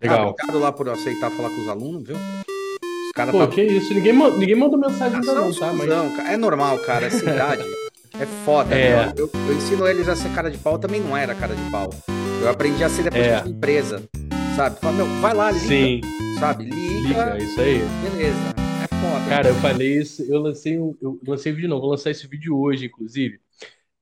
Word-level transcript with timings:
Legal. 0.00 0.18
Ah, 0.18 0.30
obrigado 0.30 0.58
lá 0.58 0.72
por 0.72 0.88
aceitar 0.88 1.30
falar 1.30 1.50
com 1.50 1.60
os 1.62 1.68
alunos, 1.68 2.02
viu? 2.06 2.16
Os 2.16 3.12
caras 3.14 3.32
Pô, 3.32 3.38
tá... 3.38 3.48
que 3.48 3.62
isso, 3.62 3.92
ninguém, 3.92 4.12
ninguém 4.12 4.54
mandou 4.54 4.78
mensagem 4.78 5.18
ainda 5.18 5.34
não, 5.34 5.52
tá? 5.52 5.72
Mas... 5.72 5.88
Não, 5.88 6.14
cara, 6.16 6.32
é 6.32 6.36
normal, 6.36 6.78
cara. 6.80 7.06
Essa 7.06 7.24
idade 7.24 7.64
é 8.18 8.26
foda. 8.44 8.74
É. 8.74 9.12
Eu, 9.16 9.30
eu 9.48 9.54
ensino 9.56 9.86
eles 9.86 10.08
a 10.08 10.14
ser 10.16 10.32
cara 10.34 10.50
de 10.50 10.58
pau, 10.58 10.74
eu 10.74 10.78
também 10.78 11.00
não 11.00 11.16
era 11.16 11.34
cara 11.34 11.54
de 11.54 11.70
pau. 11.70 11.90
Eu 12.40 12.48
aprendi 12.48 12.82
a 12.84 12.88
ser 12.88 13.02
depois 13.04 13.26
É. 13.26 13.40
fui 13.42 13.50
empresa. 13.50 14.02
Sabe? 14.56 14.78
Fala, 14.80 14.96
meu, 14.96 15.06
vai 15.20 15.34
lá, 15.34 15.50
liga. 15.50 15.66
Sim, 15.66 16.00
Sabe? 16.38 16.64
Liga. 16.64 17.08
liga, 17.08 17.36
é 17.36 17.38
isso 17.42 17.60
aí. 17.60 17.78
Beleza. 18.02 18.54
É 18.84 18.94
foda. 18.96 19.28
Cara, 19.28 19.48
eu 19.48 19.54
falei 19.56 19.98
isso, 19.98 20.22
eu 20.22 20.40
lancei, 20.40 20.78
um- 20.78 20.96
eu 21.02 21.18
lancei 21.26 21.52
vídeo 21.52 21.68
não, 21.68 21.80
vou 21.80 21.90
lançar 21.90 22.10
esse 22.10 22.26
vídeo 22.26 22.58
hoje, 22.58 22.86
inclusive, 22.86 23.38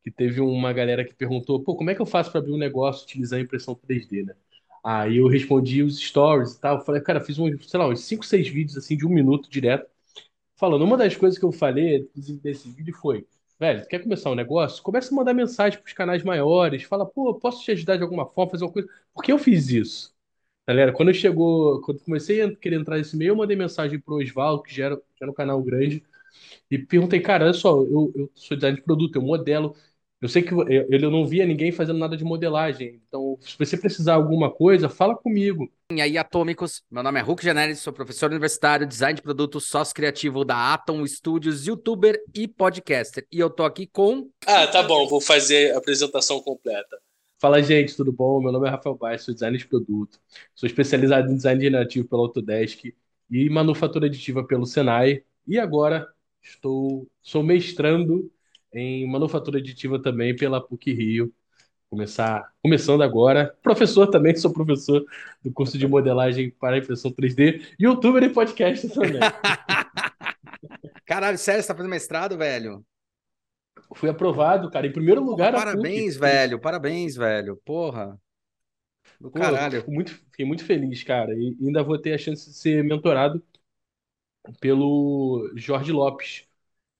que 0.05 0.11
teve 0.11 0.41
uma 0.41 0.73
galera 0.73 1.05
que 1.05 1.15
perguntou, 1.15 1.61
pô, 1.61 1.75
como 1.75 1.91
é 1.91 1.95
que 1.95 2.01
eu 2.01 2.07
faço 2.07 2.31
para 2.31 2.41
abrir 2.41 2.53
um 2.53 2.59
negócio 2.59 3.05
utilizando 3.05 3.43
impressão 3.43 3.75
3D, 3.75 4.25
né? 4.25 4.35
Aí 4.91 5.19
eu 5.19 5.29
respondi 5.29 5.83
os 5.83 5.99
stories 5.99 6.55
e 6.55 6.61
tal, 6.61 6.79
eu 6.79 6.85
falei, 6.85 7.03
cara, 7.03 7.21
fiz 7.21 7.39
um, 7.39 7.59
sei 7.61 7.79
lá, 7.79 7.87
uns 7.89 8.01
5, 8.01 8.25
6 8.25 8.49
vídeos 8.49 8.77
assim 8.79 8.97
de 8.97 9.07
um 9.07 9.11
minuto 9.11 9.51
direto, 9.51 9.87
falando, 10.57 10.85
uma 10.85 10.97
das 10.97 11.17
coisas 11.17 11.39
que 11.39 11.45
eu 11.45 11.53
falei, 11.53 12.11
nesse 12.45 12.69
vídeo 12.71 12.95
foi, 12.95 13.27
velho, 13.61 13.87
quer 13.89 14.01
começar 14.03 14.31
um 14.31 14.35
negócio? 14.37 14.83
Começa 14.83 15.13
a 15.13 15.17
mandar 15.17 15.35
mensagem 15.35 15.81
pros 15.81 15.93
canais 15.95 16.23
maiores, 16.25 16.85
fala, 16.85 17.07
pô, 17.07 17.35
posso 17.35 17.65
te 17.65 17.73
ajudar 17.73 17.97
de 17.99 18.05
alguma 18.05 18.27
forma, 18.27 18.51
fazer 18.53 18.65
uma 18.65 18.73
coisa? 18.73 18.89
Por 19.15 19.23
que 19.25 19.33
eu 19.33 19.39
fiz 19.39 19.71
isso? 19.71 20.15
Galera, 20.69 20.93
quando 20.93 21.15
chegou, 21.15 21.81
quando 21.83 22.01
comecei 22.01 22.43
a 22.43 22.55
querer 22.57 22.81
entrar 22.81 22.99
nesse 22.99 23.17
meio, 23.17 23.31
eu 23.31 23.37
mandei 23.37 23.57
mensagem 23.57 24.01
pro 24.01 24.17
Osvaldo, 24.17 24.63
que 24.63 24.75
já 24.75 24.87
era, 24.87 24.97
já 24.97 25.03
era 25.23 25.31
um 25.31 25.35
canal 25.35 25.63
grande, 25.63 26.05
e 26.71 26.79
perguntei, 26.79 27.21
cara, 27.21 27.45
olha 27.45 27.55
só, 27.55 27.71
eu, 27.83 28.13
eu 28.15 28.31
sou 28.35 28.57
designer 28.57 28.77
de 28.79 28.83
produto, 28.85 29.17
eu 29.17 29.23
modelo. 29.23 29.75
Eu 30.21 30.29
sei 30.29 30.43
que 30.43 30.53
eu, 30.53 30.67
eu 30.69 31.11
não 31.11 31.25
via 31.25 31.47
ninguém 31.47 31.71
fazendo 31.71 31.99
nada 31.99 32.17
de 32.17 32.25
modelagem. 32.25 33.01
Então, 33.07 33.39
se 33.41 33.57
você 33.57 33.77
precisar 33.77 34.17
de 34.17 34.23
alguma 34.23 34.51
coisa, 34.51 34.89
fala 34.89 35.15
comigo. 35.15 35.71
E 35.93 36.01
aí, 36.01 36.19
Atômicos, 36.19 36.83
meu 36.91 37.05
nome 37.05 37.21
é 37.21 37.23
Hulk 37.23 37.45
Janelis, 37.45 37.79
sou 37.79 37.93
professor 37.93 38.29
universitário, 38.29 38.85
design 38.85 39.15
de 39.15 39.23
produto, 39.23 39.61
sócio 39.61 39.95
criativo 39.95 40.45
da 40.45 40.75
Atom 40.75 41.07
Studios, 41.07 41.67
youtuber 41.69 42.21
e 42.35 42.49
podcaster. 42.49 43.27
E 43.31 43.39
eu 43.39 43.49
tô 43.49 43.63
aqui 43.63 43.87
com. 43.87 44.29
Ah, 44.45 44.67
tá 44.67 44.83
bom, 44.83 45.07
vou 45.07 45.21
fazer 45.21 45.73
a 45.73 45.79
apresentação 45.79 46.41
completa. 46.41 46.99
Fala, 47.41 47.63
gente, 47.63 47.97
tudo 47.97 48.11
bom? 48.13 48.43
Meu 48.43 48.51
nome 48.51 48.67
é 48.67 48.71
Rafael 48.71 48.97
Baix, 48.97 49.23
sou 49.23 49.33
designer 49.33 49.59
de 49.59 49.69
produto. 49.69 50.19
Sou 50.53 50.67
especializado 50.67 51.31
em 51.31 51.37
design 51.37 51.63
generativo 51.63 52.09
pela 52.09 52.23
Autodesk 52.23 52.93
e 53.31 53.49
manufatura 53.49 54.07
aditiva 54.07 54.43
pelo 54.43 54.67
Senai. 54.67 55.23
E 55.47 55.61
agora 55.61 56.09
estou 56.43 57.07
sou 57.23 57.45
mestrando 57.45 58.29
em 58.73 59.07
manufatura 59.11 59.59
aditiva 59.59 60.01
também 60.01 60.37
pela 60.37 60.61
PUC 60.61 60.93
Rio. 60.93 61.35
Começar, 61.91 62.53
começando 62.63 63.03
agora. 63.03 63.57
Professor 63.63 64.07
também, 64.07 64.37
sou 64.37 64.53
professor 64.53 65.05
do 65.43 65.51
curso 65.51 65.79
de 65.79 65.87
modelagem 65.87 66.51
para 66.51 66.79
impressão 66.79 67.11
3D, 67.11 67.63
youtuber 67.81 68.23
e 68.23 68.29
podcast 68.29 68.89
também. 68.91 69.21
Caralho, 71.07 71.39
sério, 71.39 71.63
você 71.63 71.69
tá 71.69 71.75
fazendo 71.75 71.91
mestrado, 71.91 72.37
velho? 72.37 72.85
Fui 73.95 74.11
aprovado, 74.11 74.71
cara, 74.71 74.87
em 74.87 74.93
primeiro 74.93 75.23
lugar 75.25 75.53
na 75.53 75.61
PUC. 75.61 75.73
parabéns, 75.73 76.17
velho. 76.17 76.61
Parabéns, 76.61 77.17
velho. 77.17 77.57
Porra. 77.65 78.21
Do 79.19 79.31
Pô, 79.31 79.39
caralho. 79.41 79.81
fico 79.81 79.91
muito, 79.91 80.13
fiquei 80.13 80.45
muito 80.45 80.65
feliz, 80.65 81.03
cara. 81.03 81.35
E 81.35 81.57
ainda 81.61 81.83
vou 81.83 81.99
ter 81.99 82.13
a 82.13 82.19
chance 82.19 82.51
de 82.51 82.57
ser 82.57 82.85
mentorado 82.85 83.43
pelo 84.61 85.51
Jorge 85.57 85.93
Lopes. 85.93 86.48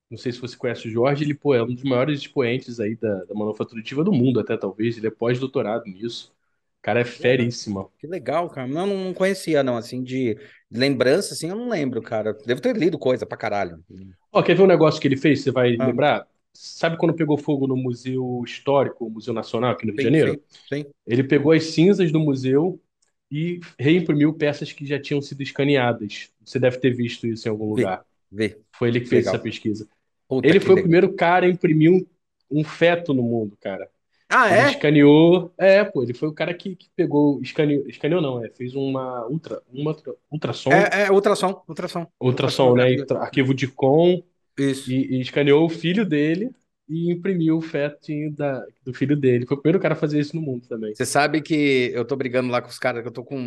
Não 0.09 0.17
sei 0.17 0.31
se 0.31 0.39
você 0.39 0.57
conhece 0.57 0.87
o 0.87 0.91
Jorge, 0.91 1.23
ele 1.23 1.33
pô, 1.35 1.53
é 1.53 1.61
um 1.63 1.73
dos 1.73 1.83
maiores 1.83 2.19
expoentes 2.19 2.79
aí 2.79 2.95
da, 2.95 3.23
da 3.25 3.33
manufatura 3.35 3.79
aditiva 3.79 4.03
do 4.03 4.11
mundo, 4.11 4.39
até 4.39 4.57
talvez. 4.57 4.97
Ele 4.97 5.07
é 5.07 5.11
pós-doutorado 5.11 5.85
nisso. 5.85 6.33
O 6.79 6.81
cara 6.81 7.01
é 7.01 7.05
feríssima. 7.05 7.87
Que 7.99 8.07
legal, 8.07 8.49
cara. 8.49 8.67
Não, 8.67 8.87
não 8.87 9.13
conhecia, 9.13 9.61
não, 9.61 9.77
assim, 9.77 10.01
de 10.03 10.37
lembrança, 10.71 11.33
assim, 11.33 11.49
eu 11.49 11.55
não 11.55 11.69
lembro, 11.69 12.01
cara. 12.01 12.33
Devo 12.45 12.61
ter 12.61 12.75
lido 12.75 12.97
coisa 12.97 13.25
pra 13.25 13.37
caralho. 13.37 13.83
Ó, 14.31 14.41
quer 14.41 14.55
ver 14.55 14.63
um 14.63 14.67
negócio 14.67 14.99
que 15.01 15.07
ele 15.07 15.17
fez? 15.17 15.41
Você 15.43 15.51
vai 15.51 15.75
Ah. 15.77 15.85
lembrar? 15.87 16.27
Sabe 16.53 16.97
quando 16.97 17.13
pegou 17.13 17.37
fogo 17.37 17.67
no 17.67 17.75
Museu 17.75 18.41
Histórico, 18.45 19.09
Museu 19.09 19.33
Nacional, 19.33 19.71
aqui 19.71 19.85
no 19.85 19.91
Rio 19.91 19.97
de 19.97 20.03
Sim, 20.03 20.07
Janeiro? 20.07 20.41
sim, 20.69 20.83
sim. 20.83 20.85
Ele 21.05 21.23
pegou 21.23 21.51
as 21.51 21.63
cinzas 21.65 22.11
do 22.11 22.19
museu 22.19 22.81
e 23.31 23.59
reimprimiu 23.79 24.33
peças 24.33 24.71
que 24.73 24.85
já 24.85 24.99
tinham 25.01 25.21
sido 25.21 25.41
escaneadas. 25.43 26.31
Você 26.45 26.59
deve 26.59 26.77
ter 26.79 26.91
visto 26.91 27.27
isso 27.27 27.47
em 27.47 27.51
algum 27.51 27.69
lugar. 27.69 28.05
Vê. 28.31 28.59
Foi 28.73 28.89
ele 28.89 28.99
que 29.01 29.07
fez 29.07 29.25
Legal. 29.25 29.35
essa 29.35 29.43
pesquisa. 29.43 29.87
Puta 30.29 30.53
Ele 30.53 30.59
foi 30.59 30.75
o 30.75 30.79
legal. 30.79 30.81
primeiro 30.81 31.13
cara 31.15 31.45
a 31.45 31.49
imprimir 31.49 31.91
um, 31.91 32.05
um 32.51 32.63
feto 32.63 33.13
no 33.13 33.23
mundo, 33.23 33.57
cara. 33.61 33.89
Ah, 34.29 34.49
Ele 34.49 34.63
é? 34.69 34.69
escaneou. 34.69 35.53
É, 35.57 35.83
pô, 35.85 36.03
ele 36.03 36.13
foi 36.13 36.29
o 36.29 36.33
cara 36.33 36.53
que, 36.53 36.75
que 36.75 36.89
pegou. 36.95 37.41
Escaneou, 37.41 37.87
escaneou 37.87 38.21
não, 38.21 38.43
é. 38.45 38.49
Fez 38.51 38.75
uma 38.75 39.27
ultra, 39.27 39.61
uma 39.73 39.91
ultra- 39.91 40.15
ultrassom, 40.31 40.91
É, 40.91 41.03
é 41.03 41.11
ultrassom, 41.11 41.63
ultrassom. 41.67 42.05
ultrassom, 42.21 42.75
né? 42.75 42.85
Arquivo 43.19 43.53
de 43.53 43.67
com 43.67 44.23
Isso. 44.57 44.87
e, 44.87 45.17
e 45.17 45.21
escaneou 45.21 45.65
o 45.65 45.69
filho 45.69 46.05
dele 46.05 46.51
e 46.89 47.11
imprimiu 47.11 47.57
o 47.57 47.61
fetinho 47.61 48.33
da, 48.35 48.65
do 48.85 48.93
filho 48.93 49.17
dele. 49.17 49.45
Foi 49.47 49.57
o 49.57 49.61
primeiro 49.61 49.81
cara 49.81 49.95
a 49.95 49.97
fazer 49.97 50.19
isso 50.19 50.35
no 50.35 50.41
mundo 50.43 50.67
também. 50.67 50.97
Você 50.97 51.05
sabe 51.05 51.41
que 51.41 51.91
eu 51.93 52.05
tô 52.05 52.15
brigando 52.15 52.51
lá 52.51 52.61
com 52.61 52.67
os 52.69 52.79
caras, 52.79 53.01
que 53.01 53.07
eu 53.07 53.11
tô 53.11 53.23
com. 53.23 53.37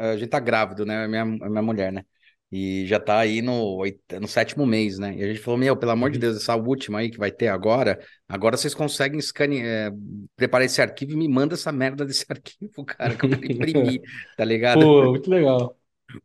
A 0.00 0.16
gente 0.16 0.28
tá 0.30 0.40
grávido, 0.40 0.84
né? 0.84 1.06
Minha, 1.06 1.24
minha 1.24 1.62
mulher, 1.62 1.92
né? 1.92 2.04
E 2.50 2.86
já 2.86 3.00
tá 3.00 3.18
aí 3.18 3.42
no, 3.42 3.82
no 4.20 4.28
sétimo 4.28 4.64
mês, 4.64 4.98
né? 4.98 5.14
E 5.16 5.22
a 5.24 5.26
gente 5.28 5.40
falou: 5.40 5.58
Meu, 5.58 5.76
pelo 5.76 5.92
amor 5.92 6.10
de 6.10 6.18
Uhum. 6.18 6.20
Deus, 6.20 6.36
essa 6.36 6.54
última 6.56 7.00
aí 7.00 7.10
que 7.10 7.18
vai 7.18 7.30
ter 7.32 7.48
agora, 7.48 7.98
agora 8.28 8.56
vocês 8.56 8.74
conseguem 8.74 9.18
escanear, 9.18 9.66
é, 9.66 9.90
preparar 10.36 10.64
esse 10.66 10.80
arquivo 10.80 11.12
e 11.12 11.16
me 11.16 11.28
manda 11.28 11.54
essa 11.54 11.72
merda 11.72 12.04
desse 12.04 12.24
arquivo, 12.30 12.84
cara, 12.84 13.16
que 13.16 13.24
eu 13.24 13.28
quero 13.30 13.46
imprimir, 13.46 14.00
tá 14.36 14.44
ligado? 14.46 14.88
Pô, 14.88 15.10
muito 15.10 15.30
legal. 15.30 15.76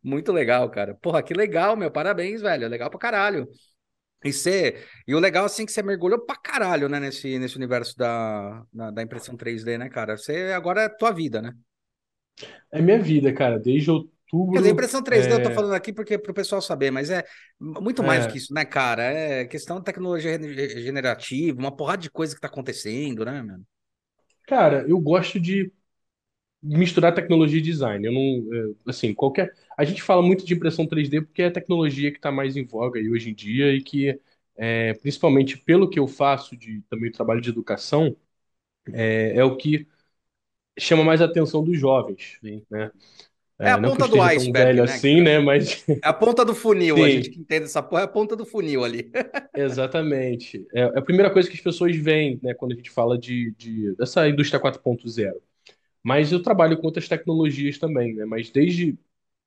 Muito 0.02 0.32
legal, 0.32 0.70
cara. 0.70 0.94
Porra, 0.94 1.22
que 1.22 1.34
legal, 1.34 1.76
meu. 1.76 1.90
Parabéns, 1.90 2.40
velho. 2.40 2.68
Legal 2.68 2.90
pra 2.90 2.98
caralho. 2.98 3.48
E, 4.24 4.32
você... 4.32 4.84
e 5.06 5.14
o 5.14 5.20
legal, 5.20 5.44
assim, 5.46 5.66
que 5.66 5.72
você 5.72 5.82
mergulhou 5.82 6.20
pra 6.26 6.36
caralho, 6.36 6.88
né, 6.88 7.00
nesse, 7.00 7.38
nesse 7.38 7.56
universo 7.56 7.96
da, 7.98 8.64
da, 8.72 8.90
da 8.92 9.02
impressão 9.02 9.36
3D, 9.36 9.78
né, 9.78 9.88
cara? 9.90 10.16
Você 10.18 10.52
agora 10.54 10.82
é 10.84 10.88
tua 10.90 11.12
vida, 11.12 11.42
né? 11.42 11.52
É 12.70 12.80
minha 12.80 12.98
vida, 13.00 13.32
cara. 13.34 13.58
Desde 13.58 13.90
outubro. 14.32 14.52
Quer 14.52 14.58
dizer, 14.60 14.70
impressão 14.70 15.02
3D 15.02 15.34
eu 15.34 15.40
tô 15.40 15.50
é, 15.50 15.52
falando 15.52 15.74
aqui 15.74 15.92
porque 15.92 16.18
pro 16.18 16.34
pessoal 16.34 16.60
saber, 16.62 16.90
mas 16.90 17.10
é 17.10 17.24
muito 17.60 18.04
mais 18.04 18.22
É. 18.22 18.26
do 18.26 18.28
que 18.32 18.38
isso, 18.38 18.52
né, 18.54 18.64
cara? 18.64 19.02
É 19.02 19.44
questão 19.46 19.78
de 19.78 19.84
tecnologia 19.84 20.38
generativa, 20.82 21.58
uma 21.58 21.74
porrada 21.74 22.02
de 22.02 22.10
coisa 22.10 22.34
que 22.34 22.40
tá 22.40 22.48
acontecendo, 22.48 23.24
né, 23.24 23.42
mano? 23.42 23.64
Cara, 24.46 24.84
eu 24.88 24.98
gosto 25.00 25.40
de 25.40 25.72
misturar 26.62 27.14
tecnologia 27.14 27.58
e 27.58 27.62
design. 27.62 28.06
Eu 28.06 28.12
não, 28.12 28.54
é, 28.54 28.90
assim, 28.90 29.14
qualquer. 29.14 29.52
A 29.78 29.84
gente 29.84 30.02
fala 30.02 30.22
muito 30.22 30.46
de 30.46 30.54
impressão 30.54 30.86
3D 30.86 31.22
porque 31.22 31.42
é 31.42 31.46
a 31.48 31.52
tecnologia 31.52 32.10
que 32.12 32.18
está 32.18 32.32
mais 32.32 32.56
em 32.56 32.64
voga 32.66 33.00
aí 33.00 33.10
hoje 33.10 33.30
em 33.30 33.34
dia 33.34 33.74
e 33.74 33.82
que, 33.82 34.20
é, 34.56 34.94
principalmente 34.94 35.58
pelo 35.58 35.88
que 35.90 35.98
eu 35.98 36.08
faço 36.08 36.56
de 36.56 36.82
também 36.90 37.10
o 37.10 37.12
trabalho 37.12 37.40
de 37.40 37.50
educação, 37.50 38.16
é, 38.92 39.36
é 39.36 39.44
o 39.44 39.56
que 39.56 39.88
chama 40.78 41.04
mais 41.04 41.22
a 41.22 41.26
atenção 41.26 41.64
dos 41.64 41.78
jovens, 41.78 42.38
né? 42.70 42.90
É 43.64 43.70
a 43.70 43.78
ponta 43.78 44.08
do 44.08 44.20
iceberg, 44.20 44.52
velho 44.54 44.82
né, 44.82 45.02
assim, 45.02 45.20
né? 45.22 45.38
Mas 45.38 45.84
É 46.02 46.08
a 46.08 46.12
ponta 46.12 46.44
do 46.44 46.54
funil, 46.54 47.02
a 47.04 47.08
Sim. 47.08 47.10
gente 47.10 47.30
que 47.30 47.40
entende 47.40 47.64
essa 47.66 47.82
porra 47.82 48.02
é 48.02 48.04
a 48.04 48.08
ponta 48.08 48.36
do 48.36 48.44
funil 48.46 48.84
ali. 48.84 49.10
Exatamente. 49.54 50.66
É, 50.74 50.80
é 50.82 50.98
a 50.98 51.02
primeira 51.02 51.30
coisa 51.32 51.48
que 51.48 51.56
as 51.56 51.60
pessoas 51.62 51.94
veem, 51.96 52.40
né, 52.42 52.54
quando 52.54 52.72
a 52.72 52.74
gente 52.76 52.90
fala 52.90 53.18
de, 53.18 53.52
de- 53.52 53.94
dessa 53.96 54.26
indústria 54.28 54.58
4.0. 54.60 55.40
Mas 56.02 56.32
eu 56.32 56.42
trabalho 56.42 56.78
com 56.78 56.86
outras 56.86 57.08
tecnologias 57.08 57.78
também, 57.78 58.14
né? 58.14 58.24
Mas 58.24 58.50
desde, 58.50 58.98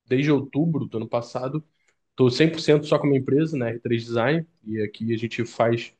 desde 0.07 0.31
outubro 0.31 0.85
do 0.87 0.97
ano 0.97 1.09
passado, 1.09 1.63
estou 2.11 2.29
100% 2.31 2.85
só 2.87 2.99
com 2.99 3.05
a 3.07 3.09
minha 3.09 3.21
empresa, 3.21 3.57
né, 3.57 3.71
R3 3.73 4.05
Design, 4.05 4.47
e 4.65 4.81
aqui 4.83 5.13
a 5.13 5.17
gente 5.17 5.45
faz 5.45 5.93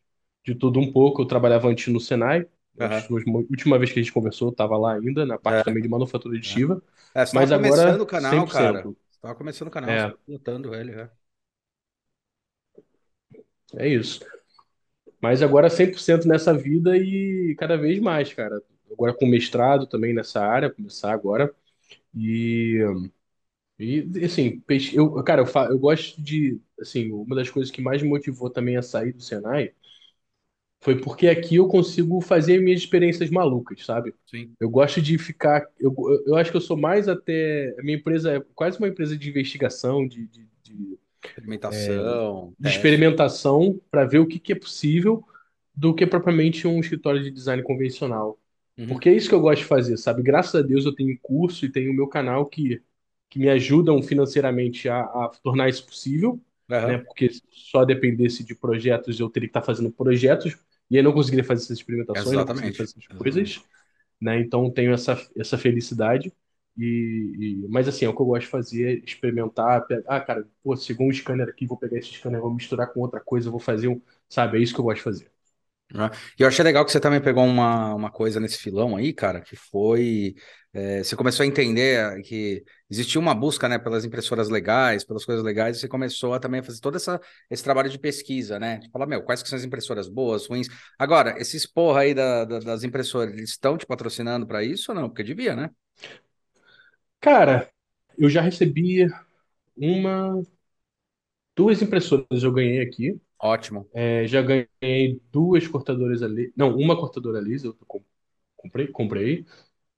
de 0.46 0.56
tudo 0.56 0.80
um 0.80 0.92
pouco. 0.94 1.22
Eu 1.24 1.28
trabalhava 1.28 1.68
antes 1.70 1.88
no 1.94 2.00
Senai, 2.00 2.48
A 2.80 3.06
última 3.10 3.78
vez 3.80 3.92
que 3.92 4.00
a 4.00 4.04
gente 4.04 4.14
conversou, 4.14 4.50
eu 4.50 4.52
estava 4.52 4.78
lá 4.78 4.96
ainda, 4.96 5.26
na 5.26 5.38
parte 5.38 5.64
É. 5.64 5.64
também 5.64 5.82
de 5.84 5.90
manufatura 5.90 6.38
aditiva. 6.38 6.82
É, 7.14 7.26
você 7.26 7.34
Mas 7.34 7.52
tava 7.52 7.52
agora, 7.52 7.54
começando 7.54 8.02
o 8.02 8.06
canal, 8.06 8.48
100%. 8.48 8.48
cara. 8.48 8.94
Você 9.10 9.20
tava 9.22 9.36
começando 9.36 9.68
o 9.70 9.72
canal, 9.72 9.98
É. 9.98 10.12
você 10.12 10.18
lutando 10.28 10.74
ele, 10.76 10.92
é. 10.94 11.12
É 13.78 13.88
isso. 13.88 14.20
Mas 15.22 15.42
agora 15.42 15.70
100% 15.70 16.28
nessa 16.28 16.54
vida 16.54 16.98
e 16.98 17.56
cada 17.58 17.78
vez 17.78 18.00
mais, 18.00 18.34
cara. 18.34 18.62
Agora 18.92 19.14
com 19.14 19.26
mestrado 19.26 19.88
também 19.88 20.14
nessa 20.14 20.42
área, 20.46 20.70
começar 20.72 21.12
agora. 21.14 21.54
E, 22.16 22.80
e 23.80 24.26
assim, 24.26 24.64
eu, 24.94 25.12
cara, 25.24 25.42
eu, 25.44 25.48
eu 25.72 25.80
gosto 25.80 26.22
de, 26.22 26.62
assim, 26.80 27.12
uma 27.12 27.36
das 27.36 27.50
coisas 27.50 27.72
que 27.72 27.82
mais 27.82 28.02
me 28.02 28.10
motivou 28.10 28.50
também 28.50 28.78
a 28.78 28.82
sair 28.82 29.14
do 29.14 29.22
Senai 29.22 29.74
foi 30.86 31.02
porque 31.02 31.28
aqui 31.28 31.56
eu 31.56 31.68
consigo 31.68 32.22
fazer 32.22 32.62
minhas 32.62 32.82
experiências 32.82 33.32
malucas, 33.32 33.84
sabe? 33.84 34.14
Sim. 34.28 34.54
Eu 34.60 34.70
gosto 34.70 35.02
de 35.02 35.18
ficar. 35.18 35.66
Eu, 35.80 35.96
eu 36.28 36.36
acho 36.36 36.52
que 36.52 36.58
eu 36.58 36.62
sou 36.62 36.78
mais 36.78 37.08
até. 37.08 37.76
A 37.80 37.82
minha 37.82 37.98
empresa 37.98 38.34
é 38.36 38.40
quase 38.54 38.78
uma 38.78 38.88
empresa 38.88 39.18
de 39.18 39.28
investigação, 39.28 40.08
de, 40.08 40.28
de, 40.28 40.48
de 40.62 41.00
Experimentação, 41.24 42.50
de 42.60 42.64
teste. 42.64 42.78
experimentação 42.78 43.82
para 43.90 44.06
ver 44.06 44.20
o 44.20 44.28
que, 44.28 44.38
que 44.38 44.52
é 44.54 44.56
possível 44.56 45.26
do 45.76 45.92
que 45.94 46.06
propriamente 46.06 46.68
um 46.68 46.80
escritório 46.80 47.24
de 47.24 47.32
design 47.32 47.64
convencional. 47.64 48.40
Uhum. 48.78 48.88
Porque 48.88 49.10
é 49.10 49.14
isso 49.14 49.28
que 49.28 49.34
eu 49.34 49.42
gosto 49.42 49.62
de 49.62 49.66
fazer, 49.66 49.98
sabe? 49.98 50.22
Graças 50.22 50.54
a 50.54 50.62
Deus 50.62 50.86
eu 50.86 50.94
tenho 50.94 51.18
curso 51.20 51.66
e 51.66 51.72
tenho 51.72 51.92
o 51.92 51.96
meu 51.96 52.08
canal 52.08 52.46
que 52.46 52.80
que 53.30 53.40
me 53.40 53.50
ajudam 53.50 54.02
financeiramente 54.02 54.88
a, 54.88 55.02
a 55.02 55.32
tornar 55.44 55.68
isso 55.68 55.86
possível, 55.86 56.40
Aham. 56.70 56.88
né? 56.88 56.98
Porque 57.00 57.30
só 57.52 57.84
dependesse 57.84 58.44
de 58.46 58.56
projetos, 58.56 59.20
eu 59.20 59.30
teria 59.30 59.50
que 59.50 59.52
estar 59.52 59.62
fazendo 59.64 59.92
projetos, 59.92 60.56
e 60.90 60.98
aí 60.98 61.04
não 61.04 61.14
conseguiria 61.14 61.44
fazer 61.44 61.64
essas 61.66 61.78
experimentações, 61.80 62.42
Exatamente. 62.42 62.78
fazer 62.78 62.84
essas 62.84 63.08
coisas, 63.18 63.62
né? 64.22 64.40
Então 64.42 64.72
tenho 64.72 64.94
essa, 64.94 65.18
essa 65.38 65.58
felicidade. 65.58 66.34
E, 66.78 67.64
e- 67.66 67.68
mas 67.70 67.88
assim, 67.88 68.06
é 68.06 68.10
o 68.10 68.16
que 68.16 68.22
eu 68.22 68.26
gosto 68.26 68.44
de 68.44 68.48
fazer, 68.50 69.00
é 69.02 69.06
experimentar, 69.06 69.86
pe- 69.88 70.04
ah, 70.08 70.20
cara, 70.22 70.48
pô, 70.64 70.76
chegou 70.78 71.08
um 71.08 71.14
scanner 71.14 71.48
aqui, 71.50 71.66
vou 71.68 71.78
pegar 71.78 71.98
esse 72.00 72.14
scanner, 72.14 72.42
vou 72.42 72.54
misturar 72.54 72.92
com 72.94 73.02
outra 73.02 73.20
coisa, 73.22 73.50
vou 73.52 73.60
fazer 73.62 73.88
um, 73.90 74.02
sabe? 74.30 74.58
É 74.60 74.62
isso 74.62 74.74
que 74.74 74.80
eu 74.82 74.86
gosto 74.86 74.98
de 74.98 75.04
fazer. 75.04 75.32
Né? 75.96 76.10
E 76.40 76.44
eu 76.44 76.48
achei 76.48 76.64
legal 76.64 76.86
que 76.86 76.92
você 76.92 77.00
também 77.00 77.22
pegou 77.22 77.44
uma, 77.46 77.94
uma 77.96 78.12
coisa 78.12 78.40
nesse 78.40 78.58
filão 78.58 78.96
aí, 78.96 79.14
cara, 79.14 79.42
que 79.42 79.56
foi. 79.56 80.36
é, 80.74 81.04
você 81.04 81.16
começou 81.16 81.44
a 81.44 81.48
entender 81.48 82.22
que 82.24 82.64
existia 82.90 83.20
uma 83.22 83.34
busca, 83.34 83.70
né, 83.70 83.80
pelas 83.80 84.06
impressoras 84.06 84.50
legais, 84.50 85.04
pelas 85.06 85.26
coisas 85.26 85.44
legais, 85.44 85.78
e 85.78 85.80
você 85.80 85.88
começou 85.88 86.34
a 86.34 86.40
também 86.40 86.62
fazer 86.64 86.82
todo 86.82 86.98
essa, 86.98 87.20
esse 87.50 87.64
trabalho 87.64 87.90
de 87.90 87.98
pesquisa, 88.00 88.60
né? 88.60 88.80
Falar, 88.92 89.08
meu, 89.08 89.24
quais 89.24 89.42
que 89.42 89.50
são 89.50 89.58
as 89.58 89.64
impressoras 89.66 90.08
boas, 90.10 90.48
ruins. 90.48 90.68
Agora, 91.00 91.36
esses 91.40 91.66
porra 91.66 92.02
aí 92.02 92.14
da- 92.14 92.46
da- 92.46 92.60
das 92.60 92.84
impressoras, 92.84 93.34
eles 93.34 93.52
estão 93.52 93.78
te 93.78 93.86
patrocinando 93.86 94.46
para 94.48 94.64
isso 94.64 94.92
ou 94.92 94.96
não? 95.00 95.10
Porque 95.10 95.24
devia, 95.24 95.56
né? 95.56 95.70
Cara, 97.20 97.70
eu 98.18 98.30
já 98.30 98.42
recebi 98.42 99.08
uma, 99.78 100.42
duas 101.56 101.82
impressoras 101.82 102.44
eu 102.44 102.52
ganhei 102.52 102.82
aqui. 102.82 103.20
Ótimo. 103.40 103.90
É, 103.94 104.28
já 104.28 104.42
ganhei 104.42 105.22
duas 105.32 105.68
cortadoras 105.68 106.22
ali. 106.22 106.52
Não, 106.56 106.76
uma 106.78 106.98
cortadora 106.98 107.40
lisa, 107.40 107.68
eu 107.68 107.74
com- 107.88 108.04
comprei, 108.58 108.88
comprei. 108.88 109.46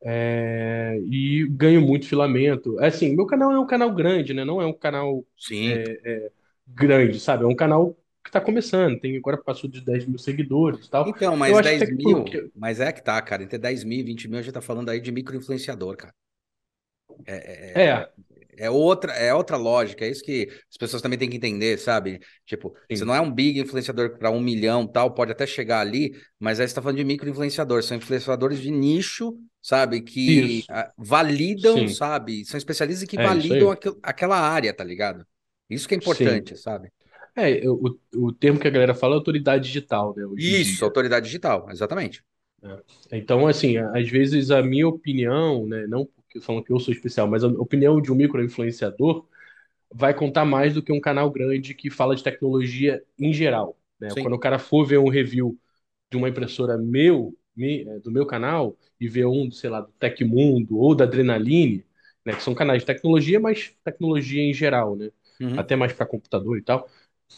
É, 0.04 0.98
e 1.06 1.48
ganho 1.50 1.82
muito 1.82 2.08
filamento. 2.08 2.80
É 2.82 2.88
Assim, 2.88 3.16
meu 3.16 3.26
canal 3.28 3.52
é 3.54 3.60
um 3.60 3.68
canal 3.68 3.94
grande, 3.94 4.34
né? 4.34 4.46
Não 4.46 4.62
é 4.62 4.66
um 4.68 4.74
canal 4.74 5.26
Sim. 5.38 5.84
grande, 6.68 7.20
sabe? 7.20 7.44
É 7.44 7.48
um 7.48 7.56
canal 7.56 7.96
que 8.24 8.32
tá 8.32 8.42
começando. 8.42 9.00
Tem 9.00 9.18
agora 9.18 9.38
passou 9.38 9.70
de 9.70 9.82
10 9.82 10.06
mil 10.06 10.18
seguidores 10.20 10.86
e 10.86 10.90
tal. 10.90 11.06
Então, 11.06 11.36
mas 11.38 11.52
Eu 11.52 11.58
acho 11.58 11.72
10 11.72 11.84
até 11.84 11.88
que 11.88 11.96
mil, 11.96 12.24
porque- 12.24 12.52
mas 12.56 12.80
é 12.80 12.92
que 12.92 13.02
tá, 13.04 13.22
cara. 13.22 13.44
Entre 13.44 13.58
10 13.58 13.84
mil 13.84 14.00
e 14.00 14.04
20 14.04 14.28
mil, 14.28 14.40
a 14.40 14.42
gente 14.42 14.54
tá 14.54 14.62
falando 14.62 14.90
aí 14.90 15.00
de 15.00 15.12
micro-influenciador, 15.12 15.96
cara. 15.98 16.14
É, 17.26 17.74
É 17.74 18.10
outra, 18.70 19.14
é 19.14 19.34
outra 19.34 19.58
lógica, 19.58 20.06
é 20.06 20.10
isso 20.10 20.24
que 20.24 20.48
as 20.70 20.78
pessoas 20.78 21.02
também 21.02 21.18
têm 21.20 21.30
que 21.30 21.38
entender, 21.38 21.78
sabe? 21.78 22.20
Tipo, 22.46 22.76
Sim. 22.90 22.98
você 22.98 23.06
não 23.06 23.14
é 23.16 23.22
um 23.22 23.32
big 23.32 23.60
influenciador 23.60 24.18
para 24.18 24.32
um 24.32 24.40
milhão 24.40 24.88
tal, 24.88 25.14
pode 25.14 25.32
até 25.32 25.46
chegar 25.46 25.80
ali, 25.82 26.12
mas 26.40 26.60
aí 26.60 26.68
você 26.68 26.76
tá 26.76 26.82
falando 26.82 26.98
de 26.98 27.04
micro-influenciador, 27.04 27.84
são 27.84 27.98
influenciadores 27.98 28.60
de 28.62 28.72
nicho, 28.72 29.38
sabe? 29.62 30.02
Que 30.02 30.66
Isso. 30.66 30.68
validam, 30.98 31.88
Sim. 31.88 31.88
sabe? 31.88 32.46
São 32.46 32.58
especialistas 32.58 33.08
que 33.08 33.18
É, 33.18 33.22
validam 33.22 33.70
aquilo- 33.72 34.00
aquela 34.04 34.38
área, 34.40 34.74
tá 34.74 34.84
ligado? 34.84 35.26
Isso 35.70 35.88
que 35.88 35.96
é 35.96 35.98
importante, 35.98 36.56
sabe? 36.58 36.92
é, 37.36 37.70
o, 37.70 37.98
o 38.16 38.34
termo 38.34 38.60
que 38.60 38.68
a 38.68 38.72
galera 38.72 38.96
fala 38.96 39.16
é 39.16 39.18
autoridade 39.18 39.66
digital, 39.68 40.14
né? 40.16 40.24
Isso, 40.38 40.86
autoridade 40.86 41.26
digital, 41.26 41.70
exatamente. 41.70 42.24
Então, 43.12 43.48
assim, 43.48 43.78
às 43.78 44.10
vezes 44.10 44.52
a 44.52 44.62
minha 44.62 44.88
opinião, 44.88 45.66
né, 45.68 45.86
não 45.88 46.08
falam 46.42 46.64
que 46.64 46.72
eu 46.72 46.80
sou 46.80 46.94
especial, 46.94 47.28
mas 47.28 47.44
a 47.44 47.48
opinião 47.48 48.02
de 48.02 48.12
um 48.12 48.16
micro-influenciador 48.16 49.26
vai 49.94 50.14
contar 50.14 50.46
mais 50.46 50.74
do 50.74 50.82
que 50.82 50.92
um 50.92 51.00
canal 51.00 51.30
grande 51.32 51.74
que 51.74 51.90
fala 51.90 52.16
de 52.16 52.24
tecnologia 52.24 53.04
em 53.18 53.34
geral, 53.34 53.78
né? 54.00 54.10
Quando 54.22 54.34
o 54.34 54.40
cara 54.40 54.60
for 54.60 54.86
ver 54.86 54.98
um 55.00 55.10
review 55.10 55.58
de 56.12 56.18
uma 56.18 56.30
impressora 56.30 56.78
meu, 56.78 57.36
eh, 57.60 58.00
do 58.04 58.12
meu 58.12 58.26
canal, 58.26 58.78
e 59.00 59.08
ver 59.08 59.26
um, 59.26 59.52
sei 59.52 59.70
lá, 59.70 59.82
do 59.82 59.92
Tecmundo 60.00 60.78
ou 60.78 60.96
da 60.96 61.04
Adrenaline, 61.04 61.86
né, 62.26 62.34
que 62.34 62.44
são 62.44 62.54
canais 62.54 62.82
de 62.82 62.86
tecnologia, 62.86 63.40
mas 63.40 63.74
tecnologia 63.84 64.42
em 64.42 64.54
geral, 64.54 64.96
né? 64.96 65.12
Uhum. 65.40 65.60
Até 65.60 65.76
mais 65.76 65.94
para 65.94 66.06
computador 66.06 66.58
e 66.58 66.62
tal. 66.62 66.90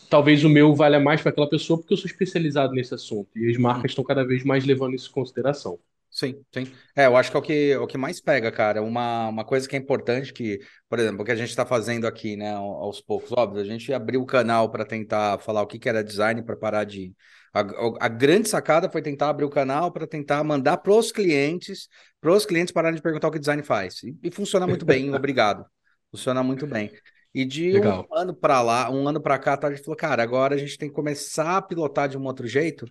Talvez 0.09 0.43
o 0.43 0.49
meu 0.49 0.73
valha 0.73 0.99
mais 0.99 1.21
para 1.21 1.31
aquela 1.31 1.49
pessoa 1.49 1.77
porque 1.77 1.93
eu 1.93 1.97
sou 1.97 2.07
especializado 2.07 2.73
nesse 2.73 2.93
assunto 2.93 3.29
e 3.37 3.49
as 3.49 3.57
marcas 3.57 3.91
estão 3.91 4.03
cada 4.03 4.25
vez 4.25 4.43
mais 4.43 4.65
levando 4.65 4.95
isso 4.95 5.09
em 5.09 5.13
consideração. 5.13 5.79
Sim, 6.19 6.43
sim. 6.53 6.69
É, 6.97 7.05
eu 7.05 7.15
acho 7.15 7.31
que 7.31 7.37
é 7.37 7.39
o 7.39 7.41
que, 7.41 7.71
é 7.71 7.79
o 7.79 7.87
que 7.87 7.97
mais 7.97 8.19
pega, 8.19 8.51
cara. 8.51 8.81
Uma, 8.83 9.29
uma 9.29 9.45
coisa 9.45 9.65
que 9.69 9.75
é 9.77 9.79
importante, 9.79 10.33
que, 10.33 10.59
por 10.89 10.99
exemplo, 10.99 11.21
o 11.21 11.25
que 11.25 11.31
a 11.31 11.35
gente 11.35 11.47
está 11.49 11.65
fazendo 11.65 12.05
aqui, 12.05 12.35
né, 12.35 12.51
ao- 12.53 12.83
aos 12.83 12.99
poucos, 12.99 13.31
óbvio, 13.31 13.61
a 13.61 13.63
gente 13.63 13.93
abriu 13.93 14.21
o 14.21 14.25
canal 14.25 14.69
para 14.69 14.83
tentar 14.85 15.39
falar 15.39 15.61
o 15.61 15.67
que, 15.67 15.79
que 15.79 15.87
era 15.87 16.03
design 16.03 16.43
para 16.43 16.57
parar 16.57 16.83
de. 16.83 17.15
A, 17.53 17.61
a 18.05 18.07
grande 18.09 18.49
sacada 18.49 18.89
foi 18.89 19.01
tentar 19.01 19.29
abrir 19.29 19.45
o 19.45 19.49
canal 19.49 19.91
para 19.93 20.05
tentar 20.05 20.43
mandar 20.43 20.77
pros 20.77 21.09
clientes, 21.11 21.87
pros 22.19 22.45
clientes 22.45 22.73
pararem 22.73 22.97
de 22.97 23.01
perguntar 23.01 23.29
o 23.29 23.31
que 23.31 23.39
design 23.39 23.63
faz. 23.63 24.03
E, 24.03 24.17
e 24.21 24.29
funciona 24.29 24.67
muito 24.67 24.85
bem, 24.85 25.09
obrigado. 25.15 25.65
Funciona 26.11 26.43
muito 26.43 26.67
bem. 26.67 26.91
E 27.33 27.45
de 27.45 27.75
Legal. 27.75 28.05
um 28.11 28.15
ano 28.17 28.35
para 28.35 28.61
lá, 28.61 28.89
um 28.91 29.07
ano 29.07 29.21
para 29.21 29.39
cá, 29.39 29.55
tá, 29.55 29.67
a 29.67 29.71
gente 29.73 29.83
falou, 29.85 29.95
cara, 29.95 30.21
agora 30.21 30.55
a 30.55 30.57
gente 30.57 30.77
tem 30.77 30.89
que 30.89 30.95
começar 30.95 31.55
a 31.57 31.61
pilotar 31.61 32.09
de 32.09 32.17
um 32.17 32.25
outro 32.25 32.45
jeito, 32.45 32.85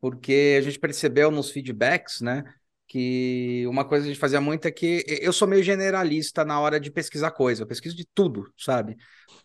porque 0.00 0.56
a 0.58 0.62
gente 0.62 0.78
percebeu 0.78 1.30
nos 1.30 1.50
feedbacks, 1.50 2.20
né? 2.20 2.44
Que 2.90 3.64
uma 3.68 3.84
coisa 3.86 4.04
que 4.04 4.10
a 4.10 4.14
gente 4.14 4.20
fazia 4.20 4.40
muito 4.40 4.66
é 4.66 4.72
que 4.72 5.04
eu 5.22 5.32
sou 5.32 5.48
meio 5.48 5.62
generalista 5.62 6.44
na 6.44 6.60
hora 6.60 6.80
de 6.80 6.90
pesquisar 6.90 7.30
coisa, 7.32 7.62
eu 7.62 7.68
pesquiso 7.68 7.96
de 7.96 8.06
tudo, 8.14 8.52
sabe? 8.58 8.96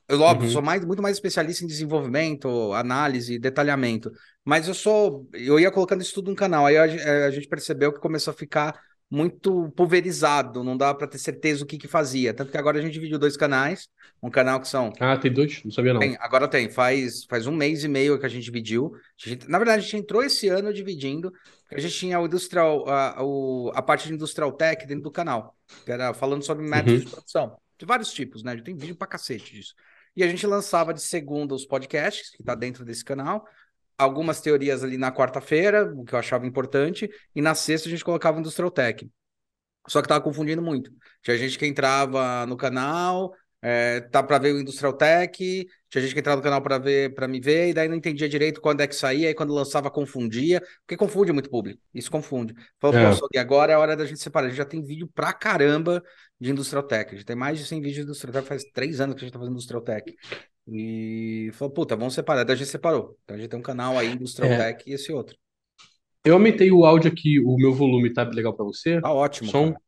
Eu, 0.07 0.21
óbvio, 0.21 0.47
Uhum. 0.47 0.49
sou 0.49 0.61
mais, 0.61 0.85
muito 0.85 1.01
mais 1.01 1.17
especialista 1.17 1.63
em 1.63 1.67
desenvolvimento, 1.67 2.73
análise, 2.73 3.39
detalhamento, 3.39 4.11
mas 4.43 4.67
eu 4.67 4.73
sou, 4.75 5.27
eu 5.33 5.59
ia 5.59 5.71
colocando 5.71 6.01
isso 6.01 6.13
tudo 6.13 6.29
no 6.31 6.35
canal, 6.37 6.65
aí 6.65 6.77
a, 6.77 6.87
gen- 6.87 7.01
a 7.01 7.31
gente 7.31 7.47
percebeu 7.47 7.91
que 7.93 7.99
começou 7.99 8.31
a 8.31 8.35
ficar 8.35 8.79
muito 9.09 9.71
pulverizado, 9.71 10.63
não 10.63 10.77
dava 10.77 10.97
para 10.97 11.07
ter 11.07 11.19
certeza 11.19 11.63
o 11.63 11.67
que 11.67 11.77
que 11.77 11.87
fazia, 11.87 12.33
tanto 12.33 12.51
que 12.51 12.57
agora 12.57 12.79
a 12.79 12.81
gente 12.81 12.93
dividiu 12.93 13.19
dois 13.19 13.37
canais, 13.37 13.87
um 14.21 14.29
canal 14.29 14.59
que 14.59 14.67
são 14.67 14.91
Ah, 14.99 15.17
tem 15.17 15.31
dois? 15.31 15.63
Não 15.63 15.71
sabia 15.71 15.93
não. 15.93 16.01
tem, 16.01 16.17
agora 16.19 16.47
tem, 16.47 16.69
faz, 16.69 17.23
faz 17.25 17.47
um 17.47 17.53
mês 17.55 17.83
e 17.83 17.87
meio 17.87 18.19
que 18.19 18.25
a 18.25 18.29
gente 18.29 18.43
dividiu. 18.43 18.91
A 19.25 19.29
gente- 19.29 19.47
na 19.49 19.57
verdade, 19.57 19.79
a 19.79 19.83
gente 19.83 19.97
entrou 19.97 20.21
esse 20.23 20.47
ano 20.49 20.73
dividindo, 20.73 21.31
porque 21.63 21.75
a 21.75 21.79
gente 21.79 21.95
tinha 21.95 22.19
o 22.19 22.25
industrial, 22.25 22.87
a, 22.89 23.23
o- 23.23 23.71
a 23.73 23.81
parte 23.81 24.07
de 24.07 24.13
industrial 24.13 24.51
tech 24.51 24.85
dentro 24.85 25.03
do 25.03 25.11
canal, 25.11 25.55
que 25.85 25.91
era 25.91 26.13
falando 26.13 26.43
sobre 26.43 26.65
métodos 26.67 27.01
Uhum. 27.01 27.05
de 27.05 27.07
produção, 27.09 27.57
de 27.77 27.85
vários 27.85 28.11
tipos, 28.13 28.43
né? 28.43 28.55
Tem 28.61 28.75
vídeo 28.75 28.95
pra 28.95 29.07
cacete 29.07 29.53
disso. 29.53 29.73
E 30.15 30.23
a 30.23 30.27
gente 30.27 30.45
lançava 30.47 30.93
de 30.93 31.01
segunda 31.01 31.53
os 31.55 31.65
podcasts, 31.65 32.29
que 32.31 32.43
tá 32.43 32.55
dentro 32.55 32.85
desse 32.85 33.03
canal, 33.03 33.45
algumas 33.97 34.41
teorias 34.41 34.83
ali 34.83 34.97
na 34.97 35.11
quarta-feira, 35.11 35.91
o 35.95 36.03
que 36.03 36.13
eu 36.13 36.19
achava 36.19 36.45
importante, 36.45 37.09
e 37.33 37.41
na 37.41 37.55
sexta 37.55 37.87
a 37.87 37.91
gente 37.91 38.03
colocava 38.03 38.37
o 38.37 38.39
industrial 38.39 38.71
tech. 38.71 39.09
Só 39.87 40.01
que 40.01 40.07
tava 40.07 40.21
confundindo 40.21 40.61
muito. 40.61 40.91
Tinha 41.21 41.37
gente 41.37 41.57
que 41.57 41.65
entrava 41.65 42.45
no 42.47 42.57
canal, 42.57 43.31
é, 43.67 43.99
tá 43.99 44.21
para 44.21 44.37
ver 44.37 44.53
o 44.53 44.59
Industrial 44.59 44.93
Tech, 44.93 45.35
tinha 45.89 46.01
gente 46.01 46.13
que 46.13 46.19
entrava 46.19 46.37
no 46.37 46.43
canal 46.43 46.61
para 46.61 46.77
ver, 46.77 47.15
para 47.15 47.27
me 47.27 47.39
ver, 47.39 47.69
e 47.69 47.73
daí 47.73 47.87
não 47.87 47.95
entendia 47.95 48.29
direito 48.29 48.61
quando 48.61 48.81
é 48.81 48.87
que 48.87 48.95
saía, 48.95 49.27
aí 49.27 49.33
quando 49.33 49.53
lançava 49.55 49.89
confundia, 49.89 50.61
porque 50.81 50.95
confunde 50.95 51.31
muito 51.31 51.49
público. 51.49 51.81
Isso 51.91 52.11
confunde. 52.11 52.53
Falou, 52.79 52.95
É. 52.95 53.11
Sog, 53.13 53.35
agora 53.39 53.71
é 53.71 53.75
a 53.75 53.79
hora 53.79 53.95
da 53.95 54.05
gente 54.05 54.19
separar. 54.19 54.45
A 54.45 54.49
gente 54.49 54.57
já 54.59 54.65
tem 54.65 54.83
vídeo 54.83 55.09
pra 55.15 55.33
caramba 55.33 56.03
de 56.39 56.51
Industrial 56.51 56.83
Tech. 56.83 57.09
A 57.09 57.15
gente 57.15 57.25
tem 57.25 57.35
mais 57.35 57.57
de 57.57 57.65
100 57.65 57.79
vídeos 57.79 57.95
de 57.95 58.01
Industrial 58.03 58.33
Tech, 58.33 58.47
faz 58.47 58.63
três 58.65 59.01
anos 59.01 59.15
que 59.15 59.21
a 59.21 59.23
gente 59.25 59.33
tá 59.33 59.39
fazendo 59.39 59.53
Industrial 59.53 59.81
Tech. 59.81 60.15
E 60.67 61.49
falou, 61.53 61.73
puta, 61.73 61.95
vamos 61.95 62.13
separar. 62.13 62.43
Daí 62.43 62.55
a 62.55 62.57
gente 62.57 62.69
separou. 62.69 63.17
Então 63.23 63.35
a 63.35 63.39
gente 63.39 63.49
tem 63.49 63.59
um 63.59 63.63
canal 63.63 63.97
aí, 63.97 64.11
Industrial 64.13 64.51
É. 64.51 64.57
Tech, 64.73 64.89
e 64.89 64.93
esse 64.93 65.11
outro. 65.11 65.35
Eu 66.23 66.33
aumentei 66.33 66.71
o 66.71 66.85
áudio 66.85 67.11
aqui, 67.11 67.39
o 67.39 67.55
meu 67.55 67.73
volume 67.73 68.11
tá 68.11 68.23
legal 68.23 68.53
pra 68.53 68.65
você? 68.65 68.99
Tá 68.99 69.13
ótimo, 69.13 69.49
Som? 69.49 69.73
cara. 69.73 69.79
O 69.79 69.85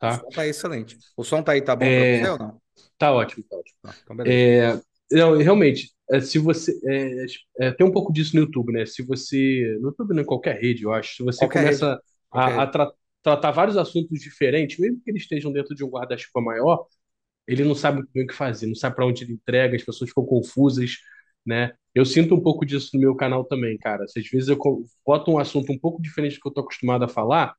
Tá, 0.00 0.12
som 0.20 0.28
tá 0.28 0.46
excelente. 0.46 0.96
O 1.16 1.24
som 1.24 1.42
tá 1.42 1.52
aí, 1.52 1.62
tá 1.62 1.74
bom 1.74 1.84
É. 1.84 2.18
pra 2.20 2.26
você 2.26 2.30
ou 2.32 2.38
não? 2.38 2.60
tá 2.98 3.12
ótimo, 3.12 3.44
tá 3.48 3.56
ótimo. 3.56 3.76
Tá, 3.82 3.94
então. 4.04 4.16
É, 4.26 4.80
não, 5.10 5.36
realmente, 5.38 5.90
é, 6.10 6.20
se 6.20 6.38
você. 6.38 6.78
É, 6.86 7.26
é, 7.66 7.72
tem 7.72 7.86
um 7.86 7.90
pouco 7.90 8.12
disso 8.12 8.36
no 8.36 8.42
YouTube, 8.42 8.72
né? 8.72 8.84
Se 8.86 9.02
você. 9.02 9.76
No 9.80 9.88
YouTube, 9.88 10.14
não, 10.14 10.22
em 10.22 10.26
qualquer 10.26 10.60
rede, 10.60 10.82
eu 10.84 10.92
acho. 10.92 11.16
Se 11.16 11.22
você 11.24 11.38
Qualquer 11.40 11.62
começa 11.64 12.00
a, 12.30 12.62
a 12.62 12.66
tra- 12.66 12.92
tratar 13.22 13.50
vários 13.50 13.76
assuntos 13.76 14.20
diferentes, 14.20 14.78
mesmo 14.78 15.00
que 15.02 15.10
eles 15.10 15.22
estejam 15.22 15.50
dentro 15.50 15.74
de 15.74 15.82
um 15.82 15.88
guarda-chuva 15.88 16.40
maior, 16.44 16.86
ele 17.48 17.64
não 17.64 17.74
sabe 17.74 17.98
muito 17.98 18.10
bem 18.14 18.24
o 18.24 18.28
que 18.28 18.34
fazer, 18.34 18.66
não 18.68 18.76
sabe 18.76 18.96
para 18.96 19.06
onde 19.06 19.24
ele 19.24 19.34
entrega, 19.34 19.76
as 19.76 19.84
pessoas 19.84 20.10
ficam 20.10 20.26
confusas, 20.26 20.92
né? 21.46 21.72
Eu 21.94 22.06
sinto 22.06 22.34
um 22.34 22.40
pouco 22.42 22.66
disso 22.66 22.90
no 22.94 23.00
meu 23.00 23.16
canal 23.16 23.44
também, 23.44 23.78
cara. 23.78 24.04
Às 24.04 24.12
vezes 24.30 24.48
eu 24.48 24.58
boto 25.06 25.32
um 25.32 25.38
assunto 25.38 25.72
um 25.72 25.78
pouco 25.78 26.02
diferente 26.02 26.36
do 26.36 26.40
que 26.42 26.48
eu 26.48 26.52
tô 26.54 26.60
acostumado 26.62 27.04
a 27.04 27.08
falar, 27.08 27.54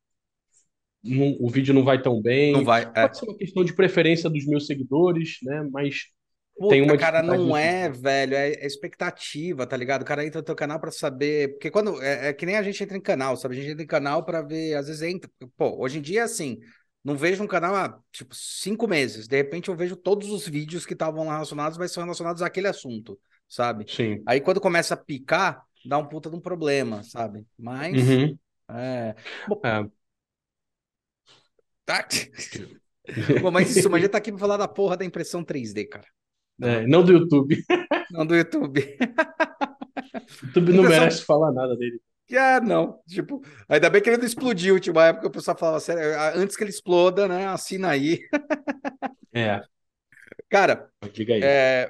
não- 1.02 1.36
o 1.40 1.48
vídeo 1.48 1.72
não 1.74 1.84
vai 1.84 2.00
tão 2.00 2.20
bem. 2.20 2.52
Não 2.52 2.64
vai. 2.64 2.82
É. 2.94 3.08
Pode 3.08 3.18
ser 3.18 3.24
uma 3.26 3.36
questão 3.36 3.64
de 3.64 3.74
preferência 3.74 4.28
dos 4.28 4.46
meus 4.46 4.66
seguidores, 4.66 5.38
né? 5.42 5.66
Mas 5.72 6.06
Puta, 6.58 6.74
tem 6.74 6.82
uma 6.82 6.96
cara, 6.98 7.22
não 7.22 7.56
é, 7.56 7.88
velho, 7.88 8.34
é, 8.34 8.50
é 8.52 8.66
expectativa, 8.66 9.66
tá 9.66 9.76
ligado? 9.78 10.02
O 10.02 10.04
cara 10.04 10.26
entra 10.26 10.40
no 10.40 10.44
teu 10.44 10.54
canal 10.54 10.78
pra 10.78 10.90
saber, 10.92 11.52
porque 11.54 11.70
quando, 11.70 12.02
é, 12.02 12.28
é 12.28 12.32
que 12.34 12.44
nem 12.44 12.56
a 12.56 12.62
gente 12.62 12.82
entra 12.82 12.98
em 12.98 13.00
canal, 13.00 13.34
sabe? 13.36 13.56
A 13.56 13.60
gente 13.60 13.70
entra 13.72 13.82
em 13.82 13.86
canal 13.86 14.22
pra 14.24 14.42
ver, 14.42 14.74
às 14.74 14.86
vezes 14.86 15.00
entra, 15.02 15.30
pô, 15.56 15.78
hoje 15.82 15.98
em 15.98 16.02
dia 16.02 16.20
é 16.20 16.22
assim, 16.24 16.58
não 17.04 17.16
vejo 17.16 17.42
um 17.42 17.46
canal 17.46 17.74
há, 17.74 17.98
tipo, 18.12 18.34
cinco 18.34 18.86
meses, 18.86 19.26
de 19.26 19.36
repente 19.36 19.68
eu 19.68 19.76
vejo 19.76 19.96
todos 19.96 20.30
os 20.30 20.46
vídeos 20.46 20.84
que 20.84 20.92
estavam 20.92 21.28
relacionados, 21.28 21.78
mas 21.78 21.92
são 21.92 22.02
relacionados 22.02 22.42
àquele 22.42 22.68
assunto, 22.68 23.18
sabe? 23.48 23.84
Sim. 23.88 24.22
Aí 24.26 24.40
quando 24.40 24.60
começa 24.60 24.94
a 24.94 24.96
picar, 24.96 25.64
dá 25.84 25.96
um 25.98 26.06
puta 26.06 26.28
de 26.30 26.36
um 26.36 26.40
problema, 26.40 27.02
sabe? 27.02 27.46
Mas, 27.58 27.96
Uhum. 27.96 28.38
é... 28.70 29.14
Bom, 29.48 29.60
É. 29.64 29.88
tá... 31.84 32.06
Bom, 33.42 33.50
mas 33.50 33.74
isso, 33.74 33.90
mas 33.90 34.02
já 34.02 34.08
tá 34.08 34.18
aqui 34.18 34.30
pra 34.30 34.38
falar 34.38 34.56
da 34.56 34.68
porra 34.68 34.96
da 34.96 35.04
impressão 35.04 35.42
3D, 35.42 35.84
cara. 35.88 36.06
É, 36.62 36.86
não 36.86 37.02
do 37.02 37.12
YouTube. 37.12 37.64
Não 38.10 38.24
do 38.26 38.36
YouTube. 38.36 38.80
YouTube 40.44 40.72
não 40.74 40.84
merece 40.84 41.24
falar 41.24 41.50
nada 41.52 41.76
dele. 41.76 42.00
Ah, 42.36 42.60
não. 42.60 43.00
Tipo, 43.06 43.42
ainda 43.68 43.90
bem 43.90 44.02
que 44.02 44.08
ele 44.08 44.18
não 44.18 44.26
explodiu. 44.26 44.78
Tipo, 44.80 44.98
uma 44.98 45.06
época 45.06 45.26
o 45.28 45.30
pessoal 45.30 45.56
falava 45.56 45.80
sério, 45.80 46.02
antes 46.34 46.56
que 46.56 46.62
ele 46.62 46.70
exploda, 46.70 47.26
né? 47.28 47.46
Assina 47.46 47.90
aí. 47.90 48.20
É. 49.32 49.62
Cara, 50.48 50.90
Diga 51.12 51.34
aí. 51.34 51.40
é, 51.40 51.88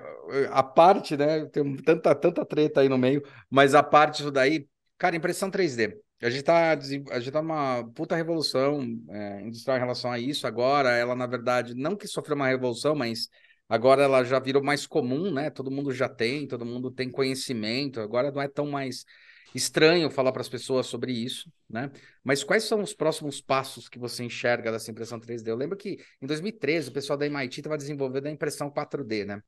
a 0.50 0.62
parte, 0.62 1.16
né? 1.16 1.46
Tem 1.46 1.76
tanta, 1.78 2.14
tanta 2.14 2.44
treta 2.44 2.80
aí 2.82 2.88
no 2.88 2.98
meio, 2.98 3.22
mas 3.48 3.74
a 3.74 3.82
parte 3.82 4.18
disso 4.18 4.30
daí, 4.30 4.68
cara, 4.98 5.16
impressão 5.16 5.50
3D. 5.50 5.98
A 6.22 6.28
gente 6.28 6.42
tá, 6.42 6.72
a 6.72 7.18
gente 7.18 7.30
tá 7.32 7.40
numa 7.40 7.82
puta 7.94 8.14
revolução 8.14 8.82
é, 9.08 9.40
industrial 9.40 9.78
em 9.78 9.80
relação 9.80 10.12
a 10.12 10.18
isso. 10.18 10.46
Agora, 10.46 10.90
ela, 10.90 11.16
na 11.16 11.26
verdade, 11.26 11.74
não 11.74 11.96
que 11.96 12.06
sofreu 12.06 12.36
uma 12.36 12.48
revolução, 12.48 12.94
mas 12.94 13.28
agora 13.66 14.02
ela 14.02 14.22
já 14.22 14.38
virou 14.38 14.62
mais 14.62 14.86
comum, 14.86 15.32
né? 15.32 15.48
Todo 15.48 15.70
mundo 15.70 15.90
já 15.92 16.08
tem, 16.10 16.46
todo 16.46 16.66
mundo 16.66 16.90
tem 16.90 17.10
conhecimento. 17.10 18.00
Agora 18.00 18.30
não 18.30 18.42
é 18.42 18.48
tão 18.48 18.66
mais 18.66 19.06
estranho 19.54 20.10
falar 20.10 20.32
para 20.32 20.42
as 20.42 20.48
pessoas 20.48 20.86
sobre 20.86 21.12
isso, 21.12 21.50
né? 21.68 21.90
Mas 22.24 22.44
quais 22.44 22.64
são 22.64 22.80
os 22.82 22.94
próximos 22.94 23.40
passos 23.40 23.88
que 23.88 23.98
você 23.98 24.24
enxerga 24.24 24.70
dessa 24.72 24.90
impressão 24.90 25.18
3D? 25.20 25.50
Eu 25.50 25.56
lembro 25.56 25.76
que 25.76 25.98
em 26.20 26.26
2013 26.26 26.88
o 26.90 26.92
pessoal 26.92 27.18
da 27.18 27.26
MIT 27.26 27.60
estava 27.60 27.76
desenvolvendo 27.76 28.26
a 28.26 28.30
impressão 28.30 28.70
4D, 28.70 29.24
né? 29.24 29.42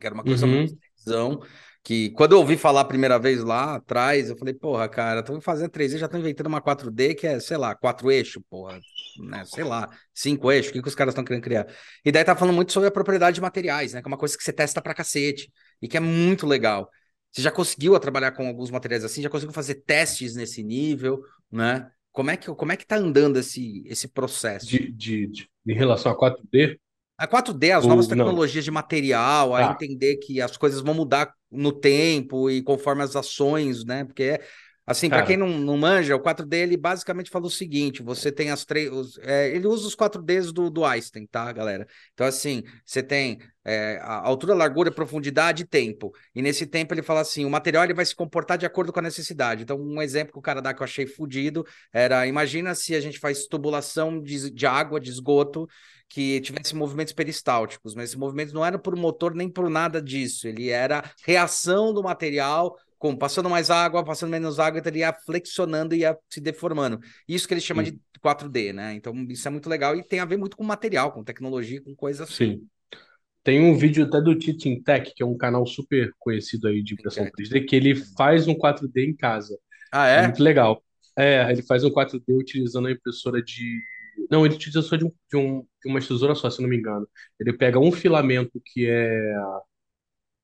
Que 0.00 0.06
era 0.06 0.14
uma 0.14 0.24
coisa 0.24 0.46
Uhum. 0.46 0.46
muito 0.46 0.74
visão, 0.96 1.40
que 1.84 2.10
quando 2.10 2.32
eu 2.32 2.38
ouvi 2.38 2.56
falar 2.56 2.82
a 2.82 2.84
primeira 2.84 3.18
vez 3.18 3.42
lá 3.44 3.76
atrás, 3.76 4.30
eu 4.30 4.36
falei, 4.36 4.54
porra, 4.54 4.88
cara, 4.88 5.20
estão 5.20 5.40
fazendo 5.40 5.70
3D, 5.70 5.98
já 5.98 6.06
estão 6.06 6.20
inventando 6.20 6.46
uma 6.46 6.60
4D 6.60 7.14
que 7.14 7.26
é, 7.26 7.38
sei 7.40 7.56
lá, 7.58 7.74
quatro 7.74 8.10
eixos, 8.10 8.42
porra, 8.48 8.80
né? 9.16 9.44
Sei 9.44 9.64
lá, 9.64 9.88
cinco 10.14 10.50
eixos, 10.50 10.70
o 10.70 10.72
que, 10.74 10.82
que 10.82 10.88
os 10.88 10.94
caras 10.94 11.12
estão 11.12 11.24
querendo 11.24 11.42
criar? 11.42 11.66
E 12.04 12.10
daí 12.12 12.24
tá 12.24 12.34
falando 12.36 12.54
muito 12.54 12.72
sobre 12.72 12.88
a 12.88 12.92
propriedade 12.92 13.34
de 13.34 13.40
materiais, 13.42 13.92
né? 13.92 14.00
Que 14.00 14.08
é 14.08 14.10
uma 14.10 14.16
coisa 14.18 14.36
que 14.36 14.42
você 14.42 14.52
testa 14.52 14.80
pra 14.80 14.94
cacete 14.94 15.52
e 15.82 15.88
que 15.88 15.96
é 15.96 16.00
muito 16.00 16.46
legal. 16.46 16.88
Você 17.32 17.42
já 17.42 17.50
conseguiu 17.50 17.98
trabalhar 18.00 18.32
com 18.32 18.46
alguns 18.46 18.70
materiais 18.70 19.04
assim? 19.04 19.22
Já 19.22 19.30
conseguiu 19.30 19.52
fazer 19.54 19.76
testes 19.76 20.34
nesse 20.34 20.62
nível, 20.62 21.22
né? 21.50 21.90
Como 22.12 22.30
é 22.30 22.36
que, 22.36 22.52
como 22.54 22.72
é 22.72 22.76
que 22.76 22.86
tá 22.86 22.96
andando 22.96 23.38
esse, 23.38 23.84
esse 23.86 24.08
processo? 24.08 24.66
De, 24.66 24.90
de, 24.92 25.26
de- 25.28 25.50
em 25.66 25.74
relação 25.74 26.10
a 26.10 26.16
4D, 26.16 26.80
A 27.18 27.26
4D, 27.26 27.70
as 27.72 27.84
Ou 27.84 27.90
novas 27.90 28.06
não. 28.08 28.16
tecnologias 28.16 28.64
de 28.64 28.70
material, 28.70 29.54
a 29.54 29.60
Tá. 29.60 29.72
entender 29.74 30.16
que 30.16 30.40
as 30.40 30.56
coisas 30.56 30.80
vão 30.80 30.94
mudar 30.94 31.32
no 31.50 31.70
tempo 31.72 32.50
e 32.50 32.62
conforme 32.62 33.02
as 33.02 33.14
ações, 33.14 33.84
né? 33.84 34.04
Porque 34.04 34.22
é 34.22 34.40
assim, 34.86 35.10
para 35.10 35.22
quem 35.22 35.36
não, 35.36 35.48
não 35.48 35.76
manja, 35.76 36.16
o 36.16 36.20
4D 36.20 36.58
ele 36.58 36.76
basicamente 36.76 37.30
fala 37.30 37.46
o 37.46 37.50
seguinte: 37.50 38.02
você 38.02 38.32
tem 38.32 38.50
as 38.50 38.64
três. 38.64 38.90
os- 38.90 39.18
é, 39.18 39.48
ele 39.54 39.66
usa 39.66 39.86
os 39.86 39.94
4Ds 39.94 40.52
do, 40.52 40.70
do 40.70 40.84
Einstein, 40.84 41.26
tá, 41.26 41.50
galera? 41.52 41.86
Então, 42.12 42.26
assim, 42.26 42.62
você 42.84 43.02
tem 43.02 43.38
é, 43.64 43.98
a 44.02 44.14
altura, 44.26 44.54
largura, 44.54 44.90
profundidade 44.90 45.62
e 45.62 45.66
tempo. 45.66 46.12
E 46.34 46.42
nesse 46.42 46.66
tempo 46.66 46.92
ele 46.94 47.02
fala 47.02 47.20
assim: 47.20 47.44
o 47.44 47.50
material 47.50 47.84
ele 47.84 47.94
vai 47.94 48.04
se 48.04 48.14
comportar 48.14 48.58
de 48.58 48.66
acordo 48.66 48.92
com 48.92 48.98
a 48.98 49.02
necessidade. 49.02 49.62
Então, 49.62 49.78
um 49.80 50.00
exemplo 50.02 50.32
que 50.32 50.38
o 50.38 50.42
cara 50.42 50.60
dá 50.62 50.74
que 50.74 50.80
eu 50.82 50.84
achei 50.84 51.06
fodido 51.06 51.64
era: 51.92 52.26
imagina 52.26 52.74
se 52.74 52.94
a 52.94 53.00
gente 53.00 53.18
faz 53.18 53.46
tubulação 53.46 54.20
de, 54.20 54.50
de 54.50 54.66
água, 54.66 55.00
de 55.00 55.10
esgoto 55.10 55.68
que 56.08 56.40
tivesse 56.40 56.74
movimentos 56.74 57.12
peristálticos, 57.12 57.94
mas 57.94 58.04
esses 58.06 58.16
movimentos 58.16 58.52
não 58.52 58.64
eram 58.66 58.78
por 58.78 58.96
motor 58.96 59.34
nem 59.34 59.48
por 59.48 59.70
nada 59.70 60.02
disso, 60.02 60.48
ele 60.48 60.68
era 60.68 61.04
reação 61.24 61.92
do 61.94 62.02
material, 62.02 62.76
com 63.00 63.16
passando 63.16 63.50
mais 63.50 63.70
água, 63.70 64.04
passando 64.04 64.30
menos 64.30 64.60
água, 64.60 64.80
então 64.80 64.92
ele 64.92 65.00
ia 65.00 65.14
flexionando 65.14 65.96
e 65.96 66.00
ia 66.00 66.16
se 66.30 66.40
deformando. 66.40 67.00
Isso 67.28 67.48
que 67.48 67.54
ele 67.54 67.62
chama 67.62 67.82
Sim. 67.82 67.84
de 67.84 67.98
4D, 68.22 68.72
né? 68.74 68.94
Então 68.94 69.14
isso 69.30 69.48
é 69.48 69.52
muito 69.52 69.68
legal 69.70 69.96
e 69.96 70.04
tem 70.04 70.20
a 70.20 70.26
ver 70.26 70.38
muito 70.38 70.56
com 70.56 70.64
material, 70.64 71.12
com 71.12 71.24
tecnologia, 71.24 71.82
com 71.82 71.96
coisas 71.96 72.22
assim. 72.30 72.54
sim. 72.54 72.68
Tem 73.44 73.60
um 73.60 73.76
vídeo 73.76 74.04
até 74.06 74.20
do 74.20 74.38
Teaching 74.38 74.82
Tech, 74.82 75.12
que 75.14 75.22
é 75.22 75.26
um 75.26 75.36
canal 75.38 75.66
super 75.66 76.12
conhecido 76.18 76.68
aí 76.68 76.82
de 76.82 76.94
impressão 76.94 77.26
Tech. 77.26 77.34
3D, 77.36 77.62
que 77.62 77.76
ele 77.76 77.94
faz 77.96 78.48
um 78.48 78.54
4D 78.54 79.04
em 79.04 79.16
casa. 79.16 79.58
Ah, 79.92 80.06
É 80.14 80.20
é? 80.22 80.22
muito 80.22 80.42
legal. 80.42 80.82
É, 81.18 81.50
ele 81.52 81.62
faz 81.62 81.84
um 81.84 81.90
4D 81.90 82.34
utilizando 82.36 82.88
a 82.88 82.92
impressora 82.92 83.42
de. 83.42 83.80
Não, 84.30 84.46
ele 84.46 84.56
utiliza 84.56 84.82
só 84.82 84.96
de, 84.96 85.04
um, 85.06 85.12
de, 85.30 85.36
um, 85.38 85.60
de 85.82 85.90
uma 85.90 86.00
tesoura 86.00 86.34
só, 86.34 86.50
se 86.50 86.62
não 86.62 86.68
me 86.70 86.76
engano. 86.78 87.08
Ele 87.40 87.52
pega 87.54 87.78
um 87.80 87.92
filamento 87.92 88.60
que 88.64 88.86
é 88.88 89.34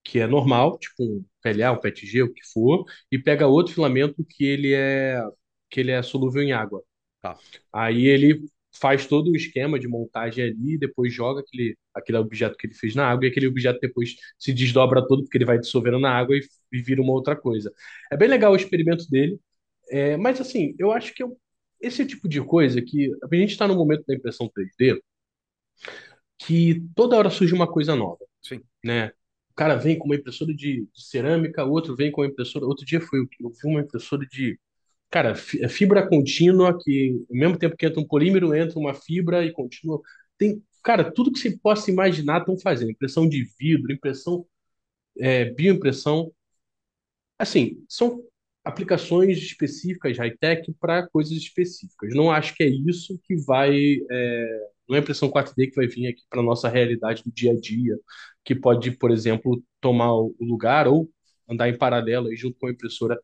que 0.05 0.21
é 0.21 0.27
normal, 0.27 0.79
tipo 0.79 1.03
um 1.03 1.25
PLA, 1.55 1.73
um 1.73 1.79
PETG, 1.81 2.23
o 2.23 2.33
que 2.33 2.43
for, 2.53 2.85
e 3.11 3.19
pega 3.19 3.47
outro 3.47 3.75
filamento 3.75 4.25
que 4.25 4.45
ele 4.45 4.73
é 4.75 5.23
que 5.71 5.81
ele 5.81 5.91
é 5.91 6.03
solúvel 6.03 6.43
em 6.43 6.53
água. 6.53 6.83
Tá. 7.21 7.43
Aí 7.73 8.07
ele 8.07 8.45
faz 8.81 9.07
todo 9.07 9.31
o 9.31 9.37
esquema 9.37 9.79
de 9.79 9.89
montagem 9.89 10.45
ali, 10.45 10.79
depois 10.79 11.13
joga 11.13 11.41
aquele, 11.41 11.77
aquele 11.95 12.19
objeto 12.19 12.57
que 12.57 12.67
ele 12.67 12.75
fez 12.75 12.95
na 12.95 13.07
água, 13.09 13.27
e 13.27 13.31
aquele 13.31 13.47
objeto 13.47 13.81
depois 13.81 14.15
se 14.39 14.53
desdobra 14.53 15.07
todo, 15.07 15.23
porque 15.25 15.39
ele 15.39 15.45
vai 15.47 15.59
dissolvendo 15.59 15.99
na 15.99 16.11
água 16.13 16.37
e, 16.37 16.41
e 16.73 16.83
vira 16.83 17.01
uma 17.03 17.13
outra 17.13 17.35
coisa. 17.37 17.73
É 18.13 18.17
bem 18.17 18.29
legal 18.29 18.53
o 18.53 18.57
experimento 18.57 19.09
dele, 19.11 19.39
é, 19.91 20.17
mas 20.17 20.41
assim, 20.41 20.75
eu 20.79 20.93
acho 20.93 21.15
que 21.15 21.23
eu- 21.23 21.39
esse 21.81 22.07
tipo 22.07 22.29
de 22.29 22.43
coisa 22.43 22.83
que 22.83 23.11
a 23.23 23.37
gente 23.37 23.51
está 23.53 23.69
no 23.69 23.75
momento 23.77 24.05
da 24.07 24.15
impressão 24.15 24.49
3D, 24.55 25.01
que 26.39 26.83
toda 26.95 27.17
hora 27.17 27.31
surge 27.31 27.55
uma 27.55 27.71
coisa 27.71 27.95
nova, 27.97 28.25
Sim. 28.43 28.63
né? 28.85 29.13
Cara 29.57 29.77
vem 29.77 29.99
com 29.99 30.07
uma 30.07 30.17
impressora 30.17 30.55
de, 30.55 30.87
de 30.95 31.03
cerâmica, 31.09 31.65
outro 31.65 31.97
vem 31.97 32.11
com 32.13 32.21
uma 32.23 32.29
impressora. 32.29 32.67
Outro 32.67 32.85
dia 32.87 33.01
foi, 33.01 33.21
eu 33.21 33.51
vi 33.51 33.67
uma 33.69 33.81
impressora 33.81 34.27
de, 34.27 34.59
cara, 35.11 35.33
é 35.61 35.69
fibra 35.69 36.07
contínua, 36.09 36.79
que 36.83 37.17
ao 37.31 37.37
mesmo 37.37 37.59
tempo 37.59 37.77
que 37.77 37.87
entra 37.87 38.01
um 38.01 38.07
polímero, 38.09 38.55
entra 38.55 38.79
uma 38.79 38.95
fibra 38.95 39.45
e 39.45 39.53
continua. 39.53 40.01
Tem, 40.39 40.63
cara, 40.85 41.11
tudo 41.13 41.33
que 41.33 41.39
você 41.41 41.57
possa 41.59 41.91
imaginar 41.91 42.41
estão 42.41 42.59
fazendo. 42.59 42.91
Impressão 42.93 43.29
de 43.29 43.45
vidro, 43.59 43.93
impressão, 43.93 44.47
é, 45.19 45.47
bioimpressão. 45.47 46.33
Assim, 47.39 47.85
são 47.89 48.23
aplicações 48.65 49.39
específicas, 49.39 50.19
high-tech, 50.19 50.73
para 50.81 51.07
coisas 51.09 51.33
específicas. 51.35 52.15
Não 52.15 52.31
acho 52.31 52.55
que 52.55 52.65
é 52.65 52.69
isso 52.69 53.19
que 53.25 53.37
vai. 53.37 53.99
é, 54.11 54.69
não 54.89 54.97
é 54.97 55.01
impressão 55.01 55.31
4D 55.31 55.69
que 55.69 55.77
vai 55.77 55.87
vir 55.87 56.09
aqui 56.09 56.23
para 56.29 56.43
nossa 56.43 56.69
realidade 56.69 57.23
do 57.23 57.31
dia 57.33 57.53
a 57.53 57.57
dia, 57.61 57.99
que 58.45 58.55
pode, 58.55 58.91
por 58.93 59.11
exemplo, 59.11 59.63
tomar 59.81 60.15
o 60.15 60.35
lugar 60.41 60.87
ou 60.87 61.11
andar 61.49 61.69
em 61.69 61.77
paralelo 61.77 62.29
aí 62.29 62.37
junto 62.37 62.59
com 62.59 62.67
a 62.67 62.71
impressora 62.71 63.19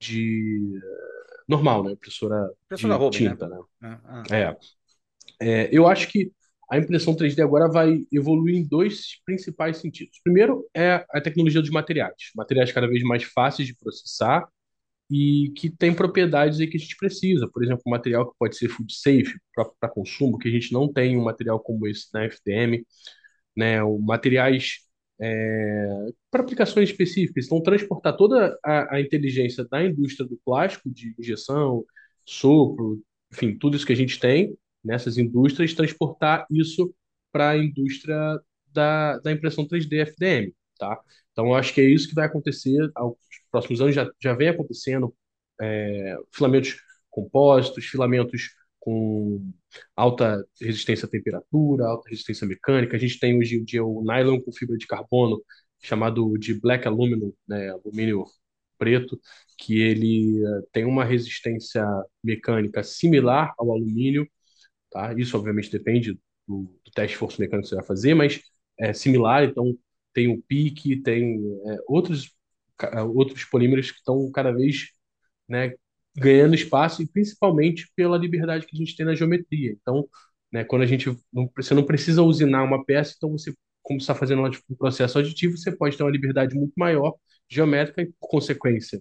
de 0.00 0.80
normal, 1.48 1.84
né? 1.84 1.92
Impressora 1.92 2.50
Impressora 2.66 2.94
de 2.94 3.00
Robin, 3.00 3.24
né? 3.24 3.30
tinta, 3.30 3.48
né? 3.48 3.58
Ah, 3.82 4.00
ah. 4.04 4.22
É. 4.34 4.56
É, 5.40 5.68
eu 5.72 5.86
acho 5.86 6.08
que 6.08 6.30
a 6.70 6.78
impressão 6.78 7.14
3D 7.14 7.42
agora 7.42 7.68
vai 7.70 8.04
evoluir 8.12 8.56
em 8.56 8.66
dois 8.66 9.20
principais 9.24 9.78
sentidos. 9.78 10.20
Primeiro 10.22 10.66
é 10.74 11.04
a 11.10 11.20
tecnologia 11.20 11.60
dos 11.60 11.70
materiais, 11.70 12.14
materiais 12.34 12.72
cada 12.72 12.88
vez 12.88 13.02
mais 13.02 13.24
fáceis 13.24 13.68
de 13.68 13.76
processar 13.76 14.48
e 15.14 15.52
que 15.52 15.70
tem 15.70 15.94
propriedades 15.94 16.58
aí 16.58 16.66
que 16.66 16.76
a 16.76 16.80
gente 16.80 16.96
precisa. 16.96 17.48
Por 17.48 17.62
exemplo, 17.62 17.84
um 17.86 17.90
material 17.90 18.28
que 18.28 18.36
pode 18.36 18.56
ser 18.56 18.68
food 18.68 18.92
safe 18.92 19.38
para 19.54 19.88
consumo, 19.88 20.38
que 20.38 20.48
a 20.48 20.50
gente 20.50 20.72
não 20.72 20.92
tem 20.92 21.16
um 21.16 21.22
material 21.22 21.60
como 21.60 21.86
esse 21.86 22.08
na 22.12 22.24
FDM, 22.24 22.84
né? 23.56 23.80
O 23.84 23.96
materiais 24.00 24.78
é, 25.20 25.86
para 26.32 26.42
aplicações 26.42 26.90
específicas. 26.90 27.46
Então, 27.46 27.62
transportar 27.62 28.16
toda 28.16 28.58
a, 28.64 28.96
a 28.96 29.00
inteligência 29.00 29.64
da 29.70 29.84
indústria 29.84 30.28
do 30.28 30.36
plástico, 30.44 30.90
de 30.90 31.14
injeção, 31.16 31.84
sopro, 32.26 33.00
enfim, 33.32 33.56
tudo 33.56 33.76
isso 33.76 33.86
que 33.86 33.92
a 33.92 33.96
gente 33.96 34.18
tem 34.18 34.56
nessas 34.82 35.16
indústrias, 35.16 35.74
transportar 35.74 36.44
isso 36.50 36.92
para 37.30 37.50
a 37.50 37.58
indústria 37.58 38.40
da, 38.72 39.18
da 39.20 39.30
impressão 39.30 39.64
3D 39.64 40.00
FDM, 40.00 40.52
tá? 40.76 41.00
Então, 41.34 41.54
acho 41.54 41.74
que 41.74 41.82
é 41.82 41.84
isso 41.90 42.08
que 42.08 42.16
vai 42.16 42.26
acontecer 42.26 42.90
aos 42.96 43.16
próximos 43.52 43.82
anos, 43.82 43.94
já, 43.96 44.10
já 44.22 44.34
vem 44.34 44.50
acontecendo, 44.50 45.14
é, 45.60 46.16
filamentos 46.32 46.76
compósitos, 47.10 47.86
filamentos 47.86 48.50
com 48.80 49.52
alta 49.96 50.44
resistência 50.60 51.06
à 51.06 51.10
temperatura, 51.10 51.86
alta 51.86 52.08
resistência 52.10 52.46
mecânica. 52.46 52.96
A 52.96 53.00
gente 53.00 53.18
tem 53.18 53.38
hoje 53.38 53.56
em 53.56 53.64
dia 53.64 53.84
o 53.84 54.02
nylon 54.04 54.40
com 54.40 54.52
fibra 54.52 54.76
de 54.78 54.86
carbono, 54.86 55.42
chamado 55.82 56.36
de 56.38 56.54
black 56.54 56.86
aluminum, 56.88 57.32
né, 57.48 57.70
alumínio 57.70 58.24
preto, 58.78 59.18
que 59.58 59.80
ele 59.80 60.44
eh, 60.44 60.62
tem 60.72 60.84
uma 60.84 61.04
resistência 61.04 61.84
mecânica 62.22 62.82
similar 62.82 63.54
ao 63.58 63.72
alumínio, 63.72 64.28
tá? 64.90 65.14
Isso 65.18 65.36
obviamente 65.36 65.70
depende 65.70 66.14
do, 66.46 66.64
do 66.84 66.90
teste 66.94 67.12
de 67.14 67.18
força 67.18 67.40
mecânica 67.42 67.64
que 67.64 67.68
você 67.70 67.76
vai 67.76 67.84
fazer, 67.86 68.14
mas 68.14 68.40
é 68.78 68.92
similar, 68.92 69.44
então 69.44 69.76
tem 70.14 70.28
o 70.28 70.42
pique, 70.42 71.02
tem 71.02 71.38
é, 71.66 71.78
outros 71.88 72.32
outros 73.14 73.44
polímeros 73.44 73.90
que 73.90 73.98
estão 73.98 74.30
cada 74.32 74.52
vez, 74.52 74.90
né, 75.48 75.74
ganhando 76.16 76.54
espaço 76.54 77.02
e 77.02 77.06
principalmente 77.08 77.90
pela 77.96 78.18
liberdade 78.18 78.66
que 78.66 78.76
a 78.76 78.78
gente 78.78 78.96
tem 78.96 79.06
na 79.06 79.14
geometria. 79.14 79.72
Então, 79.80 80.08
né, 80.52 80.64
quando 80.64 80.82
a 80.82 80.86
gente 80.86 81.08
não, 81.32 81.50
você 81.56 81.74
não 81.74 81.84
precisa 81.84 82.22
usinar 82.22 82.62
uma 82.64 82.84
peça, 82.84 83.14
então 83.16 83.32
você, 83.32 83.54
como 83.82 83.98
está 84.00 84.14
fazendo 84.14 84.48
tipo, 84.50 84.64
um 84.70 84.76
processo 84.76 85.18
aditivo, 85.18 85.56
você 85.58 85.72
pode 85.72 85.96
ter 85.96 86.02
uma 86.02 86.10
liberdade 86.12 86.54
muito 86.56 86.72
maior 86.76 87.14
geométrica 87.48 88.02
e, 88.02 88.06
por 88.20 88.28
consequência, 88.28 89.00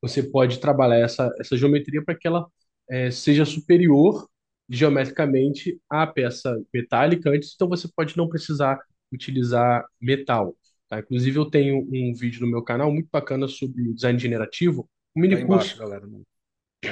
você 0.00 0.22
pode 0.22 0.58
trabalhar 0.60 0.98
essa, 0.98 1.32
essa 1.38 1.56
geometria 1.56 2.02
para 2.04 2.14
que 2.14 2.26
ela 2.26 2.46
eh, 2.88 3.10
seja 3.10 3.44
superior 3.44 4.28
geometricamente 4.68 5.80
a 5.88 6.06
peça 6.06 6.56
metálica 6.72 7.30
antes, 7.30 7.52
então 7.54 7.68
você 7.68 7.88
pode 7.94 8.16
não 8.16 8.28
precisar 8.28 8.78
utilizar 9.12 9.84
metal. 10.00 10.56
Tá? 10.88 11.00
Inclusive, 11.00 11.38
eu 11.38 11.46
tenho 11.46 11.86
um 11.92 12.12
vídeo 12.14 12.40
no 12.40 12.50
meu 12.50 12.62
canal 12.62 12.92
muito 12.92 13.08
bacana 13.10 13.46
sobre 13.48 13.92
design 13.94 14.18
generativo, 14.18 14.88
um 15.16 15.20
mini 15.20 15.36
Tá 15.36 15.46
curso 15.46 15.74
embaixo, 15.74 15.78
galera. 15.78 16.06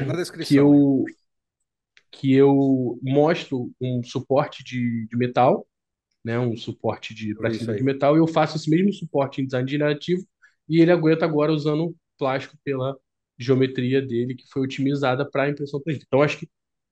Na 0.06 0.44
que 0.44 0.56
eu, 0.56 1.04
que 2.10 2.32
eu 2.32 2.98
mostro 3.02 3.72
um 3.80 4.02
suporte 4.02 4.62
de, 4.62 5.06
de 5.06 5.16
metal, 5.16 5.66
né, 6.24 6.38
um 6.38 6.56
suporte 6.56 7.14
de 7.14 7.34
prateleira 7.34 7.76
de 7.76 7.82
metal, 7.82 8.16
e 8.16 8.18
eu 8.18 8.26
faço 8.26 8.56
esse 8.56 8.68
mesmo 8.68 8.92
suporte 8.92 9.40
em 9.40 9.46
design 9.46 9.68
generativo, 9.70 10.26
e 10.68 10.80
ele 10.80 10.92
aguenta 10.92 11.24
agora 11.24 11.52
usando 11.52 11.94
plástico 12.18 12.56
pela 12.62 12.96
geometria 13.38 14.02
dele, 14.02 14.34
que 14.34 14.44
foi 14.50 14.62
otimizada 14.62 15.28
para 15.28 15.48
impressão 15.48 15.80
3D. 15.80 16.02
Então, 16.06 16.22
acho 16.22 16.38
que 16.38 16.48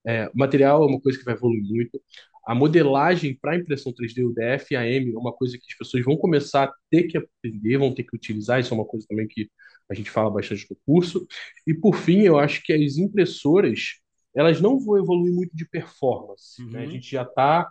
é, 0.07 0.31
material 0.33 0.85
é 0.85 0.87
uma 0.87 1.01
coisa 1.01 1.19
que 1.19 1.25
vai 1.25 1.35
evoluir 1.35 1.65
muito. 1.65 2.01
A 2.47 2.55
modelagem 2.55 3.37
para 3.41 3.57
impressão 3.57 3.93
3D, 3.93 4.25
o 4.25 4.33
DFAM, 4.33 4.85
é 5.15 5.19
uma 5.19 5.33
coisa 5.33 5.59
que 5.59 5.65
as 5.71 5.77
pessoas 5.79 6.05
vão 6.05 6.17
começar 6.17 6.65
a 6.65 6.75
ter 6.91 7.05
que 7.05 7.19
aprender, 7.19 7.79
vão 7.79 7.95
ter 7.95 8.05
que 8.05 8.17
utilizar. 8.17 8.61
Isso 8.61 8.73
é 8.73 8.77
uma 8.77 8.87
coisa 8.87 9.07
também 9.09 9.27
que 9.29 9.51
a 9.91 9.95
gente 9.95 10.11
fala 10.11 10.31
bastante 10.31 10.67
no 10.71 10.77
curso. 10.87 11.27
E 11.67 11.75
por 11.75 11.97
fim, 11.97 12.21
eu 12.23 12.39
acho 12.39 12.63
que 12.63 12.73
as 12.73 12.99
impressoras, 12.99 13.97
elas 14.35 14.61
não 14.61 14.79
vão 14.79 14.99
evoluir 14.99 15.33
muito 15.35 15.57
de 15.57 15.69
performance, 15.69 16.63
né? 16.71 16.81
A 16.81 16.83
Uhum. 16.85 16.91
gente 16.93 17.11
já 17.11 17.23
está 17.23 17.69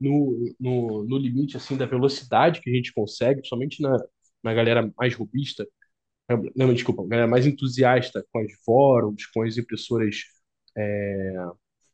no, 0.00 0.54
no, 0.60 1.04
no 1.04 1.18
limite 1.18 1.56
assim 1.56 1.76
da 1.76 1.86
velocidade 1.86 2.60
que 2.60 2.70
a 2.70 2.74
gente 2.74 2.92
consegue, 2.92 3.46
somente 3.46 3.82
na, 3.82 3.96
na 4.42 4.54
galera 4.54 4.92
mais 4.98 5.14
robista, 5.14 5.66
não, 6.56 6.72
desculpa, 6.72 7.06
galera 7.06 7.28
mais 7.28 7.46
entusiasta 7.46 8.24
com 8.32 8.38
as 8.40 8.52
fóruns, 8.64 9.26
com 9.26 9.42
as 9.42 9.58
impressoras 9.58 10.16
é, 10.76 11.34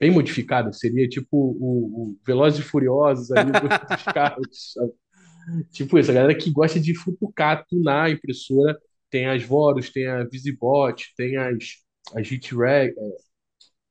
bem 0.01 0.11
modificadas, 0.13 0.79
seria 0.81 1.09
tipo 1.09 1.29
o, 1.37 2.13
o 2.13 2.19
Velozes 2.27 2.61
e 2.61 2.63
Furiosos 2.63 3.31
ali 3.33 3.53
do- 3.53 3.69
dos 3.89 4.05
carros, 4.05 4.73
sabe? 4.75 4.93
Tipo 5.73 5.99
isso, 5.99 6.11
a 6.11 6.15
galera 6.15 6.35
que 6.37 6.51
gosta 6.51 6.81
de 6.81 6.95
futucar, 6.95 7.65
tunar 7.69 8.05
a 8.07 8.11
impressora, 8.11 8.79
tem 9.11 9.27
as 9.29 9.43
Voros, 9.45 9.91
tem 9.91 10.07
a 10.09 10.25
Visibot, 10.25 11.13
tem 11.17 11.37
as, 11.37 11.65
as 12.15 12.31
HitRag, 12.31 12.95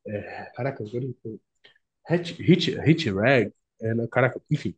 é, 0.08 0.52
caraca, 0.56 0.84
agora 0.84 1.06
eu- 1.26 1.40
Hit, 2.10 2.34
Hit, 2.42 2.72
HitRag, 2.80 3.54
é, 3.82 3.96
né, 3.96 4.08
caraca, 4.12 4.42
enfim, 4.52 4.76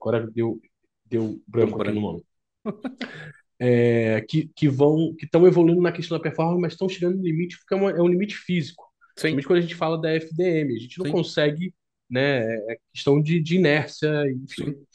agora 0.00 0.26
deu, 0.30 0.60
deu 1.06 1.42
branco 1.48 1.82
aqui 1.82 1.92
no 1.92 2.00
nome. 2.02 2.24
É, 3.58 4.20
que, 4.22 4.48
que 4.54 4.68
vão, 4.68 5.14
que 5.18 5.24
estão 5.24 5.46
evoluindo 5.46 5.80
na 5.80 5.92
questão 5.92 6.18
da 6.18 6.22
performance, 6.22 6.60
mas 6.60 6.72
estão 6.74 6.88
chegando 6.88 7.16
no 7.16 7.22
limite, 7.24 7.56
porque 7.58 7.74
é, 7.74 7.76
uma- 7.76 7.90
é 7.90 8.02
um 8.02 8.08
limite 8.08 8.34
físico. 8.36 8.85
Sim, 9.16 9.40
quando 9.42 9.58
a 9.58 9.62
gente 9.62 9.74
fala 9.74 10.00
da 10.00 10.10
FDM, 10.10 10.74
a 10.74 10.78
gente 10.78 10.98
não 10.98 11.06
sim, 11.06 11.12
consegue, 11.12 11.74
né? 12.08 12.42
É 12.70 12.78
questão 12.92 13.20
de, 13.20 13.40
de 13.40 13.56
inércia, 13.56 14.30
enfim. 14.30 14.64
sim. 14.64 14.86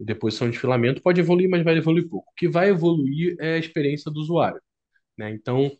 E 0.00 0.04
deposição 0.04 0.48
de 0.48 0.58
filamento 0.58 1.02
pode 1.02 1.20
evoluir, 1.20 1.48
mas 1.48 1.62
vai 1.62 1.76
evoluir 1.76 2.08
pouco. 2.08 2.30
O 2.30 2.34
que 2.34 2.48
vai 2.48 2.70
evoluir 2.70 3.36
é 3.38 3.54
a 3.54 3.58
experiência 3.58 4.10
do 4.10 4.18
usuário, 4.18 4.60
né? 5.16 5.30
Então, 5.30 5.70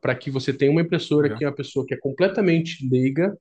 para 0.00 0.14
que 0.14 0.30
você 0.30 0.52
tenha 0.52 0.70
uma 0.70 0.80
impressora 0.80 1.28
Já. 1.28 1.36
que 1.36 1.44
é 1.44 1.48
uma 1.48 1.54
pessoa 1.54 1.84
que 1.86 1.94
é 1.94 1.98
completamente 1.98 2.88
leiga 2.88 3.36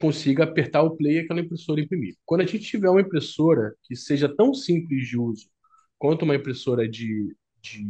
consiga 0.00 0.44
apertar 0.44 0.82
o 0.82 0.96
play 0.96 1.16
e 1.16 1.18
aquela 1.20 1.40
impressora 1.40 1.80
imprimir. 1.80 2.16
Quando 2.24 2.42
a 2.42 2.46
gente 2.46 2.60
tiver 2.60 2.90
uma 2.90 3.00
impressora 3.00 3.74
que 3.84 3.96
seja 3.96 4.28
tão 4.28 4.52
simples 4.52 5.08
de 5.08 5.18
uso 5.18 5.48
quanto 5.98 6.24
uma 6.24 6.36
impressora 6.36 6.86
de, 6.88 7.34
de 7.62 7.86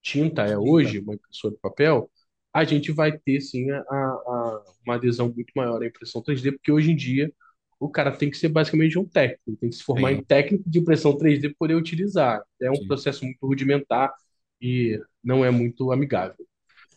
tinta 0.00 0.44
é 0.44 0.56
hoje, 0.56 1.00
uma 1.00 1.14
impressora 1.14 1.54
de 1.54 1.60
papel, 1.60 2.10
a 2.52 2.64
gente 2.64 2.92
vai 2.92 3.16
ter 3.18 3.40
sim 3.40 3.70
a, 3.70 3.78
a- 3.80 4.64
uma 4.86 4.94
adesão 4.96 5.28
muito 5.32 5.52
maior 5.56 5.82
à 5.82 5.86
impressão 5.86 6.22
3D, 6.22 6.52
porque 6.52 6.72
hoje 6.72 6.90
em 6.92 6.96
dia 6.96 7.32
o 7.80 7.88
cara 7.90 8.10
tem 8.16 8.30
que 8.30 8.36
ser 8.36 8.48
basicamente 8.48 8.98
um 8.98 9.06
técnico, 9.06 9.56
tem 9.60 9.70
que 9.70 9.76
se 9.76 9.84
formar 9.84 10.12
em 10.12 10.24
técnico 10.24 10.68
de 10.68 10.78
impressão 10.80 11.16
3D 11.16 11.48
para 11.50 11.56
poder 11.58 11.74
utilizar. 11.76 12.42
É 12.60 12.70
um 12.70 12.78
sim. 12.78 12.84
processo 12.84 13.24
muito 13.24 13.38
rudimentar 13.46 14.12
e 14.60 15.00
não 15.22 15.44
é 15.44 15.50
muito 15.50 15.92
amigável. 15.92 16.46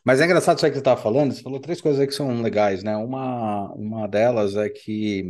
Mas 0.03 0.19
é 0.21 0.25
engraçado 0.25 0.57
isso 0.57 0.65
aí 0.65 0.71
que 0.71 0.75
você 0.77 0.81
estava 0.81 1.01
falando. 1.01 1.33
Você 1.33 1.41
falou 1.43 1.59
três 1.59 1.79
coisas 1.81 1.99
aí 2.01 2.07
que 2.07 2.13
são 2.13 2.41
legais, 2.41 2.83
né? 2.83 2.95
Uma, 2.97 3.71
uma 3.73 4.07
delas 4.07 4.55
é 4.55 4.69
que 4.69 5.23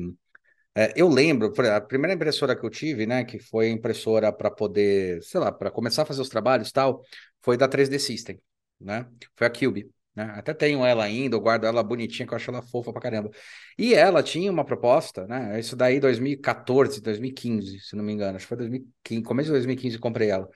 é, 0.76 0.94
eu 0.96 1.08
lembro, 1.10 1.54
a 1.72 1.82
primeira 1.82 2.14
impressora 2.16 2.56
que 2.58 2.66
eu 2.66 2.70
tive, 2.70 3.06
né, 3.08 3.26
que 3.26 3.40
foi 3.40 3.70
impressora 3.72 4.32
para 4.34 4.52
poder, 4.52 5.22
sei 5.24 5.40
lá, 5.42 5.52
para 5.52 5.72
começar 5.72 6.04
a 6.04 6.06
fazer 6.06 6.22
os 6.22 6.30
trabalhos 6.30 6.70
e 6.70 6.74
tal, 6.74 7.04
foi 7.44 7.58
da 7.58 7.68
3D 7.68 8.00
System, 8.00 8.42
né? 8.80 9.08
Foi 9.38 9.48
a 9.48 9.50
Cube, 9.52 9.92
né? 10.16 10.34
Até 10.36 10.54
tenho 10.54 10.86
ela 10.86 11.04
ainda, 11.04 11.36
eu 11.36 11.40
guardo 11.42 11.66
ela 11.66 11.84
bonitinha, 11.84 12.28
que 12.28 12.34
eu 12.34 12.38
acho 12.38 12.50
ela 12.52 12.62
fofa 12.62 12.92
pra 12.92 13.02
caramba. 13.02 13.32
E 13.78 13.94
ela 13.94 14.22
tinha 14.24 14.52
uma 14.52 14.66
proposta, 14.66 15.26
né? 15.28 15.60
Isso 15.60 15.76
daí 15.76 16.00
2014, 16.00 17.02
2015, 17.02 17.80
se 17.80 17.96
não 17.96 18.04
me 18.04 18.14
engano, 18.14 18.36
acho 18.38 18.46
que 18.46 18.50
foi 18.50 18.58
2015, 18.58 19.24
começo 19.24 19.48
de 19.48 19.52
2015 19.54 19.96
eu 19.96 20.02
comprei 20.02 20.30
ela, 20.30 20.48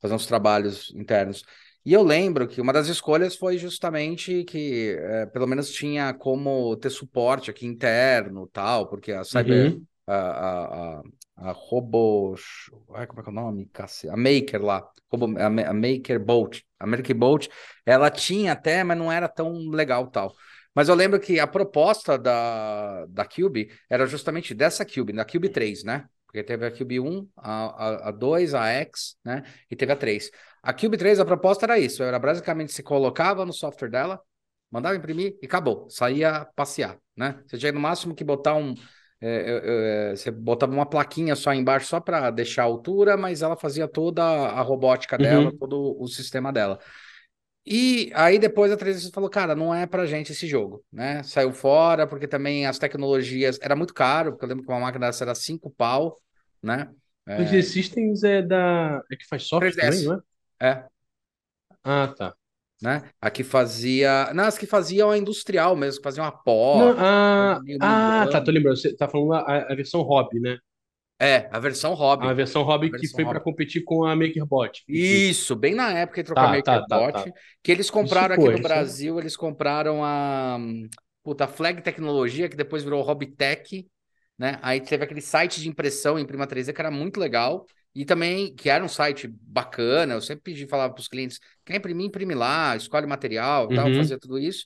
fazer 0.00 0.14
uns 0.14 0.26
trabalhos 0.26 0.92
internos. 0.94 1.44
E 1.84 1.92
eu 1.92 2.02
lembro 2.02 2.48
que 2.48 2.60
uma 2.60 2.72
das 2.72 2.88
escolhas 2.88 3.36
foi 3.36 3.58
justamente 3.58 4.42
que, 4.44 4.96
eh, 4.98 5.26
pelo 5.26 5.46
menos, 5.46 5.70
tinha 5.70 6.14
como 6.14 6.74
ter 6.76 6.88
suporte 6.90 7.50
aqui 7.50 7.66
interno, 7.66 8.46
tal, 8.52 8.88
porque 8.88 9.12
a 9.12 9.22
Cyber, 9.24 9.72
Uhum. 9.72 9.86
a, 10.06 10.14
a, 10.14 10.98
a, 11.00 11.02
a 11.36 11.50
Robo, 11.52 12.34
ai, 12.94 13.06
como 13.06 13.20
é 13.20 13.22
que 13.22 13.28
é 13.28 13.32
o 13.32 13.34
nome? 13.34 13.70
A 14.10 14.16
Maker 14.16 14.62
lá, 14.62 14.88
a 15.12 15.74
Maker 15.74 16.24
Bolt, 16.24 16.60
a 16.78 16.86
Maker 16.86 17.16
Bolt, 17.16 17.48
ela 17.84 18.10
tinha 18.10 18.52
até, 18.52 18.84
mas 18.84 18.96
não 18.96 19.10
era 19.10 19.28
tão 19.28 19.52
legal, 19.70 20.06
tal. 20.08 20.34
Mas 20.74 20.88
eu 20.88 20.94
lembro 20.94 21.20
que 21.20 21.38
a 21.38 21.46
proposta 21.46 22.18
da, 22.18 23.06
da 23.06 23.24
Cube 23.24 23.70
era 23.88 24.06
justamente 24.06 24.54
dessa 24.54 24.84
Cube, 24.84 25.12
da 25.12 25.24
Cube 25.24 25.48
3, 25.48 25.84
né? 25.84 26.06
Porque 26.26 26.42
teve 26.42 26.66
a 26.66 26.70
Cube 26.70 26.98
1, 26.98 27.28
a, 27.36 27.64
a, 27.64 28.08
a 28.08 28.10
2, 28.10 28.54
a 28.54 28.66
X, 28.68 29.16
né? 29.24 29.44
E 29.70 29.76
teve 29.76 29.92
a 29.92 29.96
3. 29.96 30.30
A 30.62 30.72
Cube 30.72 30.96
3, 30.96 31.20
a 31.20 31.24
proposta 31.24 31.66
era 31.66 31.78
isso, 31.78 32.02
era 32.02 32.18
basicamente 32.18 32.72
se 32.72 32.82
colocava 32.82 33.44
no 33.46 33.52
software 33.52 33.90
dela, 33.90 34.20
mandava 34.70 34.96
imprimir 34.96 35.36
e 35.40 35.46
acabou, 35.46 35.88
saía 35.88 36.44
passear, 36.56 36.98
né? 37.16 37.40
Você 37.46 37.56
tinha 37.56 37.70
no 37.70 37.78
máximo 37.78 38.14
que 38.14 38.24
botar 38.24 38.56
um, 38.56 38.74
é, 39.20 40.10
é, 40.10 40.10
é, 40.12 40.16
você 40.16 40.30
botava 40.30 40.72
uma 40.72 40.86
plaquinha 40.86 41.36
só 41.36 41.52
embaixo 41.54 41.86
só 41.88 42.00
para 42.00 42.30
deixar 42.30 42.62
a 42.62 42.66
altura, 42.66 43.16
mas 43.16 43.42
ela 43.42 43.56
fazia 43.56 43.88
toda 43.88 44.22
a 44.24 44.60
robótica 44.62 45.18
dela, 45.18 45.50
Uhum. 45.50 45.58
todo 45.58 45.96
o 46.00 46.06
sistema 46.08 46.52
dela. 46.52 46.78
E 47.66 48.10
aí 48.14 48.38
depois 48.38 48.70
a 48.72 48.76
360 48.76 49.14
falou, 49.14 49.30
cara, 49.30 49.54
não 49.54 49.74
é 49.74 49.86
pra 49.86 50.06
gente 50.06 50.32
esse 50.32 50.46
jogo, 50.46 50.84
né? 50.92 51.22
Saiu 51.22 51.52
fora, 51.52 52.06
porque 52.06 52.28
também 52.28 52.66
as 52.66 52.78
tecnologias 52.78 53.58
era 53.62 53.74
muito 53.76 53.94
caro, 53.94 54.32
porque 54.32 54.44
eu 54.44 54.48
lembro 54.48 54.64
que 54.64 54.70
uma 54.72 54.80
máquina 54.80 55.06
dessa 55.06 55.24
era 55.24 55.34
5 55.34 55.70
pau, 55.70 56.20
né? 56.62 56.92
É, 57.26 57.34
3D 57.34 57.62
Systems 57.62 58.24
é 58.24 58.42
da. 58.42 59.02
É 59.10 59.16
que 59.16 59.26
faz 59.26 59.44
software 59.44 59.76
também, 59.78 60.02
3DS, 60.02 60.04
não 60.04 60.14
é? 60.14 60.20
é, 60.60 60.88
Ah, 61.82 62.12
tá. 62.16 62.36
Né? 62.84 63.10
A 63.20 63.30
que 63.30 63.42
fazia, 63.44 64.32
não, 64.34 64.44
as 64.44 64.58
que 64.58 64.66
faziam 64.66 65.10
a 65.10 65.18
industrial 65.18 65.76
mesmo, 65.76 66.00
que 66.00 66.04
faziam 66.04 66.26
a 66.26 66.32
Não, 66.72 66.90
pó, 66.92 66.94
ah, 66.98 67.58
ah, 67.80 68.26
tá, 68.30 68.40
tô 68.42 68.50
lembrando. 68.50 68.76
Você 68.76 68.94
tá 68.96 69.08
falando 69.08 69.34
a, 69.34 69.72
a 69.72 69.74
versão 69.74 70.02
hobby, 70.02 70.40
né? 70.40 70.58
É, 71.20 71.48
a 71.52 71.58
versão 71.58 71.94
A 72.18 72.32
hobby, 72.32 72.34
versão 72.34 72.62
a 72.82 72.88
hobby 72.88 72.90
que 72.92 73.08
versão 73.08 73.08
foi 73.08 73.24
para 73.26 73.38
hobby. 73.38 73.40
competir 73.40 73.84
com 73.84 74.04
a 74.04 74.16
MakerBot. 74.16 74.84
Isso. 74.86 75.56
Bem 75.56 75.74
na 75.74 75.90
época 75.92 76.16
que 76.22 76.26
trocou 76.26 76.46
a 76.46 76.48
Tá, 76.48 76.62
tá, 76.62 76.82
tá, 76.86 77.02
MakerBot, 77.02 77.12
tá. 77.12 77.32
que 77.62 77.72
eles 77.72 77.90
compraram 77.90 78.34
aqui 78.34 78.50
no. 78.50 78.58
Brasil, 78.60 79.18
eles 79.18 79.36
compraram 79.36 80.04
a, 80.04 80.58
puta, 81.22 81.44
a 81.44 81.48
Flag 81.48 81.82
Tecnologia, 81.82 82.48
que 82.48 82.56
depois 82.56 82.84
virou 82.84 83.02
Hobbytech, 83.02 83.88
né? 84.38 84.58
Aí 84.62 84.80
teve 84.80 85.04
aquele 85.04 85.20
site 85.22 85.60
de 85.60 85.68
impressão 85.68 86.18
em 86.18 86.26
Prima 86.26 86.46
3D 86.46 86.72
que 86.72 86.80
era 86.80 86.90
muito 86.90 87.18
legal 87.18 87.66
e 87.94 88.04
também 88.04 88.54
que 88.54 88.68
era 88.70 88.84
um 88.84 88.88
site 88.88 89.28
bacana. 89.28 90.14
Eu 90.14 90.20
sempre 90.20 90.42
pedi, 90.44 90.66
falava 90.66 90.92
para 90.94 91.00
os 91.00 91.08
clientes, 91.08 91.38
quer 91.64 91.76
imprimir, 91.76 92.06
imprime 92.06 92.34
lá, 92.34 92.76
escolhe 92.76 93.06
o 93.06 93.08
material, 93.08 93.72
tal, 93.72 93.92
Uhum. 93.92 93.94
fazia 93.94 94.18
tudo 94.18 94.38
isso. 94.38 94.64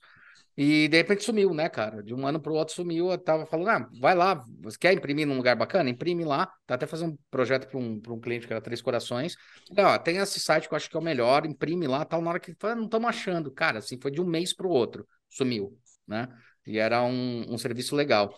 E 0.56 0.88
de 0.88 0.96
repente 0.96 1.22
sumiu, 1.22 1.54
né, 1.54 1.68
cara? 1.68 2.02
De 2.02 2.12
um 2.12 2.26
ano 2.26 2.40
para 2.40 2.52
o 2.52 2.56
outro 2.56 2.74
sumiu. 2.74 3.10
Eu 3.10 3.18
tava 3.18 3.46
falando, 3.46 3.68
ah, 3.68 3.88
vai 4.00 4.14
lá, 4.14 4.42
você 4.60 4.76
quer 4.76 4.92
imprimir 4.92 5.24
num 5.26 5.36
lugar 5.36 5.54
bacana? 5.54 5.88
Imprime 5.88 6.24
lá. 6.24 6.46
Tá 6.66 6.74
até 6.74 6.84
fazendo 6.86 7.12
um 7.12 7.18
projeto 7.30 7.68
para 7.68 7.78
um, 7.78 8.00
pra 8.00 8.12
um 8.12 8.20
cliente 8.20 8.46
que 8.46 8.52
era 8.52 8.60
Três 8.60 8.82
Corações. 8.82 9.36
Falei, 9.68 9.84
ó, 9.84 9.98
tem 9.98 10.16
esse 10.16 10.40
site 10.40 10.66
que 10.68 10.74
eu 10.74 10.76
acho 10.76 10.90
que 10.90 10.96
é 10.96 11.00
o 11.00 11.02
melhor, 11.02 11.46
imprime 11.46 11.86
lá, 11.86 12.04
tal. 12.04 12.20
Na 12.20 12.30
hora 12.30 12.40
que 12.40 12.54
fala, 12.58 12.74
não 12.74 12.86
estamos 12.86 13.08
achando. 13.08 13.52
Cara, 13.52 13.78
assim, 13.78 13.98
foi 14.00 14.10
de 14.10 14.20
um 14.20 14.24
mês 14.26 14.52
para 14.52 14.66
o 14.66 14.70
outro, 14.70 15.06
sumiu, 15.28 15.78
né? 16.06 16.28
E 16.66 16.76
era 16.78 17.02
um, 17.04 17.52
um 17.54 17.56
serviço 17.58 17.94
legal. 17.94 18.34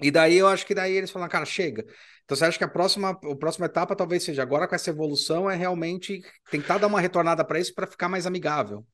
E 0.00 0.10
daí 0.10 0.36
eu 0.36 0.48
acho 0.48 0.66
que 0.66 0.74
daí 0.74 0.92
eles 0.94 1.10
falaram, 1.10 1.30
cara, 1.30 1.44
chega. 1.44 1.84
Então 2.24 2.36
você 2.36 2.44
acha 2.44 2.58
que 2.58 2.64
a 2.64 2.68
próxima, 2.68 3.10
a 3.10 3.36
próxima 3.36 3.66
etapa 3.66 3.96
talvez 3.96 4.22
seja 4.24 4.42
agora 4.42 4.66
com 4.68 4.74
essa 4.74 4.90
evolução 4.90 5.50
é 5.50 5.56
realmente 5.56 6.22
tentar 6.50 6.78
dar 6.78 6.86
uma 6.86 7.00
retornada 7.00 7.44
para 7.44 7.60
isso 7.60 7.74
para 7.74 7.86
ficar 7.86 8.08
mais 8.08 8.26
amigável. 8.26 8.86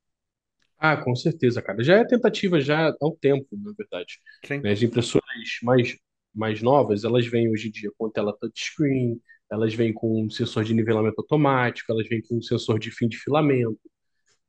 Ah, 0.78 0.96
com 0.96 1.14
certeza, 1.16 1.60
cara. 1.62 1.82
Já 1.82 1.96
é 1.96 2.04
tentativa 2.06 2.60
já 2.60 2.90
há 2.90 3.06
um 3.06 3.16
tempo, 3.16 3.46
na 3.52 3.72
verdade. 3.76 4.18
Sim. 4.44 4.62
Né, 4.62 4.72
As 4.72 4.82
impressoras 4.82 5.24
mais, 5.62 5.96
mais 6.34 6.62
novas, 6.62 7.04
elas 7.04 7.26
vêm 7.26 7.50
hoje 7.50 7.68
em 7.68 7.70
dia 7.70 7.90
com 7.98 8.10
tela 8.10 8.36
touchscreen, 8.38 9.20
elas 9.50 9.74
vêm 9.74 9.92
com 9.92 10.22
um 10.24 10.30
sensor 10.30 10.62
de 10.64 10.74
nivelamento 10.74 11.20
automático, 11.20 11.90
elas 11.92 12.08
vêm 12.08 12.22
com 12.22 12.36
um 12.36 12.42
sensor 12.42 12.78
de 12.78 12.90
fim 12.90 13.08
de 13.08 13.16
filamento, 13.18 13.80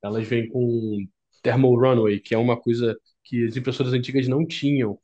elas 0.03 0.27
vêm 0.27 0.49
com 0.49 1.07
thermal 1.43 1.75
runaway, 1.75 2.19
que 2.19 2.35
é 2.35 2.39
uma 2.39 2.59
coisa 2.59 2.97
que 3.23 3.45
as 3.47 3.57
impressoras 3.57 3.93
antigas 3.93 4.27
não 4.27 4.45
tinham. 4.47 4.99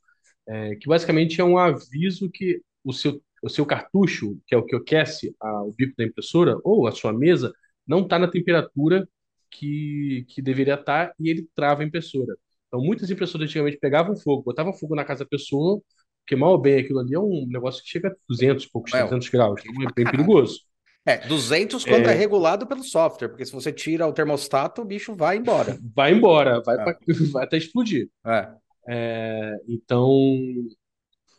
é, 0.48 0.76
que 0.76 0.88
basicamente 0.88 1.42
é 1.42 1.44
um 1.44 1.58
aviso 1.58 2.30
que 2.32 2.62
o 2.84 2.94
seu, 2.94 3.22
o 3.46 3.50
seu 3.50 3.66
cartucho, 3.66 4.38
que 4.48 4.56
é 4.56 4.58
o 4.58 4.66
que 4.66 4.76
aquece 4.76 5.36
a, 5.42 5.64
o 5.64 5.72
bico 5.74 5.94
da 5.98 6.04
impressora, 6.06 6.58
ou 6.64 6.88
a 6.88 6.92
sua 6.92 7.14
mesa, 7.14 7.54
não 7.88 8.02
está 8.02 8.20
na 8.20 8.28
temperatura 8.28 9.08
que, 9.52 10.26
que 10.30 10.42
deveria 10.42 10.76
estar 10.76 11.14
e 11.20 11.30
ele 11.30 11.48
trava 11.56 11.84
a 11.84 11.86
impressora. 11.86 12.36
Então, 12.68 12.82
muitas 12.82 13.10
impressoras 13.12 13.46
antigamente 13.46 13.78
pegavam 13.78 14.16
fogo, 14.18 14.44
botavam 14.44 14.74
fogo 14.74 14.96
na 14.96 15.06
casa 15.06 15.24
da 15.24 15.30
pessoa, 15.30 15.82
porque 16.24 16.36
mal 16.36 16.52
ou 16.54 16.58
bem 16.58 16.80
aquilo 16.80 17.00
ali 17.00 17.14
é 17.14 17.20
um 17.20 17.46
negócio 17.48 17.84
que 17.84 17.90
chega 17.90 18.10
a 18.10 18.16
200 18.28 18.66
poucos, 18.66 18.94
É, 18.94 19.00
300 19.00 19.30
graus. 19.30 19.62
Então, 19.66 19.90
é 19.90 19.94
bem 19.94 20.06
perigoso. 20.06 20.62
É, 21.06 21.18
200 21.18 21.86
quando 21.86 22.08
é... 22.08 22.14
regulado 22.14 22.66
pelo 22.66 22.84
software, 22.84 23.30
porque 23.30 23.46
se 23.46 23.52
você 23.52 23.72
tira 23.72 24.08
o 24.08 24.14
termostato, 24.14 24.82
o 24.82 24.86
bicho 24.86 25.14
vai 25.14 25.38
embora. 25.38 25.78
Vai 25.96 26.14
embora, 26.14 26.62
vai, 26.64 26.76
É. 26.76 26.84
pra- 26.84 26.98
vai 27.32 27.44
até 27.46 27.58
explodir. 27.58 28.10
É. 28.26 28.50
É, 28.88 29.56
então, 29.68 30.10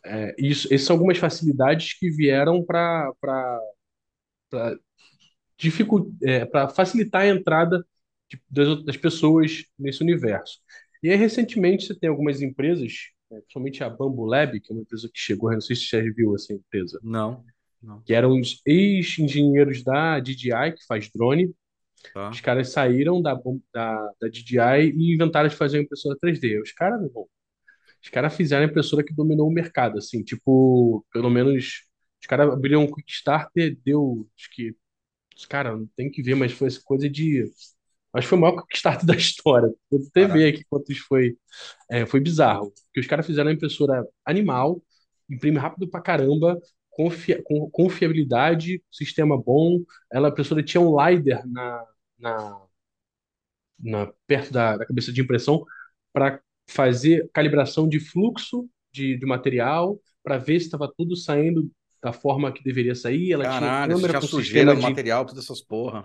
é, 0.05 0.35
isso, 0.37 0.67
essas 0.73 0.87
são 0.87 0.95
algumas 0.95 1.17
facilidades 1.17 1.93
que 1.99 2.09
vieram 2.09 2.63
para 2.63 3.11
para 6.51 6.69
facilitar 6.69 7.23
a 7.23 7.27
entrada 7.27 7.85
de- 8.29 8.41
das, 8.49 8.83
das 8.85 8.97
pessoas 8.97 9.63
nesse 9.77 10.01
universo. 10.03 10.59
E 11.01 11.09
aí, 11.09 11.15
recentemente, 11.15 11.85
você 11.85 11.95
tem 11.97 12.09
algumas 12.09 12.41
empresas, 12.41 12.91
né, 13.31 13.39
principalmente 13.41 13.83
a 13.83 13.89
Bambu 13.89 14.25
Lab, 14.25 14.59
que 14.59 14.71
é 14.71 14.75
uma 14.75 14.81
empresa 14.81 15.07
que 15.11 15.19
chegou, 15.19 15.51
não 15.51 15.61
sei 15.61 15.75
se 15.75 15.83
você 15.87 16.03
já 16.03 16.13
viu 16.13 16.35
essa 16.35 16.53
empresa, 16.53 16.99
Não. 17.03 17.43
Não. 17.81 18.01
que 18.01 18.13
eram 18.13 18.39
os 18.39 18.61
ex-engenheiros 18.65 19.83
da 19.83 20.19
DJI, 20.19 20.73
que 20.73 20.85
faz 20.87 21.09
drone. 21.11 21.53
Tá. 22.13 22.29
Os 22.29 22.41
caras 22.41 22.69
saíram 22.69 23.21
da, 23.21 23.33
da, 23.73 24.11
da 24.19 24.27
DJI 24.29 24.91
e 24.95 25.13
inventaram 25.13 25.47
de 25.49 25.55
fazer 25.55 25.77
uma 25.77 25.83
impressora 25.83 26.17
3D. 26.19 26.59
Os 26.61 26.71
caras, 26.71 26.99
meu 26.99 27.09
irmão, 27.09 27.27
os 28.03 28.09
caras 28.09 28.35
fizeram 28.35 28.65
a 28.65 28.69
impressora 28.69 29.03
que 29.03 29.13
dominou 29.13 29.47
o 29.47 29.53
mercado, 29.53 29.97
assim, 29.97 30.23
tipo, 30.23 31.05
pelo 31.11 31.29
menos, 31.29 31.83
os 32.21 32.27
caras 32.27 32.51
abriram 32.53 32.83
um 32.83 32.91
Kickstarter, 32.93 33.77
deu, 33.83 34.27
acho 34.37 34.49
que, 34.53 34.75
cara, 35.49 35.75
não 35.75 35.87
tem 35.95 36.09
que 36.11 36.21
ver, 36.23 36.35
mas 36.35 36.51
foi 36.51 36.67
essa 36.67 36.81
coisa 36.83 37.09
de, 37.09 37.43
acho 38.13 38.25
que 38.25 38.29
foi 38.29 38.37
o 38.37 38.41
maior 38.41 38.63
Kickstarter 38.63 39.05
da 39.07 39.15
história. 39.15 39.73
Eu 39.91 39.99
até 40.09 40.27
ver 40.27 40.53
aqui 40.53 40.63
quantos 40.69 40.97
foi, 40.99 41.37
é, 41.91 42.05
foi 42.05 42.19
bizarro, 42.19 42.71
porque 42.85 42.99
os 43.01 43.07
caras 43.07 43.25
fizeram 43.25 43.49
a 43.49 43.53
impressora 43.53 44.05
animal, 44.25 44.81
imprime 45.29 45.57
rápido 45.57 45.89
pra 45.89 46.01
caramba, 46.01 46.59
confia, 46.91 47.41
com 47.43 47.69
confiabilidade, 47.69 48.83
sistema 48.91 49.37
bom, 49.41 49.79
ela, 50.11 50.29
a 50.29 50.31
impressora 50.31 50.63
tinha 50.63 50.81
um 50.81 50.95
LiDAR 50.99 51.47
na, 51.47 51.85
na, 52.19 52.61
na 53.79 54.11
perto 54.25 54.51
da, 54.51 54.77
da 54.77 54.85
cabeça 54.85 55.11
de 55.11 55.21
impressão 55.21 55.63
para 56.13 56.41
fazer 56.67 57.29
calibração 57.33 57.87
de 57.87 57.99
fluxo 57.99 58.67
de, 58.91 59.17
de 59.17 59.25
material, 59.25 59.99
para 60.23 60.37
ver 60.37 60.59
se 60.59 60.65
estava 60.65 60.91
tudo 60.95 61.15
saindo 61.15 61.69
da 62.01 62.11
forma 62.11 62.51
que 62.51 62.63
deveria 62.63 62.95
sair. 62.95 63.31
Ela 63.31 63.45
tinha 63.45 63.59
Caralho, 63.59 63.95
se 63.95 64.01
câmera 64.01 64.19
tinha 64.19 64.29
sujeira 64.29 64.75
de 64.75 64.81
material, 64.81 65.25
todas 65.25 65.43
essas 65.43 65.61
porra. 65.61 66.03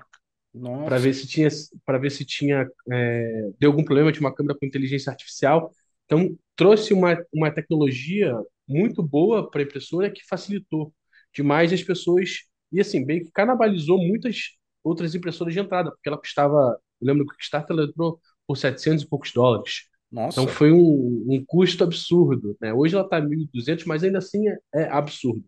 Para 0.85 0.99
ver 0.99 1.15
se 1.15 1.27
tinha 1.27 1.49
para 1.85 1.99
ver 1.99 2.11
se 2.11 2.25
tinha 2.25 2.69
é, 2.91 3.51
deu 3.59 3.71
algum 3.71 3.85
problema 3.85 4.13
de 4.13 4.21
uma 4.21 4.35
câmera 4.35 4.59
com 4.59 4.67
inteligência 4.67 5.11
artificial. 5.11 5.73
Então 6.05 6.37
trouxe 6.55 6.93
uma, 6.93 7.17
uma 7.33 7.51
tecnologia 7.51 8.37
muito 8.69 9.03
boa 9.03 9.51
para 9.51 9.63
a 9.63 9.65
impressora 9.65 10.11
que 10.11 10.27
facilitou 10.29 10.93
demais 11.35 11.73
as 11.73 11.83
pessoas 11.83 12.43
e 12.71 12.81
assim 12.81 13.05
bem 13.05 13.25
que 13.25 13.31
canibalizou 13.33 13.99
muitas 13.99 14.57
outras 14.85 15.15
impressoras 15.15 15.55
de 15.55 15.61
entrada, 15.61 15.91
porque 15.91 16.09
ela 16.09 16.19
custava, 16.19 16.79
eu 17.01 17.07
lembro 17.07 17.27
que 17.27 17.33
o 17.33 17.37
Kickstarter 17.37 17.77
ela 17.77 17.87
entrou 17.87 18.21
por 18.47 18.57
700 18.57 19.05
e 19.05 19.09
poucos 19.09 19.33
dólares. 19.33 19.85
Nossa. 20.13 20.41
Então 20.43 20.53
foi 20.53 20.71
um, 20.71 21.25
um 21.27 21.45
custo 21.47 21.83
absurdo, 21.83 22.57
né? 22.61 22.73
Hoje 22.73 22.95
ela 22.95 23.05
está 23.05 23.21
1.200, 23.21 23.87
mas 23.87 24.05
ainda 24.05 24.19
assim 24.19 24.47
é, 24.49 24.59
é 24.75 24.85
absurdo. 24.91 25.45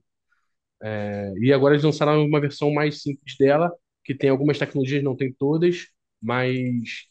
É, 0.82 1.34
e 1.38 1.52
agora 1.52 1.74
eles 1.74 1.84
lançaram 1.84 2.24
uma 2.24 2.40
versão 2.40 2.72
mais 2.72 3.02
simples 3.02 3.36
dela, 3.38 3.72
que 4.04 4.14
tem 4.14 4.30
algumas 4.30 4.58
tecnologias, 4.58 5.02
não 5.02 5.16
tem 5.16 5.32
todas, 5.32 5.86
mas, 6.20 7.06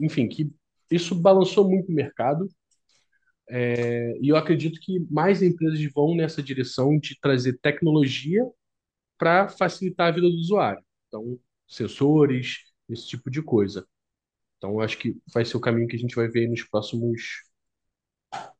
enfim, 0.00 0.28
que 0.28 0.50
isso 0.90 1.14
balançou 1.14 1.68
muito 1.68 1.90
o 1.90 1.94
mercado. 1.94 2.48
É, 3.48 4.18
e 4.20 4.28
eu 4.28 4.36
acredito 4.36 4.80
que 4.80 5.00
mais 5.10 5.42
empresas 5.42 5.80
vão 5.92 6.16
nessa 6.16 6.42
direção 6.42 6.98
de 6.98 7.18
trazer 7.20 7.58
tecnologia 7.60 8.44
para 9.18 9.48
facilitar 9.48 10.08
a 10.08 10.10
vida 10.12 10.28
do 10.28 10.36
usuário. 10.36 10.82
Então, 11.08 11.38
sensores, 11.68 12.58
esse 12.88 13.08
tipo 13.08 13.30
de 13.30 13.42
coisa. 13.42 13.86
Então, 14.58 14.72
eu 14.72 14.80
acho 14.80 14.98
que 14.98 15.16
vai 15.32 15.44
ser 15.44 15.56
o 15.56 15.60
caminho 15.60 15.88
que 15.88 15.96
a 15.96 15.98
gente 15.98 16.14
vai 16.16 16.28
ver 16.28 16.48
nos 16.48 16.62
próximos, 16.64 17.22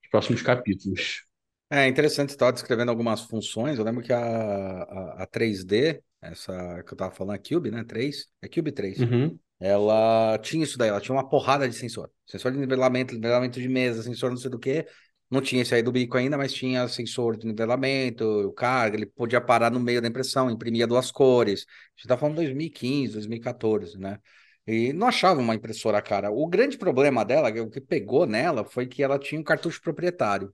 nos 0.03 0.11
próximos 0.11 0.43
capítulos. 0.43 1.27
É 1.69 1.89
interessante, 1.89 2.31
você 2.31 2.35
estava 2.37 2.53
descrevendo 2.53 2.91
algumas 2.91 3.23
funções. 3.23 3.79
Eu 3.79 3.85
lembro 3.85 4.03
que 4.03 4.13
a, 4.13 4.19
a, 4.21 5.23
a 5.25 5.27
3D, 5.27 6.01
essa 6.21 6.53
que 6.85 6.93
eu 6.93 6.95
estava 6.95 7.11
falando, 7.13 7.35
a 7.37 7.39
Cube, 7.39 7.71
né? 7.73 7.83
3, 7.85 8.27
é 8.41 8.49
Cube 8.49 8.71
3. 8.73 9.01
Uhum, 9.01 9.39
Ela 9.59 10.39
tinha 10.39 10.63
isso 10.65 10.79
daí, 10.79 10.91
ela 10.91 11.01
tinha 11.01 11.15
uma 11.15 11.29
porrada 11.29 11.69
de 11.69 11.75
sensor. 11.75 12.11
Sensor 12.27 12.53
de 12.53 12.59
nivelamento, 12.59 13.15
nivelamento 13.15 13.61
de 13.61 13.69
mesa, 13.69 14.03
sensor 14.03 14.31
não 14.31 14.37
sei 14.37 14.51
do 14.51 14.59
que. 14.59 14.87
Não 15.31 15.41
tinha 15.41 15.63
esse 15.63 15.75
aí 15.75 15.83
do 15.83 15.91
bico 15.91 16.17
ainda, 16.17 16.39
mas 16.39 16.53
tinha 16.53 16.87
sensor 16.89 17.37
de 17.37 17.47
nivelamento, 17.47 18.25
o 18.25 18.53
carga, 18.53 18.97
ele 18.97 19.07
podia 19.07 19.41
parar 19.41 19.71
no 19.73 19.81
meio 19.81 20.01
da 20.01 20.07
impressão, 20.09 20.49
imprimia 20.51 20.87
duas 20.87 21.11
cores. 21.11 21.67
A 21.69 22.01
gente 22.01 22.09
tá 22.09 22.17
falando 22.17 22.37
2015, 22.37 23.15
2014, 23.15 23.99
né? 23.99 24.21
E 24.67 24.93
não 24.93 25.07
achava 25.07 25.41
uma 25.41 25.55
impressora 25.55 26.03
cara. 26.03 26.31
O 26.31 26.47
grande 26.47 26.77
problema 26.77 27.25
dela, 27.25 27.51
o 27.63 27.71
que 27.71 27.81
pegou 27.81 28.27
nela, 28.27 28.65
foi 28.65 28.87
que 28.87 29.03
ela 29.03 29.19
tinha 29.19 29.41
um 29.41 29.45
cartucho 29.45 29.81
proprietário. 29.81 30.53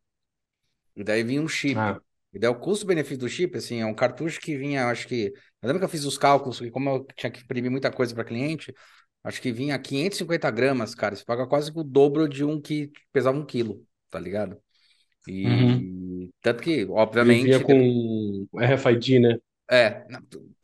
E 0.94 1.02
daí 1.02 1.22
vinha 1.22 1.40
um 1.40 1.48
chip. 1.48 1.78
Ah. 1.78 1.98
E 2.32 2.38
daí 2.38 2.50
o 2.50 2.54
custo-benefício 2.54 3.18
do 3.18 3.28
chip, 3.28 3.56
assim, 3.56 3.80
é 3.80 3.86
um 3.86 3.94
cartucho 3.94 4.40
que 4.40 4.56
vinha, 4.56 4.86
acho 4.86 5.08
que. 5.08 5.32
Eu 5.62 5.66
lembro 5.66 5.78
que 5.78 5.84
eu 5.84 5.88
fiz 5.88 6.04
os 6.04 6.18
cálculos, 6.18 6.58
que 6.58 6.70
como 6.70 6.90
eu 6.90 7.06
tinha 7.16 7.30
que 7.30 7.40
imprimir 7.40 7.70
muita 7.70 7.90
coisa 7.90 8.14
para 8.14 8.24
cliente, 8.24 8.74
acho 9.24 9.40
que 9.40 9.52
vinha 9.52 9.78
550 9.78 10.50
gramas, 10.50 10.94
cara. 10.94 11.16
Você 11.16 11.24
paga 11.24 11.46
quase 11.46 11.70
o 11.74 11.82
dobro 11.82 12.28
de 12.28 12.44
um 12.44 12.60
que 12.60 12.90
pesava 13.12 13.38
um 13.38 13.44
quilo, 13.44 13.82
tá 14.10 14.18
ligado? 14.18 14.58
E 15.26 16.30
tanto 16.42 16.62
que, 16.62 16.84
obviamente. 16.86 17.44
vinha 17.44 17.60
com 17.60 18.46
RFID, 18.58 19.20
né? 19.20 19.38
É, 19.70 20.04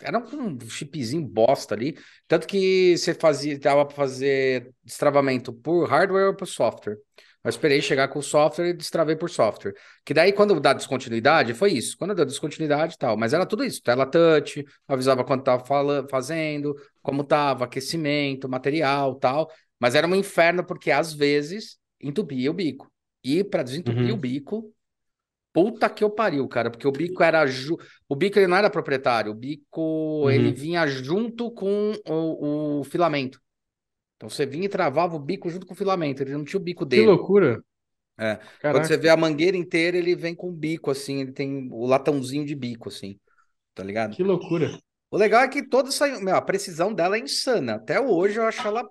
era 0.02 0.18
um 0.18 0.58
chipzinho 0.68 1.26
bosta 1.26 1.74
ali. 1.74 1.96
Tanto 2.26 2.46
que 2.46 2.96
você 2.96 3.14
fazia, 3.14 3.58
dava 3.58 3.86
para 3.86 3.96
fazer 3.96 4.70
destravamento 4.84 5.52
por 5.52 5.88
hardware 5.88 6.26
ou 6.28 6.34
por 6.36 6.46
software. 6.46 6.98
Eu 7.42 7.48
esperei 7.48 7.80
chegar 7.80 8.08
com 8.08 8.18
o 8.18 8.22
software 8.22 8.68
e 8.70 8.72
destravei 8.74 9.16
por 9.16 9.30
software. 9.30 9.72
Que 10.04 10.12
daí, 10.12 10.32
quando 10.32 10.58
dá 10.60 10.72
descontinuidade, 10.74 11.54
foi 11.54 11.72
isso. 11.72 11.96
Quando 11.96 12.14
deu 12.14 12.26
descontinuidade 12.26 12.94
e 12.94 12.98
tal. 12.98 13.16
Mas 13.16 13.32
era 13.32 13.46
tudo 13.46 13.64
isso. 13.64 13.80
Tela 13.82 14.04
touch, 14.04 14.62
avisava 14.86 15.24
quando 15.24 15.42
tava 15.44 15.64
fala- 15.64 16.06
fazendo, 16.10 16.74
como 17.00 17.24
tava, 17.24 17.64
aquecimento, 17.64 18.48
material 18.48 19.14
tal. 19.14 19.50
Mas 19.80 19.94
era 19.94 20.06
um 20.06 20.14
inferno, 20.14 20.64
porque 20.66 20.90
às 20.90 21.14
vezes 21.14 21.78
entupia 22.00 22.50
o 22.50 22.54
bico. 22.54 22.90
E 23.24 23.42
para 23.42 23.62
desentupir 23.62 24.08
Uhum. 24.08 24.14
o 24.14 24.16
bico, 24.16 24.74
puta 25.52 25.88
que 25.90 26.04
eu 26.04 26.10
pariu, 26.10 26.46
cara. 26.48 26.70
Porque 26.70 26.86
o 26.88 26.92
bico 26.92 27.22
era. 27.22 27.46
Ju... 27.46 27.76
O 28.08 28.16
bico 28.16 28.38
ele 28.38 28.46
não 28.46 28.56
era 28.56 28.70
proprietário. 28.70 29.32
O 29.32 29.34
bico 29.34 30.28
ele 30.30 30.50
Uhum. 30.50 30.54
vinha 30.54 30.86
junto 30.86 31.50
com 31.52 31.92
o, 32.08 32.80
o 32.80 32.84
filamento. 32.84 33.40
Então 34.16 34.28
você 34.30 34.46
vinha 34.46 34.66
e 34.66 34.68
travava 34.68 35.16
o 35.16 35.20
bico 35.20 35.50
junto 35.50 35.66
com 35.66 35.74
o 35.74 35.76
filamento. 35.76 36.22
Ele 36.22 36.32
não 36.32 36.44
tinha 36.44 36.60
o 36.60 36.64
bico 36.64 36.86
Que 36.90 37.02
dele. 37.02 37.04
loucura. 37.04 37.62
É. 38.18 38.38
Quando 38.70 38.82
Caraca. 38.82 38.86
você 38.86 38.96
vê 38.96 39.08
a 39.08 39.16
mangueira 39.16 39.56
inteira, 39.56 39.96
ele 39.96 40.16
vem 40.16 40.34
com 40.34 40.48
o 40.48 40.52
bico, 40.52 40.90
assim, 40.90 41.20
ele 41.20 41.32
tem 41.32 41.68
o 41.72 41.86
latãozinho 41.86 42.44
de 42.44 42.54
bico, 42.54 42.88
assim, 42.88 43.18
tá 43.74 43.84
ligado? 43.84 44.16
Que 44.16 44.22
loucura. 44.22 44.78
O 45.10 45.16
legal 45.16 45.42
é 45.42 45.48
que 45.48 45.62
toda 45.68 45.88
essa, 45.88 46.06
meu, 46.20 46.36
a 46.36 46.42
precisão 46.42 46.92
dela 46.92 47.16
é 47.16 47.20
insana. 47.20 47.76
Até 47.76 48.00
hoje 48.00 48.38
eu 48.38 48.44
acho 48.46 48.66
ela, 48.66 48.88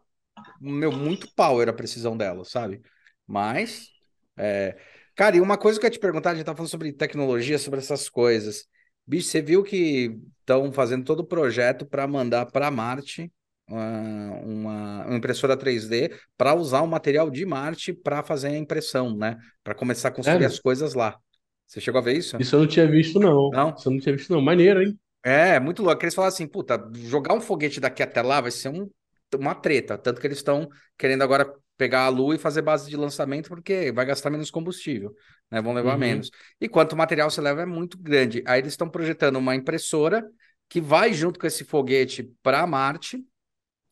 meu, 0.62 0.92
muito 0.92 1.34
power 1.36 1.70
a 1.70 1.74
precisão 1.74 2.18
dela, 2.18 2.46
sabe? 2.46 2.82
Mas, 3.28 3.90
é... 4.38 4.78
cara, 5.18 5.38
e 5.38 5.42
uma 5.42 5.58
coisa 5.58 5.80
que 5.80 5.86
eu 5.86 5.90
ia 5.90 5.92
te 5.94 6.00
perguntar, 6.00 6.32
a 6.32 6.36
gente 6.36 6.46
tá 6.46 6.56
falando 6.56 6.72
sobre 6.72 6.94
tecnologia, 6.94 7.60
sobre 7.60 7.80
essas 7.82 8.10
coisas. 8.10 8.68
Bicho, 9.08 9.30
você 9.30 9.42
viu 9.42 9.64
que 9.64 10.20
estão 10.42 10.72
fazendo 10.72 11.06
todo 11.06 11.22
o 11.22 11.26
projeto 11.28 11.86
para 11.86 12.08
mandar 12.08 12.48
para 12.48 12.72
Marte 12.72 13.32
uma, 13.68 14.32
uma, 14.42 15.06
uma 15.08 15.18
impressora 15.18 15.58
3D 15.58 16.12
para 16.38 16.56
usar 16.56 16.82
o 16.84 16.88
material 16.88 17.30
de 17.32 17.46
Marte 17.46 17.94
para 17.94 18.24
fazer 18.24 18.50
a 18.50 18.58
impressão, 18.58 19.18
né? 19.18 19.38
Para 19.64 19.76
começar 19.76 20.10
a 20.10 20.12
construir 20.12 20.46
Sério? 20.46 20.48
as 20.48 20.60
coisas 20.60 20.96
lá. 20.96 21.20
Você 21.68 21.82
chegou 21.82 22.00
a 22.00 22.04
ver 22.04 22.18
isso? 22.18 22.38
Isso 22.38 22.56
eu 22.56 22.62
não 22.62 22.68
tinha 22.68 22.90
visto, 22.90 23.20
não. 23.20 23.52
Não? 23.52 23.76
Isso 23.76 23.88
eu 23.90 23.94
não 23.94 24.00
tinha 24.00 24.16
visto, 24.16 24.32
não. 24.34 24.42
Maneiro, 24.42 24.82
hein? 24.82 25.00
É, 25.24 25.60
muito 25.60 25.84
louco. 25.84 26.04
Eles 26.04 26.16
falam 26.16 26.30
assim, 26.30 26.48
puta, 26.48 26.80
jogar 26.96 27.34
um 27.34 27.42
foguete 27.42 27.80
daqui 27.80 28.02
até 28.02 28.22
lá 28.22 28.40
vai 28.42 28.52
ser 28.52 28.70
um- 28.70 28.90
uma 29.36 29.54
treta. 29.56 29.98
Tanto 29.98 30.22
que 30.22 30.28
eles 30.28 30.38
estão 30.38 30.70
querendo 30.98 31.22
agora 31.24 31.52
pegar 31.78 32.06
a 32.06 32.10
Lua 32.10 32.36
e 32.36 32.38
fazer 32.40 32.62
base 32.62 32.90
de 32.90 32.98
lançamento, 32.98 33.50
porque 33.50 33.92
vai 33.92 34.06
gastar 34.06 34.30
menos 34.30 34.50
combustível, 34.52 35.14
né? 35.52 35.62
Vão 35.62 35.74
levar 35.74 35.94
Uhum. 35.94 35.98
menos. 35.98 36.30
E 36.60 36.68
quanto 36.68 36.96
material 36.96 37.30
você 37.30 37.42
leva 37.42 37.62
é 37.62 37.66
muito 37.66 37.98
grande. 37.98 38.44
Aí 38.46 38.60
eles 38.62 38.74
estão 38.74 38.90
projetando 38.90 39.38
uma 39.38 39.56
impressora 39.56 40.24
que 40.70 40.82
vai 40.82 41.14
junto 41.14 41.40
com 41.40 41.48
esse 41.48 41.64
foguete 41.64 42.30
para 42.44 42.66
Marte 42.68 43.24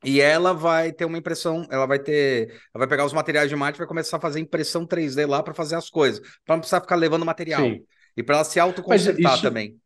E 0.03 0.21
ela 0.21 0.53
vai 0.53 0.91
ter 0.91 1.05
uma 1.05 1.17
impressão, 1.17 1.65
ela 1.71 1.87
vai 1.87 1.97
ter, 1.97 2.49
ela 2.49 2.79
vai 2.79 2.87
pegar 2.87 3.05
os 3.05 3.13
materiais 3.13 3.49
de 3.49 3.55
Marte 3.55 3.77
e 3.77 3.79
vai 3.79 3.87
começar 3.87 4.17
a 4.17 4.19
fazer 4.19 4.39
impressão 4.39 4.85
3D 4.85 5.25
lá 5.25 5.41
para 5.41 5.53
fazer 5.53 5.75
as 5.75 5.89
coisas, 5.89 6.19
para 6.45 6.55
não 6.55 6.59
precisar 6.59 6.81
ficar 6.81 6.95
levando 6.95 7.25
material. 7.25 7.63
Sim. 7.63 7.83
E 8.15 8.21
para 8.21 8.35
ela 8.35 8.43
se 8.43 8.59
autoconsertar 8.59 9.33
isso- 9.33 9.41
também. 9.41 9.79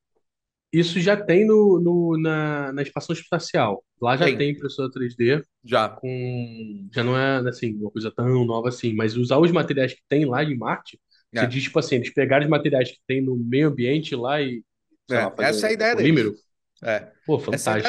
Isso 0.72 1.00
já 1.00 1.18
tem 1.18 1.46
no, 1.48 1.80
no- 1.80 2.18
na, 2.22 2.72
na 2.74 2.82
estação 2.84 3.14
espacial. 3.14 3.84
Lá 4.02 4.16
já 4.16 4.26
Tem. 4.26 4.38
tem 4.38 4.52
impressora 4.52 4.90
3D 4.92 5.44
Já. 5.64 5.90
com. 5.90 6.88
Já 6.94 7.04
não 7.04 7.18
é 7.18 7.48
assim, 7.50 7.76
uma 7.76 7.92
coisa 7.92 8.12
tão 8.12 8.46
nova 8.46 8.70
assim, 8.70 8.94
mas 8.94 9.18
usar 9.18 9.38
os 9.40 9.52
materiais 9.52 9.94
que 9.94 10.02
tem 10.08 10.26
lá 10.26 10.44
de 10.44 10.56
Marte, 10.56 11.00
É. 11.34 11.42
você 11.42 11.48
diz, 11.48 11.64
tipo 11.64 11.80
assim, 11.80 11.96
eles 11.96 12.14
pegaram 12.14 12.44
os 12.46 12.50
materiais 12.50 12.92
que 12.92 13.00
tem 13.08 13.22
no 13.22 13.36
meio 13.36 13.68
ambiente 13.70 14.16
lá 14.16 14.42
e. 14.42 14.64
É, 15.10 15.26
lá, 15.26 15.34
essa 15.40 15.68
é 15.68 15.70
a 15.72 15.74
ideia 15.74 15.96
polímero. 15.96 16.36
É. 16.84 17.12
Pô, 17.26 17.42
Essa 17.52 17.78
é. 17.80 17.82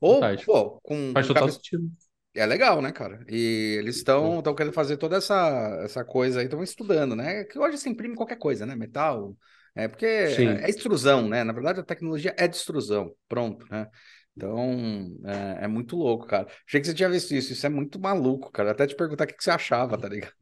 Ou, 0.00 0.14
Fantástico. 0.20 0.52
pô, 0.52 0.80
com, 0.82 1.10
Faz 1.12 1.26
total 1.26 1.48
sentido. 1.50 1.90
É 2.34 2.44
legal, 2.44 2.82
né, 2.82 2.92
cara? 2.92 3.24
E 3.30 3.76
eles 3.78 3.96
estão 3.96 4.38
estão 4.38 4.54
querendo 4.54 4.72
fazer 4.74 4.98
toda 4.98 5.16
essa, 5.16 5.80
essa 5.82 6.04
coisa 6.04 6.40
aí, 6.40 6.44
estão 6.44 6.62
estudando, 6.62 7.16
né? 7.16 7.44
Que 7.44 7.58
hoje 7.58 7.78
se 7.78 7.88
imprime 7.88 8.14
qualquer 8.14 8.36
coisa, 8.38 8.66
né? 8.66 8.76
Metal. 8.76 9.34
É 9.76 9.86
porque 9.88 10.28
Sim. 10.28 10.48
é 10.48 10.70
extrusão, 10.70 11.28
né? 11.28 11.44
Na 11.44 11.52
verdade, 11.52 11.80
a 11.80 11.84
tecnologia 11.84 12.34
é 12.38 12.48
de 12.48 12.56
extrusão. 12.56 13.12
Pronto, 13.28 13.66
né? 13.70 13.86
Então, 14.34 15.16
é, 15.24 15.64
é 15.64 15.68
muito 15.68 15.96
louco, 15.96 16.26
cara. 16.26 16.46
Achei 16.66 16.80
que 16.80 16.86
você 16.86 16.94
tinha 16.94 17.10
visto 17.10 17.34
isso. 17.34 17.52
Isso 17.52 17.66
é 17.66 17.68
muito 17.68 18.00
maluco, 18.00 18.50
cara. 18.50 18.70
Até 18.70 18.86
te 18.86 18.96
perguntar 18.96 19.24
o 19.24 19.26
que, 19.26 19.34
que 19.34 19.44
você 19.44 19.50
achava, 19.50 19.98
tá 19.98 20.08
ligado? 20.08 20.32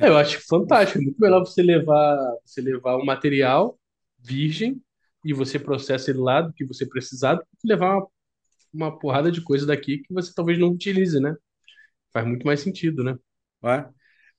É, 0.00 0.08
eu 0.08 0.16
acho 0.16 0.40
fantástico. 0.46 0.98
É 0.98 1.02
muito 1.02 1.20
melhor 1.20 1.40
você 1.40 1.62
levar, 1.62 2.16
você 2.44 2.60
levar 2.60 2.96
um 2.96 3.04
material 3.04 3.78
virgem 4.18 4.80
e 5.24 5.32
você 5.32 5.58
processa 5.58 6.10
ele 6.10 6.20
lá 6.20 6.42
do 6.42 6.52
que 6.52 6.64
você 6.64 6.86
precisar, 6.86 7.34
do 7.34 7.42
que 7.42 7.66
levar 7.66 7.96
uma, 7.96 8.06
uma 8.72 8.98
porrada 8.98 9.30
de 9.30 9.40
coisa 9.42 9.66
daqui 9.66 9.98
que 9.98 10.12
você 10.12 10.32
talvez 10.34 10.58
não 10.58 10.68
utilize, 10.68 11.18
né? 11.20 11.34
Faz 12.12 12.26
muito 12.26 12.46
mais 12.46 12.60
sentido, 12.60 13.02
né? 13.02 13.16
Não 13.62 13.70
é? 13.70 13.90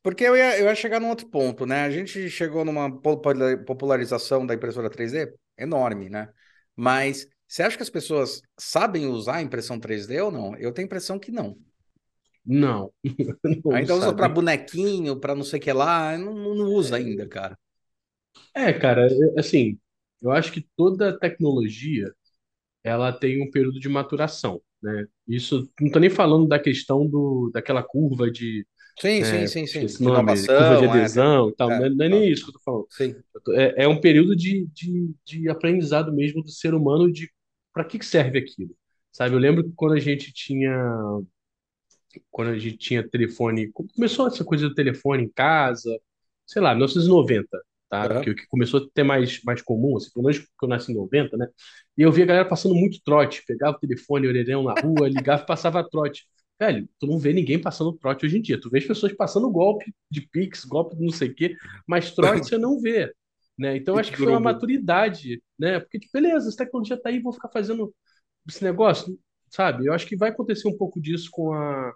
Porque 0.03 0.23
eu 0.23 0.35
ia, 0.35 0.59
eu 0.59 0.65
ia 0.65 0.75
chegar 0.75 0.99
num 0.99 1.09
outro 1.09 1.27
ponto, 1.29 1.65
né? 1.65 1.83
A 1.83 1.91
gente 1.91 2.29
chegou 2.29 2.65
numa 2.65 2.91
popula- 3.01 3.57
popularização 3.65 4.45
da 4.45 4.53
impressora 4.55 4.89
3D 4.89 5.33
enorme, 5.57 6.09
né? 6.09 6.29
Mas 6.75 7.27
você 7.47 7.63
acha 7.63 7.77
que 7.77 7.83
as 7.83 7.89
pessoas 7.89 8.41
sabem 8.59 9.07
usar 9.07 9.35
a 9.37 9.41
impressão 9.41 9.79
3D 9.79 10.19
ou 10.21 10.31
não? 10.31 10.55
Eu 10.55 10.71
tenho 10.73 10.85
a 10.85 10.87
impressão 10.87 11.19
que 11.19 11.31
não. 11.31 11.57
Não. 12.45 12.91
Não 13.43 13.73
Ainda 13.73 13.95
usa 13.95 14.13
para 14.13 14.29
bonequinho, 14.29 15.19
para 15.19 15.35
não 15.35 15.43
sei 15.43 15.59
o 15.59 15.61
que 15.63 15.71
lá, 15.73 16.17
não, 16.17 16.33
não 16.55 16.65
usa 16.73 16.97
ainda, 16.97 17.27
cara. 17.27 17.57
É, 18.53 18.73
cara, 18.73 19.07
assim, 19.37 19.79
eu 20.21 20.31
acho 20.31 20.51
que 20.51 20.61
toda 20.75 21.17
tecnologia 21.19 22.13
ela 22.83 23.13
tem 23.13 23.43
um 23.43 23.51
período 23.51 23.79
de 23.79 23.89
maturação, 23.89 24.61
né? 24.83 25.07
Isso 25.27 25.69
não 25.81 25.91
tô 25.91 25.99
nem 25.99 26.09
falando 26.09 26.47
da 26.47 26.59
questão 26.59 27.07
do, 27.07 27.51
daquela 27.53 27.83
curva 27.83 28.31
de, 28.31 28.67
Sim, 28.99 29.23
é, 29.23 29.45
sim, 29.47 29.47
sim, 29.47 29.87
sim. 29.87 30.03
nome, 30.03 30.33
curva 30.47 30.77
de 30.77 30.85
é, 30.85 30.85
adesão 30.85 31.49
e 31.49 31.55
tal, 31.55 31.69
é, 31.69 31.79
não 31.79 31.85
é, 31.85 31.89
não 31.89 32.05
é 32.05 32.09
nem 32.09 32.31
isso 32.31 32.43
que 32.43 32.49
eu 32.49 32.53
tô 32.53 32.59
falando. 32.59 32.87
sim. 32.89 33.15
É, 33.55 33.83
é 33.83 33.87
um 33.87 33.99
período 33.99 34.35
de, 34.35 34.67
de, 34.73 35.13
de 35.25 35.49
aprendizado 35.49 36.11
mesmo 36.13 36.43
do 36.43 36.49
ser 36.49 36.73
humano 36.73 37.11
de 37.11 37.29
para 37.73 37.85
que 37.85 37.97
que 37.97 38.05
serve 38.05 38.39
aquilo, 38.39 38.75
sabe? 39.11 39.33
Eu 39.35 39.39
lembro 39.39 39.63
que 39.63 39.71
quando 39.75 39.93
a 39.93 39.99
gente 39.99 40.31
tinha 40.33 40.71
quando 42.29 42.49
a 42.49 42.57
gente 42.59 42.77
tinha 42.77 43.07
telefone, 43.07 43.71
começou 43.71 44.27
essa 44.27 44.43
coisa 44.43 44.67
do 44.67 44.75
telefone 44.75 45.23
em 45.23 45.29
casa, 45.29 45.89
sei 46.45 46.61
lá, 46.61 46.71
1990, 46.73 47.61
tá? 47.89 48.05
Aham. 48.05 48.21
Que, 48.21 48.33
que 48.35 48.47
começou 48.47 48.81
a 48.81 48.87
ter 48.93 49.03
mais, 49.03 49.41
mais 49.43 49.61
comum, 49.61 49.97
assim, 49.97 50.09
pelo 50.13 50.25
menos 50.25 50.39
que 50.39 50.47
eu 50.63 50.67
nasci 50.69 50.91
em 50.91 50.95
90, 50.95 51.37
né? 51.37 51.47
E 51.97 52.01
eu 52.01 52.11
via 52.11 52.23
a 52.23 52.27
galera 52.27 52.49
passando 52.49 52.75
muito 52.75 52.99
trote, 53.03 53.43
pegava 53.45 53.77
o 53.77 53.79
telefone, 53.79 54.27
orelhão 54.27 54.63
na 54.63 54.73
rua, 54.73 55.07
ligava 55.09 55.43
e 55.43 55.45
passava 55.45 55.87
trote. 55.89 56.25
Velho, 56.61 56.87
tu 56.99 57.07
não 57.07 57.17
vê 57.17 57.33
ninguém 57.33 57.59
passando 57.59 57.91
trote 57.97 58.23
hoje 58.23 58.37
em 58.37 58.41
dia. 58.41 58.61
Tu 58.61 58.69
vê 58.69 58.77
as 58.77 58.85
pessoas 58.85 59.11
passando 59.13 59.49
golpe 59.49 59.91
de 60.11 60.21
Pix, 60.21 60.63
golpe 60.63 60.95
de 60.95 61.03
não 61.03 61.11
sei 61.11 61.29
o 61.29 61.33
quê, 61.33 61.57
mas 61.87 62.11
trote 62.11 62.47
você 62.47 62.55
não 62.55 62.79
vê. 62.79 63.11
Né? 63.57 63.77
Então, 63.77 63.95
acho 63.97 64.11
que 64.11 64.17
foi 64.17 64.27
uma 64.27 64.39
maturidade, 64.39 65.41
né? 65.57 65.79
Porque, 65.79 65.97
tipo, 65.97 66.13
beleza, 66.13 66.47
essa 66.47 66.57
tecnologia 66.57 67.01
tá 67.01 67.09
aí, 67.09 67.19
vou 67.19 67.33
ficar 67.33 67.49
fazendo 67.49 67.91
esse 68.47 68.63
negócio, 68.63 69.17
sabe? 69.49 69.87
Eu 69.87 69.93
acho 69.93 70.05
que 70.05 70.15
vai 70.15 70.29
acontecer 70.29 70.67
um 70.67 70.77
pouco 70.77 71.01
disso 71.01 71.29
com 71.31 71.51
a, 71.51 71.91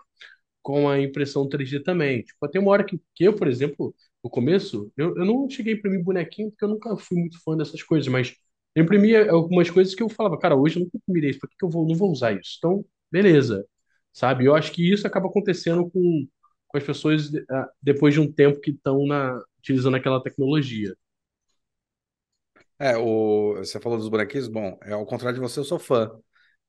com 0.63 0.89
a 0.89 0.99
impressão 0.99 1.47
3D 1.47 1.81
também. 1.81 2.23
Tipo, 2.23 2.47
tem 2.49 2.59
uma 2.59 2.71
hora 2.71 2.83
que, 2.83 2.99
que 3.13 3.23
eu, 3.23 3.35
por 3.35 3.47
exemplo, 3.47 3.93
no 4.23 4.31
começo, 4.31 4.91
eu, 4.97 5.15
eu 5.15 5.25
não 5.25 5.47
cheguei 5.47 5.75
a 5.75 5.77
imprimir 5.77 6.03
bonequinho, 6.03 6.49
porque 6.49 6.65
eu 6.65 6.69
nunca 6.69 6.97
fui 6.97 7.19
muito 7.19 7.39
fã 7.43 7.55
dessas 7.55 7.83
coisas, 7.83 8.07
mas 8.07 8.33
eu 8.73 8.83
imprimia 8.83 9.31
algumas 9.31 9.69
coisas 9.69 9.93
que 9.93 10.01
eu 10.01 10.09
falava, 10.09 10.39
cara, 10.39 10.55
hoje 10.55 10.77
eu 10.77 10.83
nunca 10.85 10.97
imprimirei 10.97 11.29
isso, 11.29 11.39
por 11.39 11.49
que 11.49 11.55
que 11.55 11.65
eu 11.65 11.69
vou, 11.69 11.87
não 11.87 11.95
vou 11.95 12.11
usar 12.11 12.33
isso? 12.33 12.55
Então, 12.57 12.83
beleza, 13.11 13.63
sabe? 14.15 14.45
Eu 14.47 14.55
acho 14.55 14.73
que 14.73 14.91
isso 14.93 15.07
acaba 15.07 15.27
acontecendo 15.29 15.91
com, 15.91 16.27
com 16.69 16.79
as 16.79 16.85
pessoas 16.85 17.31
ah, 17.51 17.69
depois 17.83 18.15
de 18.15 18.21
um 18.21 18.31
tempo 18.31 18.61
que 18.61 18.71
estão 18.71 19.05
na, 19.07 19.41
utilizando 19.59 19.97
aquela 19.97 20.23
tecnologia. 20.23 20.95
É, 22.79 22.97
o, 22.97 23.55
você 23.57 23.79
falou 23.79 23.97
dos 23.97 24.09
bonequinhos, 24.09 24.47
bom, 24.47 24.77
é 24.83 24.91
ao 24.93 25.05
contrário 25.05 25.35
de 25.35 25.41
você, 25.41 25.59
eu 25.59 25.63
sou 25.63 25.79
fã. 25.79 26.11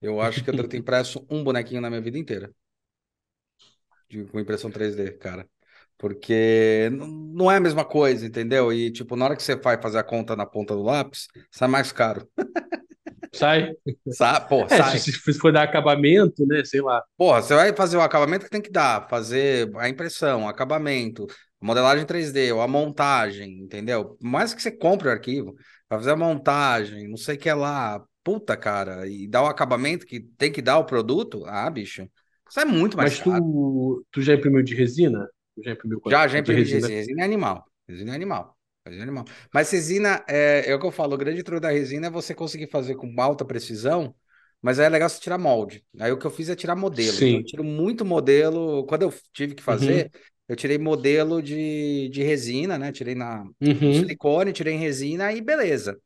Eu 0.01 0.21
acho 0.21 0.43
que 0.45 0.51
eu 0.51 0.69
ter 0.69 0.77
impresso 0.79 1.27
um 1.31 1.43
bonequinho 1.45 1.81
na 1.81 1.89
minha 1.91 2.03
vida 2.03 2.19
inteira. 2.19 2.53
De, 4.09 4.25
com 4.27 4.39
impressão 4.41 4.71
3D, 4.71 5.13
cara. 5.13 5.49
Porque 5.99 6.91
não 6.93 7.51
é 7.51 7.57
a 7.57 7.61
mesma 7.61 7.85
coisa, 7.85 8.27
entendeu? 8.27 8.73
E, 8.73 8.91
tipo, 8.93 9.17
na 9.17 9.25
hora 9.25 9.37
que 9.37 9.43
você 9.43 9.57
vai 9.57 9.81
fazer 9.81 9.99
a 9.99 10.05
conta 10.05 10.37
na 10.37 10.47
ponta 10.47 10.75
do 10.75 10.83
lápis, 10.83 11.27
sai 11.51 11.69
mais 11.69 11.91
caro. 11.93 12.29
Sai? 13.39 13.73
Sa 14.09 14.41
pô, 14.41 14.69
É, 14.71 14.79
sai. 14.79 14.99
se, 14.99 15.13
se 15.13 15.35
for 15.35 15.53
dar 15.53 15.63
acabamento, 15.65 16.47
né? 16.47 16.65
Sei 16.65 16.81
lá. 16.81 17.03
Porra, 17.17 17.41
você 17.43 17.55
vai 17.55 17.75
fazer 17.75 17.97
o 17.97 18.03
acabamento 18.03 18.45
que 18.45 18.51
tem 18.51 18.61
que 18.61 18.71
dar, 18.71 19.09
fazer 19.09 19.75
a 19.79 19.89
impressão, 19.89 20.45
o 20.45 20.49
acabamento, 20.49 21.27
a 21.61 21.67
modelagem 21.67 22.05
3D, 22.05 22.53
ou 22.53 22.61
a 22.61 22.69
montagem, 22.69 23.59
entendeu? 23.63 24.17
Por 24.17 24.23
Mais 24.27 24.53
que 24.53 24.61
você 24.63 24.71
compre 24.71 25.09
o 25.09 25.11
arquivo, 25.11 25.55
vai 25.89 25.99
fazer 25.99 26.11
a 26.13 26.17
montagem, 26.17 27.09
não 27.09 27.17
sei 27.17 27.37
o 27.37 27.39
que 27.39 27.51
lá, 27.53 28.05
puta, 28.23 28.55
cara, 28.57 29.07
e 29.09 29.27
dar 29.27 29.43
o 29.43 29.47
acabamento 29.47 30.05
que 30.07 30.21
tem 30.21 30.53
que 30.53 30.61
dar 30.61 30.79
o 30.79 30.85
produto, 30.85 31.43
ah, 31.47 31.71
bicho, 31.71 32.07
isso 32.51 32.61
é 32.61 32.65
muito 32.67 32.97
mais 32.99 33.15
Mas 33.15 33.19
caro. 33.19 33.43
tu, 33.43 34.05
tu 34.11 34.23
já 34.23 34.35
imprimiu 34.35 34.63
de 34.63 34.75
resina? 34.75 35.29
Tu 35.55 35.63
já 35.63 35.73
imprimiu 35.73 36.01
Já, 36.09 36.27
já 36.29 36.39
de 36.43 36.53
imprimi 36.53 36.65
de 36.65 36.75
resina, 36.75 36.89
resina 36.89 37.23
é 37.23 37.25
animal, 37.25 37.65
resina 37.89 38.13
é 38.13 38.15
animal. 38.15 38.56
Animal. 38.87 39.25
Mas 39.53 39.71
resina, 39.71 40.25
é, 40.29 40.71
é 40.71 40.75
o 40.75 40.81
que 40.81 40.87
eu 40.87 40.91
falo, 40.93 41.15
o 41.15 41.19
grande 41.19 41.43
truque 41.43 41.61
da 41.61 41.71
resina 41.71 42.07
é 42.09 42.11
você 42.11 42.35
conseguir 42.35 42.69
fazer 42.71 42.95
com 42.97 43.13
alta 43.21 43.45
precisão, 43.45 44.15
mas 44.63 44.79
aí 44.79 44.87
é 44.87 44.89
legal 44.89 45.09
você 45.09 45.21
tirar 45.21 45.39
molde. 45.39 45.85
Aí 46.01 46.13
o 46.13 46.19
que 46.19 46.27
eu 46.27 46.31
fiz 46.31 46.49
é 46.49 46.57
tirar 46.57 46.77
modelo. 46.77 47.21
Então 47.21 47.39
eu 47.39 47.43
Sim. 47.43 47.45
tiro 47.45 47.65
muito 47.65 48.05
modelo. 48.05 48.85
Quando 48.87 49.03
eu 49.03 49.15
tive 49.33 49.55
que 49.55 49.63
fazer, 49.63 50.11
eu 50.49 50.57
tirei 50.57 50.79
modelo 50.79 51.43
de, 51.43 52.09
de 52.11 52.23
resina, 52.23 52.79
né? 52.79 52.93
Tirei 52.93 53.15
na 53.15 53.45
Uhum. 53.61 54.17
silicone, 54.17 54.53
tirei 54.53 54.75
em 54.75 54.79
resina 54.79 55.33
e 55.33 55.41
beleza. 55.41 56.01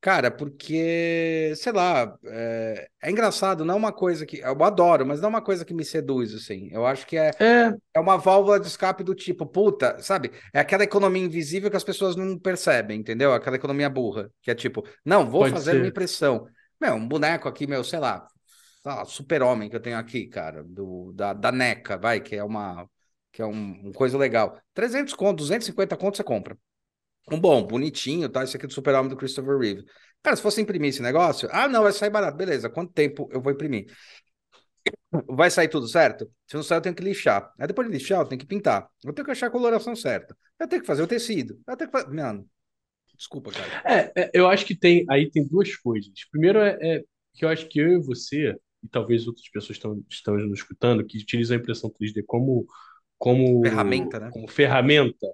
Cara, 0.00 0.30
porque, 0.30 1.52
sei 1.56 1.72
lá, 1.72 2.16
é, 2.24 2.88
é 3.02 3.10
engraçado, 3.10 3.64
não 3.64 3.74
é 3.74 3.76
uma 3.76 3.92
coisa 3.92 4.24
que. 4.24 4.38
Eu 4.38 4.62
adoro, 4.62 5.04
mas 5.04 5.20
não 5.20 5.26
é 5.26 5.30
uma 5.30 5.42
coisa 5.42 5.64
que 5.64 5.74
me 5.74 5.84
seduz, 5.84 6.34
assim. 6.34 6.68
Eu 6.70 6.86
acho 6.86 7.06
que 7.06 7.16
é, 7.16 7.30
É, 7.40 7.74
é 7.94 8.00
uma 8.00 8.16
válvula 8.16 8.60
de 8.60 8.66
escape 8.66 9.02
do 9.02 9.14
tipo, 9.14 9.44
puta, 9.46 9.98
sabe? 10.00 10.30
É 10.52 10.60
aquela 10.60 10.84
economia 10.84 11.24
invisível 11.24 11.70
que 11.70 11.76
as 11.76 11.84
pessoas 11.84 12.14
não 12.14 12.38
percebem, 12.38 13.00
entendeu? 13.00 13.32
Aquela 13.32 13.56
economia 13.56 13.90
burra, 13.90 14.30
que 14.42 14.50
é 14.50 14.54
tipo, 14.54 14.86
não, 15.04 15.28
vou 15.28 15.40
Pode 15.40 15.52
fazer 15.52 15.72
ser. 15.72 15.76
uma 15.76 15.86
impressão. 15.86 16.46
Meu, 16.80 16.94
um 16.94 17.08
boneco 17.08 17.48
aqui, 17.48 17.66
meu, 17.66 17.82
sei 17.82 17.98
lá, 17.98 18.26
lá, 18.84 19.04
super-homem 19.04 19.68
que 19.68 19.76
eu 19.76 19.80
tenho 19.80 19.98
aqui, 19.98 20.26
cara, 20.26 20.62
do, 20.62 21.12
da, 21.14 21.32
da 21.32 21.50
NECA, 21.50 21.98
vai, 21.98 22.20
que 22.20 22.36
é 22.36 22.44
uma, 22.44 22.88
que 23.32 23.42
é 23.42 23.46
um, 23.46 23.88
um 23.88 23.92
coisa 23.92 24.16
legal. 24.16 24.60
300 24.72 25.14
conto, 25.14 25.38
250 25.38 25.96
conto 25.96 26.16
você 26.16 26.24
compra. 26.24 26.56
Um 27.30 27.40
bom, 27.40 27.66
bonitinho, 27.66 28.28
tá? 28.28 28.44
Esse 28.44 28.56
aqui 28.56 28.66
é 28.66 28.68
do 28.68 28.74
super-homem 28.74 29.08
do 29.08 29.16
Christopher 29.16 29.58
Reeve. 29.58 29.84
Cara, 30.22 30.36
se 30.36 30.42
fosse 30.42 30.60
imprimir 30.60 30.90
esse 30.90 31.02
negócio, 31.02 31.48
ah, 31.52 31.68
não, 31.68 31.82
vai 31.82 31.92
sair 31.92 32.10
barato, 32.10 32.36
beleza, 32.36 32.70
quanto 32.70 32.92
tempo 32.92 33.28
eu 33.32 33.40
vou 33.40 33.52
imprimir? 33.52 33.86
Vai 35.28 35.50
sair 35.50 35.68
tudo 35.68 35.88
certo? 35.88 36.30
Se 36.46 36.54
não 36.56 36.62
sair, 36.62 36.78
eu 36.78 36.82
tenho 36.82 36.94
que 36.94 37.02
lixar. 37.02 37.52
Aí 37.58 37.66
depois 37.66 37.88
de 37.88 37.94
lixar, 37.94 38.20
eu 38.20 38.26
tenho 38.26 38.40
que 38.40 38.46
pintar. 38.46 38.88
Eu 39.04 39.12
tenho 39.12 39.24
que 39.24 39.30
achar 39.32 39.46
a 39.46 39.50
coloração 39.50 39.96
certa. 39.96 40.36
Eu 40.58 40.68
tenho 40.68 40.82
que 40.82 40.86
fazer 40.86 41.02
o 41.02 41.06
tecido. 41.06 41.58
Eu 41.66 41.76
tenho 41.76 41.90
que 41.90 41.98
fazer. 41.98 42.14
Mano, 42.14 42.46
desculpa, 43.16 43.50
cara. 43.50 43.82
é, 43.84 44.12
é, 44.14 44.30
eu 44.34 44.48
acho 44.48 44.64
que 44.66 44.76
tem 44.76 45.04
aí 45.08 45.30
tem 45.30 45.46
duas 45.46 45.74
coisas. 45.76 46.12
Primeiro 46.30 46.58
é, 46.60 46.78
é 46.80 47.02
que 47.34 47.44
eu 47.44 47.48
acho 47.48 47.68
que 47.68 47.78
eu 47.78 47.92
e 47.92 48.02
você, 48.02 48.54
e 48.82 48.88
talvez 48.88 49.26
outras 49.26 49.48
pessoas 49.48 49.76
estão, 49.76 50.02
estão 50.08 50.36
nos 50.36 50.58
escutando, 50.58 51.04
que 51.04 51.18
utilizam 51.18 51.56
a 51.56 51.60
impressão 51.60 51.90
3D 51.90 52.24
como, 52.26 52.66
como, 53.18 53.62
Ferramenta, 53.62 54.20
né? 54.20 54.30
como 54.32 54.48
ferramenta, 54.48 55.26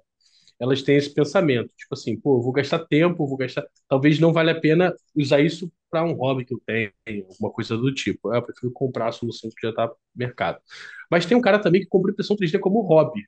elas 0.59 0.81
têm 0.81 0.97
esse 0.97 1.13
pensamento. 1.13 1.69
Tipo 1.77 1.93
assim, 1.93 2.19
pô, 2.19 2.37
eu 2.37 2.41
vou 2.41 2.51
gastar 2.51 2.79
tempo, 2.87 3.27
vou 3.27 3.37
gastar. 3.37 3.65
Talvez 3.87 4.19
não 4.19 4.33
valha 4.33 4.53
a 4.53 4.59
pena 4.59 4.93
usar 5.15 5.41
isso 5.41 5.71
para 5.89 6.03
um 6.03 6.13
hobby 6.13 6.45
que 6.45 6.53
eu 6.53 6.61
tenho, 6.65 6.91
alguma 7.29 7.51
coisa 7.51 7.77
do 7.77 7.93
tipo. 7.93 8.29
Ah, 8.31 8.37
Eu 8.37 8.43
prefiro 8.43 8.71
comprar 8.73 9.09
a 9.09 9.11
solução 9.11 9.49
que 9.49 9.61
já 9.61 9.69
está 9.69 9.87
no 9.87 9.95
mercado. 10.15 10.59
Mas 11.09 11.25
tem 11.25 11.37
um 11.37 11.41
cara 11.41 11.59
também 11.59 11.81
que 11.81 11.87
compra 11.87 12.11
impressão 12.11 12.35
3D 12.35 12.59
como 12.59 12.81
hobby. 12.81 13.21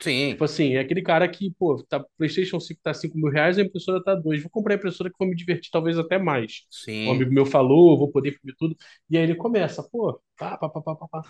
Sim, 0.00 0.36
Tipo 0.36 0.44
assim, 0.44 0.74
é 0.74 0.80
aquele 0.80 1.02
cara 1.02 1.26
que, 1.28 1.50
pô, 1.58 1.82
tá, 1.88 2.04
PlayStation 2.18 2.60
5 2.60 2.80
tá 2.82 2.92
5 2.92 3.16
mil 3.16 3.30
reais, 3.30 3.58
a 3.58 3.62
impressora 3.62 4.02
tá 4.02 4.14
2. 4.14 4.42
Vou 4.42 4.50
comprar 4.50 4.74
a 4.74 4.76
impressora 4.76 5.10
que 5.10 5.16
vou 5.18 5.26
me 5.28 5.34
divertir 5.36 5.70
talvez 5.70 5.98
até 5.98 6.18
mais. 6.18 6.66
Um 7.04 7.10
sim. 7.10 7.12
amigo 7.12 7.32
meu 7.32 7.46
falou, 7.46 7.96
vou 7.98 8.10
poder 8.10 8.30
imprimir 8.30 8.54
tudo. 8.58 8.76
E 9.08 9.16
aí 9.16 9.22
ele 9.24 9.34
começa, 9.34 9.82
pô, 9.82 10.20
pá, 10.36 10.56
pá, 10.58 10.68
pá, 10.68 10.80
pá, 10.82 10.94
pá, 10.96 11.08
pá. 11.08 11.22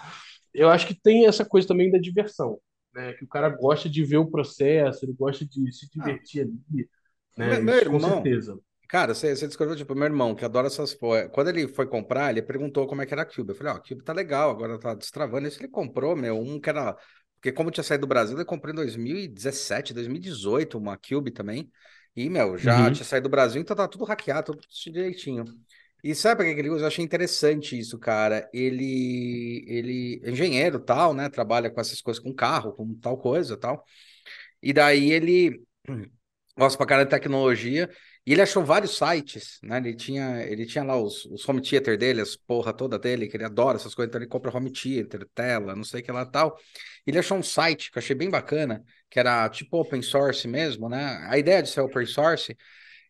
Eu 0.52 0.68
acho 0.70 0.86
que 0.86 0.94
tem 0.94 1.26
essa 1.26 1.44
coisa 1.44 1.68
também 1.68 1.90
da 1.90 1.98
diversão, 1.98 2.58
né? 2.98 3.12
Que 3.14 3.24
o 3.24 3.28
cara 3.28 3.48
gosta 3.50 3.88
de 3.88 4.04
ver 4.04 4.18
o 4.18 4.30
processo, 4.30 5.04
ele 5.04 5.12
gosta 5.14 5.46
de 5.46 5.72
se 5.72 5.90
Ah, 5.98 6.18
divertir 6.18 6.42
ali, 6.42 6.88
meu, 7.36 7.60
né? 7.60 7.62
meu 7.62 7.74
Isso 7.74 7.86
com 7.86 7.98
irmão, 7.98 8.34
certeza. 8.38 8.58
cara, 8.88 9.14
você, 9.14 9.34
você 9.36 9.46
descreveu, 9.46 9.76
tipo, 9.76 9.94
meu 9.94 10.04
irmão, 10.06 10.34
que 10.34 10.44
adora 10.44 10.66
essas 10.68 10.94
coisas. 10.94 11.30
Quando 11.32 11.48
ele 11.50 11.68
foi 11.68 11.86
comprar, 11.88 12.30
ele 12.30 12.42
perguntou 12.42 12.86
como 12.86 13.02
é 13.02 13.06
que 13.06 13.14
era 13.14 13.22
a 13.22 13.26
Cube. 13.26 13.50
Eu 13.52 13.56
falei, 13.56 13.72
ó, 13.74 13.76
a 13.76 13.80
Cube 13.80 14.02
tá 14.04 14.12
legal, 14.12 14.50
agora 14.50 14.78
tá 14.78 14.94
destravando. 14.94 15.46
Esse 15.48 15.60
ele 15.60 15.68
comprou, 15.68 16.16
meu, 16.16 16.38
um 16.40 16.60
que 16.60 16.70
era. 16.70 16.96
Porque 17.36 17.52
como 17.52 17.70
tinha 17.70 17.84
saído 17.84 18.02
do 18.02 18.08
Brasil, 18.08 18.36
ele 18.36 18.44
comprou 18.44 18.72
em 18.72 18.76
2017, 18.76 19.94
2018, 19.94 20.78
uma 20.78 20.98
Cube 20.98 21.30
também. 21.30 21.70
E, 22.16 22.28
meu, 22.30 22.58
já 22.58 22.90
Uhum, 22.90 22.92
tinha 22.92 23.06
saído 23.06 23.28
do 23.28 23.30
Brasil, 23.32 23.60
então 23.62 23.76
tá 23.76 23.88
tudo 23.88 24.04
hackeado, 24.04 24.52
tudo 24.54 24.66
direitinho. 24.92 25.44
E 26.02 26.14
sabe 26.14 26.44
pra 26.44 26.54
que 26.54 26.60
ele 26.60 26.70
usa? 26.70 26.84
Eu 26.84 26.88
achei 26.88 27.04
interessante 27.04 27.78
isso, 27.78 27.98
cara. 27.98 28.48
Ele, 28.52 29.64
ele 29.66 30.20
é 30.24 30.30
engenheiro, 30.30 30.78
tal, 30.78 31.12
né? 31.12 31.28
Trabalha 31.28 31.70
com 31.70 31.80
essas 31.80 32.00
coisas 32.00 32.22
com 32.22 32.32
carro, 32.32 32.72
com 32.72 32.94
tal 32.94 33.18
coisa, 33.18 33.56
tal. 33.56 33.84
E 34.62 34.72
daí 34.72 35.10
ele 35.12 35.62
gosta 36.58 36.76
pra 36.78 36.86
caralho 36.86 37.08
de 37.08 37.14
tecnologia. 37.14 37.90
E 38.26 38.32
ele 38.32 38.42
achou 38.42 38.64
vários 38.64 38.96
sites, 38.98 39.58
né? 39.62 39.78
Ele 39.78 39.94
tinha, 39.94 40.42
ele 40.44 40.66
tinha 40.66 40.84
lá 40.84 40.96
os, 41.00 41.24
os 41.26 41.48
home 41.48 41.62
theater 41.62 41.96
dele, 41.96 42.20
as 42.20 42.36
porra 42.36 42.74
toda 42.74 42.98
dele, 42.98 43.26
que 43.26 43.36
ele 43.36 43.44
adora 43.44 43.76
essas 43.78 43.94
coisas, 43.94 44.10
então 44.10 44.20
ele 44.20 44.28
compra 44.28 44.54
home 44.54 44.70
theater, 44.70 45.26
tela, 45.34 45.74
não 45.74 45.82
sei 45.84 46.00
o 46.00 46.04
que 46.04 46.12
lá 46.12 46.26
tal. 46.26 46.58
Ele 47.06 47.18
achou 47.18 47.38
um 47.38 47.42
site 47.42 47.90
que 47.90 47.98
eu 47.98 48.02
achei 48.02 48.14
bem 48.14 48.28
bacana, 48.28 48.84
que 49.10 49.18
era 49.18 49.48
tipo 49.48 49.78
open 49.78 50.02
source 50.02 50.46
mesmo, 50.46 50.88
né? 50.90 51.26
A 51.30 51.38
ideia 51.38 51.62
de 51.62 51.70
ser 51.70 51.80
open 51.80 52.04
source, 52.04 52.54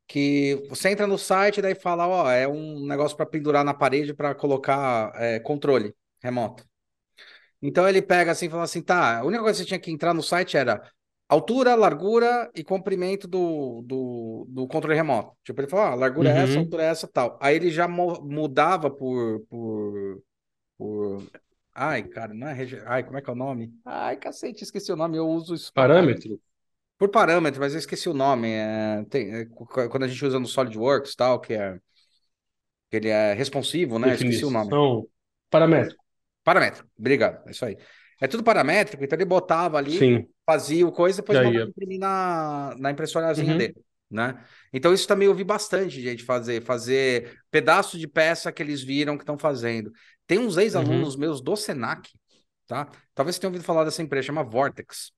que 0.09 0.67
você 0.71 0.89
entra 0.89 1.07
no 1.07 1.19
site 1.19 1.59
e 1.59 1.63
daí 1.63 1.75
fala, 1.75 2.09
ó, 2.09 2.31
é 2.31 2.49
um 2.49 2.87
negócio 2.87 3.15
para 3.15 3.27
pendurar 3.27 3.63
na 3.63 3.75
parede 3.75 4.15
para 4.15 4.35
colocar 4.35 5.13
é, 5.17 5.39
controle 5.39 5.95
remoto. 6.21 6.65
Então 7.61 7.87
ele 7.87 8.01
pega 8.01 8.33
assim 8.33 8.47
e 8.47 8.51
fala 8.51 8.63
assim: 8.63 8.81
tá, 8.81 9.19
a 9.19 9.25
única 9.25 9.43
coisa 9.43 9.59
que 9.59 9.65
você 9.65 9.69
tinha 9.69 9.79
que 9.79 9.91
entrar 9.91 10.15
no 10.15 10.23
site 10.23 10.57
era 10.57 10.83
altura, 11.29 11.75
largura 11.75 12.51
e 12.55 12.65
comprimento 12.65 13.29
do, 13.29 13.83
do, 13.83 14.47
do 14.49 14.67
controle 14.67 14.97
remoto. 14.97 15.37
Tipo, 15.45 15.61
ele 15.61 15.69
falou: 15.69 15.85
ah, 15.85 15.95
largura 15.95 16.31
é 16.31 16.39
essa, 16.39 16.55
uhum. 16.55 16.61
altura 16.61 16.83
é 16.85 16.87
essa 16.87 17.07
tal. 17.07 17.39
Aí 17.41 17.57
ele 17.57 17.71
já 17.71 17.87
mudava 17.87 18.91
por, 18.91 19.41
por, 19.51 20.23
por. 20.79 21.23
Ai, 21.75 22.05
cara, 22.05 22.33
não 22.33 22.49
é. 22.49 22.57
Ai, 22.87 23.05
como 23.05 23.19
é 23.19 23.21
que 23.21 23.29
é 23.29 23.33
o 23.33 23.37
nome? 23.37 23.75
Ai, 23.85 24.17
cacete, 24.17 24.65
esqueci 24.65 24.91
o 24.91 24.97
nome. 24.97 25.19
Eu 25.19 25.29
uso 25.29 25.55
isso. 25.55 25.73
Parâmetro, 25.73 26.41
Por 26.99 27.11
parâmetro, 27.11 27.61
mas 27.61 27.73
eu 27.73 27.79
esqueci 27.79 28.09
o 28.09 28.15
nome. 28.15 28.49
É, 28.51 29.05
tem- 29.09 29.33
é, 29.35 29.47
quando 29.89 30.03
a 30.05 30.09
gente 30.09 30.25
usa 30.25 30.39
no 30.39 30.47
SolidWorks 30.47 31.15
tal, 31.15 31.41
que 31.41 31.55
é 31.55 31.79
que 32.91 32.97
ele 32.97 33.09
é 33.09 33.33
responsivo, 33.35 33.99
né? 33.99 34.15
Esqueci 34.15 34.45
o 34.45 34.51
nome. 34.51 34.71
definição, 34.71 35.09
paramétrico. 35.51 36.05
Paramétrico, 36.45 36.89
obrigado, 36.99 37.47
é 37.47 37.51
isso 37.51 37.65
aí. 37.65 37.77
É 38.21 38.27
tudo 38.27 38.43
paramétrico, 38.43 39.05
então 39.05 39.17
ele 39.17 39.25
botava 39.25 39.77
ali, 39.79 39.99
Sim, 39.99 40.29
fazia 40.47 40.87
o 40.87 40.93
coisa, 40.93 41.21
depois 41.21 41.39
mandava 41.41 41.69
imprimir 41.69 41.99
na, 42.01 42.75
na 42.79 42.91
impressorazinha 42.91 43.55
Uhum, 43.55 43.59
dele, 43.59 43.77
né? 44.11 44.43
Então 44.73 44.93
isso 44.95 45.07
também 45.07 45.27
eu 45.27 45.35
vi 45.35 45.45
bastante 45.45 46.01
gente 46.01 46.25
fazer, 46.25 46.63
fazer 46.65 47.39
pedaço 47.51 47.99
de 47.99 48.09
peça 48.09 48.51
que 48.51 48.63
eles 48.63 48.83
viram 48.83 49.17
que 49.17 49.23
estão 49.23 49.39
fazendo. 49.39 49.93
Tem 50.27 50.39
uns 50.39 50.57
uhum. 50.57 50.63
ex-alunos 50.63 51.17
meus 51.17 51.41
do 51.43 51.55
Senac, 51.55 52.11
tá? 52.67 52.89
Talvez 53.15 53.37
você 53.37 53.41
tenha 53.41 53.49
ouvido 53.51 53.65
falar 53.65 53.85
dessa 53.85 54.03
empresa, 54.03 54.27
chama 54.29 54.43
Vortex. 54.43 55.13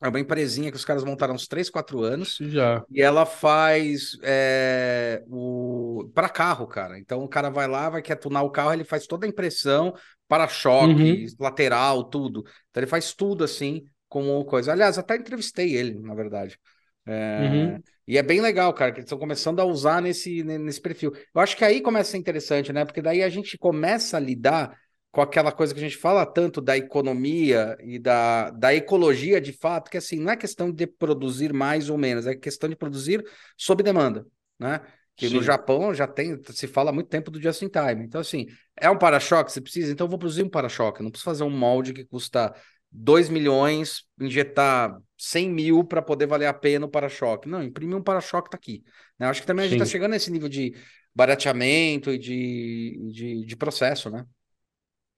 É 0.00 0.08
uma 0.08 0.20
empresinha 0.20 0.70
que 0.70 0.76
os 0.76 0.84
caras 0.84 1.02
montaram 1.04 1.34
uns 1.34 1.46
3, 1.48 1.68
4 1.68 2.00
anos. 2.02 2.38
Já. 2.40 2.84
E 2.90 3.02
ela 3.02 3.26
faz 3.26 4.16
é, 4.22 5.22
o 5.28 6.10
para 6.14 6.28
carro, 6.28 6.66
cara. 6.66 6.98
Então 6.98 7.22
o 7.22 7.28
cara 7.28 7.50
vai 7.50 7.66
lá, 7.66 7.90
vai 7.90 8.00
quer 8.02 8.16
tunar 8.16 8.42
o 8.42 8.50
carro, 8.50 8.72
ele 8.72 8.84
faz 8.84 9.06
toda 9.06 9.26
a 9.26 9.28
impressão, 9.28 9.92
para-choque, 10.26 10.92
Uhum, 10.92 11.26
lateral, 11.38 12.04
tudo. 12.04 12.44
Então 12.70 12.80
ele 12.80 12.86
faz 12.86 13.12
tudo 13.12 13.44
assim, 13.44 13.84
como 14.08 14.44
coisa. 14.44 14.72
Aliás, 14.72 14.98
até 14.98 15.16
entrevistei 15.16 15.74
ele, 15.74 15.98
na 16.00 16.14
verdade. 16.14 16.58
É, 17.06 17.74
uhum. 17.74 17.82
E 18.06 18.18
é 18.18 18.22
bem 18.22 18.40
legal, 18.40 18.72
cara, 18.72 18.92
que 18.92 18.98
eles 18.98 19.06
estão 19.06 19.18
começando 19.18 19.60
a 19.60 19.64
usar 19.64 20.00
nesse, 20.00 20.42
nesse 20.42 20.80
perfil. 20.80 21.12
Eu 21.34 21.40
acho 21.40 21.56
que 21.56 21.64
aí 21.64 21.80
começa 21.80 22.10
a 22.10 22.12
ser 22.12 22.18
interessante, 22.18 22.72
né? 22.72 22.84
Porque 22.84 23.02
daí 23.02 23.22
a 23.22 23.28
gente 23.28 23.58
começa 23.58 24.16
a 24.16 24.20
lidar 24.20 24.78
com 25.10 25.20
aquela 25.20 25.50
coisa 25.50 25.72
que 25.74 25.80
a 25.80 25.82
gente 25.82 25.96
fala 25.96 26.26
tanto 26.26 26.60
da 26.60 26.76
economia 26.76 27.76
e 27.80 27.98
da, 27.98 28.50
da 28.50 28.74
ecologia 28.74 29.40
de 29.40 29.52
fato, 29.52 29.90
que 29.90 29.96
assim, 29.96 30.20
não 30.20 30.32
é 30.32 30.36
questão 30.36 30.70
de 30.70 30.86
produzir 30.86 31.52
mais 31.52 31.88
ou 31.88 31.96
menos, 31.98 32.26
é 32.26 32.34
questão 32.34 32.68
de 32.68 32.76
produzir 32.76 33.24
sob 33.56 33.82
demanda, 33.82 34.26
né? 34.58 34.80
Que 35.16 35.28
no 35.28 35.42
Sim, 35.42 35.42
Japão 35.42 35.92
já 35.92 36.06
tem, 36.06 36.38
se 36.52 36.68
fala 36.68 36.90
há 36.90 36.92
muito 36.92 37.08
tempo 37.08 37.30
do 37.30 37.42
just 37.42 37.60
in 37.62 37.68
time. 37.68 38.04
Então, 38.04 38.20
assim, 38.20 38.46
é 38.76 38.88
um 38.88 38.96
para-choque, 38.96 39.50
você 39.50 39.60
precisa, 39.60 39.90
então 39.90 40.04
eu 40.06 40.10
vou 40.10 40.18
produzir 40.18 40.44
um 40.44 40.48
para-choque, 40.48 41.02
não 41.02 41.10
preciso 41.10 41.24
fazer 41.24 41.42
um 41.42 41.50
molde 41.50 41.92
que 41.92 42.04
custa 42.04 42.54
2 42.90 43.28
milhões, 43.28 44.04
injetar 44.20 44.96
100 45.16 45.50
mil 45.50 45.84
para 45.84 46.00
poder 46.00 46.26
valer 46.26 46.46
a 46.46 46.54
pena 46.54 46.86
o 46.86 46.88
para-choque. 46.88 47.48
Não, 47.48 47.62
imprimir 47.62 47.96
um 47.96 48.02
para-choque 48.02 48.50
tá 48.50 48.56
aqui. 48.56 48.82
né? 49.18 49.26
Acho 49.26 49.40
que 49.40 49.46
também 49.46 49.64
a 49.66 49.68
gente 49.68 49.80
está 49.82 49.90
chegando 49.90 50.12
nesse 50.12 50.30
nível 50.30 50.48
de 50.48 50.74
barateamento 51.14 52.10
e 52.12 52.18
de, 52.18 53.10
de, 53.12 53.44
de 53.44 53.56
processo, 53.56 54.08
né? 54.10 54.24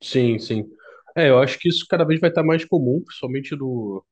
Sim, 0.03 0.39
sim. 0.39 0.65
É, 1.17 1.29
eu 1.31 1.39
acho 1.41 1.59
que 1.59 1.69
isso 1.69 1.87
cada 1.89 2.05
vez 2.05 2.21
vai 2.21 2.31
estar 2.31 2.43
mais 2.43 2.65
comum, 2.65 3.03
principalmente 3.05 3.55
no, 3.57 4.05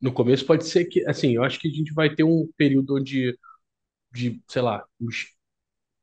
no 0.00 0.12
começo. 0.12 0.46
Pode 0.46 0.66
ser 0.66 0.86
que, 0.86 1.06
assim, 1.08 1.34
eu 1.36 1.44
acho 1.44 1.60
que 1.60 1.68
a 1.68 1.72
gente 1.72 1.92
vai 1.94 2.14
ter 2.14 2.24
um 2.24 2.48
período 2.56 2.96
onde, 2.96 3.38
de, 4.12 4.42
sei 4.48 4.62
lá, 4.62 4.84
uns 5.00 5.28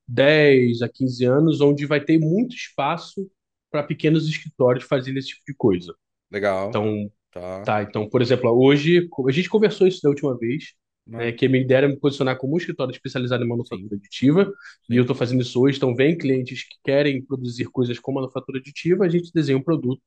10 0.07 0.81
a 0.81 0.89
15 0.89 1.25
anos, 1.25 1.61
onde 1.61 1.85
vai 1.85 2.01
ter 2.03 2.19
muito 2.19 2.55
espaço 2.55 3.29
para 3.71 3.83
pequenos 3.83 4.27
escritórios 4.29 4.85
fazerem 4.85 5.19
esse 5.19 5.29
tipo 5.29 5.43
de 5.47 5.55
coisa. 5.55 5.95
Legal. 6.31 6.69
Então, 6.69 7.11
Tá. 7.31 7.65
tá, 7.65 7.83
então, 7.83 8.09
por 8.09 8.21
exemplo, 8.21 8.51
hoje, 8.51 9.09
a 9.27 9.31
gente 9.31 9.49
conversou 9.49 9.87
isso 9.87 10.01
da 10.03 10.09
última 10.09 10.37
vez, 10.37 10.73
né, 11.15 11.32
Não, 11.32 11.34
que 11.34 11.45
a 11.45 11.50
minha 11.50 11.63
ideia 11.63 11.80
era 11.80 11.88
me 11.89 11.97
posicionar 12.00 12.38
como 12.38 12.56
um 12.56 12.58
escritório 12.58 12.91
especializado 12.93 13.43
em 13.43 13.47
manufatura 13.47 13.95
aditiva, 13.95 14.52
e 14.89 14.95
eu 14.97 15.02
estou 15.04 15.15
fazendo 15.15 15.41
isso 15.41 15.62
hoje. 15.62 15.78
Então, 15.78 15.95
vem 15.95 16.17
clientes 16.17 16.63
que 16.63 16.76
querem 16.84 17.24
produzir 17.26 17.65
coisas 17.65 18.00
com 18.00 18.13
manufatura 18.13 18.60
aditiva, 18.60 19.06
a 19.06 19.10
gente 19.10 19.32
desenha 19.34 19.58
um 19.58 19.63
produto 19.63 20.02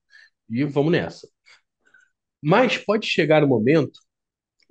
e 0.50 0.64
vamos 0.64 0.92
nessa. 0.92 1.28
Mas 2.42 2.76
pode 2.78 3.06
chegar 3.06 3.42
um 3.44 3.48
momento 3.48 3.98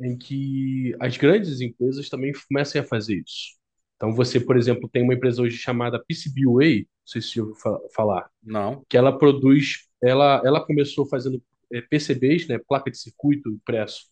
em 0.01 0.17
que 0.17 0.95
as 1.01 1.17
grandes 1.17 1.61
empresas 1.61 2.09
também 2.09 2.33
comecem 2.49 2.81
a 2.81 2.85
fazer 2.85 3.17
isso. 3.25 3.55
Então, 3.97 4.13
você, 4.15 4.39
por 4.39 4.57
exemplo, 4.57 4.89
tem 4.89 5.03
uma 5.03 5.13
empresa 5.15 5.41
hoje 5.41 5.57
chamada 5.57 6.03
PCBWay, 6.05 6.79
não 6.81 6.87
sei 7.07 7.21
se 7.21 7.29
você 7.29 7.41
ouviu 7.41 7.55
fa- 7.57 7.79
falar, 7.95 8.29
Não. 8.43 8.85
que 8.89 8.97
ela 8.97 9.17
produz, 9.17 9.87
ela, 10.01 10.41
ela 10.45 10.65
começou 10.65 11.07
fazendo 11.07 11.41
é, 11.73 11.81
PCBs, 11.81 12.47
né, 12.47 12.59
placa 12.67 12.91
de 12.91 12.97
circuito 12.99 13.49
impresso. 13.49 14.05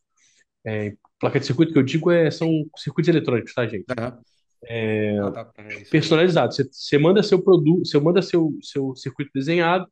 É, 0.66 0.96
placa 1.22 1.40
de 1.40 1.48
circuito 1.48 1.74
que 1.74 1.80
eu 1.80 1.84
digo 1.84 2.12
é, 2.12 2.32
são 2.32 2.50
circuitos 2.78 3.10
eletrônicos, 3.10 3.54
tá, 3.56 3.68
gente? 3.68 3.86
Ah, 3.98 5.32
tá. 5.32 5.54
É 5.58 5.82
isso 5.82 5.98
aí. 5.98 6.02
Personalizados. 6.02 6.56
Você, 6.56 6.64
você 6.72 6.98
manda 6.98 7.24
seu 7.24 7.42
produto, 7.42 7.86
você 7.88 8.00
manda 8.00 8.22
seu, 8.22 8.58
seu 8.62 8.96
circuito 8.96 9.32
desenhado 9.34 9.88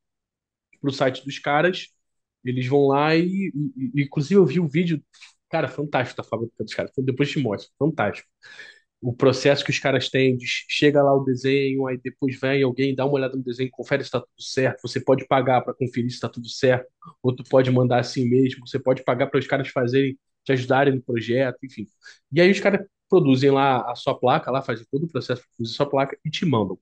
para 0.82 0.90
o 0.90 0.94
site 0.94 1.26
dos 1.26 1.40
caras, 1.40 1.88
eles 2.46 2.68
vão 2.68 2.88
lá 2.88 3.16
e, 3.16 3.52
e- 3.78 4.04
inclusive 4.04 4.36
eu 4.36 4.46
vi 4.46 4.60
o 4.60 4.68
vídeo, 4.68 5.04
cara, 5.50 5.68
fantástico 5.68 6.22
da 6.22 6.28
fábrica 6.28 6.64
dos 6.64 6.74
caras. 6.74 6.92
Então, 6.94 7.04
Depois 7.06 7.32
te 7.32 7.40
mostro, 7.40 7.72
fantástico. 7.80 8.28
O 9.02 9.14
processo 9.16 9.64
que 9.64 9.72
os 9.72 9.80
caras 9.80 10.10
têm, 10.10 10.38
de 10.38 10.46
chega 10.48 11.04
lá 11.04 11.14
o 11.16 11.24
desenho, 11.24 11.88
aí 11.88 11.98
depois 12.04 12.40
vem 12.40 12.64
alguém, 12.64 12.96
dá 12.96 13.06
uma 13.06 13.16
olhada 13.16 13.38
no 13.38 13.44
desenho, 13.44 13.70
confere 13.72 14.04
se 14.04 14.08
está 14.10 14.20
tudo 14.22 14.42
certo. 14.44 14.82
Você 14.84 15.00
pode 15.02 15.26
pagar 15.28 15.62
para 15.62 15.74
conferir 15.74 16.10
se 16.10 16.16
está 16.18 16.30
tudo 16.30 16.50
certo, 16.50 16.88
ou 17.24 17.36
tu 17.36 17.44
pode 17.46 17.72
mandar 17.72 18.00
assim 18.00 18.30
mesmo. 18.30 18.68
Você 18.68 18.80
pode 18.80 19.04
pagar 19.04 19.28
para 19.28 19.40
os 19.40 19.48
caras 19.48 19.70
fazerem, 19.70 20.18
te 20.50 20.54
ajudarem 20.54 20.96
no 20.96 21.02
projeto, 21.02 21.58
enfim. 21.64 21.86
E 22.32 22.42
aí 22.42 22.50
os 22.52 22.60
caras 22.60 22.86
produzem 23.08 23.52
lá 23.52 23.82
a 23.92 23.96
sua 23.96 24.18
placa, 24.18 24.52
lá 24.52 24.62
fazem 24.62 24.86
todo 24.92 25.04
o 25.06 25.08
processo 25.10 25.42
para 25.42 25.50
produzir 25.56 25.74
a 25.74 25.78
sua 25.78 25.90
placa 25.90 26.18
e 26.26 26.30
te 26.30 26.46
mandam. 26.46 26.78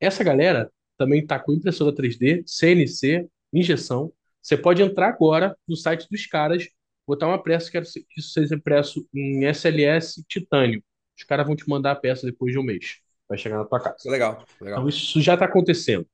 Essa 0.00 0.22
galera 0.24 0.70
também 0.98 1.20
está 1.20 1.38
com 1.38 1.52
impressora 1.52 1.94
3D, 1.94 2.42
CNC, 2.46 3.28
injeção. 3.52 4.12
Você 4.42 4.56
pode 4.56 4.82
entrar 4.82 5.08
agora 5.08 5.56
no 5.66 5.76
site 5.76 6.06
dos 6.10 6.26
caras, 6.26 6.68
botar 7.06 7.26
uma 7.28 7.42
peça, 7.42 7.70
quero 7.70 7.84
que 7.86 8.04
isso 8.18 8.30
seja 8.30 8.54
impresso 8.54 9.06
em 9.14 9.44
SLS 9.46 10.22
titânio. 10.28 10.82
Os 11.16 11.24
caras 11.24 11.46
vão 11.46 11.56
te 11.56 11.68
mandar 11.68 11.92
a 11.92 11.96
peça 11.96 12.26
depois 12.26 12.52
de 12.52 12.58
um 12.58 12.62
mês. 12.62 12.98
Vai 13.28 13.38
chegar 13.38 13.58
na 13.58 13.64
tua 13.64 13.80
casa. 13.80 14.08
Legal, 14.10 14.44
Então 14.56 14.66
legal. 14.66 14.88
isso 14.88 15.20
já 15.20 15.34
está 15.34 15.46
acontecendo. 15.46 16.06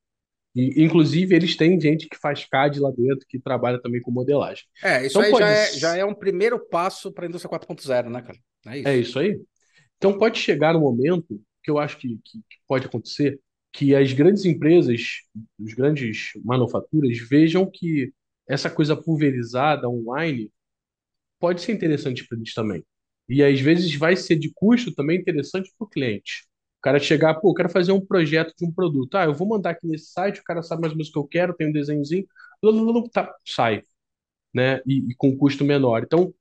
E, 0.55 0.83
inclusive, 0.83 1.35
eles 1.35 1.55
têm 1.57 1.79
gente 1.79 2.07
que 2.09 2.17
faz 2.17 2.45
CAD 2.45 2.79
lá 2.79 2.91
dentro, 2.91 3.25
que 3.27 3.39
trabalha 3.39 3.81
também 3.81 4.01
com 4.01 4.11
modelagem. 4.11 4.63
É, 4.81 5.05
isso 5.05 5.21
Então 5.21 5.23
aí 5.23 5.33
já 5.33 5.49
pode. 5.49 5.49
é, 5.49 5.77
já 5.77 5.95
é 5.95 6.03
um 6.03 6.13
primeiro 6.13 6.59
passo 6.59 7.11
para 7.11 7.25
a 7.25 7.27
indústria 7.29 7.49
4.0, 7.49 8.09
né, 8.09 8.21
cara? 8.21 8.37
É 8.67 8.77
É 8.83 8.95
isso. 8.97 8.97
isso 8.97 9.19
aí. 9.19 9.39
Então 9.97 10.17
pode 10.17 10.39
chegar 10.39 10.75
um 10.75 10.81
momento 10.81 11.41
que 11.63 11.71
eu 11.71 11.79
acho 11.79 11.97
que, 11.97 12.09
que- 12.25 12.39
que 12.39 12.57
pode 12.67 12.87
acontecer, 12.87 13.39
que 13.73 13.95
as 13.95 14.13
grandes 14.13 14.45
empresas, 14.45 15.01
os 15.59 15.73
grandes 15.75 16.31
manufaturas 16.43 17.17
vejam 17.29 17.69
que 17.71 18.13
essa 18.47 18.69
coisa 18.69 18.95
pulverizada 18.97 19.89
online 19.89 20.51
pode 21.39 21.61
ser 21.61 21.73
interessante 21.73 22.27
para 22.27 22.37
eles 22.37 22.53
também. 22.53 22.85
E 23.29 23.43
às 23.43 23.59
vezes 23.61 23.95
vai 23.95 24.15
ser 24.17 24.37
de 24.37 24.51
custo 24.53 24.93
também 24.93 25.19
interessante 25.19 25.71
para 25.77 25.85
o 25.85 25.89
cliente. 25.89 26.45
O 26.83 26.89
cara 26.91 26.99
chegar, 26.99 27.35
pô, 27.35 27.51
eu 27.51 27.53
quero 27.53 27.69
fazer 27.69 27.93
um 27.93 28.05
projeto 28.05 28.53
de 28.57 28.65
um 28.65 28.71
produto. 28.71 29.15
Ah, 29.15 29.23
eu 29.23 29.33
vou 29.33 29.47
mandar 29.47 29.69
aqui 29.69 29.87
nesse 29.87 30.11
site, 30.11 30.41
o 30.41 30.43
cara 30.43 30.61
sabe 30.61 30.81
mais 30.81 30.91
ou 30.91 30.97
menos 30.97 31.09
o 31.09 31.13
que 31.13 31.19
eu 31.19 31.25
quero, 31.27 31.53
tem 31.53 31.69
um 31.69 31.71
desenhozinho, 31.71 32.27
tá, 33.13 33.33
sai, 33.47 33.83
né? 34.53 34.81
E, 34.85 35.11
e 35.11 35.15
com 35.15 35.35
custo 35.37 35.63
menor. 35.63 36.03
Então, 36.03 36.33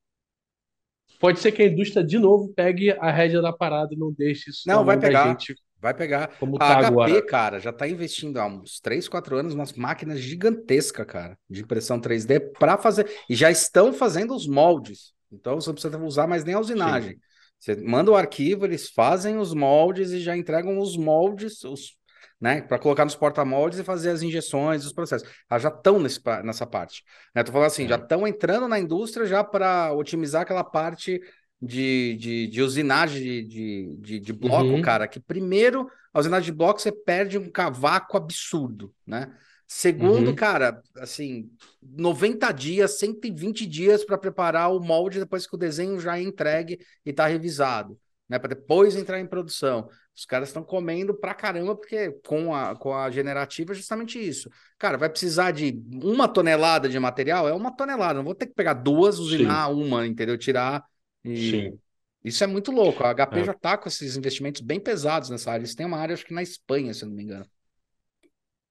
pode 1.20 1.38
ser 1.38 1.53
que 1.53 1.62
a 1.62 1.66
indústria 1.66 2.05
de 2.05 2.18
novo 2.18 2.53
pegue 2.55 2.90
a 2.90 3.11
rédea 3.11 3.40
da 3.40 3.53
parada 3.53 3.95
e 3.95 3.97
não 3.97 4.12
deixe 4.12 4.51
isso 4.51 4.62
Não, 4.66 4.84
vai 4.84 4.99
pegar. 4.99 5.36
gente 5.36 5.55
Vai 5.80 5.93
pegar. 5.93 6.30
como 6.38 6.57
A 6.57 6.59
tá 6.61 6.78
HP, 6.78 6.86
agora. 6.86 7.26
cara, 7.26 7.59
já 7.59 7.72
tá 7.72 7.88
investindo 7.88 8.36
há 8.38 8.47
uns 8.47 8.78
3, 8.78 9.09
4 9.09 9.36
anos 9.36 9.53
umas 9.53 9.72
máquinas 9.72 10.20
gigantescas, 10.20 11.05
cara, 11.05 11.36
de 11.51 11.61
impressão 11.61 11.99
3D 12.01 12.38
para 12.38 12.78
fazer. 12.78 13.11
E 13.28 13.34
já 13.34 13.51
estão 13.51 13.93
fazendo 13.93 14.32
os 14.32 14.47
moldes. 14.47 15.12
Então 15.32 15.61
você 15.61 15.68
não 15.70 15.74
precisa 15.74 15.99
usar 15.99 16.28
mais 16.28 16.45
nem 16.45 16.55
a 16.55 16.61
usinagem. 16.61 17.18
Você 17.63 17.77
manda 17.77 18.11
o 18.11 18.17
arquivo, 18.17 18.65
eles 18.65 18.91
fazem 18.91 19.39
os 19.39 19.55
moldes 19.55 20.11
e 20.11 20.19
já 20.19 20.37
entregam 20.37 20.81
os 20.81 20.97
moldes, 20.97 21.63
os, 21.63 21.97
né, 22.41 22.61
para 22.61 22.77
colocar 22.77 23.05
nos 23.05 23.15
porta-moldes 23.15 23.79
e 23.79 23.85
fazer 23.85 24.11
as 24.11 24.21
injeções, 24.21 24.85
os 24.85 24.93
processos. 24.93 25.29
Elas 25.49 25.63
já 25.63 25.69
estão 25.69 26.01
nessa 26.43 26.67
parte. 26.67 27.05
Né? 27.33 27.45
Tô 27.45 27.53
falando 27.53 27.69
assim, 27.69 27.85
É. 27.85 27.89
já 27.89 27.95
estão 27.95 28.27
entrando 28.27 28.67
na 28.67 28.81
indústria 28.81 29.27
já 29.27 29.45
para 29.45 29.93
otimizar 29.93 30.43
aquela 30.43 30.65
parte 30.65 31.21
de, 31.61 32.17
de, 32.17 32.47
de 32.49 32.63
usinagem 32.63 33.23
de, 33.23 33.43
de, 33.45 33.97
de, 34.01 34.19
de 34.19 34.33
bloco, 34.33 34.65
Uhum. 34.65 34.83
cara, 34.83 35.07
que 35.07 35.21
primeiro, 35.21 35.89
a 36.13 36.19
usinagem 36.19 36.47
de 36.51 36.59
bloco 36.59 36.81
você 36.81 36.91
perde 36.91 37.39
um 37.39 37.49
cavaco 37.49 38.17
absurdo, 38.17 38.93
né? 39.07 39.33
Segundo, 39.75 40.29
Uhum. 40.29 40.35
cara, 40.35 40.83
assim, 40.99 41.51
90 41.81 42.53
dias, 42.53 42.99
120 42.99 43.66
dias 43.66 44.05
para 44.05 44.18
preparar 44.18 44.70
o 44.70 44.79
molde 44.81 45.18
depois 45.18 45.47
que 45.47 45.55
o 45.55 45.59
desenho 45.59 45.99
já 45.99 46.18
é 46.18 46.23
entregue 46.23 46.79
e 47.07 47.11
está 47.11 47.27
revisado, 47.27 47.99
né? 48.29 48.39
Para 48.39 48.51
depois 48.55 48.95
entrar 48.95 49.18
em 49.18 49.27
produção. 49.27 49.89
Os 50.14 50.27
caras 50.27 50.51
estão 50.51 50.62
comendo 50.62 51.14
pra 51.14 51.33
caramba, 51.35 51.75
porque 51.75 52.11
com 52.27 52.55
a, 52.55 52.77
com 52.77 52.95
a 52.95 53.11
generativa 53.11 53.73
é 53.73 53.75
justamente 53.75 54.18
isso. 54.23 54.51
Cara, 54.79 54.99
vai 54.99 55.09
precisar 55.09 55.53
de 55.53 55.83
uma 56.03 56.29
tonelada 56.29 56.87
de 56.87 56.99
material? 56.99 57.49
É 57.49 57.55
uma 57.55 57.75
tonelada, 57.75 58.14
não 58.14 58.25
vou 58.25 58.35
ter 58.35 58.47
que 58.49 58.55
pegar 58.55 58.75
duas, 58.75 59.18
usinar 59.18 59.68
uma, 59.68 60.07
entendeu? 60.07 60.37
Tirar 60.37 60.85
e. 61.25 61.51
Sim. 61.51 61.79
Isso 62.23 62.45
é 62.45 62.47
muito 62.47 62.70
louco. 62.70 63.03
A 63.03 63.11
HP 63.11 63.41
É. 63.41 63.45
já 63.45 63.55
tá 63.55 63.77
com 63.79 63.89
esses 63.89 64.16
investimentos 64.16 64.61
bem 64.61 64.79
pesados 64.79 65.31
nessa 65.31 65.51
área. 65.51 65.62
Eles 65.62 65.75
têm 65.75 65.87
uma 65.87 65.99
área, 65.99 66.12
acho 66.14 66.25
que 66.27 66.35
na 66.35 66.43
Espanha, 66.43 66.93
se 66.95 67.05
eu 67.05 67.09
não 67.09 67.16
me 67.16 67.23
engano. 67.25 67.47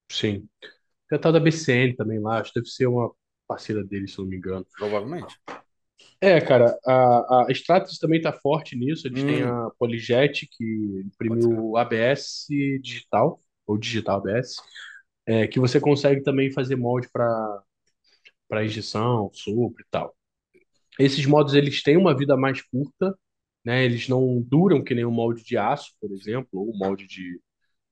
Sim. 0.10 0.49
Tem 1.12 1.18
a 1.20 1.22
tal 1.22 1.34
da 1.34 1.41
BCN 1.41 1.97
também 1.97 2.20
lá, 2.22 2.39
acho 2.41 2.53
que 2.53 2.62
deve 2.62 2.72
ser 2.72 2.88
uma 2.88 3.14
parceira 3.47 3.84
deles, 3.86 4.14
se 4.14 4.20
não 4.20 4.28
me 4.28 4.38
engano. 4.38 4.68
Provavelmente. 4.78 5.39
É, 6.20 6.39
cara, 6.39 6.78
a, 6.86 7.45
a 7.47 7.51
Stratus 7.51 7.97
também 7.97 8.22
tá 8.22 8.32
forte 8.32 8.76
nisso. 8.76 9.07
Eles 9.07 9.24
têm 9.24 9.41
Hum. 9.41 9.43
a 9.43 9.70
Polyjet, 9.78 10.47
que 10.51 10.64
imprimiu 11.05 11.76
ABS 11.78 12.47
digital, 12.82 13.39
ou 13.66 13.78
digital 13.78 14.18
ABS, 14.18 14.62
é, 15.26 15.47
que 15.47 15.59
você 15.59 15.80
consegue 15.80 16.22
também 16.24 16.51
fazer 16.51 16.76
molde 16.76 17.09
para 17.12 17.64
para 18.49 18.66
injeção, 18.66 19.32
sopro 19.34 19.82
e 19.84 19.88
tal. 19.91 20.16
Esses 20.99 21.26
moldes 21.26 21.53
eles 21.55 21.84
têm 21.84 21.97
uma 21.97 22.16
vida 22.18 22.38
mais 22.38 22.62
curta, 22.62 23.18
né? 23.66 23.86
Eles 23.86 24.07
não 24.09 24.41
duram 24.41 24.84
que 24.84 24.95
nem 24.95 25.05
um 25.05 25.12
molde 25.12 25.43
de 25.43 25.57
aço, 25.57 25.91
por 26.01 26.12
exemplo, 26.14 26.49
ou 26.53 26.72
um 26.74 26.78
molde 26.78 27.07
de, 27.07 27.41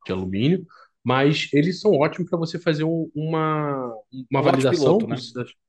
de 0.05 0.11
alumínio, 0.13 0.65
mas 1.09 1.49
eles 1.53 1.79
são 1.81 1.91
ótimos 1.93 2.29
para 2.29 2.39
você 2.39 2.59
fazer 2.59 2.83
um- 2.83 3.09
uma, 3.15 3.93
uma 4.31 4.41
Um 4.41 4.43
lote 4.43 4.65
validação, 4.65 4.67
piloto, 4.67 5.07
né? 5.07 5.23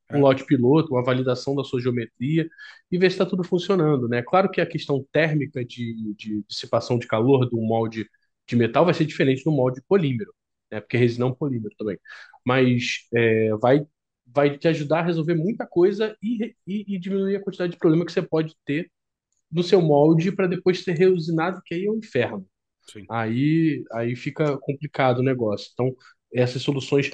É. 0.09 0.15
um 0.15 0.21
lote 0.21 0.45
piloto, 0.45 0.93
uma 0.95 1.05
validação 1.05 1.55
da 1.55 1.65
sua 1.65 1.81
geometria 1.81 2.49
e 2.91 2.99
ver 2.99 3.11
se 3.11 3.15
está 3.15 3.27
tudo 3.27 3.45
funcionando, 3.45 4.09
né? 4.09 4.23
Claro 4.23 4.51
que 4.51 4.61
a 4.61 4.67
questão 4.67 5.05
térmica 5.13 5.65
de, 5.65 6.15
de 6.17 6.43
dissipação 6.49 6.99
de 6.99 7.07
calor 7.07 7.49
do 7.49 7.57
molde 7.61 8.07
de 8.49 8.57
metal 8.57 8.85
vai 8.85 8.95
ser 8.95 9.05
diferente 9.07 9.45
do 9.45 9.53
molde 9.53 9.81
de 9.81 9.87
polímero, 9.87 10.33
né? 10.71 10.81
Porque 10.81 10.97
resina 10.97 11.25
é 11.27 11.29
um 11.29 11.35
polímero 11.35 11.75
também. 11.79 11.99
Mas 12.45 13.07
é, 13.15 13.55
vai, 13.57 13.87
vai 14.27 14.59
te 14.59 14.67
ajudar 14.69 15.01
a 15.01 15.03
resolver 15.03 15.35
muita 15.35 15.67
coisa 15.67 16.17
e, 16.23 16.55
e, 16.67 16.97
e 16.97 16.99
diminuir 16.99 17.37
a 17.37 17.43
quantidade 17.43 17.73
de 17.73 17.79
problema 17.79 18.05
que 18.05 18.13
você 18.13 18.23
pode 18.23 18.55
ter 18.65 18.91
no 19.51 19.63
seu 19.63 19.81
molde 19.83 20.33
para 20.33 20.47
depois 20.49 20.83
ser 20.85 20.93
reusinado, 20.97 21.63
que 21.65 21.75
aí 21.75 21.87
é 21.87 21.91
um 21.91 21.97
inferno. 21.99 22.47
Sim. 22.89 23.07
Aí, 23.09 23.85
aí 23.93 24.17
fica 24.17 24.59
complicado 24.59 25.19
o 25.19 25.23
negócio. 25.23 25.71
Então, 25.73 25.95
essas 26.33 26.63
soluções 26.63 27.11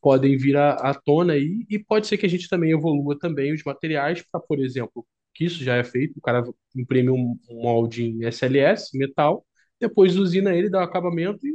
podem 0.00 0.36
vir 0.36 0.56
à, 0.56 0.72
à 0.74 0.94
tona 0.94 1.32
aí 1.34 1.66
e 1.68 1.78
pode 1.78 2.06
ser 2.06 2.18
que 2.18 2.26
a 2.26 2.28
gente 2.28 2.48
também 2.48 2.72
evolua 2.72 3.18
também 3.18 3.52
os 3.52 3.62
materiais 3.64 4.22
para, 4.30 4.40
por 4.40 4.58
exemplo, 4.60 5.06
que 5.34 5.44
isso 5.44 5.64
já 5.64 5.76
é 5.76 5.84
feito, 5.84 6.18
o 6.18 6.20
cara 6.20 6.44
imprime 6.76 7.10
um, 7.10 7.38
um 7.50 7.62
molde 7.62 8.04
em 8.04 8.24
SLS, 8.26 8.96
metal, 8.96 9.44
depois 9.80 10.16
usina 10.16 10.54
ele, 10.54 10.70
dá 10.70 10.80
o 10.80 10.84
acabamento 10.84 11.46
e 11.46 11.52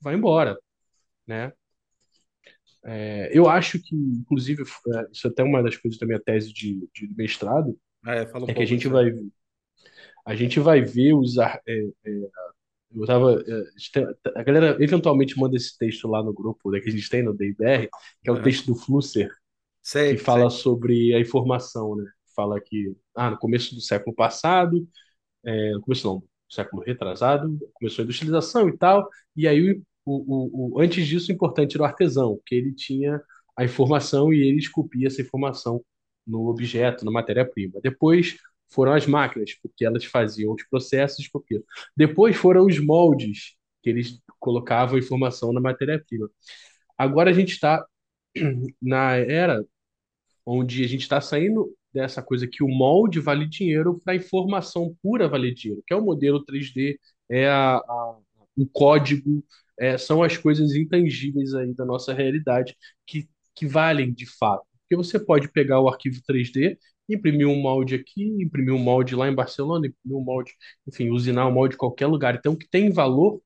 vai 0.00 0.14
embora, 0.14 0.56
né? 1.26 1.52
É, 2.84 3.30
eu 3.36 3.48
acho 3.48 3.78
que, 3.82 3.94
inclusive, 3.94 4.62
é, 4.62 5.08
isso 5.12 5.26
é 5.26 5.30
até 5.30 5.42
uma 5.42 5.62
das 5.62 5.76
coisas 5.76 5.98
da 5.98 6.06
minha 6.06 6.20
tese 6.20 6.52
de, 6.52 6.88
de 6.94 7.08
mestrado, 7.16 7.78
É, 8.06 8.22
um 8.38 8.44
é 8.48 8.54
que 8.54 8.62
a 8.62 8.66
gente 8.66 8.88
vai 8.88 9.12
a 10.24 10.34
gente 10.34 10.60
vai 10.60 10.82
ver 10.82 11.14
os 11.14 11.38
é, 11.38 11.60
é, 11.66 11.82
eu 12.94 13.06
tava 13.06 13.42
este- 13.76 14.00
a 14.34 14.42
galera 14.42 14.76
eventualmente 14.82 15.38
manda 15.38 15.56
esse 15.56 15.76
texto 15.78 16.08
lá 16.08 16.22
no 16.22 16.32
grupo 16.32 16.70
né, 16.70 16.80
que 16.80 16.88
a 16.88 16.92
gente 16.92 17.08
tem 17.08 17.22
no 17.22 17.34
DBR, 17.34 17.88
que 18.22 18.30
é 18.30 18.32
o 18.32 18.42
texto 18.42 18.66
do 18.66 18.74
Flusser, 18.76 19.30
Sei, 19.82 20.16
que 20.16 20.18
fala 20.18 20.50
sei. 20.50 20.50
sobre 20.50 21.14
a 21.14 21.20
informação, 21.20 21.96
né? 21.96 22.04
Fala 22.34 22.60
que 22.60 22.94
ah, 23.16 23.30
no 23.30 23.38
começo 23.38 23.74
do 23.74 23.80
século 23.80 24.14
passado, 24.14 24.86
é, 25.44 25.72
no 25.74 25.80
começo 25.80 26.06
não, 26.06 26.18
do 26.20 26.28
século 26.48 26.82
retrasado, 26.82 27.58
começou 27.74 28.02
a 28.02 28.04
industrialização 28.04 28.68
e 28.68 28.76
tal, 28.76 29.08
e 29.36 29.46
aí 29.48 29.72
o, 29.72 29.82
o, 30.06 30.76
o, 30.78 30.80
antes 30.80 31.06
disso 31.06 31.30
o 31.30 31.34
importante 31.34 31.76
era 31.76 31.82
o 31.82 31.86
artesão, 31.86 32.40
que 32.46 32.54
ele 32.54 32.74
tinha 32.74 33.20
a 33.56 33.64
informação 33.64 34.32
e 34.32 34.40
ele 34.48 34.58
esculpia 34.58 35.06
essa 35.08 35.22
informação 35.22 35.84
no 36.26 36.48
objeto, 36.48 37.04
na 37.04 37.10
matéria-prima. 37.10 37.80
Depois 37.82 38.36
foram 38.70 38.92
as 38.94 39.06
máquinas, 39.06 39.54
porque 39.62 39.84
elas 39.84 40.04
faziam 40.04 40.52
os 40.54 40.62
processos 40.68 41.18
e 41.18 41.22
esculpiam. 41.22 41.62
Depois 41.96 42.36
foram 42.36 42.66
os 42.66 42.78
moldes, 42.78 43.56
que 43.82 43.90
eles 43.90 44.20
colocavam 44.40 44.98
informação 44.98 45.52
na 45.52 45.60
matéria-prima. 45.60 46.28
Agora 46.98 47.30
a 47.30 47.32
gente 47.34 47.52
está 47.52 47.84
na 48.82 49.16
era 49.16 49.64
onde 50.46 50.84
a 50.84 50.88
gente 50.88 51.02
está 51.02 51.20
saindo 51.20 51.74
dessa 51.92 52.22
coisa 52.22 52.46
que 52.46 52.62
o 52.62 52.68
molde 52.68 53.20
vale 53.20 53.46
dinheiro 53.46 54.00
para 54.04 54.12
a 54.14 54.16
informação 54.16 54.94
pura 55.02 55.28
vale 55.28 55.54
dinheiro, 55.54 55.82
que 55.86 55.92
é 55.94 55.96
o 55.96 56.02
modelo 56.04 56.44
3D, 56.44 56.98
é 57.28 57.48
a, 57.48 57.76
a- 57.76 58.18
o 58.56 58.66
código, 58.68 59.44
é, 59.78 59.96
são 59.96 60.22
as 60.22 60.36
coisas 60.36 60.74
intangíveis 60.74 61.54
aí 61.54 61.72
da 61.74 61.84
nossa 61.84 62.12
realidade 62.12 62.76
que, 63.06 63.28
que 63.54 63.66
valem 63.66 64.12
de 64.12 64.26
fato. 64.26 64.64
Porque 64.82 64.96
você 64.96 65.18
pode 65.20 65.48
pegar 65.52 65.80
o 65.80 65.88
arquivo 65.88 66.20
3D, 66.26 66.78
imprimir 67.08 67.48
um 67.48 67.60
molde 67.60 67.94
aqui, 67.94 68.24
imprimir 68.42 68.74
um 68.74 68.78
molde 68.78 69.14
lá 69.16 69.28
em 69.28 69.34
Barcelona, 69.34 69.86
imprimir 69.86 70.16
um 70.18 70.24
molde, 70.24 70.52
enfim, 70.86 71.10
usinar 71.10 71.46
um 71.48 71.52
molde 71.52 71.74
em 71.74 71.78
qualquer 71.78 72.06
lugar. 72.06 72.34
Então, 72.36 72.52
o 72.54 72.56
que 72.58 72.68
tem 72.68 72.90
valor 72.90 73.40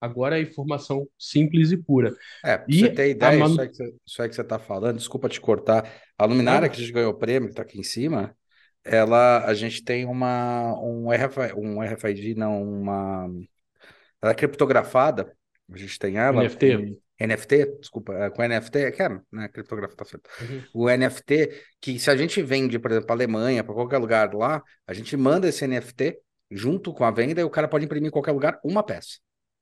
agora 0.00 0.38
é 0.38 0.42
informação 0.42 1.08
simples 1.18 1.72
e 1.72 1.76
pura. 1.78 2.14
É, 2.42 2.56
pra 2.56 2.68
E 2.68 2.76
você 2.76 2.88
ter 2.88 3.02
a 3.02 3.06
ideia, 3.08 3.38
manu- 3.38 3.58
isso 3.58 3.60
aí 3.60 3.68
que 3.68 3.76
você, 3.76 3.94
isso 4.06 4.22
aí 4.22 4.28
que 4.28 4.34
você 4.34 4.44
tá 4.44 4.58
falando, 4.58 4.96
desculpa 4.96 5.28
te 5.28 5.40
cortar, 5.40 5.84
a 6.16 6.24
luminária 6.24 6.68
que 6.70 6.76
a 6.76 6.78
gente 6.80 6.92
ganhou 6.92 7.12
o 7.12 7.18
prêmio, 7.18 7.50
que 7.50 7.54
tá 7.54 7.62
aqui 7.62 7.78
em 7.78 7.82
cima, 7.82 8.34
ela, 8.82 9.44
a 9.46 9.52
gente 9.54 9.84
tem 9.84 10.06
uma, 10.06 10.72
um 10.82 11.12
RFID, 11.12 11.54
um 11.54 11.82
RFID, 11.82 12.34
não, 12.34 12.62
uma, 12.62 13.28
ela 14.22 14.32
é 14.32 14.34
criptografada, 14.34 15.36
a 15.72 15.76
gente 15.78 15.98
tem 15.98 16.18
ela 16.18 16.44
NFT. 16.44 17.00
NFT, 17.20 17.78
desculpa, 17.80 18.14
é, 18.14 18.30
com 18.30 18.42
NFT, 18.42 18.92
que 18.92 19.02
é, 19.02 19.08
né, 19.30 19.48
criptografada, 19.48 19.96
tá 19.96 20.04
certo. 20.06 20.30
Uhum. 20.40 20.62
O 20.72 20.88
NFT, 20.88 21.50
que 21.80 21.98
se 21.98 22.10
a 22.10 22.16
gente 22.16 22.42
vende, 22.42 22.78
por 22.78 22.90
exemplo, 22.90 23.06
para 23.06 23.16
Alemanha, 23.16 23.62
para 23.62 23.74
qualquer 23.74 23.98
lugar 23.98 24.32
lá, 24.34 24.62
a 24.86 24.94
gente 24.94 25.14
manda 25.16 25.46
esse 25.46 25.66
NFT 25.66 26.18
junto 26.50 26.92
com 26.92 27.04
a 27.04 27.10
venda 27.10 27.40
e 27.40 27.44
o 27.44 27.50
cara 27.50 27.68
pode 27.68 27.84
imprimir 27.84 28.08
em 28.08 28.12
qualquer 28.12 28.32
lugar 28.32 28.58
uma 28.64 28.82
peça. 28.82 29.18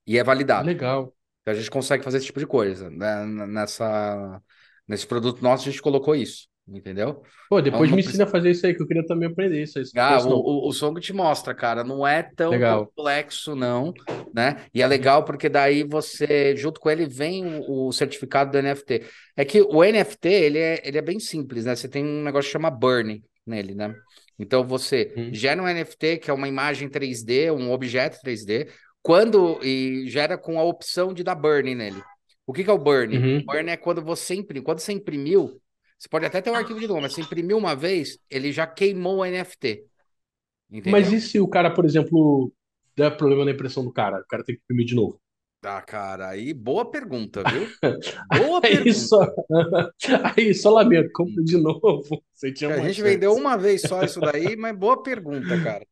E 0.07 0.17
é 0.17 0.25
validado. 0.25 0.67
Legal. 0.67 1.15
Então, 1.43 1.53
a 1.53 1.57
gente 1.57 1.71
consegue 1.71 2.05
fazer 2.05 2.19
esse 2.19 2.27
tipo 2.27 2.41
de 2.41 2.47
coisa. 2.47 2.89
né? 2.91 3.27
Nessa, 3.27 4.41
nesse 4.87 5.07
produto 5.07 5.43
nosso, 5.43 5.69
a 5.69 5.71
gente 5.71 5.83
colocou 5.83 6.15
isso, 6.15 6.48
entendeu? 6.73 7.23
Pô, 7.49 7.61
depois 7.61 7.89
Não- 7.91 7.97
me 7.97 8.03
ensina 8.03 8.25
a 8.25 8.27
fazer 8.27 8.51
isso 8.51 8.67
aí, 8.67 8.75
que 8.75 8.83
eu 8.83 8.87
queria 8.87 9.07
também 9.07 9.29
aprender 9.29 9.63
isso 9.63 9.79
aí. 9.79 9.85
Ah, 9.97 10.21
o, 10.21 10.35
o, 10.35 10.69
o 10.69 10.73
Song 10.73 11.01
te 11.01 11.13
mostra, 11.13 11.55
cara, 11.55 11.83
não 11.83 12.07
é 12.07 12.23
tão 12.23 12.51
Legal. 12.51 12.87
complexo, 12.87 13.55
não, 13.55 13.93
né? 14.35 14.65
E 14.75 14.83
é 14.83 14.87
legal 14.87 15.25
porque 15.25 15.49
daí 15.49 15.83
você, 15.85 16.55
junto 16.57 16.81
com 16.81 16.91
ele, 16.91 17.07
vem 17.07 17.45
o, 17.67 17.91
certificado 17.93 18.53
do 18.53 18.59
NFT. 18.59 19.03
É 19.37 19.45
que 19.45 19.63
o 19.63 19.83
NFT, 19.83 20.29
ele 20.29 20.59
é, 20.59 20.83
ele 20.85 20.99
é 20.99 21.03
bem 21.03 21.19
simples, 21.19 21.65
né? 21.65 21.75
Você 21.75 21.89
tem 21.89 22.05
um 22.05 22.23
negócio 22.23 22.49
que 22.49 22.53
chama 22.53 22.71
burn 22.71 23.23
nele, 23.47 23.75
né? 23.75 23.95
Então 24.39 24.65
você 24.65 25.13
Hum. 25.17 25.31
gera 25.33 25.61
um 25.63 25.67
NFT, 25.67 26.19
que 26.19 26.31
é 26.31 26.35
uma 26.35 26.47
imagem 26.49 26.89
3D, 26.89 27.51
um 27.51 27.73
objeto 27.73 28.19
3D, 28.23 28.69
quando 29.03 29.59
e 29.65 30.07
gera 30.09 30.37
com 30.37 30.59
a 30.59 30.65
opção 30.65 31.13
de 31.13 31.25
dar 31.25 31.35
burn 31.35 31.75
nele. 31.75 32.03
O 32.47 32.53
que 32.53 32.65
que 32.65 32.71
é 32.71 32.73
o 32.73 32.79
burn? 32.79 33.17
Uhum. 33.17 33.39
O 33.39 33.45
burn 33.45 33.71
é 33.71 33.77
quando 33.77 34.03
você 34.03 34.35
imprime, 34.35 34.65
quando 34.65 34.79
você 34.81 34.93
imprimiu, 34.93 35.61
Você 35.99 36.09
pode 36.09 36.27
até 36.27 36.41
ter 36.43 36.51
o 36.51 36.55
arquivo 36.55 36.81
de 36.81 36.87
novo, 36.87 37.01
mas 37.03 37.15
se 37.15 37.21
imprimiu 37.21 37.59
uma 37.59 37.75
vez, 37.77 38.19
ele 38.31 38.53
já 38.53 38.67
queimou 38.67 39.19
o 39.19 39.25
NFT. 39.25 39.87
Entendeu? 40.71 41.03
Mas 41.03 41.13
e 41.13 41.21
se 41.21 41.39
o 41.41 41.47
cara, 41.49 41.73
por 41.73 41.85
exemplo, 41.85 42.53
der 42.97 43.17
problema 43.17 43.45
na 43.45 43.53
impressão 43.53 43.85
do 43.85 43.93
cara? 43.93 44.21
O 44.21 44.27
cara 44.27 44.43
tem 44.45 44.57
que 44.57 44.63
imprimir 44.63 44.87
de 44.87 44.95
novo. 44.97 45.21
Ah, 45.63 45.83
cara, 45.83 46.29
aí 46.31 46.53
boa 46.55 46.89
pergunta, 46.91 47.45
viu? 47.45 47.77
Boa 48.31 48.65
Aí 48.65 48.93
pergunta. 48.93 48.95
só, 48.95 49.21
aí 50.37 50.55
só 50.55 50.71
lamento, 50.71 51.11
compra 51.13 51.43
de 51.43 51.57
novo. 51.57 52.23
Você 52.35 52.53
tinha 52.53 52.71
A 52.71 52.81
gente 52.81 53.01
chance. 53.01 53.03
vendeu 53.03 53.35
uma 53.35 53.57
vez 53.57 53.87
só 53.87 54.05
isso 54.05 54.21
daí, 54.21 54.57
mas 54.57 54.77
boa 54.77 55.03
pergunta, 55.03 55.57
cara. 55.59 55.87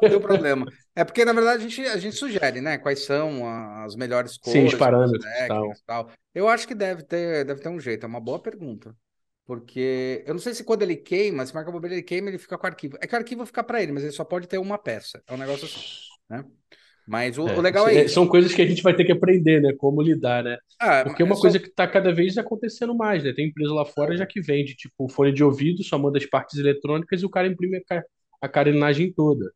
Não 0.00 0.08
deu 0.08 0.20
problema. 0.20 0.66
É 0.96 1.04
porque, 1.04 1.24
na 1.24 1.32
verdade, 1.32 1.64
a 1.64 1.68
gente, 1.68 1.82
a 1.88 1.98
gente 1.98 2.16
sugere, 2.16 2.60
né? 2.60 2.78
Quais 2.78 3.04
são 3.04 3.46
as 3.84 3.96
melhores 3.96 4.38
Sim, 4.42 4.64
cores, 4.64 4.74
os 4.74 4.74
parâmetros 4.74 5.24
as 5.24 5.40
e 5.40 5.44
tal. 5.46 5.66
técnicas 5.66 5.80
e 5.80 5.84
tal. 5.84 6.10
Eu 6.34 6.48
acho 6.48 6.68
que 6.68 6.74
deve 6.74 7.04
ter, 7.04 7.44
deve 7.44 7.60
ter 7.62 7.68
um 7.70 7.80
jeito. 7.80 8.04
É 8.04 8.08
uma 8.08 8.20
boa 8.20 8.40
pergunta. 8.42 8.96
Porque 9.50 10.22
eu 10.26 10.34
não 10.34 10.40
sei 10.40 10.54
se 10.54 10.62
quando 10.62 10.82
ele 10.82 10.96
queima, 10.96 11.44
se 11.44 11.52
marca 11.54 11.72
bobeira 11.72 11.96
ele 11.96 12.04
queima, 12.04 12.28
ele 12.28 12.38
fica 12.38 12.56
com 12.56 12.64
o 12.66 12.70
arquivo. 12.70 12.96
É 13.00 13.06
que 13.06 13.14
o 13.14 13.18
arquivo 13.18 13.44
fica 13.44 13.64
para 13.64 13.82
ele, 13.82 13.90
mas 13.92 14.04
ele 14.04 14.12
só 14.12 14.24
pode 14.24 14.46
ter 14.46 14.58
uma 14.58 14.78
peça. 14.78 15.20
É 15.26 15.34
um 15.34 15.36
negócio 15.36 15.66
assim, 15.66 15.82
né? 16.28 16.44
Mas 17.06 17.38
o, 17.38 17.44
É, 17.44 17.52
o 17.56 17.60
legal 17.60 17.88
é 17.88 17.94
é, 18.02 18.08
isso. 18.08 18.14
São 18.14 18.28
coisas 18.28 18.52
que 18.54 18.62
a 18.62 18.66
gente 18.66 18.82
vai 18.82 18.94
ter 18.94 19.04
que 19.04 19.12
aprender, 19.12 19.60
né? 19.62 19.72
Como 19.76 20.02
lidar, 20.02 20.44
né? 20.44 20.58
Ah, 20.78 21.02
Porque 21.02 21.22
é 21.22 21.24
uma 21.24 21.36
só- 21.36 21.40
coisa 21.40 21.58
que 21.58 21.68
está 21.68 21.86
cada 21.88 22.12
vez 22.12 22.36
acontecendo 22.36 22.94
mais, 22.94 23.24
né? 23.24 23.32
Tem 23.32 23.48
empresa 23.48 23.72
lá 23.72 23.84
fora 23.86 24.16
já 24.16 24.26
que 24.26 24.40
vende, 24.40 24.74
tipo, 24.76 25.08
fone 25.08 25.32
de 25.32 25.42
ouvido, 25.42 25.82
só 25.82 25.98
manda 25.98 26.18
as 26.18 26.26
partes 26.26 26.58
eletrônicas 26.58 27.22
e 27.22 27.26
o 27.26 27.30
cara 27.30 27.48
imprime 27.48 27.82
a, 27.90 28.02
a 28.42 28.48
carenagem 28.48 29.12
toda. 29.12 29.50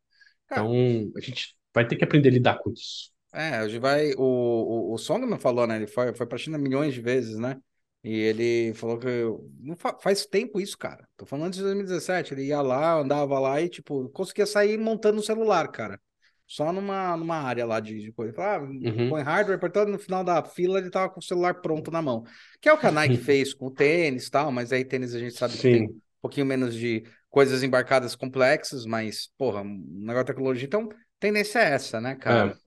Então, 0.46 0.72
a 1.16 1.20
gente 1.20 1.56
vai 1.74 1.86
ter 1.86 1.96
que 1.96 2.04
aprender 2.04 2.28
a 2.30 2.32
lidar 2.32 2.58
com 2.60 2.72
isso. 2.72 3.10
É, 3.32 3.56
a 3.56 3.68
gente 3.68 3.80
vai. 3.80 4.12
O, 4.14 4.22
o, 4.22 4.94
o 4.94 4.98
Songman 4.98 5.38
falou, 5.38 5.66
né? 5.66 5.76
Ele 5.76 5.86
foi, 5.86 6.14
foi 6.14 6.26
pra 6.26 6.38
China 6.38 6.56
milhões 6.58 6.94
de 6.94 7.00
vezes, 7.00 7.36
né? 7.38 7.60
E 8.04 8.12
ele 8.14 8.74
falou 8.74 8.98
que 8.98 9.06
não 9.60 9.76
fa- 9.76 9.98
faz 10.00 10.26
tempo 10.26 10.60
isso, 10.60 10.78
cara. 10.78 11.08
Tô 11.16 11.26
falando 11.26 11.46
antes 11.48 11.58
de 11.58 11.64
2017. 11.64 12.34
Ele 12.34 12.44
ia 12.46 12.60
lá, 12.62 12.94
andava 12.98 13.38
lá 13.40 13.60
e, 13.62 13.68
tipo, 13.68 14.08
conseguia 14.10 14.46
sair 14.46 14.78
montando 14.78 15.20
um 15.20 15.22
celular, 15.22 15.68
cara. 15.72 16.00
Só 16.46 16.70
numa, 16.72 17.16
numa 17.16 17.36
área 17.38 17.64
lá 17.64 17.80
de, 17.80 17.98
de 18.02 18.12
coisa. 18.12 18.30
Ele 18.30 18.36
falava, 18.36 18.66
ah, 18.66 18.68
Uhum. 18.82 19.08
põe 19.08 19.22
hardware, 19.22 19.58
portanto, 19.58 19.88
no 19.88 19.98
final 19.98 20.22
da 20.22 20.44
fila 20.44 20.78
ele 20.78 20.90
tava 20.90 21.08
com 21.10 21.20
o 21.20 21.22
celular 21.22 21.54
pronto 21.62 21.90
na 21.90 22.02
mão. 22.02 22.24
Que 22.60 22.68
é 22.68 22.72
o 22.72 22.78
que 22.78 22.86
a 22.86 22.92
Nike 22.92 23.18
fez 23.18 23.54
com 23.54 23.66
o 23.66 23.70
tênis 23.70 24.26
e 24.26 24.30
tal, 24.30 24.52
mas 24.52 24.70
aí 24.72 24.84
tênis 24.84 25.14
a 25.14 25.18
gente 25.18 25.34
sabe 25.34 25.56
que 25.58 25.66
tem 25.66 25.82
Sim. 25.82 25.88
um 25.88 26.00
pouquinho 26.20 26.44
menos 26.46 26.74
de 26.74 27.04
coisas 27.30 27.62
embarcadas 27.62 28.14
complexas, 28.14 28.84
mas, 28.86 29.28
porra, 29.38 29.62
um 29.62 29.82
negócio 30.00 30.24
de 30.26 30.32
tecnologia. 30.32 30.66
Então, 30.66 30.88
tendência 31.18 31.58
é 31.60 31.72
essa, 31.74 32.00
né, 32.00 32.14
cara? 32.14 32.44
É, 32.44 32.58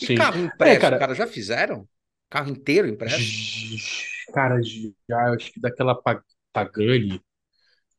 E 0.00 0.06
sim. 0.06 0.08
carro 0.08 0.38
impresso, 0.40 0.94
cara. 0.96 0.96
cara, 0.96 1.14
já 1.14 1.26
fizeram? 1.26 1.88
Carro 2.28 2.50
inteiro 2.50 2.88
impresso? 2.88 3.40
Cara, 4.32 4.60
já, 4.62 5.28
eu 5.28 5.34
acho 5.34 5.52
que 5.52 5.60
daquela 5.60 5.94
Pa- 6.00 6.22
Pagani. 6.52 7.20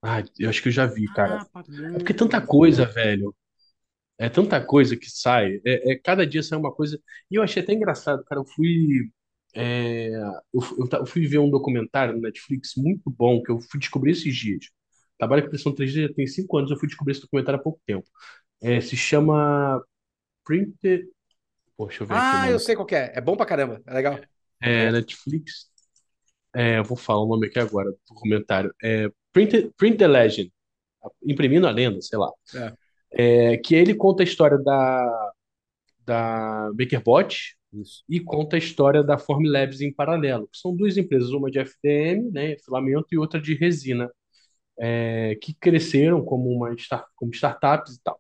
Ah, 0.01 0.23
eu 0.39 0.49
acho 0.49 0.61
que 0.61 0.69
eu 0.69 0.73
já 0.73 0.86
vi, 0.88 1.09
cara. 1.11 1.38
Ah, 1.38 1.47
É 1.95 1.99
porque 1.99 2.13
é 2.13 2.15
tanta 2.15 2.41
coisa, 2.41 2.86
velho. 2.86 3.36
É 4.19 4.29
tanta 4.29 4.63
coisa 4.65 4.97
que 4.97 5.09
sai. 5.09 5.61
É, 5.65 5.93
é- 5.93 5.99
cada 5.99 6.25
dia 6.27 6.43
sai 6.43 6.57
uma 6.59 6.73
coisa. 6.73 6.99
E 7.32 7.36
eu 7.38 7.43
achei 7.43 7.63
até 7.63 7.73
engraçado, 7.73 8.23
cara. 8.25 8.41
Eu 8.41 8.45
fui. 8.45 9.11
é, 9.55 10.09
eu, 10.53 10.61
eu 10.79 10.89
eu 11.01 11.05
fui 11.05 11.27
ver 11.27 11.39
um 11.39 11.49
documentário 11.49 12.15
no 12.15 12.21
Netflix 12.21 12.73
muito 12.77 13.09
bom 13.11 13.41
que 13.43 13.51
eu 13.51 13.59
fui 13.61 13.79
descobrir 13.79 14.11
esses 14.13 14.36
dias. 14.36 14.65
Trabalho 15.17 15.43
com 15.43 15.47
impressão 15.49 15.73
3D 15.75 16.07
já 16.07 16.13
tem 16.13 16.27
cinco 16.27 16.57
anos. 16.57 16.71
Eu 16.71 16.77
fui 16.79 16.88
descobrir 16.88 17.13
esse 17.13 17.21
documentário 17.21 17.59
há 17.59 17.63
pouco 17.63 17.82
tempo. 17.86 18.07
É, 18.61 18.82
se 18.82 18.97
chama 18.97 19.84
Printed. 20.45 21.05
Poxa, 21.77 22.03
eu 22.03 22.07
ver 22.07 22.23
Ah, 22.23 22.49
eu 22.49 22.59
sei 22.59 22.75
qual 22.75 22.86
que 22.86 22.95
é. 22.95 23.13
É 23.15 23.21
bom 23.21 23.36
pra 23.38 23.45
caramba. 23.45 23.82
É 23.86 23.93
legal. 23.93 24.29
É, 24.59 24.91
Netflix. 24.91 25.70
É, 26.54 26.80
eu 26.80 26.84
vou 26.84 26.97
falar 26.97 27.24
o 27.24 27.28
nome 27.28 27.47
aqui 27.47 27.60
agora 27.60 27.91
do 27.91 27.97
documentário. 28.10 28.74
É 28.84 29.10
Print, 29.32 29.72
Print 29.78 29.97
the 29.97 30.08
Legend. 30.08 30.52
Imprimindo 31.26 31.68
a 31.68 31.72
lenda, 31.72 32.02
sei 32.02 32.20
lá. 32.20 32.30
É. 32.56 32.74
É, 33.54 33.58
que 33.58 33.76
ele 33.76 33.93
conta 33.95 34.24
a 34.24 34.26
história 34.26 34.58
da, 34.58 35.32
da 36.06 36.72
MakerBot 36.78 37.58
Isso. 37.74 38.04
e 38.10 38.20
conta 38.20 38.56
a 38.56 38.60
história 38.60 39.04
da 39.04 39.18
Formlabs 39.18 39.82
em 39.82 39.93
paralelo. 39.93 40.47
que 40.47 40.58
São 40.58 40.76
duas 40.76 40.97
empresas, 40.97 41.30
uma 41.32 41.49
de 41.52 41.60
FDM, 41.60 42.32
né, 42.32 42.58
filamento, 42.64 43.08
e 43.12 43.18
outra 43.18 43.39
de 43.41 43.54
resina, 43.56 44.10
é, 44.80 45.36
que 45.41 45.54
cresceram 45.56 46.24
como, 46.24 46.49
uma, 46.49 46.74
star- 46.78 47.08
como 47.16 47.32
startups 47.34 47.95
e 47.95 48.02
tal. 48.04 48.20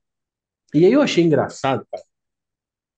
E 0.73 0.85
aí 0.85 0.93
eu 0.93 1.01
achei 1.01 1.23
engraçado, 1.23 1.85
cara, 1.91 2.03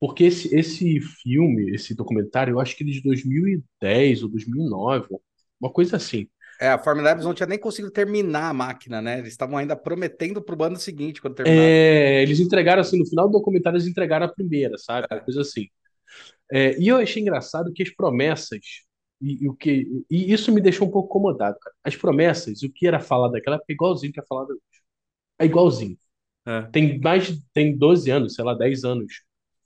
porque 0.03 0.25
esse, 0.25 0.53
esse 0.53 0.99
filme, 0.99 1.73
esse 1.73 1.95
documentário, 1.95 2.51
eu 2.51 2.59
acho 2.59 2.75
que 2.75 2.83
ele 2.83 2.91
é 2.91 2.95
de 2.95 3.01
2010 3.03 4.21
ou 4.21 4.27
2009, 4.27 5.07
uma 5.61 5.71
coisa 5.71 5.95
assim. 5.95 6.27
É, 6.59 6.67
a 6.67 6.77
Formlabs 6.77 7.23
não 7.23 7.33
tinha 7.33 7.47
nem 7.47 7.57
conseguido 7.57 7.89
terminar 7.89 8.49
a 8.49 8.53
máquina, 8.53 9.01
né? 9.01 9.19
Eles 9.19 9.31
estavam 9.31 9.57
ainda 9.57 9.77
prometendo 9.77 10.41
pro 10.41 10.61
ano 10.61 10.75
seguinte 10.75 11.21
quando 11.21 11.35
terminaram. 11.35 11.69
É, 11.69 12.21
eles 12.21 12.41
entregaram 12.41 12.81
assim, 12.81 12.99
no 12.99 13.05
final 13.05 13.27
do 13.27 13.31
documentário, 13.31 13.77
eles 13.77 13.87
entregaram 13.87 14.25
a 14.25 14.29
primeira, 14.29 14.77
sabe? 14.77 15.07
Uma 15.09 15.21
coisa 15.21 15.39
assim. 15.39 15.69
É, 16.51 16.77
e 16.79 16.87
eu 16.89 16.97
achei 16.97 17.21
engraçado 17.21 17.73
que 17.73 17.83
as 17.83 17.89
promessas, 17.95 18.59
e, 19.21 19.45
e 19.45 19.49
o 19.49 19.55
que, 19.55 19.87
e 20.11 20.33
isso 20.33 20.51
me 20.51 20.61
deixou 20.61 20.87
um 20.87 20.91
pouco 20.91 21.07
incomodado, 21.09 21.57
cara. 21.59 21.75
As 21.83 21.95
promessas, 21.95 22.61
o 22.63 22.69
que 22.69 22.87
era 22.87 22.99
falado 22.99 23.31
daquela 23.33 23.55
época, 23.57 23.71
é 23.73 23.75
igualzinho 23.75 24.13
que 24.13 24.19
é 24.19 24.25
falado 24.27 24.51
hoje. 24.51 24.61
É 25.39 25.45
igualzinho. 25.45 25.97
É. 26.45 26.73
Tem 26.73 26.99
mais, 26.99 27.27
de- 27.27 27.43
tem 27.53 27.77
12 27.77 28.11
anos, 28.11 28.35
sei 28.35 28.45
lá, 28.45 28.53
10 28.55 28.83
anos. 28.83 29.23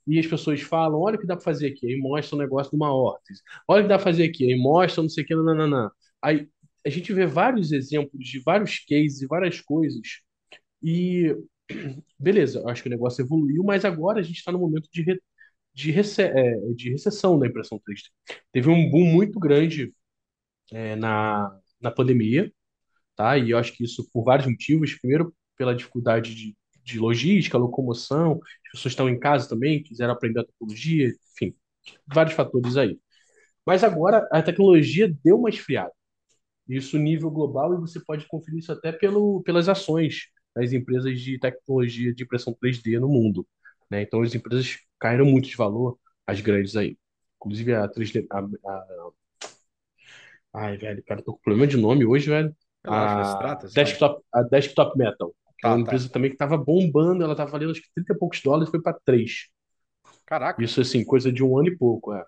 E 0.08 0.20
as 0.20 0.28
pessoas 0.28 0.62
falam, 0.62 1.00
olha 1.00 1.18
o 1.18 1.20
que 1.20 1.28
dá 1.28 1.36
pra 1.36 1.44
fazer 1.44 1.68
aqui. 1.68 1.88
Aí 1.88 1.98
mostra 2.00 2.36
um 2.36 2.40
negócio 2.40 2.72
de 2.72 2.76
uma 2.78 2.94
órtese. 2.94 3.42
Olha 3.68 3.82
o 3.82 3.84
que 3.84 3.90
dá 3.90 3.96
pra 3.98 4.04
fazer 4.06 4.24
aqui. 4.26 4.46
Aí 4.52 4.58
mostra 4.60 5.02
não 5.04 5.10
sei 5.10 5.24
o 5.24 5.28
que, 5.28 5.36
nananã. 5.36 5.90
Aí 6.22 6.48
a 6.86 6.90
gente 6.90 7.14
vê 7.14 7.26
vários 7.26 7.72
exemplos 7.72 8.24
de 8.28 8.40
vários 8.42 8.80
cases 8.80 9.28
várias 9.28 9.60
coisas. 9.62 10.02
E 10.84 11.36
beleza, 12.20 12.64
acho 12.68 12.84
que 12.84 12.90
o 12.90 12.92
negócio 12.92 13.24
evoluiu, 13.24 13.64
mas 13.64 13.86
agora 13.86 14.20
a 14.20 14.24
gente 14.24 14.38
está 14.38 14.52
no 14.52 14.60
momento 14.60 14.90
de, 14.92 15.02
re- 15.04 15.22
de, 15.74 15.92
rece- 15.92 16.24
é, 16.24 16.58
de 16.76 16.92
recessão 16.92 17.40
da 17.40 17.48
impressão 17.48 17.80
3D. 17.86 18.10
Teve 18.52 18.70
um 18.70 18.90
boom 18.92 19.06
muito 19.14 19.40
grande 19.40 19.94
é, 20.72 20.96
na, 20.96 21.60
na 21.82 21.92
pandemia, 21.92 22.52
tá? 23.18 23.38
E 23.40 23.52
eu 23.52 23.60
acho 23.60 23.74
que 23.76 23.86
isso 23.86 24.10
por 24.14 24.26
vários 24.26 24.48
motivos. 24.50 24.96
Primeiro, 25.00 25.36
pela 25.58 25.76
dificuldade 25.76 26.36
de, 26.36 26.57
de 26.88 27.00
logística, 27.00 27.58
locomoção, 27.58 28.40
as 28.66 28.72
pessoas 28.72 28.94
estão 28.94 29.10
em 29.10 29.20
casa 29.20 29.50
também, 29.50 29.84
quiseram 29.84 30.14
aprender 30.14 30.40
a 30.40 30.46
tecnologia, 30.46 31.14
enfim, 31.34 31.54
vários 32.08 32.34
fatores 32.34 32.78
aí. 32.78 32.98
Mas 33.66 33.84
agora 33.84 34.26
a 34.32 34.42
tecnologia 34.42 35.14
deu 35.24 35.38
uma 35.38 35.50
esfriada. 35.50 35.92
Isso 36.68 36.98
nível 36.98 37.30
global, 37.30 37.74
e 37.74 37.78
você 37.78 38.00
pode 38.00 38.26
conferir 38.26 38.60
isso 38.60 38.72
até 38.72 38.94
pelo, 38.94 39.42
pelas 39.44 39.68
ações 39.68 40.30
das 40.56 40.72
empresas 40.72 41.20
de 41.20 41.38
tecnologia 41.38 42.14
de 42.14 42.24
impressão 42.24 42.56
3D 42.62 43.00
no 43.00 43.10
mundo. 43.10 43.46
Né? 43.92 44.02
Então 44.02 44.22
as 44.22 44.34
empresas 44.34 44.80
caíram 44.98 45.26
muito 45.26 45.50
de 45.50 45.58
valor, 45.58 46.00
as 46.26 46.40
grandes 46.40 46.78
aí. 46.78 46.98
Inclusive 47.36 47.74
a 47.74 47.88
3D. 47.90 48.26
A, 48.32 48.40
a... 48.40 49.10
Ai, 50.54 50.78
velho, 50.78 51.04
cara, 51.04 51.22
tô 51.22 51.34
com 51.34 51.42
problema 51.42 51.68
de 51.68 51.76
nome 51.76 52.06
hoje, 52.06 52.30
velho. 52.30 52.56
A 52.86 53.24
Stratas, 53.34 53.74
sabe? 53.74 53.86
Desktop, 53.86 54.24
a 54.34 54.44
Desktop 54.44 54.98
Metal, 54.98 55.36
é 55.66 55.68
Ah, 55.68 55.70
uma 55.70 55.80
tá. 55.80 55.84
empresa 55.84 56.10
também 56.10 56.30
que 56.30 56.36
estava 56.36 56.58
bombando, 56.58 57.24
ela 57.24 57.34
estava 57.34 57.52
valendo 57.52 57.72
acho 57.72 57.82
que 57.82 57.92
30 57.96 58.14
e 58.14 58.18
poucos 58.18 58.42
dólares, 58.42 58.70
foi 58.70 58.82
para 58.82 58.98
3. 59.06 59.48
Caraca. 60.26 60.64
Isso, 60.64 60.82
assim, 60.82 61.04
coisa 61.06 61.32
de 61.32 61.44
um 61.44 61.58
ano 61.58 61.70
e 61.70 61.78
pouco, 61.78 62.14
é. 62.14 62.24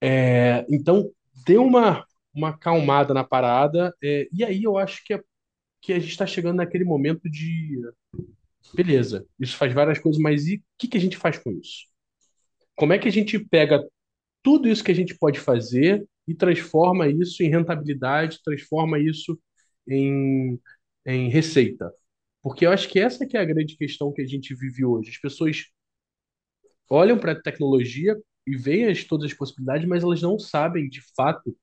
É, 0.00 0.66
então, 0.70 1.10
deu 1.46 1.62
uma, 1.64 2.04
uma 2.34 2.50
acalmada 2.50 3.14
na 3.14 3.24
parada, 3.24 3.94
é, 4.02 4.28
e 4.32 4.44
aí 4.44 4.62
eu 4.64 4.76
acho 4.78 5.02
que, 5.04 5.14
é, 5.14 5.20
que 5.82 5.92
a 5.94 5.98
gente 6.00 6.10
está 6.10 6.26
chegando 6.26 6.56
naquele 6.58 6.84
momento 6.84 7.30
de. 7.30 7.80
Beleza, 8.74 9.26
isso 9.38 9.56
faz 9.56 9.72
várias 9.72 9.98
coisas, 9.98 10.20
mas 10.20 10.46
e 10.46 10.56
o 10.56 10.62
que, 10.78 10.88
que 10.88 10.96
a 10.98 11.00
gente 11.00 11.16
faz 11.16 11.38
com 11.38 11.50
isso? 11.52 11.86
Como 12.76 12.92
é 12.92 12.98
que 12.98 13.08
a 13.08 13.12
gente 13.12 13.38
pega 13.38 13.82
tudo 14.42 14.68
isso 14.68 14.84
que 14.84 14.92
a 14.92 14.94
gente 14.94 15.16
pode 15.18 15.40
fazer 15.40 16.06
e 16.28 16.34
transforma 16.34 17.08
isso 17.08 17.42
em 17.42 17.50
rentabilidade, 17.50 18.40
transforma 18.44 18.98
isso 19.00 19.38
em, 19.88 20.60
em 21.06 21.28
receita? 21.30 21.92
Porque 22.46 22.64
eu 22.66 22.70
acho 22.72 22.88
que 22.88 22.98
essa 23.00 23.26
que 23.26 23.36
é 23.36 23.40
a 23.40 23.44
grande 23.44 23.76
questão 23.76 24.12
que 24.12 24.22
a 24.22 24.26
gente 24.26 24.54
vive 24.54 24.84
hoje. 24.86 25.10
As 25.10 25.18
pessoas 25.18 25.66
olham 26.90 27.18
para 27.18 27.32
a 27.32 27.40
tecnologia 27.42 28.16
e 28.46 28.56
veem 28.56 28.86
as, 28.86 29.04
todas 29.04 29.26
as 29.30 29.34
possibilidades, 29.36 29.86
mas 29.88 30.02
elas 30.04 30.22
não 30.22 30.38
sabem, 30.38 30.88
de 30.88 31.00
fato, 31.16 31.56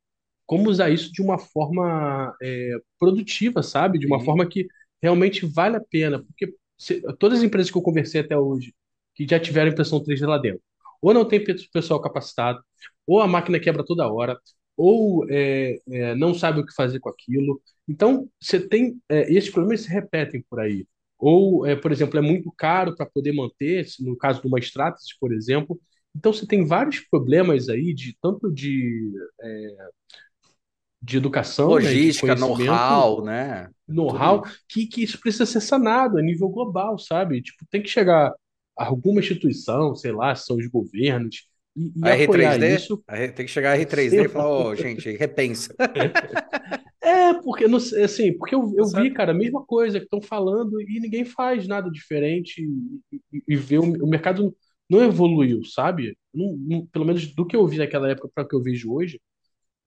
como 0.45 0.69
usar 0.69 0.89
isso 0.91 1.11
de 1.13 1.21
uma 1.21 1.39
forma 1.39 2.35
é, 2.41 2.77
produtiva, 2.99 3.63
sabe? 3.63 3.99
De 3.99 4.07
uma 4.07 4.19
Sim. 4.19 4.23
forma 4.23 4.47
que 4.47 4.67
realmente 5.01 5.45
vale 5.45 5.77
a 5.77 5.81
pena. 5.81 6.23
Porque 6.23 6.55
se- 6.77 7.01
todas 7.19 7.39
as 7.39 7.45
empresas 7.45 7.71
que 7.71 7.77
eu 7.77 7.81
conversei 7.81 8.21
até 8.21 8.37
hoje, 8.37 8.75
que 9.15 9.27
já 9.29 9.39
tiveram 9.39 9.71
impressão 9.71 10.03
3D 10.03 10.25
lá 10.27 10.37
dentro, 10.39 10.61
ou 11.01 11.13
não 11.13 11.25
tem 11.27 11.43
pe- 11.43 11.55
pessoal 11.73 12.01
capacitado, 12.01 12.61
ou 13.07 13.21
a 13.21 13.27
máquina 13.27 13.59
quebra 13.59 13.85
toda 13.85 14.07
hora, 14.11 14.39
ou 14.75 15.25
é, 15.29 15.77
é, 15.89 16.15
não 16.15 16.33
sabe 16.33 16.59
o 16.59 16.65
que 16.65 16.73
fazer 16.73 16.99
com 16.99 17.09
aquilo. 17.09 17.61
Então, 17.87 18.29
você 18.39 18.59
tem. 18.59 18.99
é, 19.09 19.31
esses 19.31 19.49
problemas 19.49 19.81
se 19.81 19.89
repetem 19.89 20.43
por 20.49 20.59
aí. 20.59 20.85
Ou, 21.17 21.65
é, 21.65 21.75
por 21.75 21.91
exemplo, 21.91 22.17
é 22.17 22.21
muito 22.21 22.51
caro 22.57 22.95
para 22.95 23.05
poder 23.05 23.33
manter, 23.33 23.85
no 23.99 24.17
caso 24.17 24.41
de 24.41 24.47
uma 24.47 24.59
Stratasys, 24.59 25.17
por 25.19 25.33
exemplo. 25.33 25.79
Então, 26.15 26.33
você 26.33 26.45
tem 26.45 26.65
vários 26.65 26.99
problemas 26.99 27.69
aí, 27.69 27.93
de 27.93 28.15
tanto 28.21 28.51
de 28.51 29.11
de 31.03 31.17
educação, 31.17 31.67
logística, 31.67 32.33
né, 32.33 32.39
know-how, 32.39 33.25
né? 33.25 33.69
Know-how, 33.85 34.43
que, 34.69 34.87
que 34.87 35.03
isso 35.03 35.19
precisa 35.19 35.45
ser 35.45 35.59
sanado 35.59 36.17
a 36.17 36.21
nível 36.21 36.47
global, 36.47 36.97
sabe? 36.97 37.41
Tipo, 37.41 37.65
tem 37.69 37.81
que 37.81 37.89
chegar 37.89 38.33
alguma 38.73 39.19
instituição, 39.19 39.93
sei 39.93 40.13
lá, 40.13 40.33
são 40.33 40.55
os 40.55 40.65
governos, 40.67 41.45
e, 41.75 42.05
e 42.05 42.09
a 42.09 42.11
apoiar 42.11 42.59
R3D? 42.59 42.61
isso. 42.61 43.03
A 43.07 43.15
R- 43.17 43.31
Tem 43.33 43.45
que 43.45 43.51
chegar 43.51 43.71
a 43.73 43.77
R3D 43.77 44.25
e 44.25 44.29
falar, 44.29 44.49
ô, 44.51 44.75
gente, 44.75 45.11
repensa. 45.17 45.75
É, 47.01 47.33
porque, 47.33 47.67
não 47.67 47.77
assim, 47.77 48.37
porque 48.37 48.55
eu, 48.55 48.73
eu 48.77 48.87
vi, 48.87 49.11
cara, 49.11 49.31
a 49.31 49.35
mesma 49.35 49.63
coisa 49.65 49.99
que 49.99 50.05
estão 50.05 50.21
falando 50.21 50.79
e 50.81 50.99
ninguém 50.99 51.25
faz 51.25 51.67
nada 51.67 51.89
diferente 51.91 52.61
e, 53.11 53.17
e, 53.31 53.43
e 53.49 53.55
vê 53.57 53.77
o, 53.77 53.83
o 53.83 54.07
mercado 54.09 54.55
não 54.89 55.03
evoluiu, 55.03 55.63
sabe? 55.65 56.17
Não- 56.33 56.55
não- 56.57 56.85
pelo 56.87 57.05
menos 57.05 57.33
do 57.35 57.45
que 57.45 57.55
eu 57.55 57.67
vi 57.67 57.77
naquela 57.77 58.09
época 58.09 58.29
para 58.33 58.43
o 58.45 58.47
que 58.47 58.55
eu 58.55 58.61
vejo 58.63 58.93
hoje, 58.93 59.19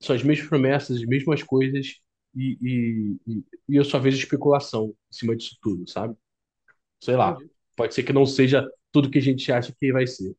são 0.00 0.16
as 0.16 0.22
mesmas 0.22 0.48
promessas, 0.48 0.98
as 0.98 1.04
mesmas 1.06 1.42
coisas 1.42 1.94
e, 2.36 2.58
e, 2.62 3.16
e, 3.28 3.44
e 3.70 3.76
eu 3.76 3.84
só 3.84 3.98
vejo 3.98 4.18
especulação 4.18 4.88
em 5.10 5.14
cima 5.16 5.36
disso 5.36 5.56
tudo, 5.62 5.88
sabe? 5.90 6.16
Sei 7.02 7.16
lá, 7.16 7.42
pode 7.76 7.94
ser 7.94 8.02
que 8.04 8.12
não 8.12 8.26
seja 8.26 8.66
tudo 8.92 9.10
que 9.10 9.18
a 9.18 9.22
gente 9.22 9.50
acha 9.52 9.74
que 9.78 9.92
vai 9.92 10.06
ser. 10.06 10.34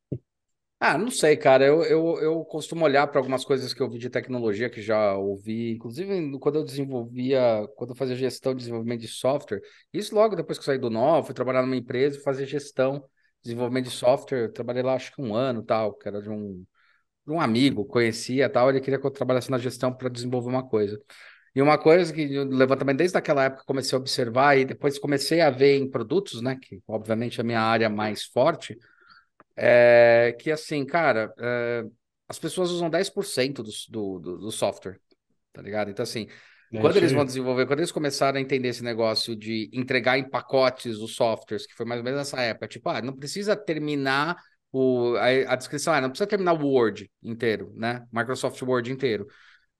Ah, 0.79 0.95
não 0.97 1.09
sei, 1.09 1.35
cara. 1.35 1.65
Eu, 1.65 1.83
eu, 1.83 2.19
eu 2.21 2.45
costumo 2.45 2.85
olhar 2.85 3.07
para 3.07 3.19
algumas 3.19 3.43
coisas 3.43 3.73
que 3.73 3.81
eu 3.81 3.89
vi 3.89 3.97
de 3.97 4.09
tecnologia 4.11 4.69
que 4.69 4.79
já 4.81 5.15
ouvi, 5.15 5.71
inclusive 5.73 6.37
quando 6.39 6.55
eu 6.59 6.63
desenvolvia, 6.63 7.67
quando 7.75 7.91
eu 7.91 7.95
fazia 7.95 8.15
gestão 8.15 8.53
de 8.53 8.59
desenvolvimento 8.59 9.01
de 9.01 9.07
software. 9.07 9.59
Isso 9.91 10.13
logo 10.13 10.35
depois 10.35 10.57
que 10.57 10.61
eu 10.61 10.65
saí 10.65 10.77
do 10.77 10.89
Nó, 10.91 11.23
fui 11.23 11.33
trabalhar 11.33 11.63
numa 11.63 11.75
empresa 11.75 12.21
fazer 12.21 12.45
gestão, 12.45 13.03
desenvolvimento 13.43 13.85
de 13.85 13.91
software. 13.91 14.51
Trabalhei 14.53 14.83
lá 14.83 14.93
acho 14.93 15.11
que 15.15 15.19
um 15.21 15.33
ano, 15.33 15.63
tal, 15.63 15.93
que 15.95 16.07
era 16.07 16.21
de 16.21 16.29
um, 16.29 16.63
de 17.25 17.31
um 17.33 17.41
amigo, 17.41 17.85
conhecia, 17.85 18.49
tal. 18.49 18.69
Ele 18.69 18.81
queria 18.81 18.99
que 18.99 19.07
eu 19.07 19.11
trabalhasse 19.11 19.51
na 19.51 19.59
gestão 19.59 19.93
para 19.93 20.09
desenvolver 20.09 20.49
uma 20.49 20.67
coisa. 20.67 21.01
E 21.55 21.61
uma 21.61 21.77
coisa 21.77 22.13
que 22.13 22.33
eu 22.35 22.45
levantamento 22.45 22.97
desde 22.99 23.17
aquela 23.17 23.45
época 23.45 23.63
comecei 23.65 23.95
a 23.97 23.99
observar 24.01 24.57
e 24.57 24.65
depois 24.65 24.99
comecei 24.99 25.41
a 25.41 25.49
ver 25.51 25.77
em 25.77 25.89
produtos, 25.89 26.41
né, 26.41 26.57
que 26.61 26.81
obviamente 26.87 27.39
é 27.39 27.43
a 27.43 27.45
minha 27.45 27.61
área 27.61 27.89
mais 27.89 28.25
forte. 28.25 28.77
É 29.55 29.86
que 30.37 30.51
assim, 30.51 30.85
cara, 30.85 31.33
é, 31.39 31.83
as 32.27 32.37
pessoas 32.37 32.71
usam 32.71 32.89
10% 32.89 33.63
do, 33.63 33.71
do, 34.19 34.37
do, 34.37 34.51
software, 34.51 34.99
tá 35.53 35.61
ligado? 35.61 35.89
Então, 35.89 36.03
assim, 36.03 36.27
É 36.71 36.79
quando 36.79 36.97
eles 36.97 37.11
vão 37.11 37.25
desenvolver, 37.25 37.65
quando 37.65 37.79
eles 37.79 37.91
começaram 37.91 38.37
a 38.37 38.41
entender 38.41 38.69
esse 38.69 38.83
negócio 38.83 39.35
de 39.35 39.69
entregar 39.73 40.17
em 40.17 40.29
pacotes 40.29 40.97
os 40.97 41.15
softwares, 41.15 41.65
que 41.65 41.73
foi 41.73 41.85
mais 41.85 41.99
ou 41.99 42.05
menos 42.05 42.19
nessa 42.19 42.41
época, 42.41 42.67
tipo, 42.67 42.89
ah, 42.89 43.01
não 43.01 43.13
precisa 43.13 43.55
terminar 43.55 44.35
o, 44.71 45.15
a, 45.15 45.53
a 45.53 45.55
descrição, 45.55 45.93
ah, 45.93 46.01
não 46.01 46.09
precisa 46.09 46.27
terminar 46.27 46.53
o 46.53 46.67
Word 46.67 47.09
inteiro, 47.23 47.71
né? 47.75 48.05
Microsoft 48.11 48.61
Word 48.61 48.91
inteiro. 48.91 49.27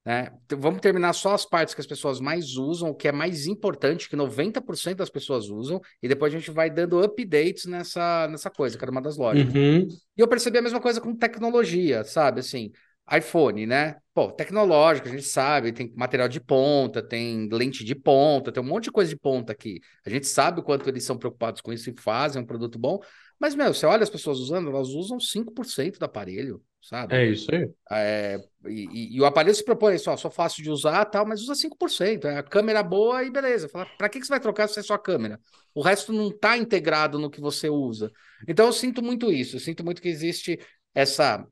Né? 0.08 0.30
Então, 0.46 0.58
vamos 0.58 0.80
terminar 0.80 1.12
só 1.12 1.34
as 1.34 1.46
partes 1.46 1.76
que 1.76 1.82
as 1.82 1.86
pessoas 1.86 2.22
mais 2.22 2.56
usam, 2.56 2.92
o 2.92 2.96
que 2.96 3.10
é 3.10 3.12
mais 3.12 3.46
importante, 3.46 4.08
que 4.08 4.16
90% 4.16 4.96
das 4.96 5.10
pessoas 5.10 5.50
usam, 5.50 5.82
e 6.02 6.08
depois 6.08 6.34
a 6.34 6.38
gente 6.38 6.50
vai 6.50 6.70
dando 6.70 7.04
updates 7.04 7.66
nessa, 7.66 8.26
nessa 8.30 8.50
coisa, 8.50 8.78
era 8.82 8.90
uma 8.90 9.02
das 9.02 9.18
lógicas. 9.18 9.54
Uhum. 9.54 9.86
E 10.16 10.22
eu 10.22 10.26
percebi 10.26 10.60
a 10.60 10.62
mesma 10.62 10.80
coisa 10.80 11.02
com 11.02 11.14
tecnologia, 11.14 12.06
sabe? 12.06 12.40
Assim, 12.40 12.72
iPhone, 13.14 13.66
né? 13.66 13.98
Pô, 14.14 14.32
tecnológico, 14.32 15.10
a 15.10 15.12
gente 15.12 15.24
sabe, 15.24 15.74
tem 15.74 15.94
material 15.94 16.30
de 16.30 16.40
ponta, 16.40 17.02
tem 17.02 17.50
lente 17.52 17.84
de 17.84 17.94
ponta, 17.94 18.50
tem 18.50 18.64
um 18.64 18.66
monte 18.66 18.86
de 18.86 18.92
coisa 18.92 19.10
de 19.10 19.18
ponta 19.18 19.52
aqui. 19.52 19.82
A 20.06 20.10
gente 20.10 20.26
sabe 20.26 20.62
o 20.62 20.64
quanto 20.64 20.88
eles 20.90 21.04
são 21.04 21.18
preocupados 21.18 21.60
com 21.60 21.74
isso 21.74 21.90
e 21.90 21.96
fazem 22.00 22.42
um 22.42 22.46
produto 22.46 22.80
bom, 22.80 22.98
mas, 23.40 23.56
meu, 23.56 23.74
você 23.74 23.86
olha 23.86 24.04
as 24.04 24.10
pessoas 24.10 24.40
usando, 24.40 24.70
elas 24.70 24.90
usam 24.90 25.20
5% 25.20 26.00
do 26.00 26.06
aparelho, 26.06 26.64
sabe? 26.82 27.16
É 27.16 27.26
isso 27.26 27.54
aí. 27.54 27.74
É, 27.90 28.38
e, 28.68 29.16
e- 29.16 29.22
o 29.22 29.26
aparelho 29.26 29.56
se 29.56 29.64
propõe 29.64 29.96
isso, 29.96 30.12
ó, 30.12 30.18
sou 30.18 30.30
fácil 30.32 30.64
de 30.64 30.70
usar 30.70 31.06
tal, 31.06 31.26
mas 31.26 31.42
usa 31.42 31.56
5%. 31.56 32.28
É 32.28 32.38
a 32.38 32.44
câmera 32.44 32.84
boa 32.84 33.24
e 33.24 33.32
beleza. 33.32 33.70
Fala, 33.70 33.86
pra 33.98 34.10
que, 34.10 34.20
que 34.20 34.26
você 34.26 34.32
vai 34.34 34.40
trocar 34.40 34.68
se 34.68 34.80
é 34.80 34.84
só 34.84 34.96
a 34.96 35.00
câmera? 35.00 35.40
O 35.74 35.82
resto 35.82 36.12
não 36.14 36.32
tá 36.38 36.58
integrado 36.58 37.20
no 37.20 37.30
que 37.30 37.40
você 37.42 37.70
usa. 37.70 38.12
Então 38.48 38.66
eu 38.68 38.74
sinto 38.74 39.02
muito 39.04 39.32
isso. 39.32 39.56
Eu 39.56 39.60
sinto 39.60 39.86
muito 39.86 40.02
que 40.02 40.10
existe 40.10 40.60
essa 40.94 41.46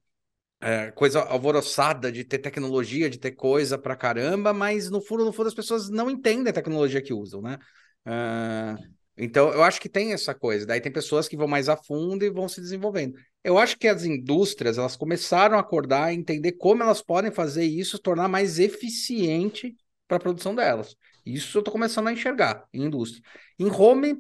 é, 0.62 0.92
coisa 0.92 1.22
alvoroçada 1.22 2.12
de 2.12 2.24
ter 2.24 2.40
tecnologia, 2.40 3.10
de 3.10 3.20
ter 3.20 3.32
coisa 3.32 3.78
pra 3.78 3.96
caramba, 3.96 4.54
mas 4.54 4.90
no 4.90 5.02
fundo, 5.02 5.26
no 5.26 5.34
fundo, 5.34 5.48
as 5.48 5.54
pessoas 5.56 5.90
não 5.90 6.10
entendem 6.10 6.50
a 6.50 6.54
tecnologia 6.54 7.02
que 7.02 7.14
usam, 7.14 7.42
né? 7.42 7.58
Ah, 8.06 8.76
então 9.18 9.52
eu 9.54 9.64
acho 9.64 9.80
que 9.80 9.90
tem 9.90 10.14
essa 10.14 10.34
coisa. 10.34 10.66
Daí 10.66 10.82
tem 10.82 10.92
pessoas 10.92 11.28
que 11.28 11.38
vão 11.38 11.48
mais 11.48 11.70
a 11.70 11.78
fundo 11.78 12.24
e 12.26 12.30
vão 12.30 12.48
se 12.50 12.60
desenvolvendo. 12.60 13.16
Eu 13.44 13.58
acho 13.58 13.78
que 13.78 13.88
as 13.88 14.04
indústrias 14.04 14.78
elas 14.78 14.96
começaram 14.96 15.58
a 15.58 15.62
acordar 15.62 16.12
e 16.12 16.18
entender 16.18 16.54
como 16.54 16.84
elas 16.84 17.02
podem 17.02 17.32
fazer 17.32 17.64
isso 17.64 18.00
tornar 18.00 18.28
mais 18.28 18.60
eficiente 18.60 19.76
para 20.08 20.18
a 20.18 20.20
produção 20.20 20.54
delas. 20.54 20.96
Isso 21.26 21.58
eu 21.58 21.62
estou 21.62 21.72
começando 21.72 22.08
a 22.08 22.14
enxergar 22.14 22.66
em 22.74 22.84
indústria. 22.84 23.24
Em 23.58 23.70
home, 23.70 24.18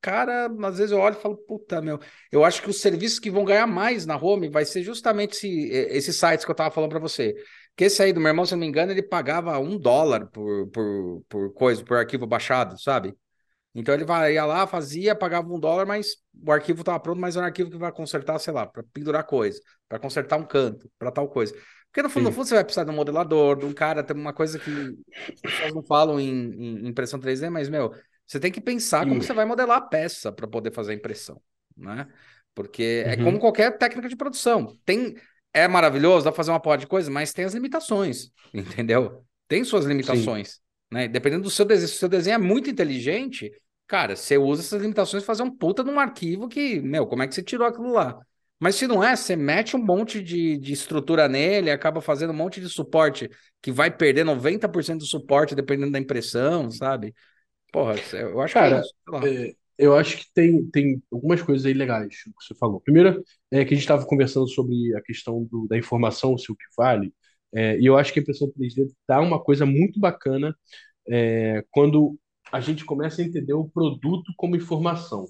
cara, 0.00 0.46
às 0.64 0.78
vezes 0.78 0.92
eu 0.92 0.98
olho 0.98 1.16
e 1.16 1.20
falo, 1.20 1.36
puta, 1.36 1.80
meu, 1.80 2.00
eu 2.30 2.44
acho 2.44 2.62
que 2.62 2.70
os 2.70 2.80
serviços 2.80 3.18
que 3.18 3.30
vão 3.30 3.44
ganhar 3.44 3.66
mais 3.66 4.04
na 4.06 4.16
home 4.16 4.48
vai 4.48 4.64
ser 4.64 4.82
justamente 4.82 5.32
esse, 5.32 5.48
esses 5.96 6.16
sites 6.16 6.44
que 6.44 6.50
eu 6.50 6.54
estava 6.54 6.74
falando 6.74 6.90
para 6.90 6.98
você. 6.98 7.34
Que 7.76 7.84
esse 7.84 8.02
aí 8.02 8.12
do 8.12 8.20
meu 8.20 8.28
irmão, 8.30 8.44
se 8.44 8.52
eu 8.54 8.56
não 8.56 8.62
me 8.62 8.68
engano, 8.68 8.92
ele 8.92 9.02
pagava 9.02 9.58
um 9.58 9.78
dólar 9.78 10.26
por, 10.28 10.68
por, 10.70 11.24
por 11.28 11.52
coisa, 11.54 11.84
por 11.84 11.96
arquivo 11.96 12.26
baixado, 12.26 12.80
sabe? 12.80 13.14
Então 13.74 13.94
ele 13.94 14.04
vai, 14.04 14.34
ia 14.34 14.44
lá, 14.44 14.66
fazia, 14.66 15.14
pagava 15.14 15.52
um 15.52 15.58
dólar, 15.58 15.86
mas 15.86 16.16
o 16.44 16.52
arquivo 16.52 16.80
estava 16.80 17.00
pronto, 17.00 17.20
mas 17.20 17.36
é 17.36 17.40
um 17.40 17.44
arquivo 17.44 17.70
que 17.70 17.78
vai 17.78 17.90
consertar, 17.92 18.38
sei 18.38 18.52
lá, 18.52 18.66
para 18.66 18.82
pendurar 18.92 19.24
coisa, 19.24 19.60
para 19.88 19.98
consertar 19.98 20.36
um 20.36 20.44
canto, 20.46 20.90
para 20.98 21.10
tal 21.10 21.28
coisa. 21.28 21.54
Porque 21.90 22.02
no 22.02 22.10
fundo, 22.10 22.24
no 22.24 22.32
Sim. 22.32 22.32
fundo 22.32 22.46
você 22.48 22.54
vai 22.54 22.64
precisar 22.64 22.84
de 22.84 22.90
um 22.90 22.94
modelador, 22.94 23.56
de 23.56 23.64
um 23.66 23.72
cara, 23.72 24.02
tem 24.02 24.16
uma 24.16 24.32
coisa 24.32 24.58
que 24.58 24.98
as 25.34 25.40
pessoas 25.42 25.74
não 25.74 25.82
falam 25.82 26.20
em, 26.20 26.28
em 26.84 26.88
impressão 26.88 27.18
3D, 27.18 27.48
mas, 27.50 27.68
meu, 27.68 27.92
você 28.26 28.38
tem 28.40 28.52
que 28.52 28.60
pensar 28.60 29.06
como 29.06 29.22
Sim. 29.22 29.22
você 29.22 29.32
vai 29.32 29.44
modelar 29.44 29.78
a 29.78 29.80
peça 29.80 30.30
para 30.32 30.46
poder 30.46 30.72
fazer 30.72 30.92
a 30.92 30.94
impressão, 30.94 31.40
né? 31.76 32.06
Porque 32.54 33.04
é 33.06 33.16
Uhum. 33.16 33.24
como 33.24 33.38
qualquer 33.38 33.76
técnica 33.78 34.08
de 34.08 34.16
produção. 34.16 34.78
Tem, 34.84 35.14
é 35.52 35.66
maravilhoso, 35.66 36.24
dá 36.24 36.30
pra 36.30 36.36
fazer 36.36 36.50
uma 36.50 36.60
porra 36.60 36.78
de 36.78 36.86
coisa, 36.86 37.10
mas 37.10 37.32
tem 37.32 37.44
as 37.44 37.54
limitações, 37.54 38.30
entendeu? 38.52 39.24
Tem 39.48 39.64
suas 39.64 39.84
limitações, 39.84 40.60
né? 40.90 41.08
Dependendo 41.08 41.42
do 41.44 41.50
seu 41.50 41.64
desenho, 41.64 41.88
se 41.88 41.96
o 41.96 41.98
seu 41.98 42.08
desenho 42.08 42.34
é 42.34 42.38
muito 42.38 42.68
inteligente, 42.70 43.50
cara, 43.92 44.16
você 44.16 44.38
usa 44.38 44.62
essas 44.62 44.80
limitações 44.82 45.22
pra 45.22 45.28
fazer 45.34 45.42
um 45.42 45.50
puta 45.56 45.82
num 45.84 45.98
arquivo 46.00 46.48
que, 46.48 46.80
meu, 46.80 47.06
como 47.06 47.22
é 47.22 47.28
que 47.28 47.34
você 47.34 47.42
tirou 47.42 47.66
aquilo 47.66 47.92
lá? 47.92 48.18
Mas 48.58 48.76
se 48.76 48.86
não 48.86 49.02
é, 49.02 49.16
você 49.16 49.34
mete 49.36 49.76
um 49.76 49.84
monte 49.84 50.22
de, 50.22 50.56
de 50.58 50.72
estrutura 50.72 51.28
nele, 51.28 51.70
acaba 51.70 52.00
fazendo 52.00 52.30
um 52.30 52.36
monte 52.36 52.60
de 52.60 52.68
suporte 52.68 53.28
que 53.60 53.72
vai 53.72 53.90
perder 53.90 54.24
90% 54.24 55.00
do 55.00 55.06
suporte 55.06 55.54
dependendo 55.54 55.92
da 55.92 55.98
impressão, 55.98 56.70
sabe? 56.70 57.14
Porra, 57.72 57.94
eu 58.14 58.40
acho 58.40 58.56
que 58.56 58.64
Cara, 58.64 58.78
é 58.78 58.80
isso. 58.80 58.94
É, 59.22 59.54
eu 59.78 59.96
acho 59.96 60.18
que 60.18 60.26
tem, 60.34 60.66
tem 60.70 61.02
algumas 61.12 61.42
coisas 61.42 61.64
aí 61.66 61.72
legais 61.72 62.22
que 62.22 62.30
você 62.40 62.54
falou. 62.54 62.80
Primeiro, 62.80 63.22
é 63.50 63.64
que 63.64 63.72
a 63.74 63.76
gente 63.76 63.80
estava 63.84 64.06
conversando 64.06 64.48
sobre 64.48 64.94
a 64.96 65.02
questão 65.02 65.44
do- 65.44 65.66
da 65.68 65.78
informação, 65.78 66.36
se 66.38 66.50
o 66.52 66.56
que 66.56 66.64
vale, 66.76 67.12
é, 67.54 67.78
e 67.78 67.86
eu 67.86 67.96
acho 67.96 68.12
que 68.12 68.18
a 68.20 68.22
impressão 68.22 68.50
3D 68.50 68.86
dá 69.08 69.20
uma 69.20 69.42
coisa 69.42 69.66
muito 69.66 70.00
bacana 70.00 70.56
é, 71.08 71.64
quando 71.70 72.18
a 72.50 72.60
gente 72.60 72.84
começa 72.84 73.22
a 73.22 73.24
entender 73.24 73.52
o 73.52 73.68
produto 73.68 74.32
como 74.36 74.56
informação. 74.56 75.26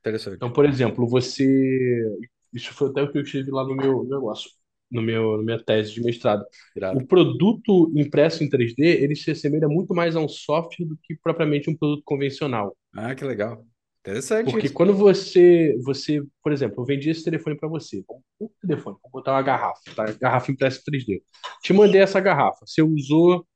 Interessante. 0.00 0.36
Então, 0.36 0.52
por 0.52 0.64
exemplo, 0.64 1.06
você. 1.08 2.04
Isso 2.52 2.72
foi 2.74 2.90
até 2.90 3.02
o 3.02 3.10
que 3.10 3.18
eu 3.18 3.22
escrevi 3.22 3.50
lá 3.50 3.64
no 3.64 3.74
meu 3.74 4.04
negócio, 4.04 4.50
no 4.90 5.00
meu, 5.00 5.38
na 5.38 5.42
minha 5.42 5.64
tese 5.64 5.92
de 5.92 6.02
mestrado. 6.02 6.44
Irado. 6.76 6.98
O 6.98 7.06
produto 7.06 7.90
impresso 7.96 8.44
em 8.44 8.50
3D, 8.50 8.84
ele 8.84 9.16
se 9.16 9.30
assemelha 9.30 9.68
muito 9.68 9.94
mais 9.94 10.14
a 10.14 10.20
um 10.20 10.28
software 10.28 10.86
do 10.86 10.98
que 11.02 11.16
propriamente 11.22 11.70
um 11.70 11.76
produto 11.76 12.02
convencional. 12.04 12.76
Ah, 12.94 13.14
que 13.14 13.24
legal. 13.24 13.64
Interessante 14.04 14.50
Porque 14.50 14.66
isso. 14.66 14.74
quando 14.74 14.92
você, 14.92 15.78
você, 15.84 16.20
por 16.42 16.52
exemplo, 16.52 16.80
eu 16.80 16.84
vendi 16.84 17.08
esse 17.08 17.22
telefone 17.22 17.56
para 17.56 17.68
você. 17.68 18.04
Um 18.40 18.48
telefone, 18.60 18.96
vou 19.00 19.12
botar 19.12 19.32
uma 19.32 19.42
garrafa, 19.42 19.80
tá? 19.94 20.04
Garrafa 20.20 20.50
impressa 20.50 20.80
em 20.80 20.90
3D. 20.90 21.22
Te 21.62 21.72
mandei 21.72 22.00
essa 22.00 22.18
garrafa, 22.18 22.66
você 22.66 22.82
usou, 22.82 23.46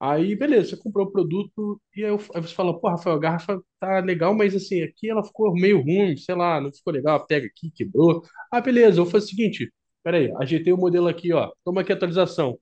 aí 0.00 0.36
beleza, 0.36 0.70
você 0.70 0.76
comprou 0.76 1.06
o 1.06 1.10
produto 1.12 1.80
e 1.96 2.04
aí, 2.04 2.10
eu- 2.10 2.18
aí 2.34 2.40
você 2.42 2.54
fala, 2.54 2.78
pô, 2.78 2.88
Rafael, 2.88 3.16
a 3.16 3.18
garrafa 3.18 3.60
tá 3.80 4.00
legal, 4.00 4.34
mas 4.34 4.54
assim, 4.54 4.82
aqui 4.82 5.10
ela 5.10 5.24
ficou 5.24 5.52
meio 5.54 5.80
ruim, 5.82 6.16
sei 6.16 6.34
lá, 6.34 6.60
não 6.60 6.72
ficou 6.72 6.92
legal, 6.92 7.26
pega 7.26 7.46
aqui, 7.46 7.70
quebrou. 7.72 8.22
Ah, 8.52 8.60
beleza, 8.60 9.00
eu 9.00 9.04
vou 9.04 9.12
fazer 9.12 9.26
o 9.26 9.28
seguinte, 9.28 9.72
peraí, 10.02 10.32
ajeitei 10.40 10.72
o 10.72 10.76
modelo 10.76 11.08
aqui, 11.08 11.32
ó, 11.32 11.50
toma 11.64 11.80
aqui 11.82 11.92
a 11.92 11.96
atualização, 11.96 12.58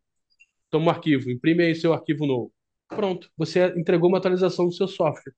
toma 0.71 0.89
o 0.89 0.91
arquivo, 0.91 1.31
imprime 1.31 1.65
aí 1.65 1.75
seu 1.77 1.93
arquivo 1.95 2.27
novo. 2.27 2.53
Pronto, 2.89 3.31
você 3.37 3.69
entregou 3.79 4.09
uma 4.11 4.19
atualização 4.19 4.67
do 4.67 4.73
seu 4.75 4.89
software. 4.89 5.35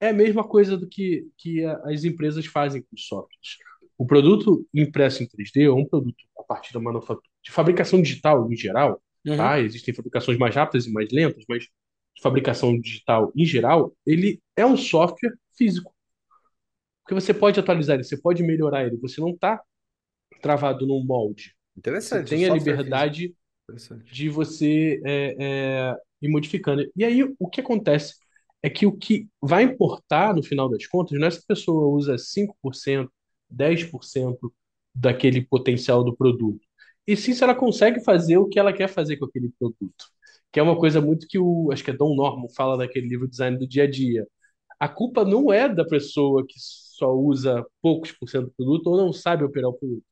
É 0.00 0.08
a 0.08 0.12
mesma 0.12 0.46
coisa 0.46 0.76
do 0.76 0.88
que, 0.88 1.26
que 1.38 1.64
as 1.84 2.04
empresas 2.04 2.46
fazem 2.46 2.82
com 2.82 2.88
os 2.94 3.06
softwares. 3.06 3.56
O 3.98 4.06
produto 4.06 4.66
impresso 4.74 5.22
em 5.22 5.28
3D 5.28 5.64
é 5.64 5.70
um 5.72 5.86
produto 5.86 6.16
a 6.38 6.42
partir 6.42 6.72
da 6.74 6.80
manufatura, 6.80 7.26
de 7.42 7.50
fabricação 7.50 8.00
digital 8.02 8.50
em 8.52 8.56
geral, 8.56 9.00
Uhum. 9.26 9.36
tá? 9.36 9.60
Existem 9.60 9.92
fabricações 9.92 10.38
mais 10.38 10.54
rápidas 10.54 10.86
e 10.86 10.92
mais 10.92 11.10
lentas, 11.10 11.44
mas 11.48 11.64
de 11.64 12.22
fabricação 12.22 12.78
digital 12.78 13.32
em 13.36 13.44
geral, 13.44 13.94
ele 14.06 14.40
é 14.56 14.64
um 14.64 14.76
software 14.76 15.34
físico. 15.56 15.94
Porque 17.02 17.14
você 17.14 17.34
pode 17.34 17.60
atualizar 17.60 17.94
ele, 17.94 18.04
você 18.04 18.16
pode 18.16 18.42
melhorar 18.42 18.86
ele, 18.86 18.96
você 18.96 19.20
não 19.20 19.30
está 19.30 19.62
travado 20.40 20.86
num 20.86 21.04
molde. 21.04 21.54
Você 21.74 21.78
Interessante. 21.78 22.28
tem 22.28 22.44
a 22.44 22.48
software 22.48 22.58
liberdade 22.58 23.34
de 24.04 24.28
você 24.28 25.00
é, 25.04 25.36
é, 25.38 25.94
ir 26.22 26.28
modificando. 26.28 26.88
E 26.96 27.04
aí, 27.04 27.22
o 27.38 27.48
que 27.48 27.60
acontece 27.60 28.14
é 28.62 28.70
que 28.70 28.86
o 28.86 28.96
que 28.96 29.28
vai 29.40 29.64
importar, 29.64 30.34
no 30.34 30.42
final 30.42 30.68
das 30.68 30.86
contas, 30.86 31.18
não 31.18 31.26
é 31.26 31.30
se 31.30 31.38
a 31.38 31.46
pessoa 31.46 31.86
usa 31.88 32.16
5%, 32.16 33.08
10% 33.48 34.52
daquele 34.94 35.42
potencial 35.44 36.02
do 36.02 36.16
produto. 36.16 36.65
E 37.06 37.16
sim 37.16 37.32
se 37.34 37.44
ela 37.44 37.54
consegue 37.54 38.02
fazer 38.02 38.36
o 38.36 38.48
que 38.48 38.58
ela 38.58 38.72
quer 38.72 38.88
fazer 38.88 39.16
com 39.16 39.26
aquele 39.26 39.50
produto. 39.58 40.06
Que 40.52 40.58
é 40.58 40.62
uma 40.62 40.76
coisa 40.76 41.00
muito 41.00 41.26
que 41.28 41.38
o, 41.38 41.70
acho 41.72 41.84
que 41.84 41.90
é 41.90 41.96
Dom 41.96 42.14
Norman 42.14 42.48
fala 42.56 42.76
naquele 42.76 43.08
livro 43.08 43.28
Design 43.28 43.58
do 43.58 43.66
Dia 43.66 43.84
a 43.84 43.90
Dia. 43.90 44.26
A 44.78 44.88
culpa 44.88 45.24
não 45.24 45.52
é 45.52 45.68
da 45.68 45.84
pessoa 45.84 46.44
que 46.46 46.54
só 46.58 47.12
usa 47.14 47.64
poucos 47.80 48.12
por 48.12 48.28
cento 48.28 48.46
do 48.46 48.54
produto 48.56 48.86
ou 48.88 48.96
não 48.96 49.12
sabe 49.12 49.44
operar 49.44 49.70
o 49.70 49.74
produto. 49.74 50.04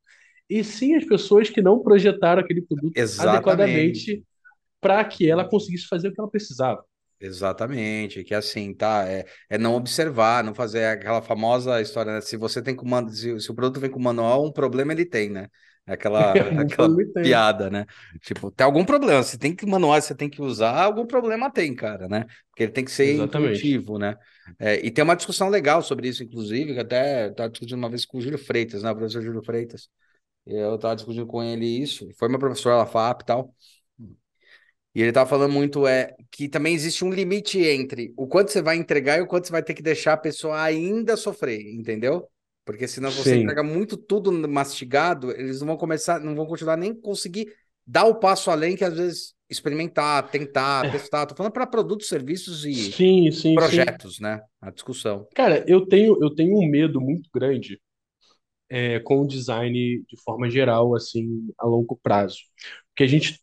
E 0.48 0.62
sim 0.62 0.94
as 0.94 1.04
pessoas 1.04 1.48
que 1.48 1.62
não 1.62 1.82
projetaram 1.82 2.42
aquele 2.42 2.62
produto 2.62 2.96
Exatamente. 2.96 3.36
adequadamente 3.36 4.24
para 4.80 5.02
que 5.04 5.28
ela 5.28 5.48
conseguisse 5.48 5.86
fazer 5.86 6.08
o 6.08 6.12
que 6.12 6.20
ela 6.20 6.30
precisava. 6.30 6.84
Exatamente, 7.20 8.22
que 8.22 8.34
assim, 8.34 8.74
tá? 8.74 9.08
É, 9.08 9.24
é 9.48 9.56
não 9.56 9.74
observar, 9.74 10.44
não 10.44 10.54
fazer 10.54 10.84
aquela 10.84 11.22
famosa 11.22 11.80
história, 11.80 12.12
né? 12.12 12.20
Se 12.20 12.36
você 12.36 12.60
tem 12.60 12.76
com 12.76 12.86
man... 12.86 13.08
se, 13.08 13.40
se 13.40 13.50
o 13.50 13.54
produto 13.54 13.80
vem 13.80 13.90
com 13.90 13.98
manual, 13.98 14.44
um 14.44 14.52
problema 14.52 14.92
ele 14.92 15.06
tem, 15.06 15.30
né? 15.30 15.48
É 15.86 15.92
aquela, 15.92 16.32
Um 16.50 16.58
aquela 16.60 16.88
problema 16.88 17.12
tem. 17.12 17.24
piada, 17.24 17.70
né? 17.70 17.86
Tipo, 18.22 18.50
tem 18.50 18.64
algum 18.64 18.84
problema. 18.84 19.22
Se 19.22 19.38
tem 19.38 19.54
que 19.54 19.66
manual, 19.66 20.00
você 20.00 20.14
tem 20.14 20.30
que 20.30 20.40
usar, 20.40 20.82
algum 20.82 21.06
problema 21.06 21.50
tem, 21.50 21.74
cara, 21.74 22.08
né? 22.08 22.24
Porque 22.50 22.64
ele 22.64 22.72
tem 22.72 22.84
que 22.84 22.90
ser 22.90 23.14
Exatamente. 23.14 23.26
intuitivo, 23.26 23.98
né? 23.98 24.16
É, 24.58 24.76
e 24.84 24.90
tem 24.90 25.02
uma 25.04 25.16
discussão 25.16 25.48
legal 25.48 25.82
sobre 25.82 26.08
isso, 26.08 26.22
inclusive, 26.22 26.74
que 26.74 26.80
até 26.80 27.28
estava 27.28 27.50
discutindo 27.50 27.78
uma 27.78 27.90
vez 27.90 28.04
com 28.06 28.18
o 28.18 28.20
Júlio 28.20 28.38
Freitas, 28.38 28.82
né? 28.82 28.90
O 28.90 28.96
professor 28.96 29.22
Júlio 29.22 29.42
Freitas. 29.42 29.88
Eu 30.46 30.76
estava 30.76 30.96
discutindo 30.96 31.26
com 31.26 31.42
ele 31.42 31.66
isso. 31.66 32.08
Foi 32.18 32.28
meu 32.28 32.38
professor 32.38 32.76
lá, 32.76 32.86
FAP 32.86 33.22
e 33.22 33.26
tal. 33.26 33.54
E 34.94 35.02
ele 35.02 35.12
tava 35.12 35.28
falando 35.28 35.52
muito 35.52 35.86
é 35.86 36.14
que 36.30 36.48
também 36.48 36.74
existe 36.74 37.04
um 37.04 37.10
limite 37.12 37.58
entre 37.58 38.12
o 38.16 38.26
quanto 38.28 38.52
você 38.52 38.62
vai 38.62 38.76
entregar 38.76 39.18
e 39.18 39.22
o 39.22 39.26
quanto 39.26 39.46
você 39.46 39.52
vai 39.52 39.62
ter 39.62 39.74
que 39.74 39.82
deixar 39.82 40.12
a 40.12 40.16
pessoa 40.16 40.60
ainda 40.62 41.16
sofrer, 41.16 41.60
entendeu? 41.74 42.28
Porque 42.64 42.88
senão 42.88 43.10
você 43.10 43.34
Sim. 43.34 43.42
entrega 43.42 43.62
muito 43.62 43.96
tudo 43.96 44.32
mastigado, 44.48 45.30
eles 45.32 45.60
não 45.60 45.68
vão 45.68 45.76
começar, 45.76 46.18
não 46.20 46.34
vão 46.34 46.46
continuar 46.46 46.76
nem 46.76 46.94
conseguir 46.94 47.52
dar 47.86 48.04
o 48.06 48.14
passo 48.14 48.50
além 48.50 48.76
que 48.76 48.84
às 48.84 48.96
vezes 48.96 49.34
experimentar, 49.50 50.30
tentar, 50.30 50.90
testar. 50.90 51.26
Tô 51.26 51.34
falando 51.34 51.52
para 51.52 51.66
produtos, 51.66 52.08
serviços 52.08 52.64
e 52.64 52.74
Sim, 52.74 53.30
sim, 53.30 53.32
sim. 53.32 53.54
projetos, 53.54 54.18
né? 54.18 54.40
A 54.60 54.70
discussão. 54.70 55.26
Cara, 55.34 55.64
eu 55.68 55.86
tenho, 55.86 56.16
eu 56.22 56.34
tenho 56.34 56.56
um 56.56 56.66
medo 56.66 57.00
muito 57.00 57.28
grande 57.32 57.78
é, 58.68 58.98
com 59.00 59.20
o 59.20 59.26
design 59.26 60.04
de 60.08 60.22
forma 60.22 60.48
geral, 60.50 60.94
assim, 60.94 61.48
a 61.58 61.66
longo 61.66 61.98
prazo. 62.02 62.38
Porque 62.88 63.04
a 63.04 63.06
gente, 63.06 63.40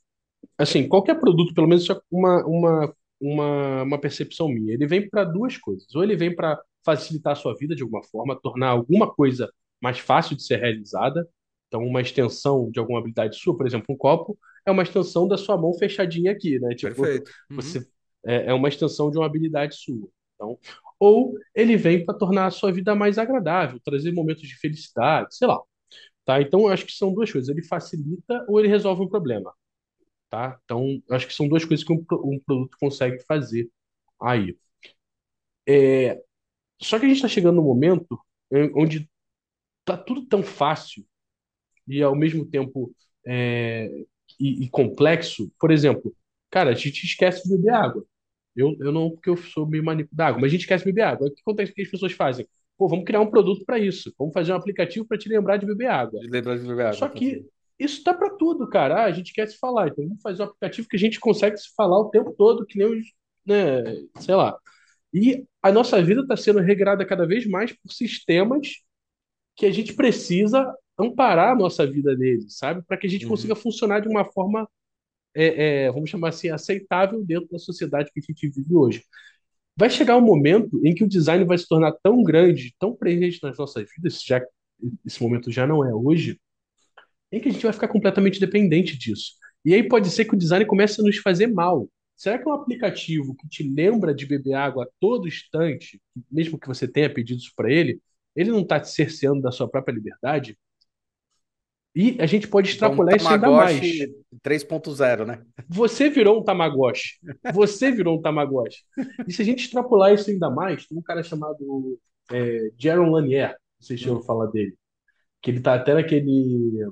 assim, 0.57 0.87
qualquer 0.87 1.19
produto, 1.19 1.53
pelo 1.53 1.67
menos 1.67 1.89
é 1.89 1.95
uma, 2.09 2.45
uma, 2.45 2.95
uma, 3.21 3.83
uma 3.83 3.99
percepção 3.99 4.49
minha, 4.49 4.73
ele 4.73 4.87
vem 4.87 5.07
para 5.07 5.23
duas 5.23 5.57
coisas. 5.57 5.93
Ou 5.95 6.03
ele 6.03 6.15
vem 6.15 6.35
para 6.35 6.59
facilitar 6.83 7.33
a 7.33 7.35
sua 7.35 7.55
vida 7.55 7.75
de 7.75 7.83
alguma 7.83 8.03
forma, 8.03 8.39
tornar 8.41 8.69
alguma 8.69 9.13
coisa 9.13 9.51
mais 9.79 9.99
fácil 9.99 10.35
de 10.35 10.43
ser 10.43 10.57
realizada. 10.57 11.27
Então, 11.67 11.85
uma 11.85 12.01
extensão 12.01 12.69
de 12.71 12.79
alguma 12.79 12.99
habilidade 12.99 13.37
sua, 13.37 13.55
por 13.55 13.65
exemplo, 13.65 13.87
um 13.89 13.97
copo, 13.97 14.37
é 14.65 14.71
uma 14.71 14.83
extensão 14.83 15.27
da 15.27 15.37
sua 15.37 15.57
mão 15.57 15.73
fechadinha 15.73 16.31
aqui, 16.31 16.59
né? 16.59 16.75
Tipo, 16.75 17.01
Perfeito. 17.01 17.31
Uhum. 17.49 17.55
você 17.55 17.87
é, 18.25 18.47
é 18.47 18.53
uma 18.53 18.67
extensão 18.67 19.09
de 19.09 19.17
uma 19.17 19.25
habilidade 19.25 19.75
sua. 19.75 20.09
Então, 20.35 20.57
ou 20.99 21.35
ele 21.55 21.77
vem 21.77 22.03
para 22.05 22.13
tornar 22.13 22.47
a 22.47 22.51
sua 22.51 22.71
vida 22.71 22.93
mais 22.95 23.17
agradável, 23.17 23.79
trazer 23.83 24.11
momentos 24.11 24.47
de 24.47 24.55
felicidade, 24.55 25.35
sei 25.35 25.47
lá. 25.47 25.59
Tá? 26.25 26.41
Então, 26.41 26.61
eu 26.61 26.67
acho 26.69 26.85
que 26.85 26.93
são 26.93 27.13
duas 27.13 27.31
coisas. 27.31 27.49
Ele 27.49 27.63
facilita 27.63 28.45
ou 28.47 28.59
ele 28.59 28.67
resolve 28.67 29.03
um 29.03 29.07
problema. 29.07 29.51
Tá? 30.31 30.59
Então, 30.65 31.03
acho 31.11 31.27
que 31.27 31.35
são 31.35 31.49
duas 31.49 31.65
coisas 31.65 31.85
que 31.85 31.93
um, 31.93 32.05
um 32.25 32.41
produto 32.45 32.77
consegue 32.81 33.19
fazer 33.25 33.69
aí. 34.21 34.57
É, 35.67 36.21
só 36.81 36.99
que 36.99 37.05
a 37.05 37.09
gente 37.09 37.17
está 37.17 37.29
chegando 37.29 37.57
num 37.57 37.63
momento 37.63 38.19
em- 38.51 38.71
onde 38.75 39.09
tá 39.85 39.97
tudo 39.97 40.25
tão 40.27 40.43
fácil 40.43 41.05
e 41.87 42.03
ao 42.03 42.15
mesmo 42.15 42.45
tempo 42.45 42.93
é, 43.27 43.89
e, 44.39 44.65
e 44.65 44.69
complexo. 44.69 45.51
Por 45.59 45.71
exemplo, 45.71 46.15
cara, 46.51 46.71
a 46.71 46.75
gente 46.75 47.05
esquece 47.05 47.43
de 47.43 47.57
beber 47.57 47.73
água. 47.73 48.05
Eu, 48.55 48.75
eu 48.81 48.91
não, 48.91 49.11
porque 49.11 49.29
eu 49.29 49.37
sou 49.37 49.67
meio 49.67 49.83
maníaco 49.83 50.15
da 50.15 50.27
água, 50.27 50.41
mas 50.41 50.49
a 50.49 50.53
gente 50.53 50.61
esquece 50.61 50.85
de 50.85 50.91
beber 50.91 51.03
água. 51.03 51.27
O 51.29 51.33
que 51.33 51.41
acontece? 51.41 51.71
O 51.73 51.75
que 51.75 51.83
as 51.83 51.89
pessoas 51.91 52.13
fazem? 52.13 52.47
Pô, 52.77 52.87
vamos 52.89 53.05
criar 53.05 53.21
um 53.21 53.29
produto 53.31 53.65
para 53.65 53.79
isso. 53.79 54.13
Vamos 54.19 54.33
fazer 54.33 54.53
um 54.53 54.57
aplicativo 54.57 55.05
para 55.07 55.17
te 55.17 55.29
lembrar 55.29 55.57
de 55.57 55.65
beber 55.65 55.87
água. 55.89 56.19
De 56.21 56.27
lembrar 56.27 56.57
de 56.57 56.65
beber 56.67 56.85
água, 56.85 56.97
Só 56.99 57.09
que. 57.09 57.45
Isso 57.83 58.03
tá 58.03 58.13
para 58.13 58.29
tudo, 58.37 58.67
cara. 58.69 59.01
Ah, 59.03 59.05
a 59.05 59.11
gente 59.11 59.33
quer 59.33 59.47
se 59.47 59.57
falar, 59.57 59.89
então 59.89 60.05
vamos 60.05 60.21
fazer 60.21 60.41
um 60.43 60.45
aplicativo 60.45 60.87
que 60.87 60.95
a 60.95 60.99
gente 60.99 61.19
consegue 61.19 61.57
se 61.57 61.73
falar 61.75 61.99
o 61.99 62.09
tempo 62.09 62.33
todo, 62.37 62.65
que 62.65 62.77
nem 62.77 62.87
os, 62.87 63.05
né, 63.45 63.83
sei 64.19 64.35
lá. 64.35 64.57
E 65.13 65.45
a 65.63 65.71
nossa 65.71 66.01
vida 66.03 66.21
está 66.21 66.37
sendo 66.37 66.59
regrada 66.59 67.05
cada 67.05 67.25
vez 67.27 67.45
mais 67.47 67.73
por 67.73 67.91
sistemas 67.91 68.67
que 69.55 69.65
a 69.65 69.71
gente 69.71 69.93
precisa 69.93 70.65
amparar 70.97 71.51
a 71.53 71.55
nossa 71.55 71.85
vida 71.85 72.15
neles, 72.15 72.57
sabe? 72.57 72.83
Para 72.87 72.97
que 72.97 73.07
a 73.07 73.09
gente 73.09 73.25
Uhum. 73.25 73.31
consiga 73.31 73.55
funcionar 73.55 73.99
de 74.01 74.07
uma 74.07 74.25
forma, 74.25 74.67
é, 75.35 75.85
é, 75.85 75.91
vamos 75.91 76.09
chamar 76.09 76.29
assim, 76.29 76.49
aceitável 76.49 77.23
dentro 77.25 77.49
da 77.51 77.59
sociedade 77.59 78.11
que 78.13 78.19
a 78.19 78.23
gente 78.23 78.49
vive 78.49 78.75
hoje. 78.75 79.03
Vai 79.77 79.89
chegar 79.89 80.17
um 80.17 80.21
momento 80.21 80.79
em 80.85 80.93
que 80.93 81.03
o 81.03 81.09
design 81.09 81.45
vai 81.45 81.57
se 81.57 81.67
tornar 81.67 81.93
tão 82.03 82.23
grande, 82.23 82.75
tão 82.79 82.95
presente 82.95 83.39
nas 83.43 83.57
nossas 83.57 83.87
vidas, 83.95 84.21
já 84.23 84.41
esse 85.05 85.21
momento 85.21 85.51
já 85.51 85.67
não 85.67 85.85
é 85.85 85.93
hoje, 85.93 86.39
em 87.31 87.39
que 87.39 87.49
a 87.49 87.51
gente 87.51 87.63
vai 87.63 87.73
ficar 87.73 87.87
completamente 87.87 88.39
dependente 88.39 88.97
disso. 88.97 89.33
E 89.63 89.73
aí 89.73 89.83
pode 89.87 90.09
ser 90.09 90.25
que 90.25 90.33
o 90.33 90.37
design 90.37 90.65
comece 90.65 90.99
a 91.01 91.03
nos 91.03 91.17
fazer 91.17 91.47
mal. 91.47 91.87
Será 92.15 92.37
que 92.37 92.47
um 92.47 92.53
aplicativo 92.53 93.35
que 93.35 93.47
te 93.47 93.63
lembra 93.63 94.13
de 94.13 94.25
beber 94.25 94.53
água 94.53 94.83
a 94.83 94.87
todo 94.99 95.27
instante, 95.27 95.99
mesmo 96.29 96.59
que 96.59 96.67
você 96.67 96.87
tenha 96.87 97.11
pedido 97.11 97.39
isso 97.39 97.51
para 97.55 97.71
ele, 97.71 97.99
ele 98.35 98.51
não 98.51 98.61
está 98.61 98.79
te 98.79 98.89
cerceando 98.89 99.41
da 99.41 99.51
sua 99.51 99.67
própria 99.69 99.93
liberdade? 99.93 100.57
E 101.93 102.17
a 102.21 102.25
gente 102.25 102.47
pode 102.47 102.73
Então, 102.73 102.89
extrapolar 102.89 103.15
isso 103.15 103.27
ainda 103.27 103.51
mais. 103.51 103.79
Tamagotchi 103.79 104.15
3.0, 104.41 105.25
né? 105.25 105.43
Você 105.67 106.09
virou 106.09 106.39
um 106.39 106.43
Tamagotchi. 106.43 107.19
Você 107.53 107.91
virou 107.91 108.17
um 108.17 108.21
Tamagotchi. 108.21 108.83
E 109.27 109.33
se 109.33 109.41
a 109.41 109.45
gente 109.45 109.65
extrapolar 109.65 110.13
isso 110.13 110.29
ainda 110.29 110.49
mais, 110.49 110.85
tem 110.85 110.97
um 110.97 111.01
cara 111.01 111.21
chamado 111.21 111.99
é, 112.31 112.71
Jaron 112.77 113.11
Lanier, 113.11 113.49
não 113.49 113.85
sei 113.85 113.97
se 113.97 114.05
eu 114.05 114.13
ouviu 114.13 114.25
falar 114.25 114.45
dele, 114.47 114.73
que 115.41 115.51
ele 115.51 115.59
tá 115.61 115.75
até 115.75 115.93
naquele 115.93 116.85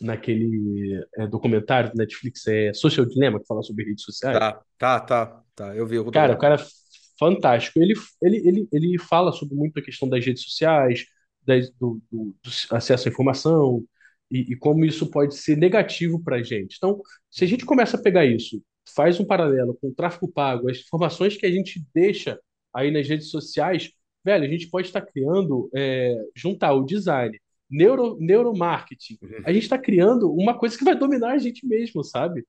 naquele 0.00 1.04
é, 1.16 1.26
documentário 1.26 1.90
do 1.92 1.96
Netflix, 1.96 2.46
é 2.46 2.72
Social 2.74 3.06
Dilemma, 3.06 3.40
que 3.40 3.46
fala 3.46 3.62
sobre 3.62 3.84
redes 3.84 4.04
sociais. 4.04 4.40
Tá, 4.40 4.62
tá, 4.78 5.00
tá, 5.00 5.44
tá. 5.54 5.74
Eu 5.76 5.86
vi 5.86 5.98
o 5.98 6.04
Cara, 6.10 6.32
o 6.34 6.38
cara 6.38 6.54
é 6.56 6.64
fantástico. 7.18 7.80
Ele, 7.80 7.94
ele, 8.22 8.36
ele, 8.48 8.68
ele 8.72 8.98
fala 8.98 9.32
sobre 9.32 9.54
muito 9.54 9.78
a 9.78 9.82
questão 9.82 10.08
das 10.08 10.24
redes 10.24 10.42
sociais, 10.44 11.04
das- 11.44 11.70
do, 11.72 12.00
do- 12.10 12.34
do 12.42 12.50
acesso 12.76 13.08
à 13.08 13.10
informação 13.10 13.84
e, 14.30 14.52
e 14.52 14.56
como 14.56 14.84
isso 14.84 15.10
pode 15.10 15.34
ser 15.36 15.56
negativo 15.56 16.22
para 16.22 16.36
a 16.36 16.42
gente. 16.42 16.76
Então, 16.76 17.00
se 17.30 17.44
a 17.44 17.46
gente 17.46 17.64
começa 17.64 17.96
a 17.96 18.02
pegar 18.02 18.24
isso, 18.26 18.62
faz 18.94 19.18
um 19.20 19.24
paralelo 19.26 19.74
com 19.80 19.88
o 19.88 19.94
tráfego 19.94 20.30
pago, 20.32 20.70
as 20.70 20.78
informações 20.78 21.36
que 21.36 21.46
a 21.46 21.50
gente 21.50 21.84
deixa 21.94 22.38
aí 22.74 22.90
nas 22.90 23.08
redes 23.08 23.30
sociais, 23.30 23.90
velho, 24.24 24.44
a 24.44 24.48
gente 24.48 24.68
pode 24.68 24.88
estar 24.88 25.02
criando, 25.02 25.70
é, 25.74 26.14
juntar 26.34 26.72
o 26.74 26.84
design, 26.84 27.38
neuro, 27.70 28.16
neuromarketing. 28.20 29.18
A 29.44 29.52
gente 29.52 29.64
está 29.64 29.78
criando 29.78 30.32
uma 30.32 30.58
coisa 30.58 30.76
que 30.76 30.84
vai 30.84 30.96
dominar 30.96 31.32
a 31.32 31.38
gente 31.38 31.66
mesmo, 31.66 32.02
sabe? 32.04 32.44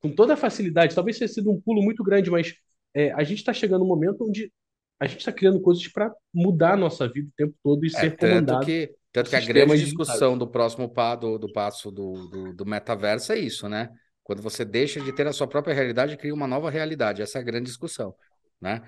com 0.00 0.10
toda 0.10 0.34
a 0.34 0.36
facilidade. 0.36 0.94
Talvez 0.94 1.18
tenha 1.18 1.28
sido 1.28 1.50
um 1.50 1.58
pulo 1.58 1.82
muito 1.82 2.04
grande, 2.04 2.30
mas 2.30 2.54
é, 2.92 3.10
a 3.12 3.24
gente 3.24 3.38
está 3.38 3.54
chegando 3.54 3.80
num 3.80 3.88
momento 3.88 4.22
onde 4.22 4.52
a 5.00 5.06
gente 5.06 5.20
está 5.20 5.32
criando 5.32 5.58
coisas 5.62 5.88
para 5.88 6.14
mudar 6.32 6.74
a 6.74 6.76
nossa 6.76 7.08
vida 7.08 7.26
o 7.28 7.32
tempo 7.34 7.54
todo 7.62 7.82
e 7.84 7.88
É, 7.88 7.90
ser 7.90 8.10
tanto 8.10 8.18
comandado. 8.18 8.66
que, 8.66 8.94
tanto 9.10 9.30
que 9.30 9.36
a 9.36 9.40
grande 9.40 9.82
discussão 9.82 10.36
do 10.36 10.46
próximo 10.46 10.90
pa, 10.90 11.16
do, 11.16 11.38
do 11.38 11.50
passo 11.50 11.90
do, 11.90 12.28
do, 12.28 12.52
do 12.52 12.66
metaverso 12.66 13.32
é 13.32 13.38
isso, 13.38 13.66
né? 13.66 13.88
Quando 14.22 14.42
você 14.42 14.62
deixa 14.62 15.00
de 15.00 15.10
ter 15.10 15.26
a 15.26 15.32
sua 15.32 15.46
própria 15.46 15.74
realidade 15.74 16.12
e 16.12 16.16
cria 16.18 16.34
uma 16.34 16.46
nova 16.46 16.68
realidade. 16.68 17.22
Essa 17.22 17.38
é 17.38 17.40
a 17.40 17.44
grande 17.44 17.66
discussão, 17.66 18.14
né? 18.60 18.82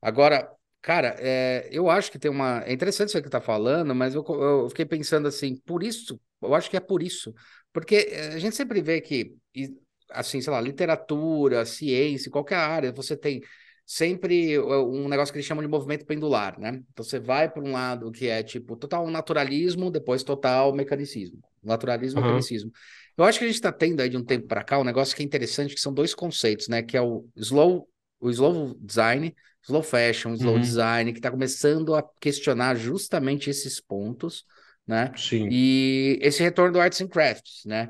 Agora, 0.00 0.50
cara, 0.82 1.16
é, 1.18 1.68
eu 1.70 1.88
acho 1.88 2.10
que 2.10 2.18
tem 2.18 2.30
uma. 2.30 2.62
É 2.66 2.72
interessante 2.72 3.08
isso 3.08 3.22
que 3.22 3.30
tá 3.30 3.40
falando, 3.40 3.94
mas 3.94 4.14
eu, 4.14 4.24
eu 4.28 4.68
fiquei 4.68 4.84
pensando 4.84 5.28
assim, 5.28 5.56
por 5.64 5.82
isso, 5.82 6.20
eu 6.42 6.54
acho 6.54 6.68
que 6.68 6.76
é 6.76 6.80
por 6.80 7.02
isso. 7.02 7.32
Porque 7.72 8.08
é, 8.10 8.28
a 8.34 8.38
gente 8.38 8.56
sempre 8.56 8.82
vê 8.82 9.00
que, 9.00 9.34
assim, 10.10 10.40
sei 10.40 10.52
lá, 10.52 10.60
literatura, 10.60 11.64
ciência, 11.64 12.30
qualquer 12.30 12.56
área, 12.56 12.92
você 12.92 13.16
tem 13.16 13.40
sempre 13.86 14.58
uh, 14.58 14.88
um 14.88 15.08
negócio 15.08 15.32
que 15.32 15.38
eles 15.38 15.46
chamam 15.46 15.62
de 15.62 15.68
movimento 15.70 16.06
pendular, 16.06 16.58
né? 16.58 16.82
Então 16.92 17.04
você 17.04 17.18
vai 17.18 17.48
para 17.50 17.62
um 17.62 17.72
lado 17.72 18.10
que 18.10 18.28
é 18.28 18.42
tipo 18.42 18.76
total 18.76 19.08
naturalismo, 19.10 19.90
depois 19.90 20.22
total 20.22 20.72
mecanicismo. 20.72 21.40
Naturalismo 21.62 22.20
mecanicismo. 22.20 22.72
Eu 23.16 23.24
acho 23.24 23.38
que 23.38 23.44
a 23.44 23.48
gente 23.48 23.56
está 23.56 23.70
tendo 23.70 24.00
aí 24.00 24.08
de 24.08 24.16
um 24.16 24.24
tempo 24.24 24.46
para 24.46 24.64
cá 24.64 24.78
um 24.78 24.84
negócio 24.84 25.14
que 25.14 25.22
é 25.22 25.26
interessante, 25.26 25.74
que 25.74 25.80
são 25.80 25.92
dois 25.92 26.14
conceitos, 26.14 26.68
né? 26.68 26.82
Que 26.82 26.96
é 26.96 27.02
o 27.02 27.26
slow, 27.36 27.88
o 28.20 28.30
slow 28.30 28.74
design, 28.80 29.34
slow 29.64 29.82
fashion, 29.82 30.34
slow 30.34 30.58
Uhum. 30.58 30.58
design, 30.58 31.12
que 31.12 31.18
está 31.18 31.30
começando 31.30 31.94
a 31.94 32.02
questionar 32.20 32.74
justamente 32.76 33.50
esses 33.50 33.80
pontos, 33.80 34.44
né? 34.86 35.14
Sim. 35.16 35.48
E 35.48 36.18
esse 36.22 36.42
retorno 36.42 36.72
do 36.74 36.80
Arts 36.80 37.00
and 37.00 37.08
Crafts, 37.08 37.62
né? 37.64 37.88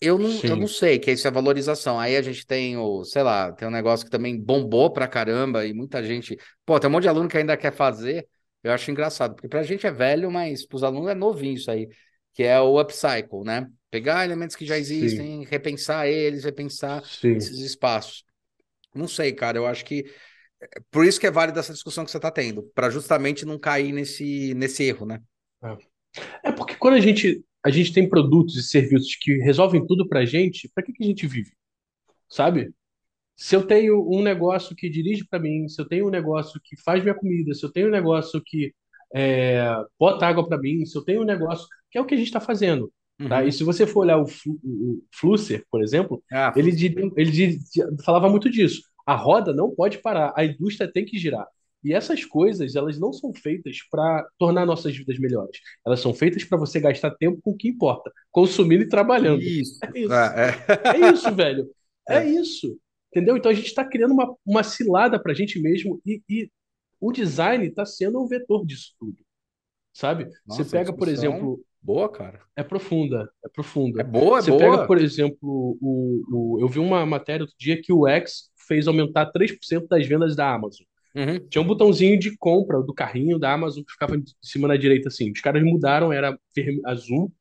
Eu 0.00 0.16
não, 0.16 0.44
eu 0.46 0.54
Sim. 0.54 0.56
não 0.56 0.68
sei 0.68 0.98
que 0.98 1.10
isso 1.10 1.26
é 1.26 1.30
valorização. 1.30 1.98
Aí 1.98 2.16
a 2.16 2.22
gente 2.22 2.46
tem 2.46 2.76
o, 2.76 3.02
sei 3.04 3.22
lá, 3.22 3.52
tem 3.52 3.66
um 3.66 3.70
negócio 3.70 4.04
que 4.06 4.10
também 4.12 4.38
bombou 4.40 4.92
pra 4.92 5.08
caramba 5.08 5.66
e 5.66 5.74
muita 5.74 6.02
gente. 6.04 6.36
Pô, 6.64 6.78
tem 6.78 6.88
um 6.88 6.92
monte 6.92 7.02
de 7.02 7.08
aluno 7.08 7.28
que 7.28 7.36
ainda 7.36 7.56
quer 7.56 7.72
fazer. 7.72 8.28
Eu 8.62 8.72
acho 8.72 8.90
engraçado, 8.90 9.34
porque 9.34 9.48
pra 9.48 9.62
gente 9.62 9.86
é 9.86 9.90
velho, 9.90 10.30
mas 10.30 10.64
pros 10.66 10.82
alunos 10.84 11.08
é 11.10 11.14
novinho 11.14 11.54
isso 11.54 11.70
aí, 11.70 11.88
que 12.32 12.42
é 12.44 12.60
o 12.60 12.80
upcycle, 12.80 13.42
né? 13.44 13.66
Pegar 13.90 14.24
elementos 14.24 14.54
que 14.54 14.66
já 14.66 14.78
Sim. 14.78 14.78
existem, 14.78 15.44
repensar 15.44 16.06
eles, 16.06 16.44
repensar 16.44 17.02
Sim. 17.02 17.34
esses 17.34 17.58
espaços. 17.60 18.24
Não 18.94 19.08
sei, 19.08 19.32
cara, 19.32 19.58
eu 19.58 19.66
acho 19.66 19.84
que 19.84 20.04
por 20.90 21.04
isso 21.04 21.20
que 21.20 21.26
é 21.26 21.30
válida 21.30 21.60
essa 21.60 21.72
discussão 21.72 22.04
que 22.04 22.10
você 22.10 22.20
tá 22.20 22.30
tendo, 22.30 22.62
pra 22.74 22.90
justamente 22.90 23.44
não 23.44 23.58
cair 23.58 23.92
nesse, 23.92 24.54
nesse 24.54 24.82
erro, 24.84 25.06
né? 25.06 25.20
É 26.42 26.50
porque 26.52 26.74
quando 26.74 26.94
a 26.94 27.00
gente, 27.00 27.44
a 27.64 27.70
gente 27.70 27.92
tem 27.92 28.08
produtos 28.08 28.56
e 28.56 28.62
serviços 28.62 29.14
que 29.16 29.36
resolvem 29.38 29.86
tudo 29.86 30.08
pra 30.08 30.24
gente, 30.24 30.70
pra 30.74 30.82
que 30.82 30.92
que 30.92 31.04
a 31.04 31.06
gente 31.06 31.26
vive? 31.26 31.52
Sabe? 32.28 32.70
Se 33.36 33.54
eu 33.54 33.66
tenho 33.66 34.04
um 34.10 34.22
negócio 34.22 34.74
que 34.74 34.88
dirige 34.88 35.24
pra 35.28 35.38
mim, 35.38 35.68
se 35.68 35.80
eu 35.80 35.86
tenho 35.86 36.06
um 36.08 36.10
negócio 36.10 36.60
que 36.64 36.76
faz 36.82 37.02
minha 37.02 37.14
comida, 37.14 37.54
se 37.54 37.64
eu 37.64 37.70
tenho 37.70 37.88
um 37.88 37.92
negócio 37.92 38.42
que 38.44 38.74
é, 39.14 39.64
bota 39.98 40.26
água 40.26 40.46
pra 40.48 40.58
mim, 40.58 40.84
se 40.84 40.96
eu 40.98 41.02
tenho 41.04 41.22
um 41.22 41.24
negócio 41.24 41.66
que 41.90 41.98
é 41.98 42.00
o 42.00 42.04
que 42.04 42.14
a 42.14 42.18
gente 42.18 42.26
está 42.26 42.40
fazendo, 42.40 42.92
tá? 43.28 43.40
Uhum. 43.40 43.48
E 43.48 43.52
se 43.52 43.64
você 43.64 43.86
for 43.86 44.00
olhar 44.00 44.18
o, 44.18 44.26
Flu- 44.26 44.58
o 44.64 45.02
Flusser, 45.14 45.64
por 45.70 45.82
exemplo, 45.82 46.22
Ah, 46.32 46.52
ele, 46.56 46.72
diria- 46.72 47.10
ele 47.16 47.30
di- 47.30 47.58
falava 48.04 48.28
muito 48.28 48.50
disso. 48.50 48.82
A 49.08 49.14
roda 49.16 49.52
não 49.54 49.70
pode 49.74 49.98
parar, 49.98 50.32
a 50.36 50.44
indústria 50.44 50.90
tem 50.90 51.04
que 51.04 51.18
girar. 51.18 51.46
E 51.82 51.92
essas 51.94 52.24
coisas, 52.24 52.74
elas 52.74 52.98
não 52.98 53.12
são 53.12 53.32
feitas 53.32 53.78
para 53.90 54.26
tornar 54.36 54.66
nossas 54.66 54.96
vidas 54.96 55.18
melhores. 55.18 55.58
Elas 55.86 56.00
são 56.00 56.12
feitas 56.12 56.44
para 56.44 56.58
você 56.58 56.80
gastar 56.80 57.12
tempo 57.12 57.40
com 57.42 57.52
o 57.52 57.56
que 57.56 57.68
importa, 57.68 58.12
consumindo 58.32 58.82
e 58.82 58.88
trabalhando. 58.88 59.40
isso. 59.40 59.78
É 59.84 59.98
isso. 59.98 60.12
É, 60.12 60.50
é. 60.94 60.98
É 61.06 61.12
isso, 61.12 61.34
velho. 61.34 61.70
É 62.10 62.18
É. 62.18 62.24
isso. 62.26 62.78
Entendeu? 63.14 63.36
Então 63.36 63.50
a 63.50 63.54
gente 63.54 63.66
está 63.66 63.84
criando 63.84 64.12
uma, 64.12 64.34
uma 64.44 64.62
cilada 64.62 65.18
para 65.22 65.32
a 65.32 65.34
gente 65.34 65.60
mesmo 65.60 66.00
e, 66.06 66.22
e 66.28 66.50
o 67.00 67.12
design 67.12 67.66
está 67.66 67.84
sendo 67.86 68.22
um 68.22 68.26
vetor 68.26 68.64
disso 68.66 68.94
tudo. 68.98 69.16
Sabe? 69.92 70.24
Nossa, 70.46 70.64
você 70.64 70.70
pega, 70.70 70.92
por 70.92 71.06
discussão 71.06 71.30
exemplo, 71.34 71.64
Boa, 71.82 72.08
cara. 72.10 72.40
é 72.56 72.62
profunda, 72.62 73.30
é 73.44 73.48
profunda. 73.48 74.00
É 74.00 74.04
boa, 74.04 74.38
é 74.38 74.42
Você 74.42 74.50
boa. 74.50 74.60
pega, 74.62 74.86
por 74.86 74.98
exemplo, 74.98 75.38
o, 75.80 76.22
o, 76.30 76.60
eu 76.60 76.68
vi 76.68 76.78
uma 76.78 77.04
matéria 77.06 77.44
outro 77.44 77.56
dia 77.58 77.80
que 77.80 77.92
o 77.92 78.06
X 78.06 78.50
fez 78.68 78.86
aumentar 78.86 79.32
3% 79.32 79.88
das 79.88 80.06
vendas 80.06 80.36
da 80.36 80.52
Amazon. 80.54 80.86
Uhum. 81.14 81.40
Tinha 81.48 81.62
um 81.62 81.66
botãozinho 81.66 82.18
de 82.18 82.36
compra 82.36 82.80
do 82.82 82.94
carrinho 82.94 83.38
da 83.38 83.52
Amazon 83.52 83.82
que 83.82 83.90
ficava 83.92 84.16
em 84.16 84.22
cima 84.42 84.68
na 84.68 84.76
direita 84.76 85.08
assim. 85.08 85.32
Os 85.32 85.40
caras 85.40 85.62
mudaram, 85.64 86.12
era 86.12 86.38
azul, 86.84 87.32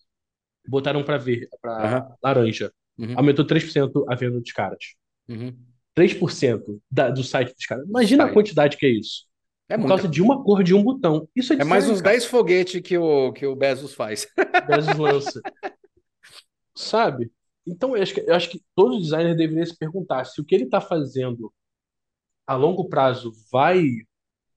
botaram 0.68 1.04
para 1.04 1.18
ver, 1.18 1.48
para 1.62 1.74
Aham. 1.86 2.16
laranja. 2.24 2.72
Uhum. 2.98 3.14
Aumentou 3.16 3.46
3% 3.46 4.06
a 4.10 4.16
venda 4.16 4.40
dos 4.40 4.52
caras. 4.52 4.96
Uhum. 5.30 5.54
3% 5.96 6.80
da, 6.90 7.10
do 7.10 7.24
site 7.24 7.54
dos 7.54 7.66
caras. 7.66 7.86
Imagina 7.88 8.24
a 8.24 8.28
Site. 8.28 8.34
quantidade 8.34 8.78
que 8.78 8.86
é 8.86 8.90
isso. 8.90 9.26
É 9.70 9.76
Por 9.76 9.82
muita 9.82 9.96
causa 9.96 10.08
de 10.08 10.22
uma 10.22 10.42
cor 10.44 10.64
de 10.64 10.74
um 10.74 10.82
botão. 10.84 11.28
Isso 11.36 11.54
é 11.54 11.58
É 11.60 11.64
mais 11.64 11.90
uns 11.90 12.02
cara. 12.02 12.14
10 12.14 12.26
foguetes 12.26 12.82
que 12.82 12.98
o, 12.98 13.34
que 13.34 13.46
o 13.46 13.56
Bezos 13.56 13.94
faz. 13.94 14.26
Bezos 14.68 14.98
lança. 14.98 15.42
Sabe? 16.76 17.32
Então, 17.68 17.95
eu 17.95 18.01
acho, 18.03 18.13
que, 18.15 18.22
eu 18.22 18.34
acho 18.36 18.49
que 18.49 18.61
todo 18.76 18.99
designer 18.99 19.36
deveria 19.36 19.65
se 19.65 19.78
perguntar 19.78 20.26
se 20.26 20.39
o 20.41 20.45
que 20.45 20.55
ele 20.55 20.63
está 20.65 20.82
fazendo 20.82 21.53
a 22.45 22.55
longo 22.55 22.88
prazo 22.89 23.32
vai, 23.51 23.86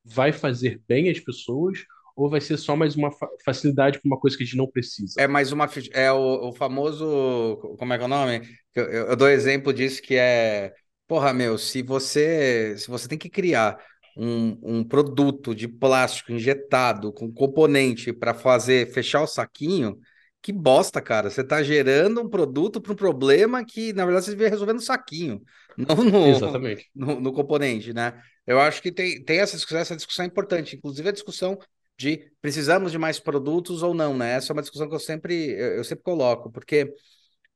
vai 0.04 0.32
fazer 0.32 0.80
bem 0.88 1.10
às 1.10 1.20
pessoas 1.20 1.80
ou 2.16 2.30
vai 2.30 2.40
ser 2.40 2.58
só 2.58 2.76
mais 2.76 2.96
uma 2.96 3.12
fa- 3.12 3.28
facilidade 3.44 4.00
para 4.00 4.08
uma 4.08 4.18
coisa 4.20 4.36
que 4.36 4.42
a 4.42 4.46
gente 4.46 4.56
não 4.56 4.68
precisa. 4.70 5.20
É 5.20 5.26
mais 5.28 5.52
uma. 5.52 5.68
É 5.92 6.12
o, 6.12 6.48
o 6.50 6.52
famoso. 6.52 7.58
Como 7.78 7.92
é 7.92 7.96
que 7.98 8.02
é 8.02 8.06
o 8.06 8.08
nome? 8.08 8.42
Eu, 8.74 8.84
eu- 8.84 9.06
eu 9.08 9.16
dou 9.16 9.28
exemplo 9.28 9.72
disso 9.72 10.02
que 10.02 10.16
é. 10.16 10.72
Porra, 11.08 11.32
meu, 11.32 11.58
se 11.58 11.82
você, 11.82 12.76
se 12.78 12.88
você 12.88 13.08
tem 13.08 13.18
que 13.18 13.28
criar 13.30 13.78
um, 14.16 14.58
um 14.78 14.84
produto 14.84 15.54
de 15.54 15.66
plástico 15.66 16.32
injetado 16.32 17.12
com 17.12 17.32
componente 17.32 18.12
para 18.12 18.32
fazer 18.34 18.92
fechar 18.92 19.22
o 19.22 19.26
saquinho, 19.26 19.98
que 20.42 20.52
bosta, 20.52 21.00
cara. 21.00 21.30
Você 21.30 21.44
tá 21.44 21.62
gerando 21.62 22.20
um 22.22 22.28
produto 22.28 22.80
para 22.80 22.92
um 22.92 22.96
problema 22.96 23.64
que, 23.64 23.92
na 23.92 24.04
verdade, 24.04 24.26
você 24.26 24.30
devia 24.32 24.48
resolver 24.48 24.72
no 24.72 24.80
saquinho, 24.80 25.42
não 25.76 25.96
no, 25.96 26.26
Exatamente. 26.26 26.90
no, 26.94 27.20
no 27.20 27.32
componente, 27.32 27.92
né? 27.92 28.22
Eu 28.46 28.58
acho 28.60 28.80
que 28.82 28.90
tem, 28.90 29.22
tem 29.22 29.38
essa 29.40 29.56
discussão, 29.56 29.80
essa 29.80 29.96
discussão 29.96 30.24
é 30.24 30.28
importante, 30.28 30.76
inclusive 30.76 31.08
a 31.08 31.12
discussão 31.12 31.58
de 31.98 32.32
precisamos 32.40 32.90
de 32.90 32.98
mais 32.98 33.20
produtos 33.20 33.82
ou 33.82 33.92
não, 33.92 34.16
né? 34.16 34.32
Essa 34.32 34.52
é 34.52 34.54
uma 34.54 34.62
discussão 34.62 34.88
que 34.88 34.94
eu 34.94 35.00
sempre, 35.00 35.50
eu, 35.52 35.76
eu 35.76 35.84
sempre 35.84 36.02
coloco, 36.02 36.50
porque 36.50 36.92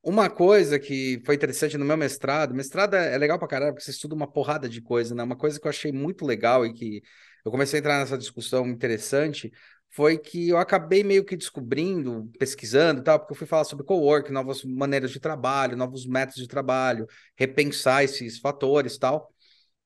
uma 0.03 0.29
coisa 0.29 0.79
que 0.79 1.21
foi 1.25 1.35
interessante 1.35 1.79
no 1.79 1.85
meu 1.85 1.97
mestrado, 1.97 2.55
mestrado 2.55 2.95
é 2.95 3.15
é 3.15 3.19
legal 3.19 3.39
pra 3.39 3.49
caralho, 3.49 3.73
porque 3.73 3.85
você 3.85 3.91
estuda 3.91 4.15
uma 4.15 4.31
porrada 4.31 4.69
de 4.69 4.81
coisa, 4.83 5.15
né? 5.15 5.23
Uma 5.23 5.37
coisa 5.37 5.59
que 5.59 5.67
eu 5.67 5.71
achei 5.71 5.93
muito 5.93 6.27
legal 6.27 6.67
e 6.67 6.73
que 6.75 7.03
eu 7.45 7.51
comecei 7.51 7.79
a 7.79 7.81
entrar 7.81 7.99
nessa 7.99 8.19
discussão 8.19 8.67
interessante 8.67 9.51
foi 9.95 10.19
que 10.19 10.49
eu 10.49 10.59
acabei 10.59 11.05
meio 11.05 11.25
que 11.25 11.37
descobrindo, 11.37 12.31
pesquisando 12.39 13.01
e 13.01 13.05
tal, 13.05 13.19
porque 13.19 13.33
eu 13.33 13.37
fui 13.37 13.47
falar 13.47 13.65
sobre 13.65 13.85
cowork, 13.85 14.33
novas 14.33 14.65
maneiras 14.65 15.13
de 15.13 15.21
trabalho, 15.21 15.77
novos 15.77 16.05
métodos 16.07 16.43
de 16.43 16.49
trabalho, 16.49 17.07
repensar 17.37 18.03
esses 18.03 18.39
fatores 18.39 18.97
e 18.97 18.99
tal. 18.99 19.33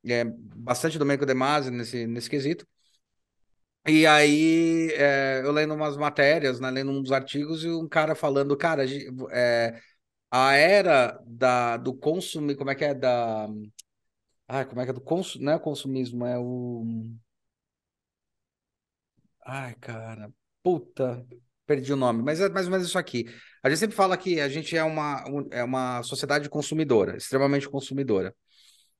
É, 0.06 0.24
bastante 0.24 0.98
Domenico 0.98 1.26
De 1.26 1.34
Masi 1.34 1.70
nesse, 1.70 2.06
nesse 2.06 2.30
quesito. 2.30 2.66
E 3.86 4.06
aí, 4.06 4.90
é, 4.92 5.40
eu 5.42 5.50
lendo 5.50 5.74
umas 5.74 5.96
matérias, 5.96 6.60
né, 6.60 6.70
lendo 6.70 6.90
uns 6.90 7.10
artigos, 7.10 7.64
e 7.64 7.70
um 7.70 7.88
cara 7.88 8.14
falando, 8.14 8.54
cara, 8.56 8.84
é, 9.30 9.80
a 10.30 10.54
era 10.54 11.18
da, 11.26 11.76
do 11.78 11.94
consumo, 11.94 12.54
como 12.56 12.70
é 12.70 12.74
que 12.74 12.84
é? 12.84 12.94
Da. 12.94 13.48
Ai, 14.46 14.64
como 14.66 14.80
é 14.80 14.84
que 14.84 14.90
é? 14.90 14.94
Do 14.94 15.00
consu, 15.00 15.40
não 15.42 15.52
é 15.52 15.58
consumismo, 15.58 16.24
é 16.26 16.38
o. 16.38 16.84
Ai, 19.50 19.74
cara, 19.80 20.30
puta, 20.62 21.24
perdi 21.66 21.92
o 21.92 21.96
nome, 21.96 22.22
mas 22.22 22.38
é 22.40 22.48
mais 22.50 22.66
ou 22.66 22.72
menos 22.72 22.86
isso 22.86 22.98
aqui. 22.98 23.24
A 23.62 23.70
gente 23.70 23.78
sempre 23.78 23.96
fala 23.96 24.16
que 24.16 24.40
a 24.40 24.48
gente 24.48 24.76
é 24.76 24.84
uma, 24.84 25.24
um- 25.28 25.48
é 25.50 25.64
uma 25.64 26.02
sociedade 26.02 26.48
consumidora, 26.50 27.16
extremamente 27.16 27.68
consumidora. 27.68 28.34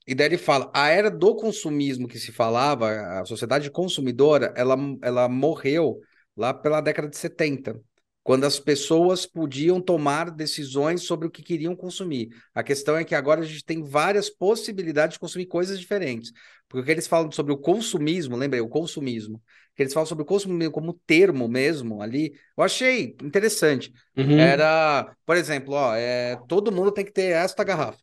E 0.07 0.15
daí 0.15 0.27
ele 0.29 0.39
fala, 0.39 0.71
a 0.75 0.89
era 0.89 1.11
do 1.11 1.37
consumismo 1.37 2.09
que 2.09 2.19
se 2.19 2.33
falava, 2.33 2.91
a 3.21 3.25
sociedade 3.27 3.71
consumidora, 3.71 4.53
ela, 4.57 4.77
ela 5.03 5.29
morreu 5.29 6.01
lá 6.37 6.55
pela 6.55 6.81
década 6.81 7.09
de 7.09 7.17
70, 7.19 7.81
quando 8.25 8.45
as 8.45 8.61
pessoas 8.61 9.27
podiam 9.27 9.81
tomar 9.81 10.31
decisões 10.31 11.03
sobre 11.03 11.27
o 11.29 11.31
que 11.31 11.43
queriam 11.43 11.77
consumir. 11.77 12.29
A 12.55 12.63
questão 12.63 12.97
é 12.97 13.05
que 13.05 13.15
agora 13.15 13.41
a 13.43 13.45
gente 13.45 13.65
tem 13.65 13.83
várias 13.83 14.31
possibilidades 14.31 15.15
de 15.15 15.21
consumir 15.21 15.47
coisas 15.47 15.81
diferentes. 15.81 16.33
Porque 16.69 16.83
o 16.83 16.85
que 16.85 16.91
eles 16.93 17.07
falam 17.07 17.31
sobre 17.33 17.53
o 17.53 17.59
consumismo, 17.59 18.37
lembrei, 18.37 18.61
o 18.61 18.69
consumismo, 18.69 19.43
que 19.79 19.83
eles 19.85 19.93
falam 19.95 20.07
sobre 20.07 20.23
o 20.23 20.27
consumismo 20.27 20.73
como 20.73 20.93
termo 21.07 21.47
mesmo 21.47 22.03
ali, 22.03 22.33
eu 22.57 22.65
achei 22.65 23.17
interessante. 23.23 23.93
Uhum. 24.17 24.37
Era, 24.37 25.15
por 25.25 25.37
exemplo, 25.37 25.73
ó, 25.75 25.95
é, 25.95 26.37
todo 26.49 26.73
mundo 26.73 26.91
tem 26.91 27.05
que 27.05 27.13
ter 27.13 27.31
esta 27.33 27.63
garrafa. 27.63 28.01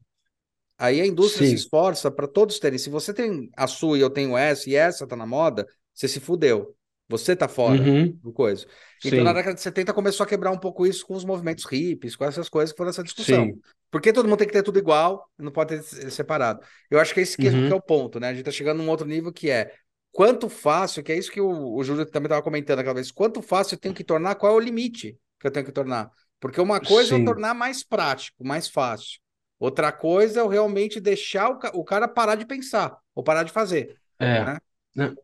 Aí 0.77 1.01
a 1.01 1.05
indústria 1.05 1.43
se 1.45 1.49
Sim. 1.49 1.55
esforça 1.55 2.09
para 2.09 2.27
todos 2.27 2.59
terem. 2.59 2.79
Se 2.79 2.89
você 2.89 3.13
tem 3.13 3.49
a 3.57 3.67
sua 3.67 3.97
e 3.97 4.01
eu 4.01 4.09
tenho 4.09 4.37
essa 4.37 4.69
e 4.69 4.75
essa 4.75 5.05
tá 5.05 5.17
na 5.17 5.25
moda, 5.25 5.67
você 5.93 6.07
se 6.07 6.21
fudeu. 6.21 6.73
Você 7.09 7.35
tá 7.35 7.47
fora 7.49 7.81
Uhum. 7.81 8.17
do 8.23 8.31
coisa. 8.31 8.65
Então, 9.03 9.19
Sim. 9.19 9.23
na 9.25 9.33
década 9.33 9.53
de 9.55 9.61
70 9.61 9.93
começou 9.93 10.23
a 10.23 10.27
quebrar 10.27 10.51
um 10.51 10.57
pouco 10.57 10.87
isso 10.87 11.05
com 11.05 11.13
os 11.13 11.25
movimentos 11.25 11.65
hippies, 11.65 12.15
com 12.15 12.23
essas 12.23 12.47
coisas 12.47 12.71
que 12.71 12.77
foram 12.77 12.89
essa 12.89 13.03
discussão. 13.03 13.45
Sim. 13.47 13.59
Por 13.91 14.01
que 14.01 14.11
todo 14.13 14.27
mundo 14.27 14.39
tem 14.39 14.47
que 14.47 14.53
ter 14.53 14.63
tudo 14.63 14.79
igual, 14.79 15.29
não 15.37 15.51
pode 15.51 15.77
ter 15.81 16.09
separado? 16.09 16.61
Eu 16.89 16.99
acho 16.99 17.13
que 17.13 17.19
é 17.19 17.23
esse 17.23 17.37
que, 17.37 17.47
Uhum. 17.47 17.67
que 17.67 17.73
é 17.73 17.75
o 17.75 17.81
ponto, 17.81 18.19
né? 18.19 18.29
A 18.29 18.33
gente 18.33 18.43
tá 18.45 18.51
chegando 18.51 18.79
num 18.79 18.89
outro 18.89 19.05
nível 19.05 19.31
que 19.31 19.49
é 19.49 19.71
quanto 20.15 20.49
fácil, 20.49 21.03
que 21.03 21.11
é 21.11 21.17
isso 21.17 21.31
que 21.31 21.41
o, 21.41 21.75
o 21.75 21.83
Júlio 21.83 22.05
também 22.05 22.27
estava 22.27 22.41
comentando 22.43 22.79
aquela 22.79 22.95
vez, 22.95 23.11
quanto 23.11 23.41
fácil 23.41 23.75
eu 23.75 23.79
tenho 23.79 23.95
que 23.95 24.03
tornar, 24.03 24.35
qual 24.35 24.53
é 24.53 24.55
o 24.55 24.59
limite 24.59 25.19
que 25.39 25.47
eu 25.47 25.51
tenho 25.51 25.65
que 25.65 25.71
tornar? 25.71 26.11
Porque 26.39 26.61
uma 26.61 26.79
coisa 26.81 27.15
é 27.15 27.17
eu 27.17 27.19
Sim. 27.19 27.25
tornar 27.25 27.53
mais 27.53 27.83
prático, 27.83 28.45
mais 28.45 28.67
fácil. 28.69 29.19
Outra 29.59 29.91
coisa 29.91 30.39
é 30.39 30.43
eu 30.43 30.47
realmente 30.47 30.99
deixar 30.99 31.49
o, 31.51 31.59
o 31.79 31.83
cara 31.83 32.07
parar 32.07 32.35
de 32.35 32.45
pensar 32.45 32.97
ou 33.15 33.23
parar 33.23 33.43
de 33.43 33.51
fazer, 33.51 33.97
É. 34.19 34.45
né? 34.45 34.57
Não, 34.95 35.15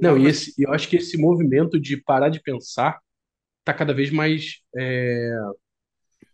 não, 0.00 0.18
e 0.18 0.26
esse, 0.26 0.54
eu 0.58 0.72
acho 0.72 0.88
que 0.88 0.96
esse 0.96 1.16
movimento 1.16 1.78
de 1.80 1.96
parar 1.96 2.28
de 2.30 2.40
pensar 2.42 3.00
tá 3.64 3.74
cada 3.74 3.94
vez 3.94 4.10
mais 4.10 4.60
é, 4.76 5.32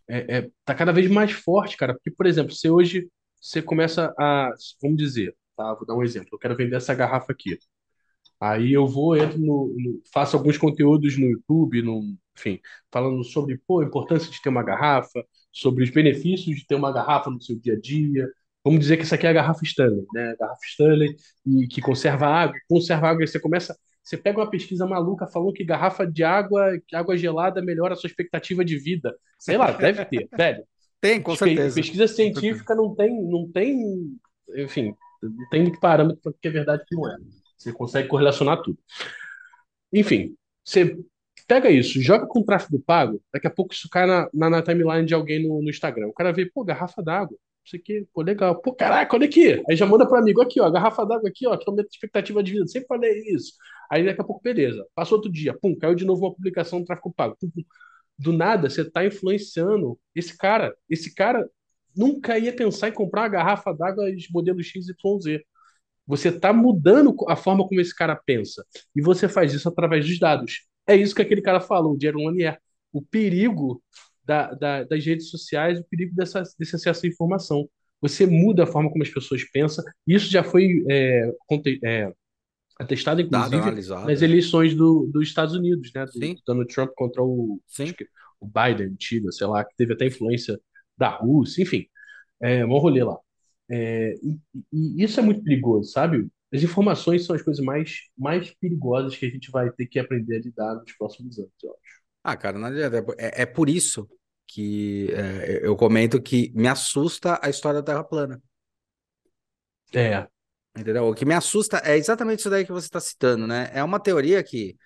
é, 0.07 0.37
é- 0.39 0.51
tá 0.65 0.73
cada 0.75 0.91
vez 0.93 1.09
mais 1.09 1.31
forte, 1.31 1.77
cara. 1.77 1.93
Porque, 1.93 2.11
por 2.11 2.25
exemplo, 2.25 2.51
se 2.53 2.69
hoje 2.69 3.09
você 3.41 3.61
começa 3.61 4.13
a, 4.19 4.51
vamos 4.81 4.97
dizer, 4.97 5.35
tá? 5.55 5.73
Vou 5.73 5.85
dar 5.85 5.95
um 5.95 6.03
exemplo. 6.03 6.29
Eu 6.33 6.39
quero 6.39 6.55
vender 6.55 6.75
essa 6.77 6.93
garrafa 6.95 7.31
aqui. 7.31 7.57
Aí 8.39 8.71
eu 8.73 8.87
vou, 8.87 9.15
entro 9.17 9.37
no, 9.39 9.73
no- 9.77 10.01
faço 10.13 10.37
alguns 10.37 10.57
conteúdos 10.57 11.17
no 11.17 11.25
YouTube, 11.27 11.81
no, 11.81 12.01
enfim, 12.37 12.59
falando 12.91 13.23
sobre, 13.23 13.57
pô, 13.67 13.81
a 13.81 13.85
importância 13.85 14.31
de 14.31 14.41
ter 14.41 14.49
uma 14.49 14.63
garrafa, 14.63 15.23
sobre 15.51 15.83
os 15.83 15.89
benefícios 15.89 16.55
de 16.57 16.65
ter 16.67 16.75
uma 16.75 16.91
garrafa 16.93 17.29
no 17.31 17.41
seu 17.41 17.57
dia 17.59 17.73
a 17.73 17.79
dia. 17.79 18.27
Vamos 18.63 18.79
dizer 18.81 18.97
que 18.97 19.03
essa 19.03 19.15
aqui 19.15 19.25
é 19.25 19.29
a 19.29 19.33
garrafa 19.33 19.63
Stanley, 19.63 20.05
né? 20.13 20.35
Garrafa 20.39 20.59
Stanley 20.69 21.15
e 21.45 21.67
que 21.67 21.81
conserva 21.81 22.27
água, 22.27 22.55
conserva 22.69 23.07
água. 23.09 23.23
Aí 23.23 23.27
você 23.27 23.39
começa, 23.39 23.75
você 24.03 24.17
pega 24.17 24.39
uma 24.39 24.49
pesquisa 24.49 24.85
maluca 24.85 25.25
falando 25.27 25.53
que 25.53 25.63
garrafa 25.63 26.05
de 26.05 26.23
água, 26.23 26.77
que 26.87 26.95
água 26.95 27.17
gelada 27.17 27.61
melhora 27.61 27.93
a 27.93 27.97
sua 27.97 28.07
expectativa 28.07 28.63
de 28.63 28.77
vida. 28.77 29.15
Sei 29.39 29.57
lá, 29.57 29.71
deve 29.71 30.05
ter, 30.05 30.29
velho. 30.37 30.63
Tem, 31.01 31.21
com 31.21 31.35
certeza. 31.35 31.75
Pesquisa 31.75 32.07
científica 32.07 32.75
não 32.75 32.95
tem, 32.95 33.23
não 33.29 33.49
tem, 33.51 34.17
enfim, 34.57 34.93
não 35.21 35.49
tem 35.49 35.61
muito 35.63 35.79
parâmetro 35.79 36.21
para 36.21 36.33
que 36.41 36.47
é 36.47 36.51
verdade 36.51 36.83
que 36.85 36.95
não 36.95 37.09
é. 37.09 37.17
Você 37.57 37.73
consegue 37.73 38.07
correlacionar 38.07 38.61
tudo. 38.61 38.77
Enfim, 39.91 40.35
você 40.63 40.97
pega 41.47 41.69
isso, 41.69 42.01
joga 42.01 42.27
com 42.27 42.43
tráfego 42.43 42.79
pago, 42.79 43.21
daqui 43.33 43.47
a 43.47 43.49
pouco 43.49 43.73
isso 43.73 43.89
cai 43.89 44.05
na, 44.05 44.29
na, 44.33 44.49
na 44.49 44.61
timeline 44.61 45.05
de 45.05 45.13
alguém 45.13 45.47
no, 45.47 45.61
no, 45.61 45.69
Instagram. 45.69 46.07
O 46.07 46.13
cara 46.13 46.33
vê, 46.33 46.45
pô, 46.45 46.63
garrafa 46.63 47.01
d'água, 47.01 47.37
não 47.37 47.69
sei 47.69 47.79
o 47.79 47.83
quê, 47.83 48.07
pô, 48.13 48.21
legal. 48.21 48.61
Pô, 48.61 48.73
caraca, 48.73 49.15
olha 49.15 49.25
aqui. 49.25 49.63
Aí 49.69 49.75
já 49.75 49.85
manda 49.85 50.07
para 50.07 50.19
amigo, 50.19 50.41
aqui, 50.41 50.59
ó, 50.59 50.69
garrafa 50.69 51.05
d'água 51.05 51.29
aqui, 51.29 51.47
ó, 51.47 51.55
que 51.57 51.69
aumenta 51.69 51.87
a 51.87 51.93
expectativa 51.93 52.43
de 52.43 52.51
vida. 52.51 52.67
Sempre 52.67 52.87
falei 52.87 53.23
isso. 53.33 53.53
Aí 53.89 54.05
daqui 54.05 54.21
a 54.21 54.23
pouco, 54.23 54.41
beleza. 54.43 54.85
Passou 54.93 55.17
outro 55.17 55.31
dia, 55.31 55.53
pum, 55.57 55.75
caiu 55.75 55.95
de 55.95 56.05
novo 56.05 56.25
uma 56.25 56.33
publicação 56.33 56.79
do 56.79 56.85
tráfego 56.85 57.13
pago. 57.13 57.37
Pum, 57.39 57.49
pum. 57.49 57.63
Do 58.19 58.33
nada, 58.33 58.69
você 58.69 58.81
está 58.81 59.05
influenciando 59.05 59.97
esse 60.15 60.37
cara. 60.37 60.75
Esse 60.89 61.13
cara 61.13 61.47
nunca 61.95 62.37
ia 62.37 62.53
pensar 62.53 62.89
em 62.89 62.93
comprar 62.93 63.21
uma 63.21 63.29
garrafa 63.29 63.73
d'água 63.73 64.11
de 64.13 64.27
modelo 64.31 64.61
XYZ. 64.61 64.95
Você 66.07 66.29
está 66.29 66.53
mudando 66.53 67.13
a 67.27 67.35
forma 67.35 67.67
como 67.67 67.81
esse 67.81 67.93
cara 67.93 68.15
pensa. 68.15 68.65
E 68.95 69.01
você 69.01 69.27
faz 69.27 69.53
isso 69.53 69.67
através 69.67 70.07
dos 70.07 70.17
dados. 70.17 70.65
É 70.87 70.95
isso 70.95 71.13
que 71.13 71.21
aquele 71.21 71.41
cara 71.41 71.59
falou, 71.59 71.95
o 71.95 71.99
Jaron 72.01 72.25
Lanier. 72.25 72.57
O 72.93 73.01
perigo 73.01 73.83
da, 74.23 74.53
da, 74.53 74.83
das 74.83 75.05
redes 75.05 75.29
sociais, 75.29 75.79
o 75.79 75.83
perigo 75.83 76.15
dessa, 76.15 76.43
desse 76.57 76.75
acesso 76.75 77.05
à 77.05 77.09
informação. 77.09 77.69
Você 78.01 78.25
muda 78.25 78.63
a 78.63 78.67
forma 78.67 78.89
como 78.89 79.03
as 79.03 79.09
pessoas 79.09 79.43
pensam. 79.51 79.83
Isso 80.05 80.31
já 80.31 80.43
foi 80.43 80.85
é, 80.89 81.31
é, 81.83 82.11
atestado, 82.79 83.21
inclusive, 83.21 83.57
nas 84.05 84.21
eleições 84.21 84.75
do, 84.75 85.09
dos 85.11 85.27
Estados 85.27 85.55
Unidos, 85.55 85.91
né? 85.93 86.05
Do 86.05 86.11
Sim. 86.11 86.37
Donald 86.45 86.73
Trump 86.73 86.91
contra 86.95 87.23
o, 87.23 87.59
o 88.39 88.47
Biden, 88.47 88.95
Chile, 88.99 89.31
sei 89.33 89.47
lá, 89.47 89.65
que 89.65 89.75
teve 89.75 89.93
até 89.93 90.05
influência 90.05 90.59
da 90.97 91.09
Rússia, 91.09 91.63
enfim. 91.63 91.85
É, 92.41 92.65
um 92.65 92.77
rolê 92.77 93.03
lá. 93.03 93.17
É, 93.69 94.13
e, 94.23 94.39
e, 94.71 95.03
isso 95.03 95.19
é 95.19 95.23
muito 95.23 95.43
perigoso, 95.43 95.91
sabe? 95.91 96.27
As 96.53 96.63
informações 96.63 97.25
são 97.25 97.35
as 97.35 97.41
coisas 97.41 97.63
mais, 97.63 97.99
mais 98.17 98.53
perigosas 98.55 99.15
que 99.15 99.25
a 99.25 99.29
gente 99.29 99.51
vai 99.51 99.69
ter 99.71 99.85
que 99.85 99.99
aprender 99.99 100.37
a 100.37 100.39
lidar 100.39 100.75
nos 100.75 100.93
próximos 100.93 101.37
anos, 101.37 101.51
eu 101.61 101.71
acho. 101.71 102.01
Ah, 102.23 102.37
cara, 102.37 102.57
não 102.57 102.67
adianta. 102.67 103.05
É, 103.17 103.43
é 103.43 103.45
por 103.45 103.69
isso 103.69 104.07
que 104.47 105.09
é, 105.11 105.59
eu 105.65 105.75
comento 105.75 106.21
que 106.21 106.51
me 106.55 106.67
assusta 106.67 107.39
a 107.41 107.49
história 107.49 107.81
da 107.81 107.85
Terra 107.85 108.03
plana. 108.03 108.41
É. 109.93 110.27
Entendeu? 110.77 111.07
O 111.07 111.13
que 111.13 111.25
me 111.25 111.33
assusta 111.33 111.81
é 111.83 111.97
exatamente 111.97 112.39
isso 112.39 112.49
daí 112.49 112.65
que 112.65 112.71
você 112.71 112.87
está 112.87 112.99
citando, 112.99 113.47
né? 113.47 113.69
É 113.73 113.83
uma 113.83 113.99
teoria 113.99 114.43
que 114.43 114.77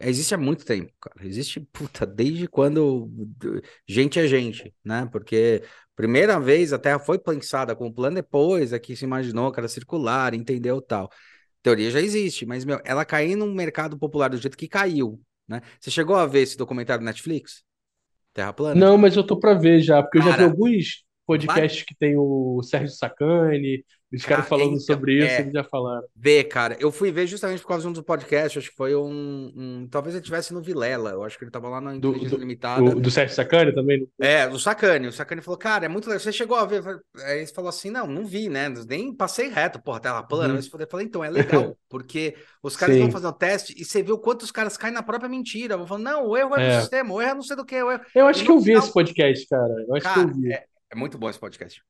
existe 0.00 0.34
há 0.34 0.38
muito 0.38 0.64
tempo, 0.64 0.92
cara. 1.00 1.26
Existe, 1.26 1.60
puta, 1.60 2.06
desde 2.06 2.46
quando 2.48 3.10
gente 3.86 4.18
é 4.18 4.26
gente, 4.26 4.74
né? 4.84 5.08
Porque 5.10 5.62
primeira 5.96 6.38
vez 6.38 6.72
a 6.72 6.78
Terra 6.78 6.98
foi 6.98 7.18
pensada 7.18 7.74
como 7.74 7.92
plano 7.92 8.16
depois, 8.16 8.72
aqui 8.72 8.94
se 8.96 9.04
imaginou 9.04 9.52
que 9.52 9.60
era 9.60 9.68
circular, 9.68 10.34
entendeu 10.34 10.80
tal. 10.80 11.10
Teoria 11.62 11.90
já 11.90 12.00
existe, 12.00 12.46
mas, 12.46 12.64
meu, 12.64 12.80
ela 12.84 13.04
cair 13.04 13.36
no 13.36 13.46
mercado 13.46 13.98
popular 13.98 14.28
do 14.28 14.36
jeito 14.36 14.56
que 14.56 14.68
caiu, 14.68 15.20
né? 15.46 15.60
Você 15.80 15.90
chegou 15.90 16.16
a 16.16 16.26
ver 16.26 16.40
esse 16.42 16.56
documentário 16.56 17.04
Netflix? 17.04 17.64
Terra 18.32 18.52
plana? 18.52 18.80
Não, 18.80 18.96
mas 18.96 19.16
eu 19.16 19.26
tô 19.26 19.38
para 19.38 19.54
ver 19.54 19.80
já, 19.80 20.02
porque 20.02 20.18
cara, 20.18 20.30
eu 20.30 20.32
já 20.32 20.36
vi 20.36 20.44
alguns 20.44 21.04
podcasts 21.26 21.82
que 21.82 21.94
tem 21.94 22.16
o 22.16 22.62
Sérgio 22.62 22.94
Sacani, 22.94 23.84
os 24.12 24.24
caras 24.24 24.48
falando 24.48 24.68
então, 24.68 24.80
sobre 24.80 25.18
isso, 25.18 25.34
é, 25.34 25.40
eles 25.40 25.52
já 25.52 25.64
falaram. 25.64 26.06
Vê, 26.16 26.42
cara, 26.42 26.76
eu 26.80 26.90
fui 26.90 27.12
ver 27.12 27.26
justamente 27.26 27.60
por 27.60 27.68
causa 27.68 27.82
de 27.82 27.88
um 27.88 27.92
dos 27.92 28.02
podcasts, 28.02 28.56
acho 28.56 28.70
que 28.70 28.76
foi 28.76 28.94
um, 28.96 29.52
um 29.54 29.88
Talvez 29.90 30.14
ele 30.14 30.22
estivesse 30.22 30.54
no 30.54 30.62
Vilela, 30.62 31.10
eu 31.10 31.22
acho 31.22 31.38
que 31.38 31.44
ele 31.44 31.50
tava 31.50 31.68
lá 31.68 31.80
na 31.80 31.94
Inteligência 31.94 32.30
do, 32.30 32.40
Limitada. 32.40 32.82
Do, 32.82 33.00
do 33.00 33.10
Sérgio 33.10 33.34
Sacani 33.34 33.74
também? 33.74 34.08
É, 34.18 34.48
do 34.48 34.58
Sacani. 34.58 35.08
O 35.08 35.12
Sacani 35.12 35.42
falou, 35.42 35.58
cara, 35.58 35.84
é 35.84 35.88
muito 35.88 36.06
legal. 36.06 36.20
Você 36.20 36.32
chegou 36.32 36.56
a 36.56 36.64
ver. 36.64 36.82
Aí 37.24 37.38
ele 37.38 37.46
falou 37.48 37.68
assim: 37.68 37.90
não, 37.90 38.06
não 38.06 38.24
vi, 38.24 38.48
né? 38.48 38.68
Nem 38.88 39.14
passei 39.14 39.48
reto, 39.48 39.80
porra, 39.80 40.00
tela 40.00 40.22
plana. 40.22 40.48
Uhum. 40.48 40.54
Mas 40.54 40.72
eu 40.72 40.88
falei, 40.88 41.06
então, 41.06 41.22
é 41.22 41.30
legal, 41.30 41.76
porque 41.88 42.34
os 42.62 42.76
caras 42.76 42.94
Sim. 42.96 43.02
vão 43.02 43.10
fazer 43.10 43.26
um 43.26 43.32
teste 43.32 43.74
e 43.76 43.84
você 43.84 44.02
vê 44.02 44.12
o 44.12 44.18
quanto 44.18 44.42
os 44.42 44.50
caras 44.50 44.76
caem 44.76 44.94
na 44.94 45.02
própria 45.02 45.28
mentira. 45.28 45.76
Vão 45.76 45.86
falando, 45.86 46.04
não, 46.04 46.26
o 46.28 46.36
erro 46.36 46.56
é, 46.56 46.66
é. 46.66 46.76
do 46.76 46.80
sistema, 46.80 47.12
o 47.12 47.20
erro 47.20 47.30
é 47.30 47.34
não 47.34 47.42
sei 47.42 47.56
do 47.56 47.64
que. 47.64 47.82
O 47.82 47.90
erro... 47.90 48.02
Eu 48.14 48.26
acho 48.26 48.42
que 48.42 48.50
eu 48.50 48.58
vi 48.58 48.66
final... 48.66 48.82
esse 48.82 48.92
podcast, 48.92 49.48
cara. 49.48 49.84
Eu 49.86 49.94
acho 49.94 50.04
cara, 50.04 50.24
que 50.24 50.30
eu 50.30 50.34
vi. 50.34 50.52
É, 50.52 50.64
é 50.90 50.96
muito 50.96 51.18
bom 51.18 51.28
esse 51.28 51.38
podcast. 51.38 51.82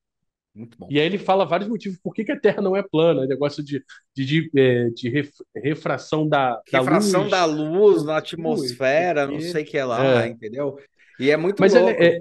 Muito 0.55 0.77
bom. 0.77 0.89
E 0.91 0.99
aí 0.99 1.07
ele 1.07 1.19
fala 1.19 1.45
vários 1.45 1.69
motivos 1.69 1.99
por 2.03 2.13
que, 2.13 2.25
que 2.25 2.33
a 2.33 2.41
Terra 2.41 2.61
não 2.61 2.77
é 2.77 2.83
plana, 2.83 3.27
negócio 3.27 3.63
de, 3.63 3.83
de, 4.15 4.25
de, 4.25 4.51
é, 4.57 4.91
de 4.91 5.31
refração 5.57 6.29
da, 6.29 6.61
refração 6.71 7.21
luz. 7.23 7.31
da 7.31 7.45
luz 7.45 8.05
na 8.05 8.17
atmosfera, 8.17 9.27
não 9.27 9.41
sei 9.41 9.63
o 9.63 9.67
que 9.67 9.81
lá, 9.83 10.25
é. 10.25 10.29
entendeu? 10.29 10.77
E 11.21 11.31
é 11.31 11.37
muito 11.37 11.61
Mas 11.61 11.75
louco. 11.75 11.91
É, 11.91 12.19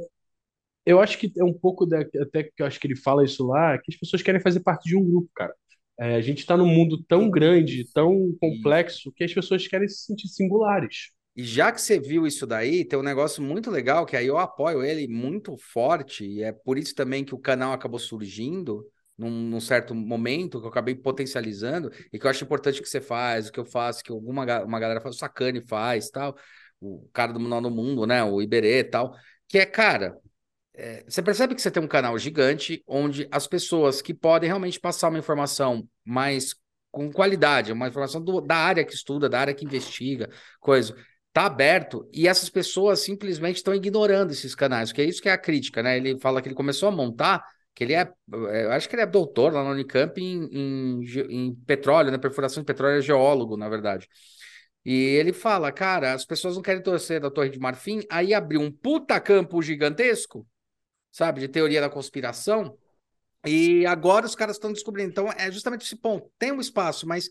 eu 0.86 1.02
acho 1.02 1.18
que 1.18 1.32
é 1.38 1.44
um 1.44 1.54
pouco 1.54 1.86
da, 1.86 2.00
até 2.00 2.44
que 2.44 2.54
eu 2.60 2.66
acho 2.66 2.80
que 2.80 2.88
ele 2.88 2.96
fala 2.96 3.24
isso 3.24 3.46
lá, 3.46 3.78
que 3.78 3.92
as 3.92 4.00
pessoas 4.00 4.22
querem 4.22 4.40
fazer 4.40 4.62
parte 4.62 4.88
de 4.88 4.96
um 4.96 5.04
grupo, 5.04 5.30
cara. 5.36 5.54
É, 6.00 6.16
a 6.16 6.22
gente 6.22 6.40
está 6.40 6.56
num 6.56 6.68
mundo 6.68 7.04
tão 7.08 7.30
grande, 7.30 7.92
tão 7.92 8.36
complexo, 8.40 9.12
que 9.12 9.24
as 9.24 9.34
pessoas 9.34 9.68
querem 9.68 9.88
se 9.88 10.06
sentir 10.06 10.28
singulares. 10.28 11.12
E 11.38 11.44
já 11.44 11.72
que 11.72 11.80
você 11.80 12.00
viu 12.00 12.26
isso 12.26 12.48
daí, 12.48 12.84
tem 12.84 12.98
um 12.98 13.04
negócio 13.04 13.44
muito 13.44 13.70
legal 13.70 14.08
que 14.08 14.18
aí 14.18 14.26
eu 14.26 14.40
apoio 14.40 14.84
ele 14.84 15.08
muito 15.08 15.56
forte, 15.56 16.26
e 16.26 16.42
é 16.42 16.52
por 16.52 16.80
isso 16.80 16.96
também 16.96 17.24
que 17.24 17.36
o 17.36 17.38
canal 17.38 17.74
acabou 17.74 18.00
surgindo 18.00 18.84
num, 19.16 19.30
num 19.30 19.60
certo 19.60 19.94
momento, 19.94 20.60
que 20.60 20.66
eu 20.66 20.70
acabei 20.70 20.96
potencializando, 20.96 21.92
e 22.12 22.18
que 22.18 22.26
eu 22.26 22.32
acho 22.32 22.44
importante 22.44 22.82
que 22.82 22.90
você 22.90 23.00
faz, 23.00 23.50
o 23.50 23.52
que 23.52 23.60
eu 23.60 23.66
faço, 23.66 24.04
que 24.04 24.12
alguma 24.12 24.64
uma 24.64 24.80
galera 24.80 25.00
faz, 25.00 25.16
o 25.16 25.20
Sacane 25.20 25.62
faz, 25.62 26.10
tal, 26.10 26.36
o 26.82 27.08
cara 27.14 27.32
do 27.32 27.40
Manual 27.40 27.62
do 27.62 27.70
Mundo, 27.70 28.08
né, 28.08 28.24
o 28.24 28.42
Iberê 28.42 28.80
e 28.80 28.84
tal, 28.84 29.16
que 29.48 29.60
é, 29.60 29.66
cara, 29.68 30.18
é, 30.74 31.04
você 31.08 31.22
percebe 31.22 31.54
que 31.54 31.62
você 31.62 31.70
tem 31.70 31.84
um 31.84 31.88
canal 31.88 32.18
gigante 32.18 32.84
onde 32.88 33.28
as 33.32 33.46
pessoas 33.46 34.02
que 34.02 34.12
podem 34.12 34.48
realmente 34.48 34.80
passar 34.80 35.10
uma 35.10 35.20
informação 35.20 35.88
mais 36.04 36.56
com 36.90 37.12
qualidade, 37.12 37.72
uma 37.72 37.88
informação 37.90 38.24
do, 38.24 38.42
da 38.42 38.56
área 38.56 38.84
que 38.84 38.94
estuda, 38.94 39.30
da 39.30 39.40
área 39.40 39.54
que 39.54 39.66
investiga, 39.66 40.30
coisa 40.60 40.96
tá 41.38 41.46
aberto 41.46 42.10
e 42.12 42.28
essas 42.28 42.50
pessoas 42.50 43.02
simplesmente 43.02 43.58
estão 43.58 43.76
ignorando 43.76 44.32
esses 44.32 44.56
canais, 44.56 44.92
que 44.92 45.00
é 45.00 45.06
isso 45.06 45.22
que 45.22 45.30
é 45.30 45.32
a 45.32 45.38
crítica, 45.38 45.84
né? 45.84 45.96
Ele 45.96 46.20
fala 46.20 46.42
que 46.42 46.48
ele 46.48 46.56
começou 46.56 46.90
a 46.90 46.92
montar, 46.92 47.46
que 47.76 47.84
ele 47.84 47.94
é, 47.94 48.12
é 48.50 48.66
eu 48.66 48.72
acho 48.72 48.90
que 48.90 48.96
ele 48.96 49.04
é 49.04 49.06
doutor 49.06 49.54
lá 49.54 49.64
na 49.64 49.70
Unicamp 49.70 50.20
em, 50.20 50.50
em, 50.52 51.04
em 51.30 51.56
petróleo, 51.68 52.10
né? 52.10 52.18
Perfuração 52.18 52.64
de 52.64 52.66
petróleo, 52.66 52.98
é 52.98 53.02
geólogo, 53.04 53.56
na 53.56 53.70
verdade. 53.70 54.08
E 54.84 54.92
ele 54.92 55.32
fala, 55.32 55.72
cara, 55.72 56.14
as 56.14 56.26
pessoas 56.26 56.56
não 56.56 56.64
querem 56.64 56.82
torcer 56.82 57.22
da 57.22 57.30
Torre 57.30 57.50
de 57.50 57.60
Marfim, 57.60 58.02
aí 58.10 58.34
abriu 58.34 58.60
um 58.60 58.72
puta 58.72 59.20
campo 59.20 59.62
gigantesco, 59.62 60.44
sabe, 61.12 61.42
de 61.42 61.48
teoria 61.48 61.82
da 61.82 61.90
conspiração, 61.90 62.76
e 63.46 63.86
agora 63.86 64.26
os 64.26 64.34
caras 64.34 64.56
estão 64.56 64.74
descobrindo. 64.74 65.12
Então, 65.12 65.32
é 65.38 65.52
justamente 65.52 65.86
esse 65.86 65.98
ponto. 65.98 66.32
Tem 66.40 66.52
um 66.52 66.60
espaço, 66.60 67.08
mas 67.08 67.30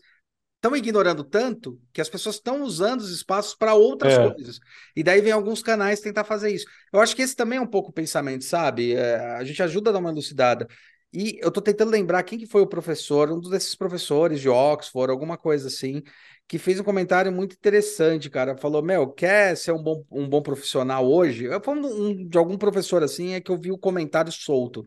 estão 0.57 0.75
ignorando 0.75 1.23
tanto 1.23 1.79
que 1.93 2.01
as 2.01 2.09
pessoas 2.09 2.35
estão 2.35 2.63
usando 2.63 3.01
os 3.01 3.11
espaços 3.11 3.55
para 3.55 3.73
outras 3.75 4.13
é. 4.13 4.31
coisas. 4.31 4.59
E 4.95 5.03
daí 5.03 5.21
vem 5.21 5.31
alguns 5.31 5.61
canais 5.61 6.01
tentar 6.01 6.23
fazer 6.23 6.51
isso. 6.51 6.65
Eu 6.91 6.99
acho 6.99 7.15
que 7.15 7.21
esse 7.21 7.35
também 7.35 7.59
é 7.59 7.61
um 7.61 7.67
pouco 7.67 7.89
o 7.91 7.93
pensamento, 7.93 8.43
sabe? 8.43 8.93
É, 8.93 9.17
a 9.35 9.43
gente 9.43 9.61
ajuda 9.61 9.89
a 9.89 9.93
dar 9.93 9.99
uma 9.99 10.09
elucidada. 10.09 10.67
E 11.13 11.39
eu 11.41 11.47
estou 11.47 11.63
tentando 11.63 11.89
lembrar 11.91 12.21
quem 12.23 12.37
que 12.37 12.45
foi 12.45 12.61
o 12.61 12.67
professor, 12.67 13.31
um 13.31 13.39
desses 13.39 13.75
professores 13.75 14.41
de 14.41 14.49
Oxford, 14.49 15.09
alguma 15.09 15.37
coisa 15.37 15.67
assim, 15.67 16.03
que 16.47 16.57
fez 16.57 16.79
um 16.79 16.83
comentário 16.83 17.31
muito 17.31 17.55
interessante, 17.55 18.29
cara. 18.29 18.57
Falou, 18.57 18.81
meu, 18.81 19.07
quer 19.07 19.55
ser 19.55 19.71
um 19.71 19.81
bom, 19.81 20.03
um 20.11 20.27
bom 20.27 20.41
profissional 20.41 21.09
hoje? 21.09 21.45
Eu 21.45 21.61
falando 21.61 21.87
um, 21.87 22.27
de 22.27 22.37
algum 22.37 22.57
professor 22.57 23.03
assim, 23.03 23.33
é 23.33 23.41
que 23.41 23.51
eu 23.51 23.57
vi 23.57 23.71
o 23.71 23.77
comentário 23.77 24.31
solto 24.31 24.85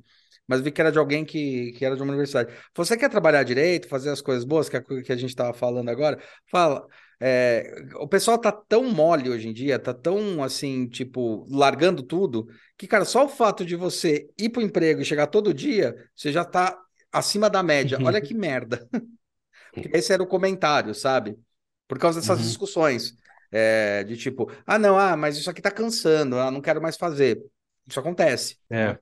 mas 0.50 0.60
vi 0.60 0.72
que 0.72 0.80
era 0.80 0.90
de 0.90 0.98
alguém 0.98 1.24
que, 1.24 1.70
que 1.78 1.84
era 1.84 1.94
de 1.94 2.02
uma 2.02 2.10
universidade. 2.10 2.52
Você 2.74 2.96
quer 2.96 3.08
trabalhar 3.08 3.44
direito, 3.44 3.86
fazer 3.86 4.10
as 4.10 4.20
coisas 4.20 4.42
boas, 4.42 4.68
que 4.68 4.76
é 4.76 4.80
a 4.80 4.82
que 4.82 5.12
a 5.12 5.16
gente 5.16 5.30
estava 5.30 5.54
falando 5.54 5.88
agora? 5.88 6.20
Fala. 6.50 6.84
É, 7.20 7.72
o 8.00 8.08
pessoal 8.08 8.36
tá 8.36 8.50
tão 8.50 8.82
mole 8.90 9.30
hoje 9.30 9.46
em 9.46 9.52
dia, 9.52 9.78
tá 9.78 9.94
tão 9.94 10.42
assim, 10.42 10.88
tipo, 10.88 11.46
largando 11.48 12.02
tudo, 12.02 12.48
que, 12.76 12.88
cara, 12.88 13.04
só 13.04 13.26
o 13.26 13.28
fato 13.28 13.64
de 13.64 13.76
você 13.76 14.28
ir 14.36 14.48
pro 14.48 14.60
emprego 14.60 15.02
e 15.02 15.04
chegar 15.04 15.28
todo 15.28 15.54
dia, 15.54 15.94
você 16.16 16.32
já 16.32 16.44
tá 16.44 16.76
acima 17.12 17.48
da 17.48 17.62
média. 17.62 17.96
Olha 18.02 18.20
que 18.20 18.34
merda. 18.34 18.88
Esse 19.94 20.12
era 20.12 20.22
o 20.22 20.26
comentário, 20.26 20.92
sabe? 20.96 21.38
Por 21.86 21.96
causa 21.96 22.18
dessas 22.18 22.40
uhum. 22.40 22.44
discussões. 22.44 23.14
É, 23.52 24.02
de 24.02 24.16
tipo, 24.16 24.50
ah, 24.66 24.78
não, 24.80 24.98
ah, 24.98 25.16
mas 25.16 25.36
isso 25.36 25.48
aqui 25.48 25.62
tá 25.62 25.70
cansando, 25.70 26.40
ah, 26.40 26.50
não 26.50 26.60
quero 26.60 26.82
mais 26.82 26.96
fazer. 26.96 27.40
Isso 27.86 28.00
acontece. 28.00 28.58
É. 28.68 28.98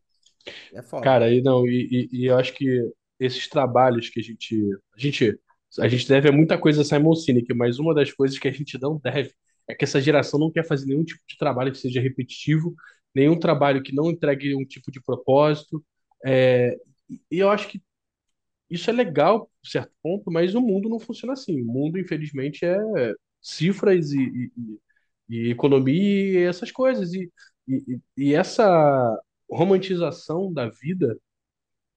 É 0.73 0.83
foda. 0.83 1.03
Cara, 1.03 1.33
e 1.33 1.41
não, 1.43 1.67
e, 1.67 2.09
e, 2.13 2.21
e, 2.21 2.27
eu 2.27 2.37
acho 2.37 2.53
que 2.55 2.67
esses 3.19 3.49
trabalhos 3.49 4.09
que 4.09 4.21
a 4.21 4.23
gente. 4.23 4.57
A 4.95 5.01
gente, 5.01 5.39
a 5.79 5.89
gente 5.89 6.09
deve 6.09 6.29
a 6.29 6.33
muita 6.33 6.59
coisa 6.59 6.83
a 6.83 6.85
Simon 6.85 7.15
Sinek, 7.15 7.53
mas 7.55 7.79
uma 7.79 7.95
das 7.95 8.13
coisas 8.13 8.39
que 8.39 8.49
a 8.49 8.53
gente 8.53 8.81
não 8.81 8.99
deve 8.99 9.33
é 9.69 9.75
que 9.75 9.85
essa 9.85 10.01
geração 10.01 10.41
não 10.41 10.51
quer 10.51 10.67
fazer 10.67 10.87
nenhum 10.87 11.05
tipo 11.05 11.21
de 11.29 11.37
trabalho 11.37 11.73
que 11.73 11.79
seja 11.79 12.01
repetitivo, 12.01 12.75
nenhum 13.15 13.39
trabalho 13.39 13.83
que 13.83 13.95
não 13.95 14.11
entregue 14.11 14.55
um 14.55 14.65
tipo 14.65 14.91
de 14.91 15.01
propósito. 15.03 15.85
É, 16.25 16.75
e 17.31 17.39
eu 17.39 17.51
acho 17.51 17.69
que 17.69 17.83
isso 18.71 18.91
é 18.91 18.93
legal, 18.93 19.51
certo 19.65 19.93
ponto, 20.03 20.31
mas 20.31 20.55
o 20.55 20.61
mundo 20.61 20.89
não 20.89 20.99
funciona 21.01 21.33
assim. 21.33 21.61
O 21.63 21.67
mundo, 21.67 21.99
infelizmente, 21.99 22.65
é 22.65 22.77
cifras 23.41 24.13
e, 24.13 24.51
e, 25.29 25.47
e 25.47 25.51
economia 25.51 26.41
e 26.41 26.45
essas 26.45 26.71
coisas. 26.71 27.13
E, 27.15 27.31
e, 27.67 28.01
e 28.17 28.35
essa 28.35 29.19
romantização 29.51 30.53
da 30.53 30.69
vida 30.69 31.19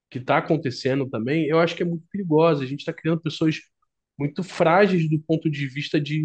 que 0.10 0.18
está 0.20 0.38
acontecendo 0.38 1.10
também, 1.10 1.48
eu 1.48 1.60
acho 1.60 1.76
que 1.76 1.84
é 1.84 1.86
muito 1.86 2.06
perigosa. 2.12 2.64
A 2.64 2.68
gente 2.68 2.80
está 2.82 2.92
criando 2.92 3.22
pessoas 3.22 3.60
muito 4.18 4.44
frágeis 4.44 5.10
do 5.10 5.20
ponto 5.20 5.50
de 5.50 5.68
vista 5.68 6.00
de 6.00 6.22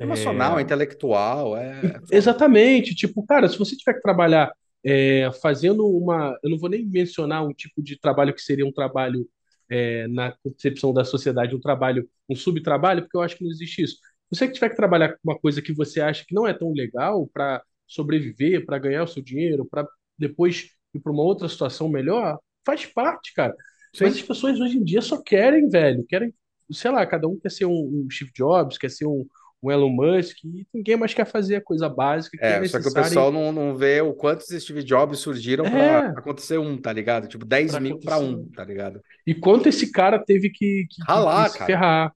Emocional, 0.00 0.60
intelectual, 0.60 1.56
é. 1.56 1.80
é 2.10 2.16
Exatamente. 2.16 2.94
Tipo, 2.94 3.24
cara, 3.26 3.48
se 3.48 3.58
você 3.58 3.76
tiver 3.76 3.94
que 3.94 4.00
trabalhar 4.00 4.52
é, 4.84 5.28
fazendo 5.42 5.86
uma. 5.86 6.38
Eu 6.42 6.50
não 6.50 6.58
vou 6.58 6.70
nem 6.70 6.86
mencionar 6.86 7.44
um 7.44 7.52
tipo 7.52 7.82
de 7.82 7.98
trabalho 7.98 8.32
que 8.32 8.40
seria 8.40 8.64
um 8.64 8.72
trabalho, 8.72 9.28
é, 9.68 10.06
na 10.08 10.32
concepção 10.42 10.94
da 10.94 11.04
sociedade, 11.04 11.54
um 11.54 11.60
trabalho, 11.60 12.08
um 12.28 12.36
subtrabalho, 12.36 13.02
porque 13.02 13.16
eu 13.16 13.22
acho 13.22 13.36
que 13.36 13.44
não 13.44 13.50
existe 13.50 13.82
isso. 13.82 13.96
Se 13.96 14.38
você 14.38 14.48
tiver 14.48 14.70
que 14.70 14.76
trabalhar 14.76 15.10
com 15.10 15.18
uma 15.24 15.38
coisa 15.38 15.60
que 15.60 15.72
você 15.72 16.00
acha 16.00 16.24
que 16.24 16.34
não 16.34 16.46
é 16.46 16.54
tão 16.54 16.72
legal 16.72 17.26
para 17.32 17.62
sobreviver, 17.88 18.64
para 18.64 18.78
ganhar 18.78 19.02
o 19.02 19.08
seu 19.08 19.22
dinheiro, 19.22 19.66
para 19.68 19.88
depois 20.16 20.70
ir 20.94 21.00
para 21.00 21.12
uma 21.12 21.22
outra 21.22 21.48
situação 21.48 21.88
melhor, 21.88 22.38
faz 22.64 22.86
parte, 22.86 23.32
cara. 23.34 23.54
Sim. 23.94 24.04
Mas 24.04 24.16
as 24.16 24.22
pessoas 24.22 24.60
hoje 24.60 24.76
em 24.76 24.84
dia 24.84 25.00
só 25.00 25.20
querem, 25.20 25.68
velho, 25.68 26.04
querem, 26.06 26.32
sei 26.70 26.90
lá, 26.90 27.04
cada 27.06 27.26
um 27.26 27.38
quer 27.38 27.50
ser 27.50 27.64
um, 27.64 27.72
um 27.72 28.08
Steve 28.10 28.30
Jobs, 28.34 28.76
quer 28.76 28.90
ser 28.90 29.06
um, 29.06 29.26
o 29.60 29.72
Elon 29.72 29.88
Musk, 29.88 30.44
e 30.44 30.66
ninguém 30.72 30.96
mais 30.96 31.12
quer 31.12 31.24
fazer 31.24 31.56
a 31.56 31.60
coisa 31.60 31.88
básica 31.88 32.38
que 32.38 32.44
é, 32.44 32.64
é 32.64 32.68
só 32.68 32.80
que 32.80 32.88
o 32.88 32.92
pessoal 32.92 33.32
não, 33.32 33.50
não 33.50 33.76
vê 33.76 34.00
o 34.00 34.12
quantos 34.12 34.46
Steve 34.46 34.84
Jobs 34.84 35.18
surgiram 35.18 35.64
é. 35.66 36.12
para 36.12 36.20
acontecer 36.20 36.58
um, 36.58 36.76
tá 36.76 36.92
ligado? 36.92 37.26
Tipo, 37.26 37.44
10 37.44 37.72
pra 37.72 37.80
mil 37.80 37.98
para 37.98 38.18
um, 38.18 38.48
tá 38.50 38.64
ligado? 38.64 39.00
E 39.26 39.34
quanto 39.34 39.68
esse 39.68 39.90
cara 39.90 40.18
teve 40.18 40.50
que, 40.50 40.86
que, 40.88 41.02
Ralar, 41.06 41.46
que 41.46 41.52
se 41.52 41.58
cara. 41.58 41.66
ferrar. 41.66 42.12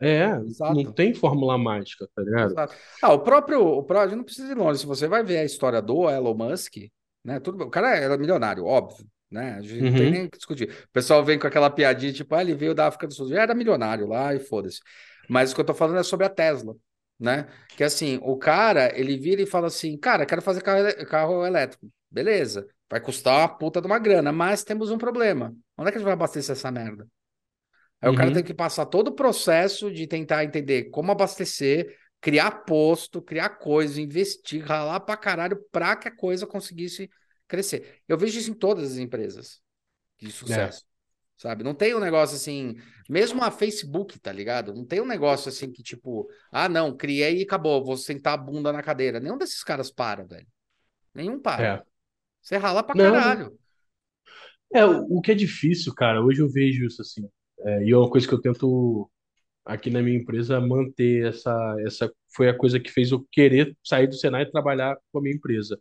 É, 0.00 0.26
Exato. 0.44 0.74
não 0.74 0.92
tem 0.92 1.14
fórmula 1.14 1.56
mágica, 1.56 2.08
tá 2.14 2.22
ligado? 2.22 2.52
Exato. 2.52 2.74
Ah, 3.02 3.12
o 3.12 3.20
próprio, 3.20 3.66
o 3.66 3.82
próprio, 3.82 4.16
não 4.16 4.24
precisa 4.24 4.52
ir 4.52 4.56
longe, 4.56 4.80
se 4.80 4.86
você 4.86 5.08
vai 5.08 5.22
ver 5.24 5.38
a 5.38 5.44
história 5.44 5.80
do 5.80 6.10
Elon 6.10 6.34
Musk, 6.34 6.74
né, 7.24 7.40
tudo, 7.40 7.64
o 7.64 7.70
cara 7.70 7.96
era 7.96 8.18
milionário, 8.18 8.64
óbvio, 8.64 9.06
né, 9.30 9.54
a 9.58 9.62
gente 9.62 9.78
uhum. 9.78 9.90
não 9.90 9.96
tem 9.96 10.06
uhum. 10.06 10.12
nem 10.12 10.24
o 10.26 10.30
que 10.30 10.36
discutir. 10.36 10.68
O 10.68 10.92
pessoal 10.92 11.24
vem 11.24 11.38
com 11.38 11.46
aquela 11.46 11.70
piadinha, 11.70 12.12
tipo, 12.12 12.34
ah, 12.34 12.42
ele 12.42 12.54
veio 12.54 12.74
da 12.74 12.86
África 12.86 13.06
do 13.06 13.14
Sul, 13.14 13.28
já 13.28 13.42
era 13.42 13.54
milionário 13.54 14.06
lá 14.06 14.34
e 14.34 14.38
foda-se. 14.38 14.80
Mas 15.28 15.50
o 15.50 15.54
que 15.54 15.60
eu 15.60 15.64
tô 15.64 15.74
falando 15.74 15.98
é 15.98 16.02
sobre 16.02 16.26
a 16.26 16.30
Tesla 16.30 16.76
né? 17.18 17.48
Que 17.70 17.84
assim, 17.84 18.18
o 18.22 18.36
cara, 18.36 18.96
ele 18.98 19.16
vira 19.16 19.42
e 19.42 19.46
fala 19.46 19.66
assim, 19.68 19.96
cara, 19.96 20.26
quero 20.26 20.42
fazer 20.42 20.62
carro, 20.62 21.06
carro 21.06 21.46
elétrico. 21.46 21.90
Beleza, 22.10 22.66
vai 22.90 23.00
custar 23.00 23.40
uma 23.40 23.48
puta 23.48 23.80
de 23.80 23.86
uma 23.86 23.98
grana, 23.98 24.32
mas 24.32 24.64
temos 24.64 24.90
um 24.90 24.98
problema. 24.98 25.54
Onde 25.76 25.88
é 25.88 25.92
que 25.92 25.98
a 25.98 26.00
gente 26.00 26.04
vai 26.04 26.14
abastecer 26.14 26.52
essa 26.52 26.70
merda? 26.70 27.06
Aí 28.00 28.08
uhum. 28.08 28.14
o 28.14 28.16
cara 28.16 28.28
uhum. 28.28 28.34
tem 28.34 28.44
que 28.44 28.54
passar 28.54 28.86
todo 28.86 29.08
o 29.08 29.14
processo 29.14 29.90
de 29.90 30.06
tentar 30.06 30.44
entender 30.44 30.90
como 30.90 31.12
abastecer, 31.12 31.96
criar 32.20 32.50
posto, 32.64 33.22
criar 33.22 33.50
coisa, 33.50 34.00
investir, 34.00 34.64
ralar 34.64 35.00
pra 35.00 35.16
caralho 35.16 35.58
pra 35.70 35.96
que 35.96 36.08
a 36.08 36.14
coisa 36.14 36.46
conseguisse 36.46 37.10
crescer. 37.48 38.00
Eu 38.08 38.18
vejo 38.18 38.38
isso 38.38 38.50
em 38.50 38.54
todas 38.54 38.92
as 38.92 38.98
empresas 38.98 39.60
de 40.18 40.30
sucesso. 40.30 40.82
É 40.82 40.96
sabe? 41.36 41.62
Não 41.62 41.74
tem 41.74 41.94
um 41.94 42.00
negócio 42.00 42.36
assim, 42.36 42.76
mesmo 43.08 43.42
a 43.42 43.50
Facebook, 43.50 44.18
tá 44.18 44.32
ligado? 44.32 44.74
Não 44.74 44.84
tem 44.84 45.00
um 45.00 45.06
negócio 45.06 45.48
assim 45.48 45.70
que 45.70 45.82
tipo, 45.82 46.28
ah, 46.50 46.68
não, 46.68 46.96
criei 46.96 47.38
e 47.38 47.42
acabou, 47.42 47.84
vou 47.84 47.96
sentar 47.96 48.34
a 48.34 48.38
bunda 48.38 48.72
na 48.72 48.82
cadeira. 48.82 49.20
Nenhum 49.20 49.38
desses 49.38 49.62
caras 49.62 49.90
para, 49.90 50.24
velho. 50.24 50.46
Nenhum 51.14 51.40
para. 51.40 51.66
É. 51.66 51.82
Você 52.40 52.56
rala 52.56 52.82
pra 52.82 52.94
não, 52.94 53.12
caralho. 53.12 53.58
É, 54.72 54.84
o 54.84 55.20
que 55.20 55.32
é 55.32 55.34
difícil, 55.34 55.94
cara, 55.94 56.22
hoje 56.22 56.40
eu 56.40 56.48
vejo 56.48 56.84
isso 56.86 57.00
assim. 57.00 57.28
É, 57.60 57.84
e 57.84 57.92
é 57.92 57.96
uma 57.96 58.10
coisa 58.10 58.26
que 58.28 58.34
eu 58.34 58.40
tento 58.40 59.10
aqui 59.64 59.90
na 59.90 60.02
minha 60.02 60.18
empresa 60.18 60.60
manter 60.60 61.26
essa 61.26 61.76
essa 61.86 62.12
foi 62.34 62.48
a 62.48 62.54
coisa 62.56 62.80
que 62.80 62.90
fez 62.92 63.10
eu 63.12 63.26
querer 63.32 63.76
sair 63.84 64.06
do 64.08 64.14
Senai 64.16 64.42
e 64.44 64.50
trabalhar 64.50 64.96
com 65.12 65.18
a 65.18 65.22
minha 65.22 65.36
empresa. 65.36 65.78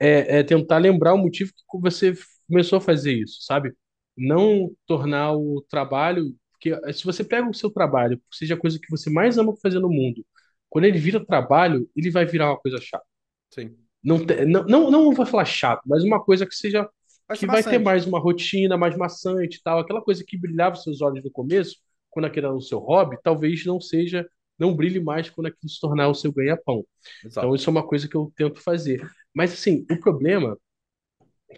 É, 0.00 0.40
é 0.40 0.42
tentar 0.44 0.78
lembrar 0.78 1.14
o 1.14 1.18
motivo 1.18 1.52
que 1.52 1.80
você 1.80 2.14
começou 2.48 2.78
a 2.78 2.80
fazer 2.80 3.14
isso, 3.14 3.42
sabe? 3.42 3.74
não 4.16 4.70
tornar 4.86 5.32
o 5.34 5.62
trabalho. 5.70 6.34
Porque 6.52 6.70
eh, 6.72 6.92
se 6.92 7.04
você 7.04 7.22
pega 7.24 7.48
o 7.48 7.54
seu 7.54 7.70
trabalho, 7.70 8.20
seja 8.32 8.54
a 8.54 8.58
coisa 8.58 8.78
que 8.80 8.90
você 8.90 9.08
mais 9.10 9.38
ama 9.38 9.54
fazer 9.62 9.78
no 9.78 9.88
mundo, 9.88 10.24
quando 10.68 10.84
ele 10.86 10.98
vira 10.98 11.24
trabalho, 11.24 11.88
ele 11.96 12.10
vai 12.10 12.26
virar 12.26 12.50
uma 12.50 12.58
coisa 12.58 12.78
chata. 12.80 13.04
Sim. 13.50 13.76
Não, 14.02 14.18
não, 14.46 14.64
não, 14.66 14.90
não 14.90 15.12
vou 15.12 15.26
falar 15.26 15.44
chato, 15.44 15.82
mas 15.86 16.04
uma 16.04 16.22
coisa 16.22 16.46
que 16.46 16.54
seja. 16.54 16.88
Vai 17.28 17.36
que 17.36 17.46
vai 17.46 17.62
ter 17.62 17.78
mais 17.78 18.06
uma 18.06 18.18
rotina, 18.18 18.76
mais 18.76 18.96
maçante 18.96 19.58
e 19.58 19.62
tal. 19.62 19.78
Aquela 19.78 20.02
coisa 20.02 20.24
que 20.26 20.38
brilhava 20.38 20.76
os 20.76 20.82
seus 20.82 21.00
olhos 21.02 21.22
no 21.22 21.30
começo, 21.30 21.76
quando 22.10 22.24
aquilo 22.24 22.46
era 22.46 22.56
o 22.56 22.60
seu 22.60 22.78
hobby, 22.78 23.18
talvez 23.22 23.64
não 23.64 23.80
seja. 23.80 24.28
Não 24.58 24.74
brilhe 24.74 24.98
mais 24.98 25.30
quando 25.30 25.46
aquilo 25.46 25.68
se 25.68 25.78
tornar 25.80 26.08
o 26.08 26.14
seu 26.14 26.32
ganha-pão. 26.32 26.84
Então, 27.24 27.54
isso 27.54 27.68
é 27.68 27.72
uma 27.72 27.86
coisa 27.86 28.08
que 28.08 28.16
eu 28.16 28.32
tento 28.34 28.60
fazer. 28.60 29.08
Mas, 29.32 29.52
assim, 29.52 29.86
o 29.90 30.00
problema 30.00 30.58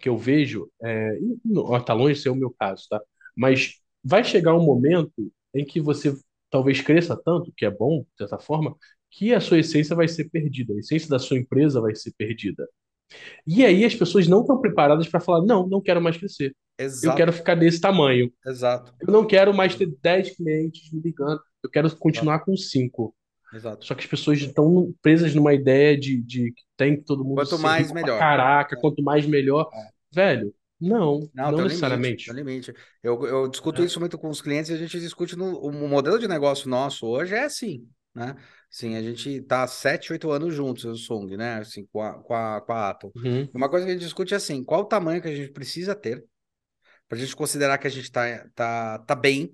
que 0.01 0.09
eu 0.09 0.17
vejo, 0.17 0.69
é, 0.83 1.17
tá 1.85 1.93
longe 1.93 2.15
de 2.15 2.21
ser 2.21 2.29
o 2.29 2.35
meu 2.35 2.51
caso, 2.51 2.85
tá? 2.89 3.01
Mas 3.35 3.79
vai 4.03 4.23
chegar 4.23 4.55
um 4.55 4.63
momento 4.63 5.31
em 5.53 5.65
que 5.65 5.81
você 5.81 6.15
talvez 6.49 6.81
cresça 6.81 7.15
tanto, 7.15 7.51
que 7.55 7.65
é 7.65 7.71
bom, 7.71 8.01
de 8.01 8.17
certa 8.17 8.39
forma, 8.39 8.75
que 9.09 9.33
a 9.33 9.39
sua 9.39 9.59
essência 9.59 9.95
vai 9.95 10.07
ser 10.07 10.29
perdida, 10.29 10.73
a 10.73 10.77
essência 10.79 11.09
da 11.09 11.19
sua 11.19 11.37
empresa 11.37 11.81
vai 11.81 11.95
ser 11.95 12.13
perdida. 12.17 12.67
E 13.45 13.65
aí 13.65 13.83
as 13.85 13.95
pessoas 13.95 14.27
não 14.27 14.41
estão 14.41 14.59
preparadas 14.59 15.07
para 15.07 15.19
falar: 15.19 15.45
não, 15.45 15.67
não 15.67 15.81
quero 15.81 16.01
mais 16.01 16.17
crescer. 16.17 16.55
Exato. 16.77 17.07
Eu 17.07 17.15
quero 17.15 17.33
ficar 17.33 17.55
desse 17.55 17.79
tamanho. 17.79 18.31
Exato. 18.45 18.93
Eu 18.99 19.13
não 19.13 19.25
quero 19.25 19.53
mais 19.53 19.75
ter 19.75 19.93
10 20.01 20.35
clientes 20.35 20.91
me 20.91 21.01
ligando. 21.01 21.39
Eu 21.63 21.69
quero 21.69 21.95
continuar 21.95 22.35
Exato. 22.35 22.45
com 22.45 22.57
5. 22.57 23.15
Exato. 23.53 23.85
Só 23.85 23.93
que 23.93 24.01
as 24.01 24.09
pessoas 24.09 24.39
estão 24.39 24.93
presas 25.01 25.35
numa 25.35 25.53
ideia 25.53 25.99
de, 25.99 26.21
de 26.21 26.51
que 26.51 26.63
tem 26.77 26.95
que 26.95 27.03
todo 27.03 27.23
mundo 27.23 27.35
Quanto 27.35 27.59
mais, 27.59 27.91
melhor. 27.91 28.17
Caraca, 28.17 28.75
é. 28.75 28.79
quanto 28.79 29.03
mais, 29.03 29.25
melhor. 29.25 29.69
É. 29.73 29.89
Velho, 30.13 30.53
não, 30.79 31.29
não, 31.33 31.51
não 31.51 31.63
necessariamente. 31.63 32.31
Limite, 32.31 32.71
limite. 32.71 32.73
Eu, 33.03 33.23
eu 33.27 33.47
discuto 33.47 33.81
é. 33.81 33.85
isso 33.85 33.99
muito 33.99 34.17
com 34.17 34.29
os 34.29 34.41
clientes 34.41 34.71
e 34.71 34.73
a 34.73 34.77
gente 34.77 34.99
discute 34.99 35.35
no 35.35 35.59
o 35.59 35.71
modelo 35.71 36.17
de 36.17 36.27
negócio 36.27 36.69
nosso 36.69 37.05
hoje 37.05 37.35
é 37.35 37.43
assim, 37.43 37.87
né? 38.15 38.35
Sim, 38.71 38.95
a 38.95 39.01
gente 39.01 39.41
tá 39.41 39.67
sete, 39.67 40.13
oito 40.13 40.31
anos 40.31 40.55
juntos, 40.55 40.85
o 40.85 40.95
Sung, 40.95 41.35
né? 41.35 41.55
Assim, 41.55 41.85
com 41.91 42.01
a, 42.01 42.13
com 42.13 42.33
a, 42.33 42.61
com 42.61 42.71
a 42.71 42.89
Atom. 42.89 43.11
Uhum. 43.15 43.47
Uma 43.53 43.69
coisa 43.69 43.85
que 43.85 43.91
a 43.91 43.93
gente 43.93 44.03
discute 44.03 44.33
é 44.33 44.37
assim, 44.37 44.63
qual 44.63 44.81
o 44.81 44.85
tamanho 44.85 45.21
que 45.21 45.27
a 45.27 45.35
gente 45.35 45.51
precisa 45.51 45.93
ter 45.93 46.23
para 47.11 47.17
a 47.17 47.21
gente 47.21 47.35
considerar 47.35 47.77
que 47.77 47.87
a 47.87 47.89
gente 47.89 48.09
tá, 48.09 48.47
tá, 48.55 48.99
tá 48.99 49.15
bem 49.15 49.53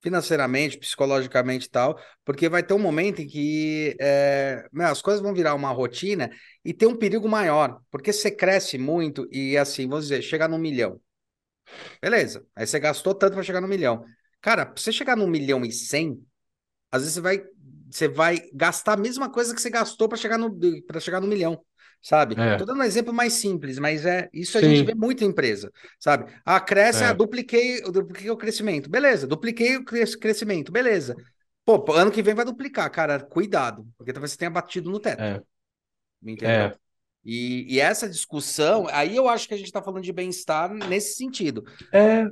financeiramente, 0.00 0.78
psicologicamente 0.78 1.66
e 1.66 1.70
tal, 1.70 1.98
porque 2.24 2.48
vai 2.48 2.62
ter 2.62 2.72
um 2.72 2.78
momento 2.78 3.20
em 3.20 3.26
que 3.26 3.96
é, 4.00 4.64
meu, 4.72 4.86
as 4.86 5.02
coisas 5.02 5.20
vão 5.20 5.34
virar 5.34 5.54
uma 5.54 5.70
rotina 5.70 6.30
e 6.64 6.72
tem 6.72 6.86
um 6.86 6.96
perigo 6.96 7.28
maior, 7.28 7.80
porque 7.90 8.12
você 8.12 8.30
cresce 8.30 8.78
muito 8.78 9.28
e 9.32 9.58
assim, 9.58 9.88
vamos 9.88 10.04
dizer, 10.06 10.22
chegar 10.22 10.48
no 10.48 10.56
milhão. 10.56 11.00
Beleza, 12.00 12.46
aí 12.54 12.66
você 12.66 12.78
gastou 12.78 13.14
tanto 13.14 13.34
para 13.34 13.42
chegar 13.42 13.60
no 13.60 13.68
milhão. 13.68 14.04
Cara, 14.40 14.64
pra 14.64 14.80
você 14.80 14.92
chegar 14.92 15.16
no 15.16 15.26
milhão 15.26 15.64
e 15.64 15.72
cem, 15.72 16.24
às 16.92 17.02
vezes 17.02 17.14
você 17.14 17.20
vai, 17.20 17.42
você 17.90 18.08
vai 18.08 18.42
gastar 18.52 18.94
a 18.94 18.96
mesma 18.96 19.30
coisa 19.30 19.54
que 19.54 19.60
você 19.60 19.70
gastou 19.70 20.08
para 20.08 20.18
chegar, 20.18 20.38
no, 20.38 20.58
chegar 21.00 21.20
no 21.20 21.26
milhão 21.26 21.60
sabe? 22.00 22.40
É. 22.40 22.56
Tô 22.56 22.64
dando 22.64 22.80
um 22.80 22.84
exemplo 22.84 23.12
mais 23.12 23.34
simples, 23.34 23.78
mas 23.78 24.06
é 24.06 24.28
isso 24.32 24.56
a 24.56 24.60
Sim. 24.60 24.76
gente 24.76 24.86
vê 24.86 24.94
muito 24.94 25.24
em 25.24 25.28
empresa, 25.28 25.70
sabe? 25.98 26.32
Ah, 26.44 26.60
cresce, 26.60 27.02
é. 27.02 27.06
ah, 27.08 27.12
dupliquei, 27.12 27.82
dupliquei 27.82 28.30
o 28.30 28.36
crescimento, 28.36 28.88
beleza, 28.88 29.26
dupliquei 29.26 29.76
o 29.76 29.84
crescimento, 29.84 30.70
beleza. 30.70 31.16
Pô, 31.64 31.92
ano 31.92 32.10
que 32.10 32.22
vem 32.22 32.34
vai 32.34 32.44
duplicar, 32.44 32.90
cara, 32.90 33.20
cuidado, 33.20 33.86
porque 33.96 34.12
talvez 34.12 34.32
você 34.32 34.38
tenha 34.38 34.50
batido 34.50 34.90
no 34.90 35.00
teto. 35.00 35.22
É. 35.22 35.42
Entendeu? 36.22 36.48
É. 36.48 36.74
E, 37.24 37.74
e, 37.74 37.80
essa 37.80 38.08
discussão, 38.08 38.86
aí 38.90 39.14
eu 39.14 39.28
acho 39.28 39.46
que 39.46 39.52
a 39.52 39.56
gente 39.56 39.70
tá 39.70 39.82
falando 39.82 40.02
de 40.02 40.12
bem-estar 40.12 40.72
nesse 40.72 41.14
sentido. 41.14 41.62
É. 41.92 42.26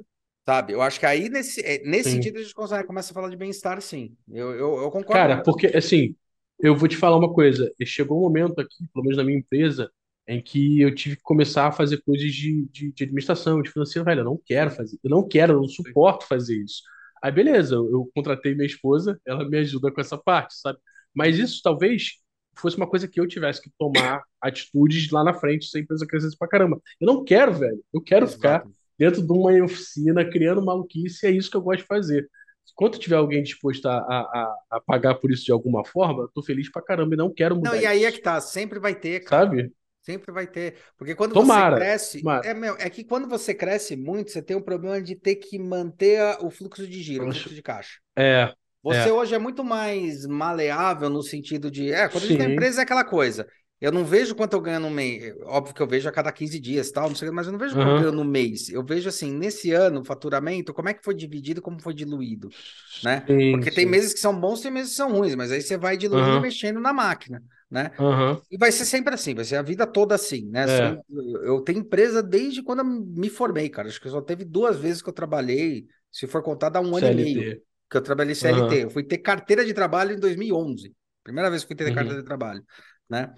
Sabe? 0.47 0.73
Eu 0.73 0.81
acho 0.81 1.01
que 1.01 1.06
aí, 1.06 1.28
nesse, 1.28 1.60
é, 1.60 1.82
nesse 1.85 2.12
sentido, 2.12 2.39
a 2.39 2.43
gente 2.43 2.55
consegue, 2.55 2.86
começa 2.86 3.10
a 3.10 3.14
falar 3.14 3.28
de 3.28 3.36
bem-estar, 3.36 3.81
sim. 3.82 4.16
Eu, 4.31 4.52
eu, 4.52 4.77
eu 4.77 4.90
concordo. 4.93 5.12
Cara, 5.12 5.43
porque, 5.43 5.66
assim, 5.66 6.14
eu 6.60 6.77
vou 6.77 6.89
te 6.89 6.97
falar 6.97 7.16
uma 7.16 7.35
coisa. 7.35 7.68
Chegou 7.85 8.18
um 8.18 8.23
momento 8.23 8.60
aqui, 8.60 8.86
pelo 8.93 9.02
menos 9.02 9.18
na 9.18 9.24
minha 9.24 9.39
empresa, 9.39 9.90
em 10.28 10.40
que 10.40 10.81
eu 10.81 10.94
tive 10.94 11.16
que 11.16 11.23
começar 11.23 11.66
a 11.66 11.73
fazer 11.73 12.01
coisas 12.02 12.32
de, 12.32 12.64
de, 12.70 12.93
de 12.93 13.05
administração, 13.05 13.60
de 13.60 13.70
financeiro. 13.70 14.05
Velho, 14.05 14.20
eu 14.20 14.24
não 14.24 14.40
quero 14.47 14.70
fazer, 14.70 14.97
eu 15.02 15.10
não 15.10 15.27
quero, 15.27 15.55
eu 15.55 15.60
não 15.60 15.68
suporto 15.68 16.27
fazer 16.27 16.56
isso. 16.62 16.82
Aí, 17.20 17.32
beleza, 17.32 17.74
eu, 17.74 17.90
eu 17.90 18.10
contratei 18.14 18.55
minha 18.55 18.66
esposa, 18.66 19.20
ela 19.27 19.48
me 19.48 19.59
ajuda 19.59 19.90
com 19.90 20.01
essa 20.01 20.16
parte, 20.16 20.55
sabe? 20.55 20.78
Mas 21.12 21.39
isso 21.39 21.60
talvez 21.60 22.20
fosse 22.56 22.77
uma 22.77 22.86
coisa 22.86 23.09
que 23.09 23.18
eu 23.20 23.27
tivesse 23.27 23.60
que 23.60 23.70
tomar 23.77 24.23
atitudes 24.40 25.10
lá 25.10 25.24
na 25.24 25.35
frente 25.35 25.66
se 25.66 25.77
a 25.77 25.81
empresa 25.81 26.06
crescesse 26.06 26.36
pra 26.39 26.48
caramba. 26.48 26.81
Eu 27.01 27.06
não 27.06 27.24
quero, 27.24 27.52
velho. 27.52 27.82
Eu 27.93 28.01
quero 28.01 28.27
Exato. 28.27 28.36
ficar 28.36 28.66
dentro 28.98 29.23
de 29.23 29.32
uma 29.32 29.64
oficina 29.64 30.24
criando 30.24 30.64
maluquice, 30.64 31.27
e 31.27 31.28
é 31.28 31.32
isso 31.32 31.51
que 31.51 31.56
eu 31.56 31.62
gosto 31.62 31.81
de 31.81 31.86
fazer. 31.86 32.28
Enquanto 32.73 32.98
tiver 32.98 33.16
alguém 33.16 33.43
disposto 33.43 33.86
a, 33.86 33.97
a, 33.97 34.56
a, 34.73 34.81
pagar 34.81 35.14
por 35.14 35.31
isso 35.31 35.44
de 35.44 35.52
alguma 35.52 35.85
forma, 35.85 36.24
eu 36.24 36.28
tô 36.28 36.43
feliz 36.43 36.70
pra 36.70 36.82
caramba 36.82 37.14
e 37.14 37.16
não 37.16 37.32
quero 37.32 37.56
mudar. 37.56 37.70
Não, 37.70 37.81
e 37.81 37.86
aí 37.86 38.01
isso. 38.01 38.09
é 38.09 38.12
que 38.12 38.20
tá, 38.20 38.40
sempre 38.40 38.78
vai 38.78 38.94
ter, 38.94 39.20
cara. 39.20 39.47
Sabe? 39.47 39.73
Sempre 40.02 40.31
vai 40.31 40.47
ter. 40.47 40.77
Porque 40.97 41.14
quando 41.14 41.32
tomara, 41.32 41.77
você 41.77 41.82
cresce. 41.82 42.23
É, 42.44 42.55
meu, 42.55 42.77
é 42.78 42.89
que 42.90 43.02
quando 43.02 43.28
você 43.28 43.55
cresce 43.55 43.97
muito, 43.97 44.31
você 44.31 44.43
tem 44.43 44.56
um 44.56 44.62
problema 44.62 45.01
de 45.01 45.16
ter 45.16 45.36
que 45.36 45.59
manter 45.59 46.36
o 46.40 46.51
fluxo 46.51 46.86
de 46.86 47.02
giro, 47.02 47.24
o 47.24 47.32
fluxo 47.32 47.55
de 47.55 47.62
caixa. 47.62 47.98
É. 48.16 48.52
Você 48.85 49.09
é. 49.09 49.12
hoje 49.12 49.35
é 49.35 49.39
muito 49.39 49.64
mais 49.64 50.24
maleável 50.27 51.10
no 51.10 51.23
sentido 51.23 51.70
de. 51.70 51.90
É, 51.90 52.09
quando 52.09 52.23
Sim. 52.23 52.27
a 52.27 52.31
gente 52.31 52.39
tem 52.39 52.52
empresa 52.52 52.82
é 52.82 52.85
aquela 52.85 53.05
coisa. 53.05 53.48
Eu 53.81 53.93
não 53.93 54.05
vejo 54.05 54.35
quanto 54.35 54.55
eu 54.55 54.61
ganho 54.61 54.81
no 54.81 54.90
mês. 54.90 55.35
Óbvio 55.44 55.74
que 55.74 55.82
eu 55.82 55.86
vejo 55.86 56.09
a 56.09 56.12
cada 56.12 56.32
15 56.32 56.59
dias, 56.59 56.90
tal, 56.90 57.09
não 57.09 57.16
sei, 57.16 57.31
mas 57.31 57.47
eu 57.47 57.53
não 57.53 57.59
vejo 57.59 57.77
quanto 57.77 57.90
eu 57.90 57.94
ganho 57.94 58.12
no 58.12 58.24
mês. 58.24 58.69
Eu 58.70 58.85
vejo 58.85 59.09
assim, 59.09 59.31
nesse 59.32 59.73
ano, 59.73 60.01
o 60.01 60.05
faturamento, 60.05 60.73
como 60.74 60.89
é 60.89 60.94
que 60.94 61.05
foi 61.05 61.15
dividido, 61.15 61.61
como 61.62 61.81
foi 61.81 61.93
diluído, 61.94 62.55
né? 63.03 63.28
Sim, 63.28 63.51
Porque 63.51 63.70
tem 63.70 63.86
meses 63.86 64.12
que 64.15 64.20
são 64.20 64.39
bons, 64.39 64.61
tem 64.61 64.70
meses 64.70 64.90
que 64.93 64.97
são 64.97 65.12
ruins, 65.12 65.35
mas 65.35 65.53
aí 65.53 65.61
você 65.62 65.77
vai 65.77 65.97
diluindo 65.97 66.36
e 66.36 66.39
Aham. 66.39 66.40
mexendo 66.40 66.81
na 66.81 66.93
máquina, 66.93 67.43
né? 67.70 67.90
Aham. 67.98 68.43
E 68.51 68.57
vai 68.57 68.70
ser 68.70 68.85
sempre 68.85 69.15
assim, 69.15 69.35
vai 69.35 69.44
ser 69.44 69.57
a 69.57 69.62
vida 69.62 69.86
toda 69.86 70.15
assim, 70.15 70.48
né? 70.51 70.66
É. 70.66 70.69
São- 70.69 71.05
eu 71.44 71.61
tenho 71.62 71.81
empresa 71.81 72.23
desde 72.23 72.62
quando 72.62 72.81
eu 72.81 72.85
me 72.85 73.28
formei, 73.28 73.69
cara. 73.69 73.89
Acho 73.89 74.01
que 74.01 74.09
só 74.09 74.20
teve 74.20 74.44
duas 74.44 74.78
vezes 74.78 75.03
que 75.03 75.09
eu 75.09 75.12
trabalhei, 75.12 75.86
se 76.12 76.27
for 76.27 76.43
contar, 76.43 76.69
dá 76.70 76.81
um 76.81 76.97
ano 76.97 77.09
e 77.09 77.11
meio 77.11 77.44
CLT. 77.44 77.62
que 77.90 77.97
eu 77.97 78.03
trabalhei 78.03 78.35
CLT. 78.35 78.85
Eu 78.85 78.90
fui 78.90 79.03
ter 79.05 79.19
carteira 79.19 79.65
de 79.65 79.74
trabalho 79.74 80.12
em 80.15 80.20
2011. 80.20 80.94
Primeira 81.24 81.51
vez 81.51 81.62
que 81.62 81.69
fui 81.69 81.77
ter 81.77 81.85
Uhum. 81.86 81.93
carteira 81.93 82.23
de 82.23 82.27
trabalho, 82.27 82.65
né? 83.11 83.35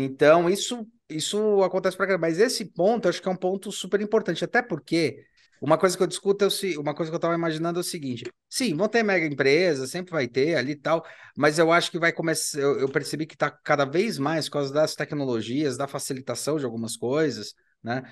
Então, 0.00 0.48
isso, 0.48 0.86
isso 1.08 1.62
acontece 1.62 1.96
pra 1.96 2.06
caramba. 2.06 2.28
Mas 2.28 2.38
esse 2.38 2.64
ponto, 2.66 3.06
eu 3.06 3.10
acho 3.10 3.20
que 3.22 3.28
é 3.28 3.30
um 3.32 3.36
ponto 3.36 3.72
super 3.72 4.00
importante. 4.00 4.44
Até 4.44 4.62
porque 4.62 5.24
uma 5.60 5.76
coisa 5.76 5.96
que 5.96 6.02
eu 6.02 6.06
discuto 6.06 6.44
é 6.44 6.46
o 6.46 6.50
se- 6.50 6.78
uma 6.78 6.94
coisa 6.94 7.10
que 7.10 7.16
eu 7.16 7.20
tava 7.20 7.34
imaginando 7.34 7.80
é 7.80 7.82
o 7.82 7.84
seguinte: 7.84 8.24
sim, 8.48 8.74
vão 8.76 8.88
ter 8.88 9.02
mega 9.02 9.26
empresas, 9.26 9.90
sempre 9.90 10.12
vai 10.12 10.28
ter 10.28 10.54
ali 10.56 10.72
e 10.72 10.76
tal, 10.76 11.04
mas 11.36 11.58
eu 11.58 11.72
acho 11.72 11.90
que 11.90 11.98
vai 11.98 12.12
começar. 12.12 12.60
Eu, 12.60 12.78
eu 12.80 12.88
percebi 12.88 13.26
que 13.26 13.36
tá 13.36 13.50
cada 13.50 13.84
vez 13.84 14.18
mais, 14.18 14.46
por 14.48 14.52
causa 14.54 14.72
das 14.72 14.94
tecnologias, 14.94 15.76
da 15.76 15.88
facilitação 15.88 16.58
de 16.58 16.64
algumas 16.64 16.96
coisas, 16.96 17.54
né? 17.82 18.02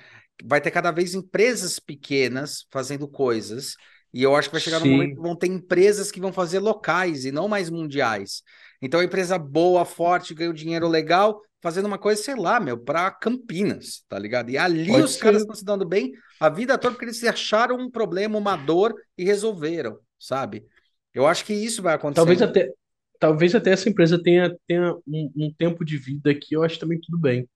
Vai 0.44 0.60
ter 0.60 0.70
cada 0.70 0.90
vez 0.90 1.14
empresas 1.14 1.78
pequenas 1.78 2.66
fazendo 2.70 3.08
coisas. 3.08 3.76
E 4.12 4.22
eu 4.22 4.34
acho 4.34 4.48
que 4.48 4.54
vai 4.54 4.60
chegar 4.60 4.80
num 4.80 4.86
momento 4.86 5.10
Sim. 5.10 5.14
que 5.14 5.20
vão 5.20 5.36
ter 5.36 5.46
empresas 5.48 6.10
que 6.10 6.20
vão 6.20 6.32
fazer 6.32 6.58
locais 6.58 7.24
e 7.24 7.32
não 7.32 7.48
mais 7.48 7.68
mundiais. 7.70 8.42
Então, 8.80 9.00
a 9.00 9.04
empresa 9.04 9.38
boa, 9.38 9.84
forte, 9.84 10.34
ganha 10.34 10.50
um 10.50 10.54
dinheiro 10.54 10.88
legal, 10.88 11.40
fazendo 11.62 11.86
uma 11.86 11.98
coisa, 11.98 12.22
sei 12.22 12.36
lá, 12.36 12.60
meu, 12.60 12.78
para 12.78 13.10
Campinas, 13.10 14.04
tá 14.08 14.18
ligado? 14.18 14.50
E 14.50 14.58
ali 14.58 14.86
Pode 14.86 15.02
os 15.02 15.16
caras 15.16 15.38
ser. 15.38 15.42
estão 15.44 15.54
se 15.56 15.64
dando 15.64 15.84
bem 15.86 16.12
a 16.40 16.48
vida 16.48 16.78
toda 16.78 16.92
porque 16.94 17.06
eles 17.06 17.22
acharam 17.24 17.76
um 17.78 17.90
problema, 17.90 18.38
uma 18.38 18.56
dor 18.56 18.94
e 19.16 19.24
resolveram, 19.24 19.98
sabe? 20.18 20.66
Eu 21.12 21.26
acho 21.26 21.44
que 21.44 21.52
isso 21.54 21.82
vai 21.82 21.94
acontecer. 21.94 22.16
Talvez 22.16 22.42
até, 22.42 22.70
talvez 23.18 23.54
até 23.54 23.70
essa 23.70 23.88
empresa 23.88 24.22
tenha, 24.22 24.54
tenha 24.66 24.94
um, 25.06 25.32
um 25.36 25.54
tempo 25.56 25.84
de 25.84 25.96
vida 25.96 26.34
que 26.34 26.54
eu 26.54 26.62
acho 26.62 26.78
também 26.78 27.00
tudo 27.00 27.18
bem. 27.18 27.48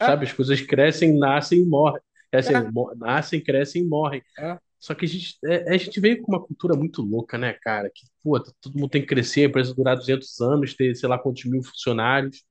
É. 0.00 0.06
Sabe? 0.06 0.26
As 0.26 0.32
coisas 0.32 0.60
crescem, 0.62 1.16
nascem 1.18 1.60
e 1.60 1.66
morrem. 1.66 2.00
É 2.32 2.38
assim, 2.38 2.54
É. 2.54 2.62
nascem, 2.96 3.42
crescem 3.42 3.82
e 3.82 3.86
morrem. 3.86 4.22
É. 4.38 4.58
Só 4.78 4.94
que 4.94 5.04
a 5.04 5.08
gente, 5.08 5.38
é- 5.44 5.72
a 5.74 5.76
gente 5.76 6.00
veio 6.00 6.20
com 6.22 6.32
uma 6.32 6.42
cultura 6.44 6.74
muito 6.74 7.02
louca, 7.02 7.38
né, 7.38 7.52
cara? 7.62 7.88
Que, 7.94 8.06
pô, 8.22 8.40
todo 8.40 8.74
mundo 8.78 8.90
tem 8.90 9.02
que 9.02 9.06
crescer, 9.08 9.42
a 9.42 9.44
empresa 9.48 9.74
durar 9.74 9.96
200 9.96 10.40
anos, 10.40 10.74
ter, 10.74 10.94
sei 10.96 11.08
lá, 11.08 11.18
quantos 11.18 11.44
mil 11.44 11.62
funcionários. 11.62 12.42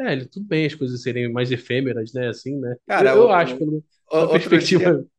É, 0.00 0.12
ele- 0.12 0.26
tudo 0.28 0.46
bem 0.46 0.66
as 0.66 0.74
coisas 0.74 1.02
serem 1.02 1.30
mais 1.32 1.50
efêmeras, 1.50 2.12
né? 2.12 2.28
Assim, 2.28 2.56
né? 2.58 2.76
Cara, 2.86 3.10
eu, 3.10 3.16
eu 3.16 3.30
o- 3.30 3.32
acho, 3.32 3.56
pelo 3.56 3.84
o- 4.10 4.28
perspectiva. 4.28 4.82
dia 4.82 5.04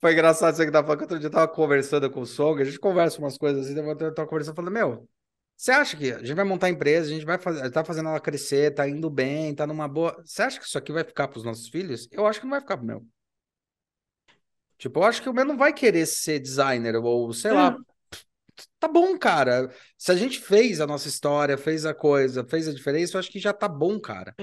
foi 0.00 0.12
engraçado 0.14 0.56
você 0.56 0.66
que 0.66 0.72
tava 0.72 0.86
falando, 0.86 0.98
que 1.00 1.04
outro 1.04 1.18
dia 1.20 1.28
eu 1.28 1.32
tava 1.32 1.48
conversando 1.48 2.10
com 2.10 2.22
o 2.22 2.26
Song, 2.26 2.60
a 2.62 2.64
gente 2.64 2.78
conversa 2.80 3.18
umas 3.20 3.38
coisas 3.38 3.66
assim, 3.66 3.78
eu 3.78 4.14
tava 4.14 4.28
conversando, 4.28 4.56
falando, 4.56 4.72
meu, 4.72 5.08
você 5.56 5.72
acha 5.72 5.96
que 5.96 6.12
a 6.12 6.18
gente 6.20 6.34
vai 6.34 6.44
montar 6.44 6.68
a 6.68 6.70
empresa, 6.70 7.10
a 7.10 7.14
gente 7.14 7.26
vai 7.26 7.38
fazer, 7.38 7.70
tá 7.72 7.84
fazendo 7.84 8.08
ela 8.10 8.20
crescer, 8.20 8.72
tá 8.74 8.88
indo 8.88 9.10
bem, 9.10 9.54
tá 9.54 9.66
numa 9.66 9.88
boa. 9.88 10.16
Você 10.26 10.42
acha 10.42 10.60
que 10.60 10.66
isso 10.66 10.78
aqui 10.78 10.92
vai 10.92 11.04
ficar 11.04 11.28
pros 11.28 11.44
nossos 11.44 11.68
filhos? 11.68 12.08
Eu 12.12 12.26
acho 12.26 12.40
que 12.40 12.46
não 12.46 12.52
vai 12.52 12.60
ficar 12.60 12.78
pro 12.78 12.86
meu. 12.86 13.06
Tipo, 14.78 15.00
eu 15.00 15.04
acho 15.04 15.22
que 15.22 15.28
o 15.28 15.32
meu 15.34 15.44
não 15.44 15.56
vai 15.56 15.72
querer 15.72 16.06
ser 16.06 16.38
designer, 16.40 16.96
ou 16.96 17.32
sei 17.32 17.52
lá. 17.52 17.78
Tá 18.78 18.88
bom, 18.88 19.18
cara. 19.18 19.70
Se 19.96 20.10
a 20.12 20.16
gente 20.16 20.40
fez 20.40 20.80
a 20.80 20.86
nossa 20.86 21.08
história, 21.08 21.56
fez 21.58 21.84
a 21.86 21.94
coisa, 21.94 22.44
fez 22.44 22.68
a 22.68 22.72
diferença, 22.74 23.16
eu 23.16 23.20
acho 23.20 23.30
que 23.30 23.38
já 23.38 23.52
tá 23.52 23.68
bom, 23.68 23.98
cara. 24.00 24.34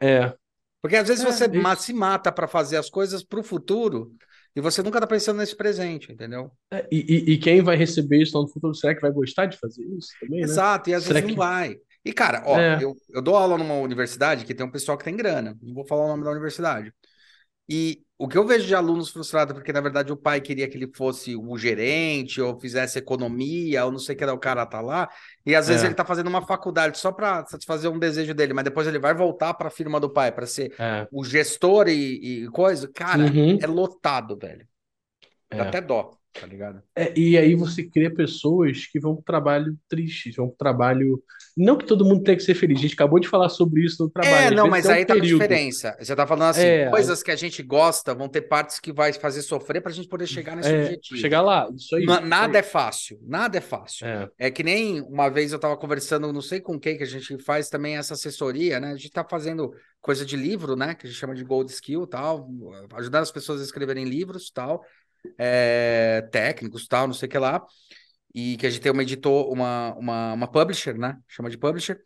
É, 0.00 0.34
Porque 0.80 0.96
às 0.96 1.06
vezes 1.08 1.24
É, 1.24 1.30
você 1.30 1.44
isso. 1.44 1.54
ma- 1.62 1.76
se 1.76 1.92
mata 1.92 2.32
pra 2.32 2.48
fazer 2.48 2.76
as 2.76 2.90
coisas 2.90 3.22
pro 3.22 3.42
futuro 3.42 4.14
e 4.54 4.60
você 4.60 4.82
nunca 4.82 5.00
tá 5.00 5.06
pensando 5.06 5.36
nesse 5.38 5.56
presente, 5.56 6.12
entendeu? 6.12 6.50
é, 6.72 6.86
e, 6.90 6.98
e- 6.98 7.32
e 7.34 7.38
quem 7.38 7.62
vai 7.62 7.76
receber 7.76 8.20
isso 8.22 8.36
lá 8.36 8.42
no 8.42 8.48
futuro, 8.50 8.74
será 8.74 8.94
que 8.94 9.00
vai 9.00 9.12
gostar 9.12 9.46
de 9.46 9.56
fazer 9.58 9.84
isso 9.96 10.08
também, 10.20 10.40
né? 10.40 10.44
Exato, 10.44 10.90
e 10.90 10.94
às 10.94 11.04
Será 11.04 11.14
vezes 11.14 11.28
não 11.28 11.34
que- 11.34 11.38
vai. 11.38 11.76
E, 12.04 12.12
cara, 12.12 12.42
ó, 12.46 12.58
É. 12.58 12.82
eu, 12.82 12.96
eu 13.10 13.22
dou 13.22 13.36
aula 13.36 13.56
numa 13.56 13.74
universidade 13.74 14.44
que 14.44 14.52
tem 14.54 14.66
um 14.66 14.70
pessoal 14.70 14.98
que 14.98 15.04
tem 15.04 15.16
grana. 15.16 15.56
Não 15.62 15.72
vou 15.72 15.86
falar 15.86 16.04
o 16.04 16.08
nome 16.08 16.24
da 16.24 16.30
universidade. 16.32 16.92
E 17.68 18.02
o 18.18 18.28
que 18.28 18.36
eu 18.38 18.46
vejo 18.46 18.66
de 18.66 18.74
alunos 18.74 19.10
frustrados, 19.10 19.54
porque 19.54 19.72
na 19.72 19.80
verdade 19.80 20.12
o 20.12 20.16
pai 20.16 20.40
queria 20.40 20.68
que 20.68 20.76
ele 20.76 20.90
fosse 20.94 21.34
o 21.36 21.56
gerente, 21.58 22.40
ou 22.40 22.58
fizesse 22.60 22.98
economia, 22.98 23.84
ou 23.84 23.90
não 23.92 23.98
sei 23.98 24.14
o 24.14 24.18
que 24.18 24.24
era, 24.24 24.34
o 24.34 24.38
cara 24.38 24.66
tá 24.66 24.80
lá, 24.80 25.08
e 25.44 25.54
às 25.54 25.68
vezes 25.68 25.82
É. 25.82 25.86
ele 25.86 25.94
tá 25.94 26.04
fazendo 26.04 26.28
uma 26.28 26.46
faculdade 26.46 26.98
só 26.98 27.10
para 27.12 27.44
satisfazer 27.46 27.90
um 27.90 27.98
desejo 27.98 28.34
dele, 28.34 28.52
mas 28.52 28.64
depois 28.64 28.86
ele 28.86 28.98
vai 28.98 29.14
voltar 29.14 29.54
para 29.54 29.68
a 29.68 29.70
firma 29.70 29.98
do 30.00 30.10
pai 30.10 30.30
para 30.32 30.46
ser 30.46 30.72
É, 30.78 31.08
o 31.10 31.24
gestor 31.24 31.88
e, 31.88 32.44
e 32.44 32.48
coisa. 32.50 32.88
Cara, 32.92 33.24
Uhum. 33.24 33.58
é 33.58 33.66
lotado, 33.66 34.36
velho. 34.38 34.66
Dá 35.54 35.64
é. 35.64 35.68
até 35.68 35.80
dó, 35.80 36.18
tá 36.38 36.46
ligado? 36.46 36.82
É, 36.94 37.18
e 37.18 37.38
aí 37.38 37.54
você 37.54 37.84
cria 37.88 38.14
pessoas 38.14 38.86
que 38.86 39.00
vão 39.00 39.14
pro 39.16 39.24
trabalho 39.24 39.78
tristes, 39.88 40.36
vão 40.36 40.48
pro 40.48 40.56
trabalho. 40.56 41.22
Não 41.56 41.76
que 41.76 41.84
todo 41.84 42.04
mundo 42.04 42.22
tenha 42.22 42.36
que 42.36 42.42
ser 42.42 42.54
feliz, 42.54 42.78
a 42.78 42.82
gente 42.82 42.94
acabou 42.94 43.20
de 43.20 43.28
falar 43.28 43.48
sobre 43.50 43.84
isso 43.84 44.02
no 44.02 44.10
trabalho. 44.10 44.34
É, 44.46 44.50
não, 44.50 44.68
mas 44.68 44.86
é 44.86 44.88
um 44.88 44.92
aí 44.92 45.04
tá 45.04 45.12
a 45.12 45.16
período. 45.16 45.40
diferença. 45.40 45.96
Você 46.00 46.16
tá 46.16 46.26
falando 46.26 46.50
assim, 46.50 46.62
É, 46.62 46.88
coisas 46.90 47.22
que 47.22 47.30
a 47.30 47.36
gente 47.36 47.62
gosta 47.62 48.14
vão 48.14 48.28
ter 48.28 48.42
partes 48.42 48.80
que 48.80 48.92
vai 48.92 49.12
fazer 49.12 49.42
sofrer 49.42 49.82
pra 49.82 49.92
gente 49.92 50.08
poder 50.08 50.26
chegar 50.26 50.56
nesse 50.56 50.70
É, 50.70 50.84
objetivo. 50.84 51.20
chegar 51.20 51.42
lá, 51.42 51.68
isso 51.76 51.94
aí. 51.94 52.04
Isso 52.04 52.20
nada 52.22 52.58
aí. 52.58 52.60
é 52.60 52.62
fácil, 52.62 53.18
nada 53.22 53.58
é 53.58 53.60
fácil. 53.60 54.06
É, 54.06 54.28
É 54.38 54.50
que 54.50 54.62
nem 54.62 55.00
uma 55.02 55.28
vez 55.28 55.52
eu 55.52 55.58
tava 55.58 55.76
conversando, 55.76 56.32
não 56.32 56.40
sei 56.42 56.60
com 56.60 56.78
quem, 56.80 56.96
que 56.96 57.02
a 57.02 57.06
gente 57.06 57.38
faz 57.42 57.68
também 57.68 57.96
essa 57.96 58.14
assessoria, 58.14 58.80
né? 58.80 58.92
A 58.92 58.96
gente 58.96 59.10
tá 59.10 59.24
fazendo 59.28 59.72
coisa 60.00 60.24
de 60.24 60.36
livro, 60.36 60.74
né? 60.74 60.94
Que 60.94 61.06
a 61.06 61.10
gente 61.10 61.18
chama 61.18 61.34
de 61.34 61.44
Gold 61.44 61.70
Skill 61.70 62.06
tal, 62.06 62.48
ajudar 62.94 63.20
as 63.20 63.30
pessoas 63.30 63.60
a 63.60 63.64
escreverem 63.64 64.04
livros 64.04 64.50
tal, 64.50 64.82
é, 65.38 66.26
técnicos 66.32 66.86
tal, 66.88 67.06
não 67.06 67.14
sei 67.14 67.28
o 67.28 67.30
que 67.30 67.38
lá. 67.38 67.64
E 68.34 68.56
que 68.56 68.66
a 68.66 68.70
gente 68.70 68.80
tem 68.80 68.92
uma 68.92 69.02
editor, 69.02 69.50
uma, 69.52 69.94
uma, 69.94 70.32
uma 70.32 70.48
publisher, 70.48 70.98
né? 70.98 71.18
Chama 71.28 71.50
de 71.50 71.58
publisher. 71.58 72.00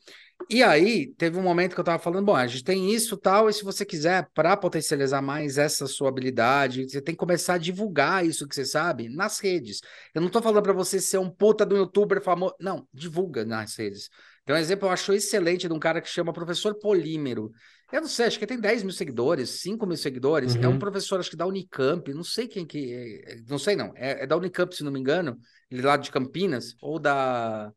E 0.49 0.63
aí, 0.63 1.09
teve 1.17 1.39
um 1.39 1.43
momento 1.43 1.75
que 1.75 1.81
eu 1.81 1.85
tava 1.85 1.99
falando, 1.99 2.27
bom, 2.27 2.37
a 2.37 2.47
gente 2.47 2.63
tem 2.63 2.93
isso 2.93 3.17
tal, 3.17 3.49
e 3.49 3.53
se 3.53 3.65
você 3.65 3.85
quiser, 3.85 4.29
para 4.33 4.57
potencializar 4.57 5.21
mais 5.21 5.59
essa 5.59 5.87
sua 5.87 6.09
habilidade, 6.09 6.89
você 6.89 7.01
tem 7.01 7.15
que 7.15 7.19
começar 7.19 7.55
a 7.55 7.59
divulgar 7.59 8.25
isso 8.25 8.47
que 8.47 8.55
você 8.55 8.65
sabe 8.65 9.09
nas 9.09 9.41
redes. 9.41 9.81
Eu 10.15 10.21
não 10.21 10.29
tô 10.29 10.41
falando 10.41 10.63
para 10.63 10.73
você 10.73 11.01
ser 11.01 11.19
um 11.19 11.31
puta 11.31 11.67
do 11.67 11.77
youtuber 11.77 12.23
famoso. 12.23 12.55
Não, 12.61 12.87
divulga 12.93 13.45
nas 13.45 13.77
redes. 13.77 14.09
Tem 14.45 14.55
um 14.55 14.59
exemplo 14.59 14.87
eu 14.87 14.93
acho 14.93 15.13
excelente 15.13 15.67
de 15.67 15.75
um 15.75 15.79
cara 15.81 16.01
que 16.01 16.09
chama 16.09 16.33
Professor 16.33 16.79
Polímero. 16.79 17.51
Eu 17.93 18.01
não 18.01 18.09
sei, 18.09 18.27
acho 18.27 18.39
que 18.39 18.47
tem 18.47 18.59
10 18.61 18.83
mil 18.83 18.93
seguidores, 18.93 19.61
5 19.61 19.87
mil 19.87 19.97
seguidores. 19.97 20.57
É 20.61 20.69
um 20.69 20.77
Uhum. 20.77 20.79
professor, 20.79 21.21
acho 21.21 21.31
que 21.31 21.37
da 21.37 21.47
Unicamp, 21.47 22.13
não 22.13 22.25
sei 22.25 22.49
quem 22.49 22.67
que. 22.67 23.23
é, 23.27 23.37
Não 23.49 23.59
sei, 23.59 23.77
não. 23.77 23.93
É, 23.97 24.25
é 24.25 24.27
da 24.27 24.37
Unicamp, 24.37 24.75
se 24.75 24.83
não 24.85 24.93
me 24.93 24.99
engano. 25.01 25.39
Ele 25.71 25.83
lá 25.83 25.97
de 25.97 26.11
Campinas, 26.11 26.77
ou 26.81 26.99
da. 26.99 27.73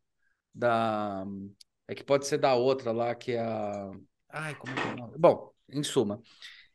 Da. 0.54 1.26
É 1.88 1.96
que 1.96 2.04
pode 2.04 2.28
ser 2.28 2.38
da 2.40 2.56
outra 2.56 2.92
lá, 2.92 3.16
que 3.16 3.34
é 3.34 3.40
a. 3.42 3.92
Ai, 4.30 4.56
como 4.56 4.74
é 4.74 4.78
que 4.78 4.88
é 4.88 4.90
o 4.90 4.94
nome? 4.94 5.18
Bom, 5.18 5.52
em 5.70 5.84
suma. 5.84 6.22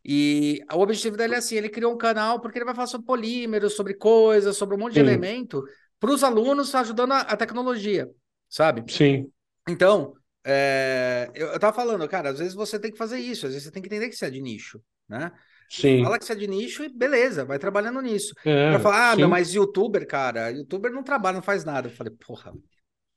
E 0.05 0.63
o 0.73 0.81
objetivo 0.81 1.17
dele 1.17 1.35
é 1.35 1.39
assim: 1.39 1.57
ele 1.57 1.69
criou 1.71 1.93
um 1.95 1.99
canal 1.99 2.41
porque 2.41 2.59
ele 2.59 2.65
vai 2.67 2.75
falar 2.75 2.89
sobre 2.89 3.07
polímeros, 3.07 3.75
sobre 3.77 3.95
coisas, 3.95 4.57
sobre 4.57 4.77
um 4.77 4.79
monte 4.79 4.95
de 4.95 5.01
Sim. 5.01 5.01
elemento 5.01 5.65
para 6.01 6.11
os 6.13 6.25
alunos 6.25 6.75
ajudando 6.75 7.13
a, 7.13 7.21
a 7.23 7.37
tecnologia, 7.37 8.11
sabe? 8.49 8.87
sim. 8.89 9.33
Então, 9.69 10.15
é, 10.45 11.31
eu, 11.35 11.49
eu 11.49 11.59
tava 11.59 11.75
falando, 11.75 12.07
cara, 12.09 12.31
às 12.31 12.39
vezes 12.39 12.55
você 12.55 12.79
tem 12.79 12.91
que 12.93 12.99
fazer 12.99 13.19
isso, 13.19 13.47
às 13.47 13.53
vezes 13.53 13.65
você 13.67 13.71
tem 13.73 13.83
que 13.83 13.89
entender 13.89 14.09
que 14.09 14.17
você 14.17 14.27
é 14.27 14.31
de 14.31 14.41
nicho, 14.41 14.81
né? 15.09 15.33
Sim. 15.71 16.05
Fala 16.05 16.19
que 16.19 16.25
você 16.25 16.33
é 16.33 16.37
de 16.37 16.47
nicho 16.47 16.85
e 16.85 16.89
beleza, 16.89 17.45
vai 17.45 17.59
trabalhando 17.59 18.01
nisso. 18.01 18.35
É, 18.45 18.71
Pra 18.73 18.81
falar, 18.81 19.13
ah, 19.13 19.17
meu, 19.17 19.29
mas 19.29 19.55
youtuber, 19.55 20.07
cara, 20.07 20.51
youtuber 20.51 20.93
não 20.93 21.03
trabalha, 21.03 21.37
não 21.37 21.43
faz 21.43 21.65
nada. 21.65 21.89
Eu 21.89 21.93
falei, 21.93 22.13
porra, 22.13 22.53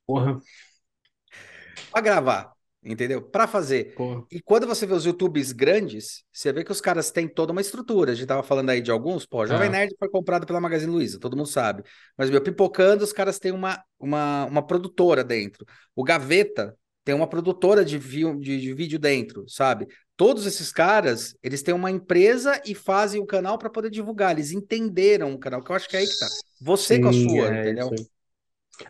Porra, 0.06 0.40
pra 1.92 2.02
gravar, 2.02 2.52
entendeu? 2.84 3.22
Pra 3.22 3.48
fazer. 3.48 3.94
porra. 3.96 4.24
E 4.32 4.42
quando 4.42 4.66
você 4.66 4.86
vê 4.86 4.94
os 4.94 5.06
YouTubes 5.06 5.52
grandes, 5.52 6.24
você 6.32 6.52
vê 6.54 6.64
que 6.64 6.72
os 6.72 6.82
caras 6.82 7.12
têm 7.12 7.28
toda 7.28 7.52
uma 7.52 7.62
estrutura. 7.62 8.12
A 8.12 8.16
gente 8.16 8.28
tava 8.28 8.44
falando 8.44 8.70
aí 8.70 8.82
de 8.82 8.92
alguns, 8.92 9.26
pô, 9.26 9.46
Jovem 9.46 9.68
É. 9.68 9.72
Nerd 9.72 9.96
foi 10.00 10.10
comprado 10.10 10.46
pela 10.46 10.62
Magazine 10.62 10.92
Luiza, 10.92 11.20
todo 11.20 11.36
mundo 11.36 11.50
sabe. 11.50 11.84
Mas, 12.18 12.30
meu, 12.30 12.42
pipocando, 12.42 13.04
os 13.04 13.14
caras 13.14 13.40
têm 13.40 13.52
uma, 13.52 13.84
uma, 14.00 14.46
uma 14.46 14.66
produtora 14.66 15.24
dentro. 15.24 15.66
O 15.96 16.04
Gaveta 16.04 16.76
tem 17.08 17.16
uma 17.16 17.28
produtora 17.30 17.86
de, 17.86 17.98
vi- 17.98 18.38
de, 18.40 18.60
de 18.62 18.74
vídeo 18.74 19.00
dentro, 19.00 19.46
sabe? 19.48 19.88
Todos 20.18 20.46
esses 20.46 20.72
caras, 20.74 21.36
eles 21.42 21.64
têm 21.64 21.74
uma 21.74 21.90
empresa 21.90 22.62
e 22.66 22.76
fazem 22.76 23.22
o 23.22 23.26
canal 23.26 23.58
para 23.58 23.70
poder 23.70 23.90
divulgar. 23.90 24.32
Eles 24.34 24.52
entenderam 24.52 25.34
o 25.34 25.40
canal, 25.40 25.64
que 25.64 25.72
eu 25.72 25.76
acho 25.76 25.90
que 25.90 25.96
é 25.96 26.02
aí 26.02 26.08
que 26.08 26.18
tá. 26.18 26.30
Você 26.60 27.00
com 27.00 27.08
a 27.10 27.14
Sim, 27.14 27.14
sua, 27.14 27.54
é 27.54 27.56
entendeu? 27.56 27.96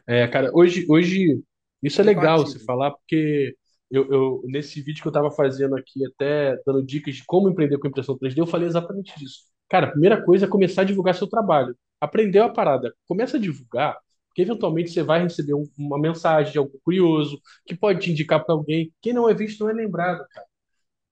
É, 0.05 0.27
cara, 0.27 0.51
hoje, 0.53 0.85
hoje 0.89 1.41
isso 1.81 2.01
é 2.01 2.03
legal 2.03 2.45
você 2.45 2.59
falar, 2.59 2.91
porque 2.91 3.55
eu, 3.89 4.09
eu, 4.11 4.41
nesse 4.45 4.81
vídeo 4.81 5.01
que 5.01 5.07
eu 5.07 5.11
tava 5.11 5.31
fazendo 5.31 5.75
aqui, 5.75 6.05
até 6.05 6.57
dando 6.65 6.83
dicas 6.85 7.15
de 7.15 7.23
como 7.25 7.49
empreender 7.49 7.77
com 7.77 7.87
impressão 7.87 8.17
3D, 8.17 8.41
eu 8.41 8.47
falei 8.47 8.67
exatamente 8.67 9.17
disso. 9.17 9.43
Cara, 9.69 9.87
a 9.87 9.91
primeira 9.91 10.21
coisa 10.23 10.45
é 10.45 10.49
começar 10.49 10.81
a 10.81 10.85
divulgar 10.85 11.15
seu 11.15 11.27
trabalho. 11.27 11.75
Aprendeu 12.01 12.43
a 12.43 12.49
parada, 12.49 12.93
começa 13.07 13.37
a 13.37 13.39
divulgar, 13.39 13.97
porque 14.37 14.43
eventualmente 14.43 14.91
você 14.91 15.03
vai 15.03 15.23
receber 15.23 15.53
um- 15.55 15.67
uma 15.77 15.99
mensagem 15.99 16.51
de 16.53 16.57
algo 16.59 16.79
curioso, 16.83 17.41
que 17.65 17.75
pode 17.75 17.99
te 18.01 18.11
indicar 18.11 18.43
para 18.45 18.53
alguém. 18.53 18.93
Quem 19.01 19.13
não 19.13 19.27
é 19.29 19.33
visto 19.33 19.61
não 19.63 19.69
é 19.71 19.73
lembrado, 19.73 20.25
cara. 20.29 20.45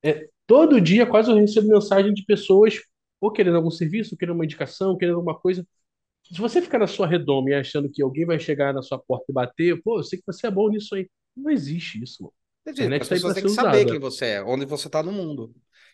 É, 0.03 0.29
todo 0.47 0.81
dia 0.81 1.05
quase 1.07 1.31
eu 1.31 1.37
recebo 1.37 1.67
mensagem 1.69 2.13
de 2.13 2.25
pessoas 2.25 2.81
ou 3.21 3.31
querendo 3.31 3.57
algum 3.57 3.71
serviço, 3.71 4.15
ou 4.15 4.17
querendo 4.19 4.35
uma 4.35 4.45
indicação, 4.45 4.97
querendo 4.97 5.15
alguma 5.17 5.39
coisa. 5.39 5.67
Se 6.23 6.39
você 6.41 6.61
ficar 6.61 6.79
na 6.79 6.87
sua 6.87 7.07
redoma 7.07 7.51
e 7.51 7.55
achando 7.55 7.89
que 7.91 8.01
alguém 8.03 8.25
vai 8.25 8.39
chegar 8.39 8.73
na 8.73 8.81
sua 8.83 8.99
porta 8.99 9.25
e 9.29 9.33
bater, 9.33 9.81
pô, 9.83 9.99
eu 9.99 10.03
sei 10.03 10.19
que 10.19 10.25
você 10.27 10.47
é 10.47 10.51
bom 10.51 10.69
nisso 10.69 10.95
aí. 10.95 11.09
Não 11.35 11.51
existe 11.51 12.03
isso, 12.03 12.23
mano. 12.23 12.33
Entendi. 12.65 12.95
As 12.99 13.07
tá 13.07 13.07
pessoas 13.09 13.33
têm 13.33 13.43
ser 13.43 13.45
que 13.45 13.51
saber 13.51 13.85
quem 13.85 13.99
você 13.99 14.25
é, 14.25 14.43
onde 14.43 14.65
você 14.65 14.87
está 14.87 15.03
no 15.03 15.11
mundo. 15.11 15.53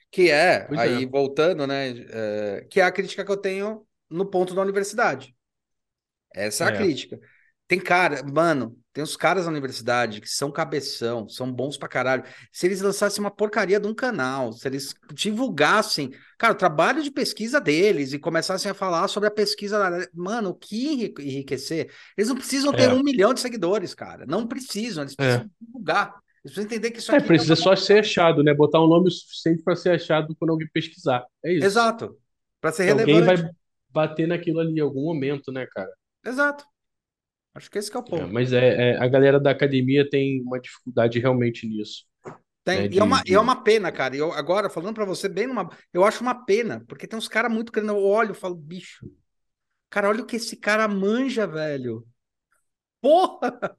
Que 0.09 0.29
é, 0.31 0.67
Pois 0.67 0.83
aí 0.83 1.05
é. 1.05 1.05
voltando, 1.05 1.65
né? 1.67 1.89
é, 2.09 2.67
que 2.69 2.79
é 2.79 2.83
a 2.83 2.91
crítica 2.91 3.23
que 3.25 3.31
eu 3.31 3.37
tenho 3.37 3.85
no 4.09 4.25
ponto 4.29 4.53
da 4.53 4.61
universidade. 4.61 5.35
Essa 6.35 6.65
é 6.65 6.67
a 6.67 6.71
É. 6.71 6.77
crítica. 6.77 7.19
Tem 7.67 7.79
cara, 7.79 8.21
mano, 8.23 8.77
tem 8.91 9.01
uns 9.01 9.15
caras 9.15 9.45
na 9.45 9.51
universidade 9.51 10.19
que 10.19 10.27
são 10.27 10.51
cabeção, 10.51 11.29
são 11.29 11.49
bons 11.49 11.77
pra 11.77 11.87
caralho. 11.87 12.23
Se 12.51 12.65
eles 12.65 12.81
lançassem 12.81 13.21
uma 13.23 13.31
porcaria 13.31 13.79
de 13.79 13.87
um 13.87 13.93
canal, 13.95 14.51
se 14.51 14.67
eles 14.67 14.93
divulgassem, 15.13 16.11
cara, 16.37 16.51
o 16.51 16.57
trabalho 16.57 17.01
de 17.01 17.09
pesquisa 17.09 17.61
deles 17.61 18.11
e 18.11 18.19
começassem 18.19 18.69
a 18.69 18.73
falar 18.73 19.07
sobre 19.07 19.27
a 19.27 19.31
pesquisa, 19.31 20.05
mano, 20.13 20.49
o 20.49 20.53
que 20.53 20.85
enri- 20.87 21.13
enriquecer? 21.19 21.89
Eles 22.17 22.27
não 22.27 22.35
precisam 22.35 22.73
ter 22.73 22.89
É. 22.89 22.93
um 22.93 23.01
milhão 23.01 23.33
de 23.33 23.39
seguidores, 23.39 23.93
cara. 23.95 24.25
Não 24.27 24.45
precisam, 24.45 25.03
eles 25.03 25.13
É. 25.13 25.15
precisam 25.15 25.49
divulgar. 25.61 26.07
Eles 26.43 26.53
precisam 26.55 26.65
entender 26.65 26.91
que 26.91 26.99
isso 26.99 27.11
É, 27.13 27.17
aqui 27.19 27.27
precisa 27.27 27.53
uma- 27.53 27.61
só 27.63 27.75
ser 27.75 27.99
achado, 27.99 28.43
né? 28.43 28.53
Botar 28.53 28.81
um 28.83 28.87
nome 28.87 29.07
o 29.07 29.11
suficiente 29.11 29.63
para 29.63 29.77
ser 29.77 29.91
achado 29.91 30.35
quando 30.37 30.51
alguém 30.51 30.67
pesquisar. 30.73 31.23
É 31.45 31.53
isso. 31.53 31.65
Exato. 31.65 32.17
Pra 32.59 32.71
ser 32.73 32.85
Que 32.85 32.91
alguém 32.91 33.15
relevante. 33.15 33.43
vai 33.43 33.51
bater 33.89 34.27
naquilo 34.27 34.59
ali 34.59 34.73
em 34.73 34.79
algum 34.81 35.03
momento, 35.05 35.51
né, 35.53 35.65
cara? 35.71 35.89
Exato. 36.25 36.65
Acho 37.53 37.69
que 37.69 37.77
esse 37.79 37.91
que 37.91 37.97
é 37.97 37.99
o 37.99 38.03
É, 38.03 38.09
ponto. 38.09 38.33
mas 38.33 38.53
é, 38.53 38.91
é- 38.91 38.97
a 38.97 39.07
galera 39.07 39.39
da 39.39 39.51
academia 39.51 40.07
tem 40.09 40.41
uma 40.41 40.59
dificuldade 40.59 41.19
realmente 41.19 41.67
nisso. 41.67 42.05
Tem, 42.63 42.81
né, 42.81 42.87
e, 42.91 42.99
é 42.99 43.03
uma, 43.03 43.21
de- 43.23 43.31
e 43.31 43.33
é 43.33 43.39
uma 43.39 43.63
pena, 43.63 43.91
cara. 43.91 44.15
E 44.15 44.19
eu, 44.19 44.31
agora, 44.31 44.69
falando 44.69 44.93
pra 44.95 45.05
você, 45.05 45.27
bem 45.27 45.47
numa. 45.47 45.69
Eu 45.91 46.03
acho 46.03 46.21
uma 46.21 46.45
pena, 46.45 46.83
porque 46.87 47.07
tem 47.07 47.17
uns 47.17 47.27
caras 47.27 47.51
muito 47.51 47.71
querendo. 47.71 47.93
Eu 47.93 48.03
olho 48.03 48.31
e 48.31 48.35
falo, 48.35 48.55
bicho. 48.55 49.09
Cara, 49.89 50.09
olha 50.09 50.23
o 50.23 50.25
que 50.25 50.37
esse 50.37 50.57
cara 50.57 50.87
manja, 50.87 51.47
velho. 51.47 52.07
Porra! 53.01 53.77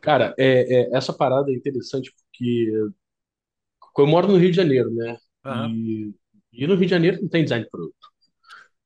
Cara, 0.00 0.34
é, 0.38 0.82
é- 0.84 0.96
essa 0.96 1.12
parada 1.12 1.50
é 1.50 1.54
interessante 1.54 2.12
porque 2.12 2.70
eu 3.98 4.06
moro 4.06 4.28
no 4.28 4.36
Rio 4.36 4.50
de 4.50 4.56
Janeiro, 4.56 4.90
né? 4.94 5.16
E, 5.46 6.12
e 6.52 6.66
no 6.66 6.74
Rio 6.74 6.84
de 6.86 6.90
Janeiro 6.90 7.20
não 7.22 7.28
tem 7.28 7.42
design 7.44 7.64
de 7.64 7.70
produto. 7.70 8.13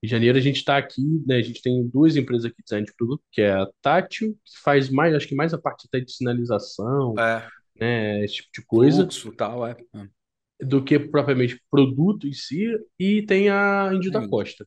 De 0.02 0.08
Janeiro 0.08 0.38
a 0.38 0.40
gente 0.40 0.56
está 0.56 0.76
aqui, 0.76 1.02
né? 1.26 1.36
A 1.36 1.42
gente 1.42 1.60
tem 1.60 1.86
duas 1.88 2.16
empresas 2.16 2.44
aqui 2.44 2.56
de 2.58 2.62
design 2.64 2.86
de 2.86 2.94
produto, 2.94 3.22
que 3.32 3.42
é 3.42 3.52
a 3.52 3.66
Tátil, 3.82 4.34
que 4.44 4.58
faz 4.62 4.88
mais, 4.88 5.14
acho 5.14 5.26
que 5.26 5.34
mais 5.34 5.52
a 5.52 5.58
parte 5.58 5.86
até 5.88 6.00
de 6.00 6.12
sinalização, 6.12 7.18
É, 7.18 7.48
né? 7.74 8.24
Esse 8.24 8.34
tipo 8.36 8.48
de 8.54 8.64
coisa, 8.64 9.02
fluxo 9.02 9.32
tal, 9.32 9.66
é. 9.66 9.76
É. 9.94 10.64
do 10.64 10.84
que 10.84 10.98
propriamente 10.98 11.60
produto 11.70 12.26
em 12.28 12.32
si, 12.32 12.66
e 12.98 13.22
tem 13.26 13.48
a 13.50 13.90
Índio 13.92 14.10
da. 14.12 14.26
Costa. 14.28 14.66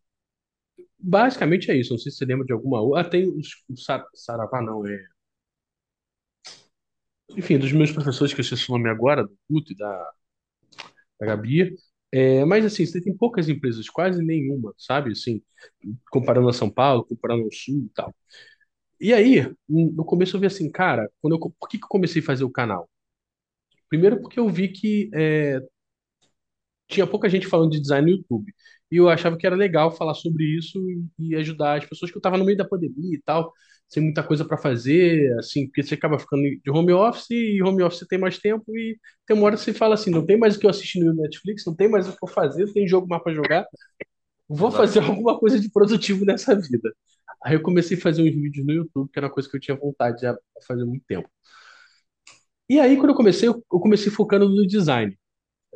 Basicamente 1.00 1.72
é 1.72 1.76
isso. 1.78 1.92
Não 1.94 1.98
sei 1.98 2.12
se 2.12 2.18
você 2.20 2.26
lembra 2.26 2.46
de 2.46 2.54
alguma 2.54 2.80
outra. 2.82 3.02
Ah, 3.02 3.10
tem 3.10 3.28
os- 3.28 3.64
o 3.70 3.76
Sa- 3.78 4.06
Saravá, 4.14 4.62
não, 4.62 4.86
é. 4.86 5.04
Enfim, 7.38 7.58
dos 7.58 7.72
meus 7.72 7.92
professores, 7.92 8.34
que 8.34 8.40
eu 8.40 8.44
esqueci 8.44 8.70
o 8.70 8.74
nome 8.78 8.90
agora, 8.90 9.24
do 9.24 9.38
Guto 9.50 9.72
e 9.72 9.76
da, 9.76 10.12
da 11.20 11.26
Gabi. 11.26 11.76
É, 12.12 12.44
mas 12.46 12.66
assim, 12.66 12.86
você 12.86 13.02
tem 13.02 13.16
poucas 13.16 13.48
empresas, 13.50 13.90
quase 13.90 14.22
nenhuma, 14.24 14.74
sabe? 14.78 15.12
Assim, 15.12 15.42
comparando 16.12 16.50
a 16.50 16.54
São 16.54 16.70
Paulo, 16.70 17.06
comparando 17.06 17.44
ao 17.46 17.52
Sul 17.52 17.86
e 17.86 17.90
tal. 17.96 18.14
E 19.00 19.14
aí, 19.14 19.42
no 19.70 19.92
no 19.94 20.06
começo 20.06 20.36
eu 20.38 20.42
vi 20.42 20.48
assim, 20.48 20.72
cara, 20.72 21.10
quando 21.22 21.36
eu, 21.36 21.40
por 21.60 21.70
que 21.70 21.78
que 21.80 21.86
eu 21.86 21.90
comecei 21.90 22.22
a 22.22 22.26
fazer 22.26 22.44
o 22.46 22.52
canal? 22.52 22.90
Primeiro 23.90 24.20
porque 24.22 24.40
eu 24.40 24.50
vi 24.50 24.70
que 24.70 25.10
é, 25.14 25.60
tinha 26.88 27.08
pouca 27.08 27.30
gente 27.30 27.48
falando 27.48 27.72
de 27.72 27.82
design 27.82 28.06
no 28.12 28.18
YouTube. 28.18 28.54
E 28.92 28.98
eu 28.98 29.10
achava 29.10 29.38
que 29.38 29.48
era 29.48 29.56
legal 29.56 29.92
falar 29.92 30.14
sobre 30.14 30.44
isso 30.46 30.80
e, 30.90 31.30
e 31.32 31.36
ajudar 31.36 31.78
as 31.80 31.86
pessoas 31.86 32.12
que 32.12 32.18
eu 32.18 32.20
estava 32.20 32.38
no 32.38 32.46
meio 32.46 32.58
da 32.58 32.68
pandemia 32.68 33.16
e 33.18 33.22
tal, 33.22 33.54
sem 33.92 34.02
muita 34.04 34.24
coisa 34.24 34.46
para 34.46 34.58
fazer, 34.58 35.38
assim, 35.38 35.68
porque 35.68 35.84
você 35.84 35.96
acaba 35.96 36.18
ficando 36.18 36.44
de 36.44 36.72
home 36.72 36.94
office 36.94 37.30
e 37.32 37.62
home 37.62 37.84
office 37.84 38.00
você 38.00 38.08
tem 38.08 38.18
mais 38.20 38.40
tempo 38.40 38.64
e 38.78 38.98
tem 39.28 39.36
uma 39.36 39.46
hora 39.48 39.58
que 39.58 39.64
você 39.64 39.74
fala 39.74 39.96
assim, 39.96 40.10
não 40.10 40.26
tem 40.26 40.38
mais 40.38 40.56
o 40.56 40.60
que 40.60 40.66
eu 40.66 40.70
assistir 40.70 41.02
no 41.04 41.14
Netflix, 41.14 41.66
não 41.66 41.76
tem 41.76 41.90
mais 41.90 42.08
o 42.08 42.14
que 42.16 42.24
eu 42.24 42.28
fazer, 42.30 42.66
não 42.66 42.74
tem 42.74 42.88
jogo 42.88 43.08
mais 43.08 43.22
para 43.22 43.34
jogar. 43.34 43.68
Vou 44.48 44.70
Exato. 44.70 44.78
fazer 44.84 45.00
alguma 45.04 45.38
coisa 45.40 45.60
de 45.60 45.70
produtivo 45.72 46.26
nessa 46.26 46.56
vida. 46.56 46.94
Aí 47.44 47.56
eu 47.56 47.62
comecei 47.62 47.98
a 47.98 48.02
fazer 48.02 48.22
uns 48.24 48.34
vídeos 48.34 48.66
no 48.66 48.74
YouTube, 48.74 49.10
que 49.12 49.20
era 49.20 49.28
uma 49.28 49.34
coisa 49.34 49.50
que 49.50 49.58
eu 49.58 49.62
tinha 49.62 49.78
vontade 49.78 50.22
de 50.22 50.28
fazer 50.68 50.86
muito 50.86 51.04
tempo. 51.08 51.30
E 52.70 52.80
aí, 52.80 52.96
quando 52.98 53.10
eu 53.10 53.16
comecei, 53.16 53.50
eu 53.50 53.64
eu 53.72 53.80
comecei 53.80 54.12
focando 54.12 54.48
no 54.50 54.66
design. 54.66 55.18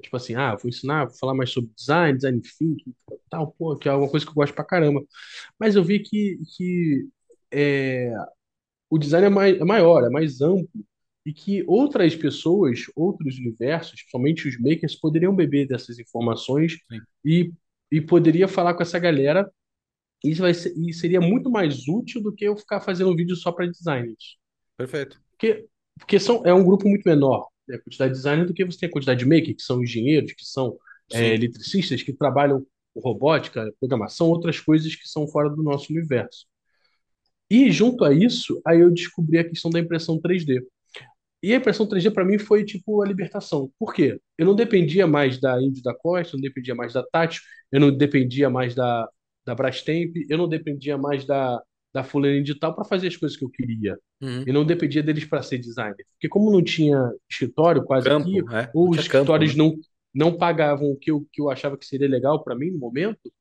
Tipo 0.02 0.18
assim, 0.18 0.36
ah, 0.36 0.56
vou 0.56 0.70
ensinar, 0.70 1.06
vou 1.06 1.16
falar 1.18 1.34
mais 1.36 1.52
sobre 1.52 1.72
design, 1.76 2.18
design 2.18 2.42
thinking, 2.42 2.94
tal, 3.30 3.52
pô, 3.54 3.78
que 3.78 3.90
é 3.90 3.94
uma 3.94 4.10
coisa 4.10 4.26
que 4.26 4.32
eu 4.32 4.36
gosto 4.36 4.54
pra 4.56 4.66
caramba. 4.66 5.02
Mas 5.60 5.76
eu 5.76 5.84
vi 5.84 6.00
que, 6.00 6.40
que 6.58 7.08
é, 7.58 8.14
o 8.90 8.98
design 8.98 9.28
é, 9.28 9.30
mai- 9.30 9.58
é 9.58 9.64
maior, 9.64 10.04
é 10.04 10.10
mais 10.10 10.42
amplo, 10.42 10.86
e 11.26 11.34
que 11.34 11.64
outras 11.66 12.16
pessoas, 12.16 12.82
outros 12.96 13.38
universos, 13.38 13.94
principalmente 13.94 14.48
os 14.48 14.60
makers, 14.60 14.96
poderiam 14.96 15.36
beber 15.36 15.68
dessas 15.68 15.98
informações 15.98 16.74
Sim. 16.74 17.00
e, 17.24 17.52
e 17.92 18.02
poderia 18.02 18.48
falar 18.48 18.74
com 18.74 18.84
essa 18.84 19.00
galera, 19.00 19.50
e, 20.24 20.32
isso 20.32 20.42
vai 20.42 20.54
ser, 20.54 20.74
e 20.78 20.94
seria 20.94 21.22
muito 21.22 21.50
mais 21.50 21.88
útil 21.88 22.22
do 22.22 22.34
que 22.34 22.46
eu 22.46 22.56
ficar 22.56 22.82
fazendo 22.82 23.12
um 23.12 23.16
vídeo 23.16 23.36
só 23.36 23.52
para 23.52 23.66
designers. 23.66 24.38
Perfeito. 24.78 25.20
Porque, 25.32 25.66
porque 25.98 26.20
são, 26.20 26.46
é 26.46 26.54
um 26.54 26.64
grupo 26.64 26.88
muito 26.88 27.08
menor, 27.08 27.48
né, 27.68 27.78
a 27.78 27.80
quantidade 27.80 28.12
de 28.12 28.18
designer, 28.18 28.46
do 28.46 28.54
que 28.54 28.66
você 28.66 28.80
tem 28.80 28.90
a 28.90 28.92
quantidade 28.92 29.20
de 29.20 29.26
maker, 29.26 29.56
que 29.56 29.64
são 29.64 29.82
engenheiros, 29.82 30.34
que 30.34 30.46
são 30.46 30.78
é, 31.12 31.34
eletricistas, 31.34 32.04
que 32.04 32.14
trabalham 32.14 32.66
com 32.94 33.00
robótica, 33.00 33.74
programação, 33.80 34.30
outras 34.30 34.60
coisas 34.60 34.96
que 34.96 35.08
são 35.08 35.28
fora 35.28 35.50
do 35.50 35.64
nosso 35.64 35.92
universo. 35.92 36.46
E 37.50 37.72
junto 37.72 38.04
a 38.04 38.14
isso, 38.14 38.62
aí 38.66 38.80
eu 38.80 38.92
descobri 38.92 39.38
a 39.38 39.48
questão 39.48 39.70
da 39.70 39.80
impressão 39.80 40.20
3D. 40.20 40.62
E 41.44 41.54
a 41.54 41.58
impressão 41.58 41.88
3D 41.88 42.12
para 42.12 42.26
mim 42.26 42.40
foi 42.40 42.66
tipo 42.66 43.02
a 43.02 43.08
libertação. 43.08 43.70
Por 43.78 43.94
quê? 43.94 44.20
Eu 44.38 44.48
não 44.48 44.56
dependia 44.56 45.06
mais 45.06 45.40
da 45.40 45.62
Índio 45.62 45.84
da 45.84 45.94
Costa, 45.94 46.36
eu 46.36 46.40
não 46.40 46.42
dependia 46.42 46.74
mais 46.74 46.94
da 46.94 47.04
Tati, 47.04 47.40
eu 47.72 47.80
não 47.80 47.96
dependia 47.96 48.50
mais 48.50 48.74
da, 48.74 49.08
da 49.46 49.54
Brastemp, 49.54 50.16
eu 50.28 50.38
não 50.38 50.48
dependia 50.50 50.98
mais 50.98 51.24
da, 51.24 51.62
da 51.94 52.04
Fulana 52.04 52.42
de 52.42 52.56
Tal 52.56 52.74
para 52.74 52.84
fazer 52.84 53.08
as 53.08 53.16
coisas 53.16 53.38
que 53.38 53.46
eu 53.46 53.50
queria. 53.50 53.98
Uhum. 54.22 54.44
E 54.48 54.52
não 54.52 54.66
dependia 54.66 55.04
deles 55.04 55.26
para 55.26 55.44
ser 55.44 55.60
designer. 55.60 56.04
Porque 56.14 56.28
como 56.28 56.52
não 56.52 56.64
tinha 56.64 57.12
escritório 57.30 57.84
quase 57.84 58.08
Campo, 58.08 58.28
aqui, 58.28 58.40
é. 58.40 58.42
os 58.42 58.50
tinha 58.50 58.72
campo, 58.74 59.00
escritórios 59.00 59.56
né? 59.56 59.64
não, 59.64 59.76
não 60.14 60.38
pagavam 60.38 60.90
o 60.90 60.98
que 60.98 61.12
eu, 61.12 61.28
que 61.32 61.42
eu 61.42 61.50
achava 61.50 61.78
que 61.78 61.86
seria 61.86 62.08
legal 62.10 62.44
para 62.44 62.56
mim 62.56 62.72
no 62.72 62.80
momento, 62.80 63.32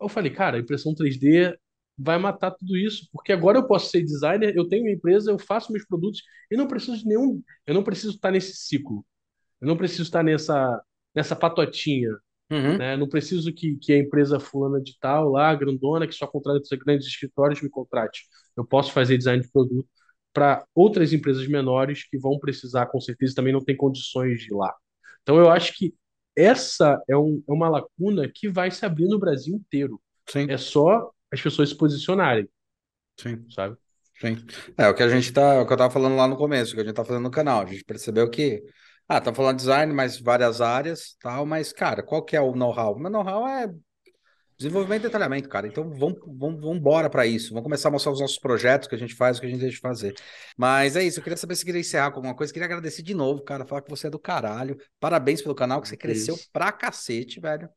eu 0.00 0.08
falei, 0.08 0.30
cara, 0.30 0.56
a 0.56 0.60
impressão 0.60 0.94
3D 0.94 1.56
vai 1.98 2.18
matar 2.18 2.50
tudo 2.52 2.76
isso, 2.76 3.08
porque 3.12 3.32
agora 3.32 3.58
eu 3.58 3.66
posso 3.66 3.90
ser 3.90 4.02
designer, 4.02 4.54
eu 4.56 4.68
tenho 4.68 4.84
uma 4.84 4.90
empresa, 4.92 5.30
eu 5.30 5.38
faço 5.38 5.72
meus 5.72 5.84
produtos 5.86 6.22
e 6.50 6.56
não 6.56 6.66
preciso 6.68 6.98
de 6.98 7.06
nenhum, 7.06 7.42
eu 7.66 7.74
não 7.74 7.84
preciso 7.84 8.14
estar 8.14 8.30
nesse 8.30 8.56
ciclo. 8.56 9.04
Eu 9.60 9.68
não 9.68 9.76
preciso 9.76 10.02
estar 10.04 10.22
nessa 10.22 10.82
nessa 11.14 11.36
patotinha, 11.36 12.10
Uhum. 12.50 12.78
né? 12.78 12.96
Não 12.96 13.08
preciso 13.08 13.52
que, 13.52 13.76
que 13.76 13.92
a 13.92 13.98
empresa 13.98 14.40
fulana 14.40 14.80
de 14.82 14.98
tal 15.00 15.30
lá, 15.30 15.54
grandona, 15.54 16.06
que 16.06 16.14
só 16.14 16.26
contrata 16.26 16.60
grandes 16.76 17.06
escritórios 17.06 17.62
me 17.62 17.70
contrate. 17.70 18.22
Eu 18.56 18.64
posso 18.66 18.92
fazer 18.92 19.16
design 19.18 19.42
de 19.42 19.50
produto 19.50 19.88
para 20.32 20.64
outras 20.74 21.12
empresas 21.12 21.46
menores 21.46 22.04
que 22.08 22.18
vão 22.18 22.38
precisar, 22.38 22.86
com 22.86 23.00
certeza, 23.00 23.34
também 23.36 23.52
não 23.52 23.64
tem 23.64 23.76
condições 23.76 24.40
de 24.40 24.46
ir 24.52 24.54
lá. 24.56 24.74
Então 25.22 25.36
eu 25.38 25.50
acho 25.50 25.72
que 25.76 25.94
essa 26.36 27.00
é, 27.08 27.16
um, 27.16 27.42
é 27.48 27.52
uma 27.52 27.68
lacuna 27.68 28.28
que 28.32 28.48
vai 28.48 28.70
se 28.70 28.84
abrir 28.84 29.06
no 29.06 29.18
Brasil 29.18 29.54
inteiro. 29.54 30.00
Sim, 30.28 30.48
É 30.48 30.56
só 30.56 31.12
as 31.34 31.42
pessoas 31.42 31.68
se 31.68 31.76
posicionarem, 31.76 32.48
sim, 33.18 33.44
sabe? 33.50 33.76
sim. 34.20 34.36
É 34.78 34.88
o 34.88 34.94
que 34.94 35.02
a 35.02 35.08
gente 35.08 35.32
tá, 35.32 35.60
o 35.60 35.66
que 35.66 35.72
eu 35.72 35.76
tava 35.76 35.92
falando 35.92 36.16
lá 36.16 36.26
no 36.26 36.36
começo, 36.36 36.72
o 36.72 36.74
que 36.74 36.80
a 36.80 36.84
gente 36.84 36.94
tá 36.94 37.04
fazendo 37.04 37.24
no 37.24 37.30
canal. 37.30 37.62
A 37.62 37.66
gente 37.66 37.84
percebeu 37.84 38.28
que, 38.30 38.62
ah, 39.08 39.20
tá 39.20 39.34
falando 39.34 39.56
design, 39.58 39.92
mas 39.92 40.18
várias 40.18 40.60
áreas, 40.60 41.16
tal, 41.20 41.44
mas, 41.44 41.72
cara, 41.72 42.02
qual 42.02 42.24
que 42.24 42.36
é 42.36 42.40
o 42.40 42.54
know-how? 42.54 42.94
O 42.94 42.98
meu 42.98 43.10
know-how 43.10 43.46
é 43.46 43.68
desenvolvimento 44.56 45.02
e 45.02 45.06
detalhamento, 45.06 45.48
cara. 45.48 45.66
Então 45.66 45.90
vamos, 45.90 46.18
vamos, 46.26 46.60
vamos 46.60 46.76
embora 46.76 47.10
para 47.10 47.26
isso. 47.26 47.50
Vamos 47.50 47.64
começar 47.64 47.88
a 47.88 47.92
mostrar 47.92 48.12
os 48.12 48.20
nossos 48.20 48.38
projetos, 48.38 48.88
que 48.88 48.94
a 48.94 48.98
gente 48.98 49.14
faz, 49.14 49.36
o 49.36 49.40
que 49.40 49.46
a 49.46 49.50
gente 49.50 49.60
deixa 49.60 49.74
de 49.76 49.80
fazer. 49.80 50.14
Mas 50.56 50.96
é 50.96 51.02
isso, 51.02 51.18
eu 51.18 51.22
queria 51.22 51.36
saber 51.36 51.56
se 51.56 51.64
queria 51.64 51.80
encerrar 51.80 52.10
com 52.10 52.18
alguma 52.18 52.34
coisa. 52.34 52.52
Queria 52.52 52.66
agradecer 52.66 53.02
de 53.02 53.14
novo, 53.14 53.42
cara, 53.42 53.66
falar 53.66 53.82
que 53.82 53.90
você 53.90 54.06
é 54.06 54.10
do 54.10 54.18
caralho. 54.18 54.78
Parabéns 55.00 55.42
pelo 55.42 55.54
canal, 55.54 55.80
que 55.80 55.88
você 55.88 55.96
cresceu 55.96 56.34
isso. 56.34 56.48
pra 56.52 56.72
cacete, 56.72 57.40
velho. 57.40 57.68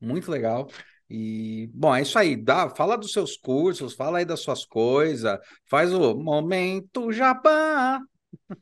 Muito 0.00 0.30
legal. 0.30 0.68
E, 1.14 1.70
bom, 1.74 1.94
é 1.94 2.02
isso 2.02 2.18
aí. 2.18 2.36
Dá, 2.36 2.68
fala 2.70 2.96
dos 2.96 3.12
seus 3.12 3.36
cursos, 3.36 3.94
fala 3.94 4.18
aí 4.18 4.24
das 4.24 4.40
suas 4.40 4.64
coisas, 4.64 5.38
faz 5.70 5.92
o 5.94 6.14
momento 6.16 7.12
jabá. 7.12 8.00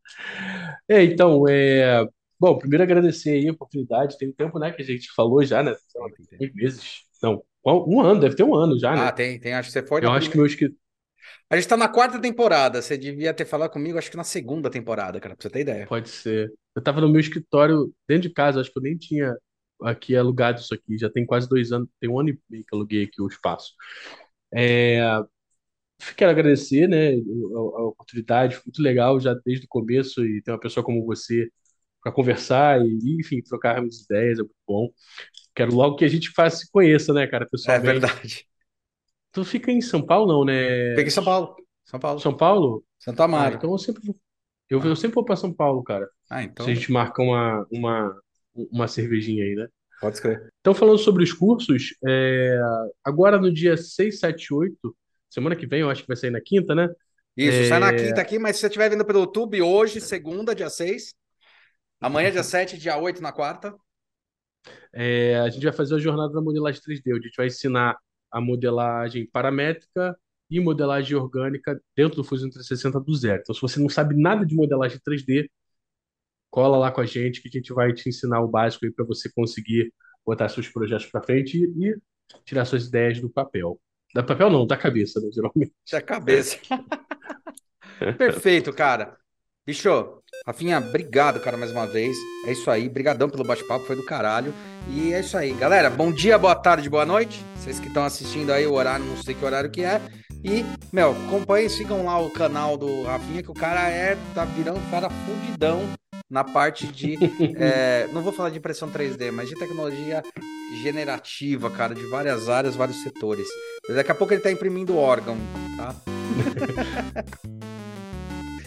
É, 0.87 1.03
então, 1.03 1.47
é... 1.47 2.05
Bom, 2.39 2.57
primeiro 2.57 2.83
agradecer 2.83 3.31
aí 3.31 3.47
a 3.49 3.51
oportunidade. 3.51 4.17
Tem 4.17 4.29
um 4.29 4.33
tempo, 4.33 4.59
né, 4.59 4.71
que 4.71 4.81
a 4.81 4.85
gente 4.85 5.11
falou 5.13 5.43
já, 5.43 5.61
né? 5.61 5.75
Sei 5.87 6.01
lá, 6.01 6.07
seis 6.37 6.53
meses. 6.53 7.01
Não, 7.21 7.43
um 7.65 7.99
ano, 8.01 8.19
deve 8.21 8.35
ter 8.35 8.43
um 8.43 8.55
ano 8.55 8.79
já, 8.79 8.95
Ah, 8.95 8.95
né? 8.95 9.11
tem, 9.11 9.39
tem. 9.39 9.53
Acho 9.53 9.67
que 9.69 9.73
você 9.73 9.85
foi 9.85 10.01
Eu 10.01 10.11
acho 10.11 10.29
que 10.29 10.31
primeira. 10.31 10.37
meu 10.37 10.45
escritório. 10.45 10.79
A 11.49 11.55
gente 11.55 11.67
tá 11.67 11.77
na 11.77 11.89
quarta 11.89 12.19
temporada. 12.19 12.81
Você 12.81 12.97
devia 12.97 13.33
ter 13.33 13.45
falado 13.45 13.71
comigo, 13.71 13.97
acho 13.97 14.09
que 14.09 14.17
na 14.17 14.23
segunda 14.23 14.69
temporada, 14.69 15.19
cara, 15.19 15.35
pra 15.35 15.43
você 15.43 15.49
ter 15.49 15.61
ideia. 15.61 15.85
Pode 15.87 16.09
ser. 16.09 16.51
Eu 16.75 16.81
tava 16.81 17.01
no 17.01 17.09
meu 17.09 17.19
escritório, 17.19 17.93
dentro 18.07 18.29
de 18.29 18.33
casa, 18.33 18.61
acho 18.61 18.71
que 18.71 18.77
eu 18.79 18.83
nem 18.83 18.97
tinha 18.97 19.35
aqui 19.83 20.15
alugado 20.15 20.59
isso 20.59 20.73
aqui. 20.73 20.97
Já 20.97 21.09
tem 21.09 21.25
quase 21.25 21.47
dois 21.49 21.71
anos, 21.71 21.89
tem 21.99 22.09
um 22.09 22.19
ano 22.19 22.29
e 22.29 22.39
meio 22.49 22.63
que 22.65 22.75
aluguei 22.75 23.03
aqui 23.05 23.21
o 23.21 23.27
espaço. 23.27 23.73
É, 24.53 25.01
quero 26.15 26.31
agradecer, 26.31 26.87
né, 26.87 27.11
a, 27.13 27.59
a 27.59 27.83
oportunidade, 27.87 28.55
muito 28.65 28.81
legal 28.81 29.19
já 29.19 29.33
desde 29.45 29.65
o 29.65 29.69
começo 29.69 30.25
e 30.25 30.41
ter 30.41 30.51
uma 30.51 30.59
pessoa 30.59 30.83
como 30.83 31.05
você 31.05 31.49
para 32.03 32.11
conversar 32.13 32.81
e, 32.85 33.17
enfim, 33.19 33.41
trocar 33.43 33.83
as 33.83 34.01
ideias, 34.03 34.39
é 34.39 34.43
muito 34.43 34.55
bom. 34.67 34.89
Quero 35.55 35.75
logo 35.75 35.97
que 35.97 36.05
a 36.05 36.09
gente 36.09 36.31
faça, 36.31 36.57
se 36.59 36.71
conheça, 36.71 37.13
né, 37.13 37.27
cara, 37.27 37.47
É 37.65 37.79
pessoalmente. 37.79 37.79
verdade. 37.79 38.47
Tu 39.31 39.45
fica 39.45 39.71
em 39.71 39.81
São 39.81 40.05
Paulo, 40.05 40.27
não, 40.33 40.45
né? 40.45 40.53
Fica 40.95 41.07
em 41.07 41.09
São 41.11 41.23
Paulo. 41.23 41.55
São 41.85 41.99
Paulo. 41.99 42.19
São 42.21 42.35
Paulo? 42.35 42.85
Santo 42.99 43.21
Ah, 43.21 43.23
Amaro. 43.23 43.55
então 43.55 43.71
eu 43.71 43.77
sempre 43.77 44.03
vou, 44.05 44.19
eu, 44.69 44.81
eu 44.83 44.95
sempre 44.95 45.15
vou 45.15 45.25
para 45.25 45.35
São 45.35 45.53
Paulo, 45.53 45.83
cara. 45.83 46.09
Ah, 46.29 46.43
então. 46.43 46.65
Se 46.65 46.71
a 46.71 46.73
gente 46.75 46.91
marca 46.91 47.21
uma, 47.21 47.65
uma, 47.71 48.21
uma 48.53 48.87
cervejinha 48.87 49.43
aí, 49.43 49.55
né? 49.55 49.67
Pode 50.01 50.15
escrever. 50.15 50.49
Então, 50.61 50.73
falando 50.73 50.97
sobre 50.97 51.23
os 51.23 51.33
cursos, 51.33 51.93
é, 52.07 52.57
agora 53.03 53.37
no 53.37 53.51
dia 53.51 53.75
6, 53.75 54.19
7, 54.19 54.53
8, 54.53 54.95
semana 55.29 55.55
que 55.55 55.67
vem, 55.67 55.81
eu 55.81 55.89
acho 55.89 56.01
que 56.01 56.07
vai 56.07 56.17
sair 56.17 56.31
na 56.31 56.41
quinta, 56.41 56.73
né? 56.73 56.89
Isso, 57.35 57.69
sai 57.69 57.79
na 57.79 57.91
É. 57.91 57.95
quinta 57.95 58.21
aqui, 58.21 58.39
mas 58.39 58.55
se 58.55 58.61
você 58.61 58.67
estiver 58.67 58.89
vendo 58.89 59.05
pelo 59.05 59.19
YouTube, 59.21 59.61
hoje, 59.61 60.01
segunda, 60.01 60.55
dia 60.55 60.69
6. 60.69 61.13
Amanhã, 62.01 62.31
dia 62.31 62.43
7, 62.43 62.77
dia 62.77 62.97
8, 62.97 63.21
na 63.21 63.31
quarta. 63.31 63.75
É, 64.93 65.37
a 65.39 65.49
gente 65.49 65.63
vai 65.63 65.73
fazer 65.73 65.95
a 65.95 65.99
jornada 65.99 66.33
da 66.33 66.41
modelagem 66.41 66.81
3D, 66.81 67.13
onde 67.13 67.25
a 67.25 67.27
gente 67.27 67.37
vai 67.37 67.47
ensinar 67.47 67.97
a 68.31 68.41
modelagem 68.41 69.27
paramétrica 69.31 70.17
e 70.49 70.59
modelagem 70.59 71.15
orgânica 71.15 71.79
dentro 71.95 72.17
do 72.17 72.23
Fusion 72.23 72.49
360 72.49 72.99
do 72.99 73.15
zero. 73.15 73.41
Então, 73.41 73.53
se 73.53 73.61
você 73.61 73.79
não 73.79 73.89
sabe 73.89 74.15
nada 74.19 74.45
de 74.45 74.55
modelagem 74.55 74.99
3D, 74.99 75.49
cola 76.49 76.77
lá 76.77 76.91
com 76.91 77.01
a 77.01 77.05
gente 77.05 77.41
que 77.41 77.47
a 77.47 77.51
gente 77.51 77.73
vai 77.73 77.93
te 77.93 78.09
ensinar 78.09 78.41
o 78.41 78.47
básico 78.47 78.85
aí 78.85 78.91
para 78.91 79.05
você 79.05 79.29
conseguir 79.29 79.93
botar 80.25 80.49
seus 80.49 80.67
projetos 80.67 81.05
para 81.07 81.23
frente 81.23 81.57
e, 81.57 81.87
e 81.87 81.97
tirar 82.45 82.65
suas 82.65 82.87
ideias 82.87 83.19
do 83.19 83.29
papel. 83.29 83.79
Da 84.13 84.23
papel 84.23 84.49
não, 84.49 84.65
da 84.65 84.75
cabeça, 84.75 85.19
né, 85.19 85.29
geralmente. 85.31 85.71
Da 85.91 86.01
cabeça. 86.01 86.57
Perfeito, 88.17 88.73
cara. 88.73 89.17
Bicho, 89.65 90.21
Rafinha, 90.47 90.79
obrigado, 90.79 91.39
cara, 91.39 91.55
mais 91.55 91.71
uma 91.71 91.85
vez. 91.85 92.17
É 92.47 92.51
isso 92.51 92.71
aí. 92.71 92.89
Brigadão 92.89 93.29
pelo 93.29 93.43
bate-papo, 93.43 93.85
foi 93.85 93.95
do 93.95 94.05
caralho. 94.05 94.51
E 94.89 95.13
é 95.13 95.19
isso 95.19 95.37
aí. 95.37 95.53
Galera, 95.53 95.89
bom 95.91 96.11
dia, 96.11 96.37
boa 96.39 96.55
tarde, 96.55 96.89
boa 96.89 97.05
noite. 97.05 97.43
Vocês 97.55 97.79
que 97.79 97.87
estão 97.87 98.03
assistindo 98.03 98.51
aí 98.51 98.65
o 98.65 98.73
horário, 98.73 99.05
não 99.05 99.17
sei 99.17 99.35
que 99.35 99.45
horário 99.45 99.69
que 99.69 99.83
é. 99.83 100.01
E, 100.43 100.63
meu, 100.91 101.11
acompanhem, 101.11 101.69
sigam 101.69 102.05
lá 102.05 102.19
o 102.19 102.31
canal 102.31 102.77
do 102.77 103.03
Rafinha, 103.03 103.43
que 103.43 103.51
o 103.51 103.53
cara 103.53 103.89
é, 103.89 104.17
tá 104.33 104.45
virando 104.45 104.79
um 104.79 104.89
cara 104.89 105.09
fudidão 105.09 105.81
na 106.29 106.43
parte 106.43 106.87
de, 106.87 107.17
é, 107.57 108.07
não 108.11 108.21
vou 108.21 108.33
falar 108.33 108.49
de 108.49 108.57
impressão 108.57 108.89
3D, 108.89 109.31
mas 109.31 109.49
de 109.49 109.55
tecnologia 109.55 110.23
generativa, 110.81 111.69
cara, 111.69 111.93
de 111.95 112.05
várias 112.07 112.49
áreas, 112.49 112.75
vários 112.75 113.01
setores. 113.03 113.47
Daqui 113.89 114.11
a 114.11 114.15
pouco 114.15 114.33
ele 114.33 114.41
tá 114.41 114.51
imprimindo 114.51 114.97
órgão, 114.97 115.37
tá? 115.77 115.95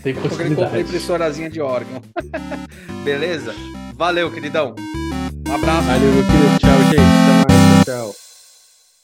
Tem 0.02 0.12
Daqui 0.12 0.26
a 0.26 0.28
pouco 0.28 0.42
ele 0.42 0.56
compra 0.56 0.80
impressorazinha 0.80 1.48
de 1.48 1.60
órgão. 1.60 2.02
Beleza? 3.04 3.54
Valeu, 3.94 4.32
queridão. 4.32 4.74
Um 5.48 5.54
abraço. 5.54 5.86
Valeu, 5.86 6.12
meu 6.12 6.24
querido. 6.24 6.58
Tchau, 6.58 6.78
gente. 6.90 6.98
Até 6.98 7.54
mais. 7.54 7.84
Tchau. 7.84 8.31